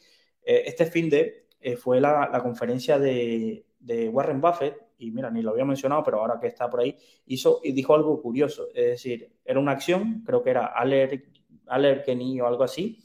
eh, 0.42 0.62
este 0.64 0.86
fin 0.86 1.10
de 1.10 1.46
eh, 1.60 1.76
fue 1.76 2.00
la, 2.00 2.30
conferencia 2.42 2.98
de, 2.98 3.66
Warren 4.10 4.40
Buffett, 4.40 4.78
y 4.96 5.10
mira, 5.10 5.30
ni 5.30 5.42
lo 5.42 5.50
había 5.50 5.66
mencionado, 5.66 6.02
pero 6.02 6.20
ahora 6.20 6.40
que 6.40 6.46
está 6.46 6.70
por 6.70 6.80
ahí, 6.80 6.96
hizo 7.26 7.60
y 7.62 7.72
dijo 7.72 7.94
algo 7.94 8.20
curioso. 8.22 8.68
Es 8.74 8.86
decir, 8.86 9.30
era 9.44 9.60
una 9.60 9.72
acción, 9.72 10.22
creo 10.24 10.42
que 10.42 10.50
era 10.50 10.66
Aller, 10.68 12.02
Kenny 12.02 12.40
o 12.40 12.46
algo 12.46 12.64
así, 12.64 12.98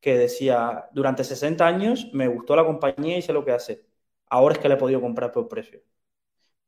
que 0.00 0.16
decía, 0.16 0.88
durante 0.92 1.24
60 1.24 1.66
años 1.66 2.10
me 2.12 2.28
gustó 2.28 2.54
la 2.54 2.64
compañía 2.64 3.18
y 3.18 3.22
sé 3.22 3.32
lo 3.32 3.44
que 3.44 3.52
hace. 3.52 3.84
Ahora 4.28 4.54
es 4.54 4.60
que 4.60 4.68
le 4.68 4.74
he 4.74 4.78
podido 4.78 5.00
comprar 5.00 5.32
por 5.32 5.48
precio. 5.48 5.82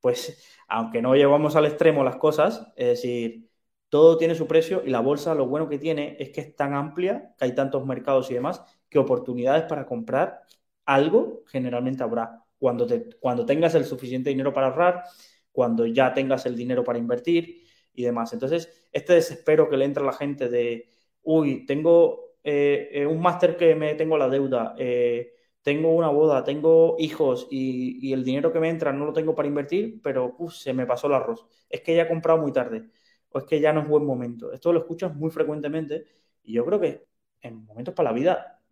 Pues, 0.01 0.42
aunque 0.68 1.03
no 1.03 1.14
llevamos 1.14 1.57
al 1.57 1.66
extremo 1.66 2.05
las 2.05 2.16
cosas, 2.16 2.72
es 2.76 2.86
decir, 2.88 3.51
todo 3.88 4.18
tiene 4.18 4.34
su 4.34 4.46
precio 4.46 4.82
y 4.84 4.90
la 4.90 5.01
bolsa 5.01 5.34
lo 5.34 5.46
bueno 5.46 5.68
que 5.68 5.78
tiene 5.78 6.16
es 6.18 6.30
que 6.30 6.40
es 6.42 6.57
tan 6.57 6.74
amplia, 6.74 7.34
que 7.38 7.46
hay 7.46 7.55
tantos 7.55 7.84
mercados 7.86 8.30
y 8.30 8.34
demás, 8.34 8.62
que 8.88 8.99
oportunidades 8.99 9.64
para 9.64 9.86
comprar 9.86 10.42
algo 10.84 11.42
generalmente 11.46 12.03
habrá 12.03 12.44
cuando, 12.59 12.86
te, 12.86 13.11
cuando 13.20 13.46
tengas 13.46 13.74
el 13.74 13.84
suficiente 13.84 14.30
dinero 14.30 14.53
para 14.53 14.68
ahorrar, 14.68 15.05
cuando 15.53 15.86
ya 15.86 16.12
tengas 16.14 16.46
el 16.46 16.57
dinero 16.57 16.84
para 16.84 16.99
invertir 16.99 17.64
y 17.94 18.05
demás. 18.05 18.32
Entonces, 18.32 18.86
este 18.92 19.14
desespero 19.14 19.68
que 19.68 19.76
le 19.76 19.84
entra 19.84 20.03
a 20.03 20.07
la 20.07 20.12
gente 20.12 20.49
de, 20.49 20.88
uy, 21.22 21.66
tengo 21.66 22.36
eh, 22.44 22.90
eh, 22.92 23.07
un 23.07 23.20
máster 23.20 23.57
que 23.57 23.74
me 23.74 23.94
tengo 23.94 24.16
la 24.18 24.28
deuda, 24.28 24.74
eh, 24.78 25.34
tengo 25.69 25.91
una 25.95 26.09
boda, 26.09 26.45
tengo 26.45 26.97
hijos 26.99 27.47
y, 27.51 28.11
el 28.11 28.25
dinero 28.25 28.51
que 28.51 28.59
me 28.59 28.71
entra 28.71 28.91
no 28.91 29.05
lo 29.05 29.12
tengo 29.12 29.35
para 29.35 29.49
invertir, 29.49 30.01
pero 30.03 30.35
se 30.49 30.73
me 30.73 30.87
pasó 30.87 31.09
el 31.09 31.12
arroz. 31.12 31.47
Es 31.69 31.83
que 31.83 31.95
ya 31.95 32.05
he 32.05 32.09
comprado 32.09 32.41
muy 32.41 32.53
tarde 32.53 32.89
o 33.29 33.39
es 33.39 33.45
que 33.45 33.61
ya 33.61 33.71
no 33.75 33.83
es 33.83 33.89
buen 33.89 34.07
momento. 34.07 34.51
Esto 34.51 34.73
lo 34.73 34.79
escuchas 34.79 35.14
muy 35.14 35.31
frecuentemente 35.31 36.07
y 36.43 36.55
yo 36.55 36.64
creo 36.64 36.81
que 36.81 37.05
en 37.43 37.66
momentos 37.66 37.93
para 37.93 38.11
la 38.11 38.14
vida, 38.14 38.62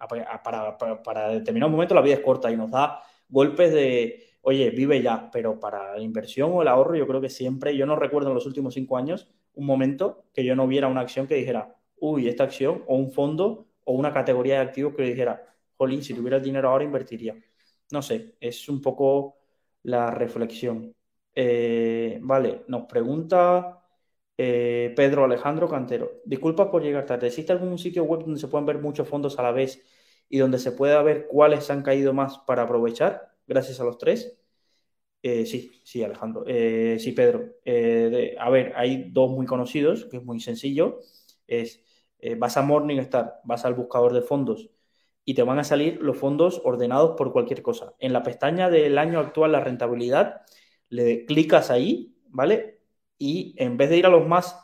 para, 0.42 0.78
para, 0.78 1.02
para 1.02 1.28
determinados 1.28 1.70
momentos 1.70 1.94
la 1.94 2.00
vida 2.00 2.14
es 2.14 2.20
corta 2.20 2.50
y 2.50 2.56
nos 2.56 2.70
da 2.70 3.02
golpes 3.28 3.74
de, 3.74 4.24
oye, 4.40 4.70
vive 4.70 5.02
ya, 5.02 5.30
pero 5.30 5.60
para 5.60 5.96
la 5.96 6.00
inversión 6.00 6.50
o 6.54 6.62
el 6.62 6.68
ahorro 6.68 6.96
yo 6.96 7.06
creo 7.06 7.20
que 7.20 7.28
siempre, 7.28 7.76
yo 7.76 7.84
no 7.84 7.96
recuerdo 7.96 8.28
en 8.28 8.34
los 8.36 8.46
últimos 8.46 8.72
cinco 8.72 8.96
años 8.96 9.28
un 9.52 9.66
momento 9.66 10.24
que 10.32 10.44
yo 10.46 10.56
no 10.56 10.66
viera 10.66 10.88
una 10.88 11.02
acción 11.02 11.26
que 11.26 11.34
dijera, 11.34 11.76
uy, 11.98 12.26
esta 12.26 12.44
acción 12.44 12.84
o 12.86 12.96
un 12.96 13.12
fondo 13.12 13.66
o 13.84 13.92
una 13.92 14.14
categoría 14.14 14.54
de 14.54 14.60
activos 14.60 14.94
que 14.94 15.02
dijera, 15.02 15.55
jolín, 15.76 16.02
si 16.02 16.14
tuviera 16.14 16.36
el 16.38 16.42
dinero 16.42 16.68
ahora 16.70 16.84
invertiría. 16.84 17.36
No 17.92 18.02
sé, 18.02 18.36
es 18.40 18.68
un 18.68 18.80
poco 18.80 19.36
la 19.84 20.10
reflexión. 20.10 20.94
Eh, 21.34 22.18
vale, 22.22 22.64
nos 22.68 22.86
pregunta 22.86 23.84
eh, 24.36 24.92
Pedro 24.96 25.24
Alejandro 25.24 25.68
Cantero. 25.68 26.10
Disculpa 26.24 26.70
por 26.70 26.82
llegar 26.82 27.06
tarde. 27.06 27.28
¿Existe 27.28 27.52
algún 27.52 27.78
sitio 27.78 28.04
web 28.04 28.20
donde 28.22 28.40
se 28.40 28.48
puedan 28.48 28.66
ver 28.66 28.78
muchos 28.80 29.08
fondos 29.08 29.38
a 29.38 29.42
la 29.42 29.52
vez 29.52 29.82
y 30.28 30.38
donde 30.38 30.58
se 30.58 30.72
pueda 30.72 31.02
ver 31.02 31.26
cuáles 31.28 31.70
han 31.70 31.82
caído 31.82 32.12
más 32.12 32.38
para 32.38 32.62
aprovechar, 32.62 33.32
gracias 33.46 33.78
a 33.80 33.84
los 33.84 33.98
tres. 33.98 34.36
Eh, 35.22 35.46
sí, 35.46 35.80
sí, 35.84 36.02
Alejandro. 36.02 36.44
Sí, 36.46 37.12
Pedro. 37.12 37.54
A 38.38 38.50
ver, 38.50 38.72
hay 38.76 39.10
dos 39.10 39.30
muy 39.30 39.46
conocidos, 39.46 40.06
que 40.06 40.18
es 40.18 40.24
muy 40.24 40.40
sencillo. 40.40 41.00
Es, 41.46 41.82
vas 42.38 42.56
a 42.56 42.62
Morningstar, 42.62 43.40
vas 43.44 43.64
al 43.64 43.74
buscador 43.74 44.12
de 44.12 44.22
fondos 44.22 44.70
y 45.26 45.34
te 45.34 45.42
van 45.42 45.58
a 45.58 45.64
salir 45.64 46.00
los 46.00 46.16
fondos 46.16 46.62
ordenados 46.64 47.16
por 47.16 47.32
cualquier 47.32 47.60
cosa. 47.60 47.94
En 47.98 48.12
la 48.12 48.22
pestaña 48.22 48.70
del 48.70 48.96
año 48.96 49.18
actual, 49.18 49.52
la 49.52 49.60
rentabilidad, 49.60 50.42
le 50.88 51.26
clicas 51.26 51.70
ahí, 51.70 52.16
¿vale? 52.28 52.80
Y 53.18 53.54
en 53.58 53.76
vez 53.76 53.90
de 53.90 53.98
ir 53.98 54.06
a 54.06 54.08
los 54.08 54.26
más, 54.26 54.56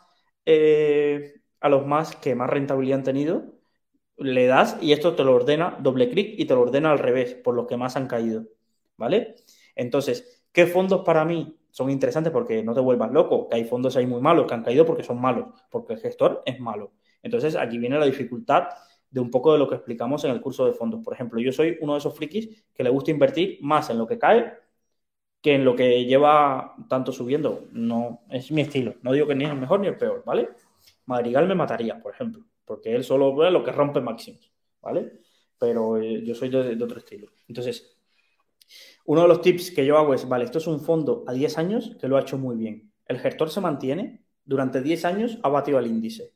a 0.47 1.69
los 1.69 1.87
más 1.87 2.15
que 2.17 2.37
más 2.37 2.49
rentabilidad 2.49 3.01
han 3.01 3.05
tenido, 3.05 3.55
le 4.17 4.47
das 4.47 4.79
y 4.81 4.93
esto 4.93 5.17
te 5.17 5.25
lo 5.25 5.35
ordena, 5.35 5.79
doble 5.81 6.09
clic 6.09 6.35
y 6.39 6.45
te 6.45 6.55
lo 6.55 6.63
ordena 6.63 6.93
al 6.93 7.01
revés, 7.01 7.35
por 7.35 7.55
los 7.55 7.67
que 7.67 7.77
más 7.77 7.97
han 7.97 8.07
caído. 8.07 8.45
¿Vale? 8.97 9.35
Entonces, 9.75 10.47
¿qué 10.53 10.67
fondos 10.67 11.03
para 11.05 11.25
mí 11.25 11.59
son 11.71 11.91
interesantes? 11.91 12.33
Porque 12.33 12.63
no 12.63 12.73
te 12.73 12.81
vuelvas 12.81 13.11
loco, 13.11 13.49
que 13.49 13.57
hay 13.57 13.65
fondos 13.65 13.97
ahí 13.97 14.07
muy 14.07 14.21
malos 14.21 14.47
que 14.47 14.55
han 14.55 14.63
caído 14.63 14.87
porque 14.87 15.03
son 15.03 15.21
malos, 15.21 15.47
porque 15.71 15.95
el 15.95 15.99
gestor 15.99 16.43
es 16.47 16.61
malo. 16.61 16.93
Entonces, 17.21 17.57
aquí 17.57 17.79
viene 17.79 17.99
la 17.99 18.05
dificultad 18.05 18.69
de 19.13 19.21
un 19.21 19.31
poco 19.31 19.53
de 19.53 19.59
lo 19.61 19.69
que 19.69 19.77
explicamos 19.77 20.25
en 20.25 20.33
el 20.33 20.41
curso 20.41 20.67
de 20.67 20.73
fondos. 20.73 21.01
Por 21.05 21.15
ejemplo, 21.15 21.41
yo 21.41 21.53
soy 21.53 21.79
uno 21.81 21.93
de 21.93 21.99
esos 22.01 22.17
frikis 22.17 22.65
que 22.75 22.83
le 22.83 22.91
gusta 22.91 23.13
invertir 23.13 23.59
más 23.61 23.91
en 23.91 23.99
lo 23.99 24.07
que 24.07 24.19
cae 24.19 24.55
que 25.41 25.55
en 25.55 25.65
lo 25.65 25.75
que 25.77 26.05
lleva 26.05 26.77
tanto 26.89 27.13
subiendo. 27.13 27.65
No, 27.73 28.23
es 28.31 28.51
mi 28.53 28.63
estilo. 28.63 28.95
No 29.03 29.13
digo 29.13 29.27
que 29.27 29.35
ni 29.35 29.45
es 29.45 29.51
el 29.51 29.57
mejor 29.57 29.81
ni 29.81 29.89
el 29.89 29.97
peor, 29.97 30.23
¿vale? 30.25 30.51
Madrigal 31.07 31.49
me 31.49 31.55
mataría, 31.55 32.01
por 32.01 32.13
ejemplo 32.15 32.45
porque 32.65 32.95
él 32.95 33.05
solo 33.05 33.35
ve 33.35 33.51
lo 33.51 33.65
que 33.65 33.73
rompe 33.73 34.01
máximos, 34.01 34.51
¿vale? 34.81 35.21
Pero 35.59 35.99
eh, 35.99 36.23
yo 36.25 36.35
soy 36.35 36.49
de, 36.49 36.83
otro 36.83 36.99
estilo. 36.99 37.29
Entonces, 37.49 37.97
uno 39.05 39.23
de 39.23 39.29
los 39.29 39.41
tips 39.41 39.73
que 39.73 39.85
yo 39.85 39.99
hago 39.99 40.15
es, 40.15 40.29
vale, 40.29 40.45
esto 40.45 40.59
es 40.59 40.67
un 40.67 40.81
fondo 40.81 41.25
a 41.27 41.33
10 41.33 41.59
años 41.59 41.97
que 42.01 42.09
lo 42.09 42.17
ha 42.17 42.23
hecho 42.23 42.39
muy 42.39 42.57
bien. 42.57 42.93
El 43.07 43.19
gestor 43.19 43.51
se 43.51 43.61
mantiene, 43.61 44.25
durante 44.45 44.81
10 44.81 45.05
años 45.05 45.39
ha 45.43 45.49
batido 45.49 45.79
el 45.79 45.87
índice. 45.87 46.33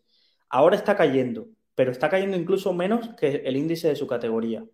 Ahora 0.48 0.76
está 0.76 0.96
cayendo, 0.96 1.48
pero 1.76 1.92
está 1.92 2.08
cayendo 2.08 2.36
incluso 2.36 2.74
menos 2.74 3.10
que 3.16 3.42
el 3.44 3.56
índice 3.56 3.88
de 3.88 3.96
su 3.96 4.08
categoría. 4.08 4.64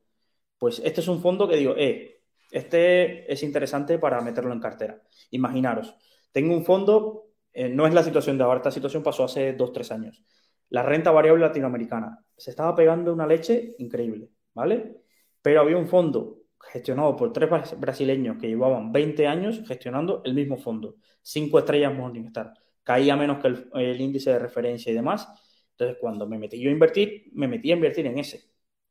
Pues 0.58 0.80
este 0.84 1.02
es 1.02 1.08
un 1.08 1.20
fondo 1.20 1.48
que 1.48 1.56
digo, 1.56 1.74
eh, 1.76 2.22
este 2.50 3.30
es 3.30 3.42
interesante 3.42 3.98
para 3.98 4.20
meterlo 4.22 4.52
en 4.54 4.60
cartera. 4.60 5.02
Imaginaros, 5.30 5.94
tengo 6.32 6.54
un 6.54 6.64
fondo, 6.64 7.26
eh, 7.52 7.68
no 7.68 7.86
es 7.86 7.92
la 7.92 8.02
situación 8.02 8.38
de 8.38 8.44
ahora, 8.44 8.58
esta 8.58 8.70
situación 8.70 9.02
pasó 9.02 9.24
hace 9.24 9.56
2-3 9.56 9.92
años 9.92 10.24
la 10.72 10.82
renta 10.82 11.10
variable 11.10 11.42
latinoamericana. 11.42 12.24
Se 12.34 12.50
estaba 12.50 12.74
pegando 12.74 13.12
una 13.12 13.26
leche 13.26 13.74
increíble, 13.78 14.30
¿vale? 14.54 15.02
Pero 15.42 15.60
había 15.60 15.76
un 15.76 15.86
fondo 15.86 16.38
gestionado 16.58 17.14
por 17.14 17.30
tres 17.30 17.50
brasileños 17.78 18.38
que 18.38 18.48
llevaban 18.48 18.90
20 18.90 19.26
años 19.26 19.62
gestionando 19.68 20.22
el 20.24 20.32
mismo 20.32 20.56
fondo, 20.56 20.96
cinco 21.20 21.58
estrellas 21.58 21.94
Morningstar. 21.94 22.54
Caía 22.84 23.16
menos 23.16 23.42
que 23.42 23.48
el, 23.48 24.00
índice 24.00 24.30
de 24.30 24.38
referencia 24.38 24.90
y 24.90 24.94
demás. 24.94 25.28
Entonces, 25.72 25.96
cuando 26.00 26.26
me 26.26 26.38
metí 26.38 26.60
yo 26.60 26.70
a 26.70 26.72
invertir, 26.72 27.30
me 27.34 27.48
metí 27.48 27.70
a 27.72 27.74
invertir 27.74 28.06
en 28.06 28.18
ese, 28.18 28.44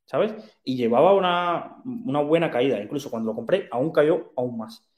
¿sabes? 0.04 0.34
Y 0.64 0.76
llevaba 0.76 1.14
una, 1.14 1.82
una 1.84 2.20
buena 2.22 2.50
caída. 2.50 2.80
Incluso 2.80 3.10
cuando 3.10 3.30
lo 3.30 3.36
compré, 3.36 3.68
aún 3.70 3.92
cayó 3.92 4.32
aún 4.36 4.58
más. 4.58 4.88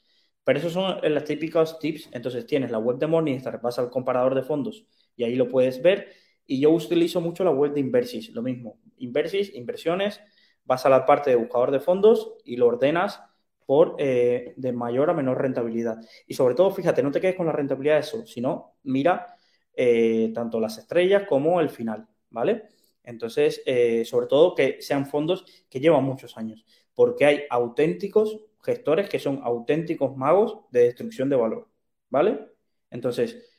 Pero 0.44 0.59
esos 0.59 0.73
son 0.73 0.98
las 1.02 1.24
típicas 1.24 1.78
tips. 1.78 2.09
Entonces, 2.12 2.47
tienes 2.47 2.70
la 2.70 2.78
web 2.78 2.98
de 2.98 3.06
Morningstar, 3.06 3.61
vas 3.61 3.78
al 3.78 3.90
comparador 3.90 4.35
de 4.35 4.43
fondos 4.43 4.86
y 5.16 5.24
ahí 5.24 5.36
lo 5.36 5.48
puedes 5.48 5.81
ver 5.82 6.09
y 6.47 6.61
yo 6.61 6.70
utilizo 6.70 7.20
mucho 7.20 7.44
la 7.44 7.51
web 7.51 7.73
de 7.73 7.81
Inversis, 7.81 8.31
lo 8.31 8.43
mismo. 8.43 8.78
Inversis, 8.98 9.55
inversiones, 9.55 10.20
vas 10.65 10.85
a 10.86 10.89
la 10.89 11.06
parte 11.06 11.31
de 11.31 11.36
buscador 11.36 11.70
de 11.70 11.81
fondos 11.81 12.35
y 12.44 12.56
lo 12.56 12.66
ordenas 12.66 13.23
por 13.66 13.97
eh, 13.98 14.52
de 14.56 14.73
mayor 14.73 15.09
a 15.11 15.15
menor 15.15 15.40
rentabilidad. 15.40 15.98
Y 16.27 16.35
sobre 16.35 16.55
todo, 16.55 16.70
fíjate, 16.70 17.02
no 17.02 17.11
te 17.11 17.20
quedes 17.20 17.36
con 17.36 17.47
la 17.47 17.52
rentabilidad 17.52 17.94
de 17.94 18.01
eso, 18.01 18.27
sino 18.27 18.74
mira 18.82 19.34
eh, 19.77 20.31
tanto 20.35 20.61
las 20.61 20.79
estrellas 20.79 21.25
como 21.29 21.61
el 21.61 21.71
final, 21.71 22.07
¿vale? 22.31 22.65
Entonces, 23.03 23.63
eh, 23.67 24.05
sobre 24.05 24.27
todo 24.27 24.55
que 24.55 24.81
sean 24.81 25.07
fondos 25.07 25.45
que 25.69 25.81
llevan 25.81 26.05
muchos 26.05 26.37
años, 26.37 26.65
porque 26.95 27.27
hay 27.27 27.43
auténticos 27.51 28.41
gestores 28.63 29.09
que 29.09 29.19
son 29.19 29.41
auténticos 29.43 30.17
magos 30.17 30.61
de 30.71 30.85
destrucción 30.85 31.29
de 31.29 31.37
valor, 31.37 31.69
¿vale? 32.09 32.41
Entonces, 32.91 33.51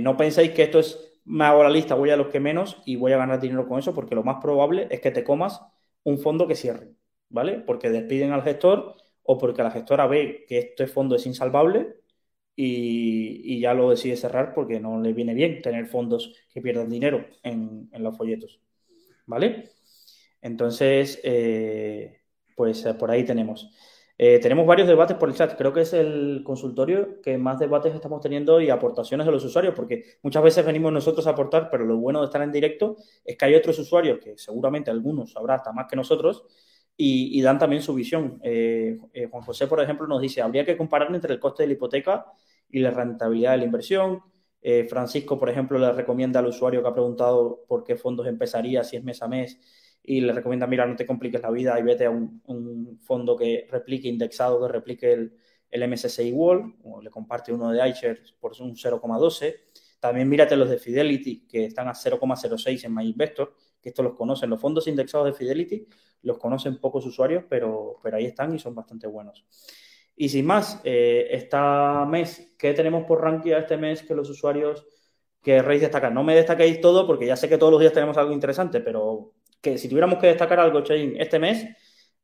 no 0.00 0.16
penséis 0.16 0.52
que 0.52 0.62
esto 0.62 0.78
es 0.78 1.16
me 1.26 1.44
hago 1.44 1.62
la 1.62 1.70
lista, 1.70 1.94
voy 1.96 2.10
a 2.10 2.16
los 2.16 2.28
que 2.28 2.40
menos 2.40 2.80
y 2.86 2.96
voy 2.96 3.12
a 3.12 3.18
ganar 3.18 3.40
dinero 3.40 3.66
con 3.68 3.78
eso 3.78 3.92
porque 3.92 4.14
lo 4.14 4.22
más 4.22 4.36
probable 4.40 4.86
es 4.90 5.00
que 5.00 5.10
te 5.10 5.24
comas 5.24 5.60
un 6.04 6.18
fondo 6.18 6.46
que 6.46 6.54
cierre, 6.54 6.94
¿vale? 7.28 7.58
Porque 7.58 7.90
despiden 7.90 8.30
al 8.32 8.42
gestor 8.42 8.94
o 9.24 9.36
porque 9.36 9.62
la 9.64 9.72
gestora 9.72 10.06
ve 10.06 10.44
que 10.48 10.58
este 10.58 10.86
fondo 10.86 11.16
es 11.16 11.26
insalvable 11.26 11.96
y, 12.56 13.60
ya 13.60 13.74
lo 13.74 13.90
decide 13.90 14.16
cerrar 14.16 14.54
porque 14.54 14.80
no 14.80 15.00
le 15.00 15.12
viene 15.12 15.34
bien 15.34 15.60
tener 15.60 15.86
fondos 15.86 16.32
que 16.52 16.62
pierdan 16.62 16.88
dinero 16.88 17.26
en, 17.42 17.90
los 17.98 18.16
folletos. 18.16 18.60
¿Vale? 19.26 19.70
Entonces, 20.40 21.20
eh, 21.22 22.22
pues 22.56 22.84
eh, 22.86 22.94
por 22.94 23.10
ahí 23.10 23.24
tenemos. 23.24 23.70
Eh, 24.18 24.38
tenemos 24.38 24.66
varios 24.66 24.88
debates 24.88 25.16
por 25.18 25.28
el 25.28 25.34
chat. 25.34 25.56
Creo 25.58 25.74
que 25.74 25.82
es 25.82 25.92
el 25.92 26.42
consultorio 26.42 27.20
que 27.20 27.36
más 27.36 27.58
debates 27.58 27.94
estamos 27.94 28.22
teniendo 28.22 28.60
y 28.60 28.70
aportaciones 28.70 29.26
de 29.26 29.32
los 29.32 29.44
usuarios, 29.44 29.74
porque 29.74 30.04
muchas 30.22 30.42
veces 30.42 30.64
venimos 30.64 30.92
nosotros 30.92 31.26
a 31.26 31.30
aportar, 31.30 31.68
pero 31.70 31.84
lo 31.84 31.98
bueno 31.98 32.20
de 32.20 32.26
estar 32.26 32.40
en 32.40 32.52
directo 32.52 32.96
es 33.24 33.36
que 33.36 33.44
hay 33.44 33.54
otros 33.54 33.78
usuarios, 33.78 34.18
que 34.18 34.38
seguramente 34.38 34.90
algunos 34.90 35.36
habrá 35.36 35.56
hasta 35.56 35.72
más 35.72 35.86
que 35.86 35.96
nosotros, 35.96 36.44
y, 36.96 37.40
dan 37.42 37.58
también 37.58 37.82
su 37.82 37.94
visión. 37.94 38.40
Eh, 38.42 38.98
eh, 39.12 39.28
Juan 39.30 39.42
José, 39.42 39.66
por 39.66 39.80
ejemplo, 39.80 40.06
nos 40.06 40.20
dice, 40.20 40.40
habría 40.42 40.64
que 40.64 40.76
comparar 40.76 41.14
entre 41.14 41.34
el 41.34 41.40
coste 41.40 41.62
de 41.62 41.68
la 41.68 41.72
hipoteca 41.74 42.26
y 42.70 42.80
la 42.80 42.90
rentabilidad 42.90 43.52
de 43.52 43.58
la 43.58 43.64
inversión. 43.64 44.22
Francisco, 44.88 45.38
por 45.38 45.48
ejemplo, 45.48 45.78
le 45.78 45.92
recomienda 45.92 46.40
al 46.40 46.46
usuario 46.46 46.82
que 46.82 46.88
ha 46.88 46.92
preguntado 46.92 47.64
por 47.68 47.84
qué 47.84 47.94
fondos 47.94 48.26
empezaría, 48.26 48.82
si 48.82 48.96
es 48.96 49.04
mes 49.04 49.22
a 49.22 49.28
mes, 49.28 49.60
y 50.02 50.20
le 50.20 50.32
recomienda, 50.32 50.66
mira, 50.66 50.86
no 50.86 50.96
te 50.96 51.06
compliques 51.06 51.40
la 51.40 51.52
vida 51.52 51.78
y 51.78 51.82
vete 51.84 52.06
a 52.06 52.10
un, 52.10 52.98
fondo 53.00 53.36
que 53.36 53.68
replique 53.70 54.08
indexado, 54.08 54.60
que 54.60 54.72
replique 54.72 55.12
el, 55.12 55.36
el 55.70 55.88
MSCI 55.88 56.32
World, 56.32 56.74
o 56.82 57.00
le 57.00 57.10
comparte 57.10 57.52
uno 57.52 57.70
de 57.70 57.88
iShares 57.88 58.32
por 58.40 58.52
un 58.60 58.74
0,12. 58.74 59.54
También 60.00 60.28
mírate 60.28 60.56
los 60.56 60.68
de 60.68 60.78
Fidelity, 60.78 61.46
que 61.46 61.64
están 61.64 61.88
a 61.88 61.94
0,06 61.94 62.84
en 62.84 62.94
MyInvestor, 62.94 63.54
que 63.80 63.88
estos 63.88 64.04
los 64.04 64.14
conocen. 64.14 64.50
Los 64.50 64.60
fondos 64.60 64.86
indexados 64.86 65.26
de 65.26 65.32
Fidelity 65.32 65.86
los 66.22 66.38
conocen 66.38 66.78
pocos 66.78 67.06
usuarios, 67.06 67.44
pero, 67.48 67.98
pero 68.02 68.16
ahí 68.16 68.26
están 68.26 68.54
y 68.54 68.58
son 68.58 68.74
bastante 68.74 69.06
buenos. 69.06 69.44
Y 70.16 70.28
sin 70.28 70.46
más, 70.46 70.80
eh, 70.84 71.28
este 71.30 71.58
mes, 72.08 72.54
¿qué 72.58 72.72
tenemos 72.72 73.04
por 73.04 73.20
ranking 73.22 73.52
este 73.52 73.76
mes 73.76 74.02
que 74.02 74.14
los 74.14 74.28
usuarios 74.30 74.86
querréis 75.42 75.82
destacar? 75.82 76.12
No 76.12 76.24
me 76.24 76.34
destaquéis 76.34 76.80
todo 76.80 77.06
porque 77.06 77.26
ya 77.26 77.36
sé 77.36 77.48
que 77.48 77.58
todos 77.58 77.72
los 77.72 77.80
días 77.80 77.92
tenemos 77.92 78.16
algo 78.16 78.32
interesante, 78.32 78.80
pero 78.80 79.34
que 79.60 79.76
si 79.76 79.88
tuviéramos 79.88 80.18
que 80.18 80.28
destacar 80.28 80.58
algo, 80.58 80.80
Chain, 80.82 81.16
este 81.18 81.38
mes 81.38 81.66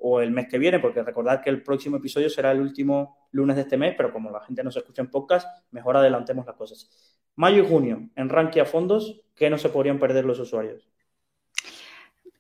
o 0.03 0.21
el 0.21 0.31
mes 0.31 0.49
que 0.49 0.59
viene, 0.59 0.81
porque 0.81 1.03
recordad 1.03 1.43
que 1.43 1.51
el 1.51 1.63
próximo 1.63 1.97
episodio 1.97 2.29
será 2.29 2.51
el 2.51 2.61
último 2.61 3.29
lunes 3.31 3.57
de 3.57 3.63
este 3.63 3.77
mes, 3.77 3.95
pero 3.97 4.13
como 4.13 4.31
la 4.31 4.41
gente 4.41 4.63
no 4.63 4.71
se 4.71 4.81
escucha 4.81 5.03
en 5.03 5.11
podcast, 5.11 5.47
mejor 5.71 5.97
adelantemos 5.97 6.45
las 6.45 6.57
cosas. 6.57 6.91
Mayo 7.37 7.63
y 7.63 7.69
junio, 7.69 8.11
en 8.17 8.29
Rankia 8.29 8.65
Fondos, 8.65 9.23
¿qué 9.35 9.49
no 9.49 9.59
se 9.59 9.69
podrían 9.69 9.99
perder 9.99 10.25
los 10.25 10.39
usuarios? 10.39 10.89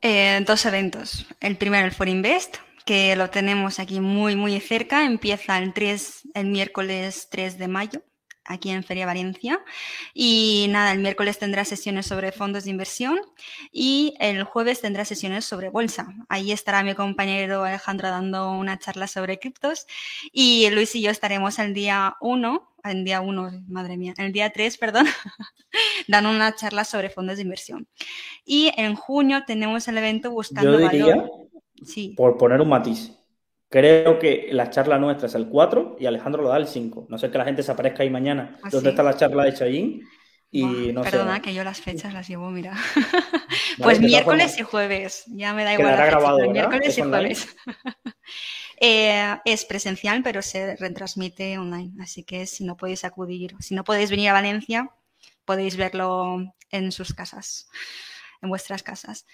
Eh, 0.00 0.42
dos 0.46 0.66
eventos. 0.66 1.26
El 1.40 1.56
primero, 1.56 1.86
el 1.86 1.92
For 1.92 2.08
Invest, 2.08 2.56
que 2.84 3.14
lo 3.16 3.30
tenemos 3.30 3.78
aquí 3.78 4.00
muy, 4.00 4.34
muy 4.34 4.58
cerca. 4.60 5.04
Empieza 5.04 5.58
el, 5.58 5.72
3, 5.72 6.28
el 6.34 6.46
miércoles 6.46 7.28
3 7.30 7.58
de 7.58 7.68
mayo 7.68 8.02
aquí 8.44 8.70
en 8.70 8.84
Feria 8.84 9.06
Valencia. 9.06 9.60
Y 10.14 10.66
nada, 10.70 10.92
el 10.92 11.00
miércoles 11.00 11.38
tendrá 11.38 11.64
sesiones 11.64 12.06
sobre 12.06 12.32
fondos 12.32 12.64
de 12.64 12.70
inversión 12.70 13.20
y 13.70 14.14
el 14.20 14.44
jueves 14.44 14.80
tendrá 14.80 15.04
sesiones 15.04 15.44
sobre 15.44 15.68
bolsa. 15.68 16.08
Ahí 16.28 16.52
estará 16.52 16.82
mi 16.82 16.94
compañero 16.94 17.64
Alejandro 17.64 18.08
dando 18.08 18.52
una 18.52 18.78
charla 18.78 19.06
sobre 19.06 19.38
criptos 19.38 19.86
y 20.32 20.68
Luis 20.70 20.94
y 20.94 21.02
yo 21.02 21.10
estaremos 21.10 21.58
el 21.58 21.74
día 21.74 22.16
1 22.20 22.68
el 22.84 23.04
día 23.04 23.20
1, 23.20 23.62
madre 23.68 23.96
mía, 23.96 24.12
el 24.18 24.32
día 24.32 24.50
3, 24.50 24.76
perdón, 24.76 25.06
dando 26.08 26.30
una 26.30 26.52
charla 26.56 26.84
sobre 26.84 27.10
fondos 27.10 27.36
de 27.36 27.42
inversión. 27.42 27.86
Y 28.44 28.72
en 28.76 28.96
junio 28.96 29.44
tenemos 29.46 29.86
el 29.86 29.98
evento 29.98 30.32
Buscando 30.32 30.80
Yo 30.80 30.88
diría, 30.88 31.24
Sí. 31.84 32.14
Por 32.16 32.36
poner 32.38 32.60
un 32.60 32.68
matiz, 32.68 33.12
Creo 33.72 34.18
que 34.18 34.48
la 34.50 34.68
charla 34.68 34.98
nuestra 34.98 35.28
es 35.28 35.34
el 35.34 35.48
4 35.48 35.96
y 35.98 36.04
Alejandro 36.04 36.42
lo 36.42 36.50
da 36.50 36.58
el 36.58 36.66
5. 36.66 37.06
No 37.08 37.16
sé 37.16 37.30
que 37.30 37.38
la 37.38 37.46
gente 37.46 37.62
se 37.62 37.72
aparezca 37.72 38.02
ahí 38.02 38.10
mañana. 38.10 38.58
¿Ah, 38.62 38.68
¿Dónde 38.70 38.90
está 38.90 39.02
la 39.02 39.16
charla 39.16 39.44
de 39.44 39.54
Chayín? 39.54 40.02
Y 40.50 40.92
no 40.92 41.00
perdona 41.00 41.40
que 41.40 41.54
yo 41.54 41.64
las 41.64 41.80
fechas 41.80 42.12
las 42.12 42.28
llevo, 42.28 42.50
mira. 42.50 42.76
pues 43.82 43.98
miércoles 43.98 44.58
y 44.58 44.62
jueves. 44.62 45.24
Ya 45.28 45.54
me 45.54 45.64
da 45.64 45.72
igual. 45.72 45.96
La 45.96 46.04
grabado, 46.04 46.50
miércoles 46.50 46.98
y 46.98 47.00
jueves. 47.00 47.48
Eh, 48.84 49.36
es 49.44 49.64
presencial, 49.64 50.24
pero 50.24 50.42
se 50.42 50.74
retransmite 50.74 51.56
online. 51.56 51.92
Así 52.02 52.24
que 52.24 52.48
si 52.48 52.64
no 52.64 52.76
podéis 52.76 53.04
acudir, 53.04 53.54
si 53.60 53.76
no 53.76 53.84
podéis 53.84 54.10
venir 54.10 54.30
a 54.30 54.32
Valencia, 54.32 54.90
podéis 55.44 55.76
verlo 55.76 56.52
en 56.72 56.90
sus 56.90 57.14
casas, 57.14 57.68
en 58.40 58.48
vuestras 58.48 58.82
casas. 58.82 59.24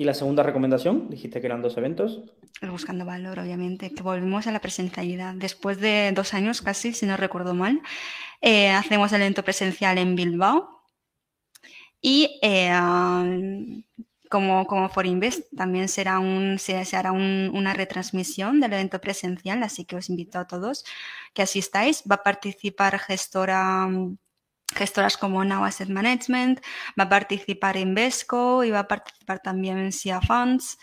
¿Y 0.00 0.04
la 0.04 0.14
segunda 0.14 0.44
recomendación? 0.44 1.10
Dijiste 1.10 1.40
que 1.40 1.48
eran 1.48 1.60
dos 1.60 1.76
eventos. 1.76 2.22
Buscando 2.62 3.04
Valor, 3.04 3.40
obviamente, 3.40 3.92
que 3.92 4.02
volvemos 4.04 4.46
a 4.46 4.52
la 4.52 4.60
presencialidad. 4.60 5.34
Después 5.34 5.80
de 5.80 6.12
dos 6.14 6.34
años 6.34 6.62
casi, 6.62 6.92
si 6.92 7.04
no 7.04 7.16
recuerdo 7.16 7.52
mal, 7.52 7.82
eh, 8.40 8.70
hacemos 8.70 9.12
el 9.12 9.22
evento 9.22 9.42
presencial 9.42 9.98
en 9.98 10.14
Bilbao. 10.14 10.84
Y 12.00 12.38
eh, 12.42 12.70
como, 14.30 14.68
como 14.68 14.88
For 14.88 15.04
Invest, 15.04 15.52
también 15.56 15.88
será 15.88 16.20
se, 16.58 16.96
hará 16.96 17.10
una 17.10 17.74
retransmisión 17.74 18.60
del 18.60 18.74
evento 18.74 19.00
presencial, 19.00 19.64
así 19.64 19.84
que 19.84 19.96
os 19.96 20.08
invito 20.10 20.38
a 20.38 20.46
todos 20.46 20.84
que 21.34 21.42
asistáis. 21.42 22.04
Va 22.08 22.16
a 22.16 22.22
participar 22.22 23.00
gestora 23.00 23.88
gestoras 24.74 25.16
como 25.16 25.44
Now 25.44 25.64
Asset 25.64 25.88
Management, 25.88 26.60
va 26.98 27.04
a 27.04 27.08
participar 27.08 27.76
Invesco 27.76 28.64
y 28.64 28.70
va 28.70 28.80
a 28.80 28.88
participar 28.88 29.40
también 29.40 29.78
en 29.78 29.92
SIA 29.92 30.20
Funds. 30.20 30.78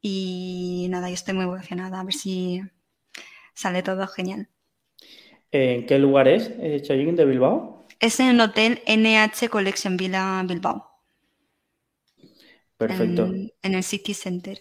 Y 0.00 0.88
nada, 0.90 1.08
yo 1.08 1.14
estoy 1.14 1.34
muy 1.34 1.44
emocionada 1.44 2.00
a 2.00 2.04
ver 2.04 2.14
si 2.14 2.60
sale 3.54 3.82
todo 3.82 4.06
genial. 4.08 4.48
¿En 5.52 5.86
qué 5.86 5.98
lugar 5.98 6.28
es, 6.28 6.50
eh, 6.58 6.82
de 6.82 7.24
Bilbao? 7.24 7.86
Es 8.00 8.18
en 8.18 8.28
el 8.28 8.40
Hotel 8.40 8.82
NH 8.86 9.48
Collection 9.48 9.96
Villa 9.96 10.42
Bilbao. 10.44 10.90
Perfecto. 12.76 13.30
En, 13.62 13.74
el 13.74 13.84
City 13.84 14.12
Center. 14.12 14.60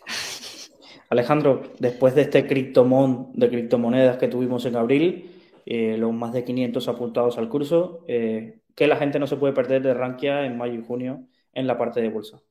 Alejandro, 1.09 1.73
después 1.79 2.13
de 2.13 2.21
este 2.21 2.45
criptomón 2.45 3.31
de 3.33 3.49
criptomonedas 3.49 4.17
que 4.17 4.27
tuvimos 4.27 4.65
en 4.65 4.75
abril, 4.75 5.40
eh, 5.65 5.97
los 5.97 6.13
más 6.13 6.33
de 6.33 6.43
500 6.43 6.87
apuntados 6.87 7.37
al 7.37 7.49
curso, 7.49 8.03
eh, 8.07 8.61
que 8.75 8.87
la 8.87 8.97
gente 8.97 9.19
no 9.19 9.27
se 9.27 9.37
puede 9.37 9.53
perder 9.53 9.81
de 9.81 9.93
Rankia 9.93 10.45
en 10.45 10.57
mayo 10.57 10.73
y 10.73 10.83
junio 10.83 11.27
en 11.53 11.67
la 11.67 11.77
parte 11.77 12.01
de 12.01 12.09
bolsa. 12.09 12.41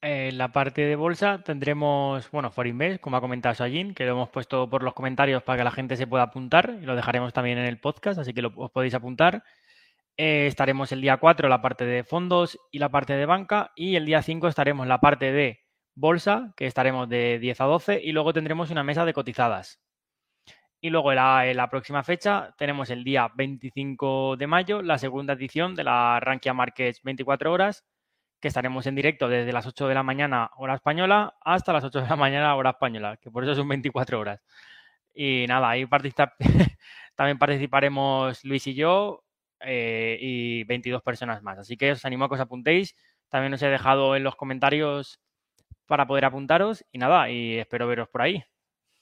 En 0.00 0.38
la 0.38 0.52
parte 0.52 0.82
de 0.82 0.94
bolsa 0.94 1.42
tendremos, 1.42 2.30
bueno, 2.30 2.52
Forinvest, 2.52 3.00
como 3.00 3.16
ha 3.16 3.20
comentado 3.20 3.56
Sajin, 3.56 3.94
que 3.94 4.04
lo 4.04 4.12
hemos 4.12 4.28
puesto 4.28 4.70
por 4.70 4.84
los 4.84 4.94
comentarios 4.94 5.42
para 5.42 5.58
que 5.58 5.64
la 5.64 5.72
gente 5.72 5.96
se 5.96 6.06
pueda 6.06 6.22
apuntar 6.22 6.78
y 6.80 6.86
lo 6.86 6.94
dejaremos 6.94 7.32
también 7.32 7.58
en 7.58 7.64
el 7.64 7.80
podcast, 7.80 8.18
así 8.20 8.32
que 8.32 8.42
lo, 8.42 8.54
podéis 8.54 8.94
apuntar. 8.94 9.42
Eh, 10.16 10.46
estaremos 10.46 10.92
el 10.92 11.00
día 11.00 11.16
4 11.16 11.46
en 11.46 11.50
la 11.50 11.62
parte 11.62 11.84
de 11.84 12.04
fondos 12.04 12.58
y 12.70 12.78
la 12.78 12.90
parte 12.90 13.14
de 13.14 13.26
banca 13.26 13.72
y 13.74 13.96
el 13.96 14.06
día 14.06 14.22
5 14.22 14.46
estaremos 14.46 14.86
la 14.86 15.00
parte 15.00 15.32
de 15.32 15.60
bolsa, 15.96 16.54
que 16.56 16.66
estaremos 16.66 17.08
de 17.08 17.38
10 17.40 17.60
a 17.60 17.64
12 17.64 18.00
y 18.02 18.12
luego 18.12 18.32
tendremos 18.32 18.70
una 18.70 18.84
mesa 18.84 19.04
de 19.04 19.12
cotizadas. 19.12 19.80
Y 20.80 20.90
luego 20.90 21.10
en 21.12 21.56
la, 21.56 21.68
próxima 21.70 22.04
fecha 22.04 22.54
tenemos 22.56 22.90
el 22.90 23.02
día 23.02 23.28
25 23.34 24.36
de 24.36 24.46
mayo, 24.46 24.80
la 24.80 24.98
segunda 24.98 25.32
edición 25.32 25.74
de 25.74 25.82
la 25.84 26.20
Rankia 26.20 26.54
Markets 26.54 27.02
24 27.02 27.52
horas, 27.52 27.84
que 28.40 28.48
estaremos 28.48 28.86
en 28.86 28.94
directo 28.94 29.28
desde 29.28 29.52
las 29.52 29.66
8 29.66 29.88
de 29.88 29.94
la 29.94 30.04
mañana 30.04 30.50
hora 30.56 30.74
española 30.76 31.36
hasta 31.40 31.72
las 31.72 31.82
8 31.82 32.02
de 32.02 32.08
la 32.08 32.16
mañana 32.16 32.54
hora 32.54 32.70
española, 32.70 33.16
que 33.16 33.30
por 33.30 33.42
eso 33.42 33.56
son 33.56 33.68
24 33.68 34.20
horas. 34.20 34.40
Y 35.14 35.46
nada, 35.48 35.70
ahí 35.70 35.84
también 37.16 37.38
participaremos 37.38 38.44
Luis 38.44 38.66
y 38.68 38.74
yo 38.74 39.24
eh, 39.60 40.16
y 40.20 40.64
22 40.64 41.02
personas 41.02 41.42
más. 41.42 41.58
Así 41.58 41.76
que 41.76 41.92
os 41.92 42.04
animo 42.04 42.26
a 42.26 42.28
que 42.28 42.34
os 42.36 42.40
apuntéis. 42.40 42.94
También 43.28 43.52
os 43.54 43.62
he 43.62 43.68
dejado 43.68 44.14
en 44.16 44.22
los 44.22 44.36
comentarios 44.36 45.20
para 45.86 46.06
poder 46.06 46.24
apuntaros 46.24 46.84
y 46.92 46.98
nada, 46.98 47.30
y 47.30 47.58
espero 47.58 47.88
veros 47.88 48.08
por 48.08 48.22
ahí. 48.22 48.44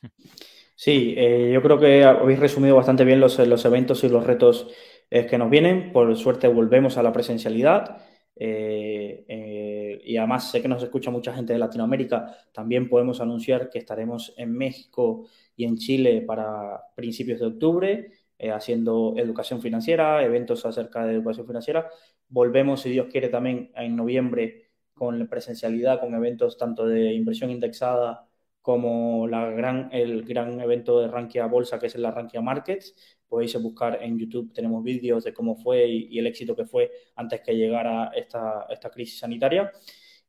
Sí, 0.79 1.15
eh, 1.17 1.51
yo 1.55 1.63
creo 1.63 1.79
que 1.79 2.05
habéis 2.05 2.39
resumido 2.39 2.77
bastante 2.77 3.05
bien 3.05 3.19
los, 3.19 3.39
eventos 3.39 4.05
y 4.05 4.11
los 4.11 4.27
retos 4.27 4.69
eh, 5.11 5.27
que 5.27 5.39
nos 5.39 5.49
vienen. 5.49 5.91
Por 5.91 6.15
suerte 6.17 6.49
volvemos 6.49 6.99
a 6.99 7.03
la 7.03 7.13
presencialidad. 7.13 8.05
Eh, 8.39 10.03
y 10.05 10.17
además 10.19 10.51
sé 10.51 10.61
que 10.61 10.69
nos 10.69 10.83
escucha 10.83 11.11
mucha 11.11 11.33
gente 11.33 11.55
de 11.55 11.59
Latinoamérica. 11.59 12.37
También 12.53 12.91
podemos 12.91 13.23
anunciar 13.23 13.71
que 13.71 13.79
estaremos 13.79 14.35
en 14.37 14.53
México 14.53 15.27
y 15.57 15.65
en 15.65 15.79
Chile 15.79 16.21
para 16.27 16.83
principios 16.95 17.41
de 17.41 17.47
octubre 17.47 18.13
haciendo 18.53 19.15
educación 19.17 19.63
financiera, 19.63 20.23
eventos 20.23 20.67
acerca 20.67 21.07
de 21.07 21.15
educación 21.15 21.47
financiera. 21.47 21.89
Volvemos, 22.29 22.83
si 22.83 22.91
Dios 22.91 23.07
quiere, 23.11 23.31
también 23.31 23.71
en 23.75 23.97
noviembre 23.97 24.69
con 24.93 25.27
presencialidad, 25.27 26.01
con 26.01 26.15
eventos 26.15 26.59
tanto 26.59 26.87
de 26.87 27.15
inversión 27.15 27.51
indexada 27.51 28.29
como 28.67 29.27
el 29.27 30.25
gran 30.25 30.61
evento 30.61 31.01
de 31.01 31.07
Rankia 31.07 31.47
Bolsa, 31.47 31.79
que 31.79 31.87
es 31.87 31.95
la 31.95 32.11
Rankia 32.11 32.41
Markets. 32.41 32.97
Podéis 33.29 33.63
buscar 33.63 34.03
en 34.03 34.19
YouTube, 34.19 34.53
tenemos 34.53 34.83
vídeos 34.83 35.23
de 35.23 35.33
cómo 35.33 35.55
fue 35.55 35.87
y, 35.87 36.19
el 36.19 36.27
éxito 36.27 36.57
que 36.57 36.65
fue 36.65 36.91
antes 37.15 37.43
que 37.43 37.57
llegara 37.57 38.11
esta, 38.13 38.67
esta 38.69 38.91
crisis 38.91 39.21
sanitaria. 39.21 39.71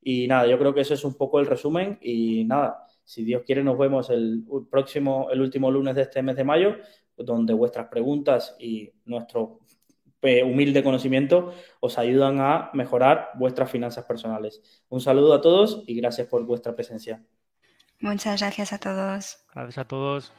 Y 0.04 0.28
nada, 0.28 0.46
yo 0.46 0.60
creo 0.60 0.72
que 0.72 0.82
ese 0.82 0.94
es 0.94 1.04
un 1.04 1.16
poco 1.18 1.40
el 1.40 1.48
resumen. 1.48 1.98
Y 2.00 2.44
nada, 2.46 2.86
Si 3.04 3.24
Dios 3.24 3.42
quiere, 3.44 3.64
nos 3.64 3.76
vemos 3.76 4.12
el 4.12 4.44
próximo, 4.70 5.30
el 5.32 5.42
último 5.42 5.72
lunes 5.72 5.96
de 5.96 6.04
este 6.04 6.22
mes 6.22 6.36
de 6.36 6.44
mayo, 6.44 6.76
donde 7.18 7.54
vuestras 7.56 7.88
preguntas 7.88 8.56
y 8.60 8.92
nuestro 9.06 9.62
eh, 10.22 10.44
humilde 10.44 10.84
conocimiento 10.84 11.54
os 11.80 11.98
ayudan 11.98 12.40
a 12.40 12.70
mejorar 12.74 13.30
vuestras 13.34 13.72
finanzas 13.72 14.06
personales. 14.06 14.62
Un 14.90 15.02
saludo 15.02 15.34
a 15.34 15.42
todos 15.42 15.84
y 15.88 15.96
gracias 15.96 16.28
por 16.28 16.46
vuestra 16.46 16.76
presencia. 16.76 17.26
Muchas 18.00 18.42
gracias 18.42 18.74
a 18.74 18.78
todos. 18.78 19.40
Gracias 19.54 19.78
a 19.78 19.86
todos. 19.86 20.34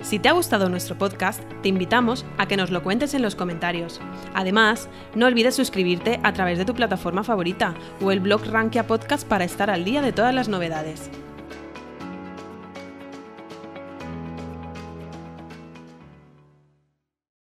Si 0.00 0.18
te 0.18 0.28
ha 0.28 0.32
gustado 0.32 0.68
nuestro 0.68 0.96
podcast, 0.96 1.42
te 1.62 1.68
invitamos 1.68 2.24
a 2.38 2.46
que 2.46 2.56
nos 2.56 2.70
lo 2.70 2.82
cuentes 2.82 3.14
en 3.14 3.22
los 3.22 3.36
comentarios. 3.36 4.00
Además, 4.34 4.88
no 5.14 5.26
olvides 5.26 5.54
suscribirte 5.54 6.18
a 6.22 6.32
través 6.32 6.58
de 6.58 6.64
tu 6.64 6.74
plataforma 6.74 7.22
favorita 7.22 7.74
o 8.00 8.10
el 8.10 8.20
blog 8.20 8.44
Rankia 8.46 8.86
Podcast 8.86 9.26
para 9.28 9.44
estar 9.44 9.70
al 9.70 9.84
día 9.84 10.02
de 10.02 10.12
todas 10.12 10.34
las 10.34 10.48
novedades. 10.48 11.10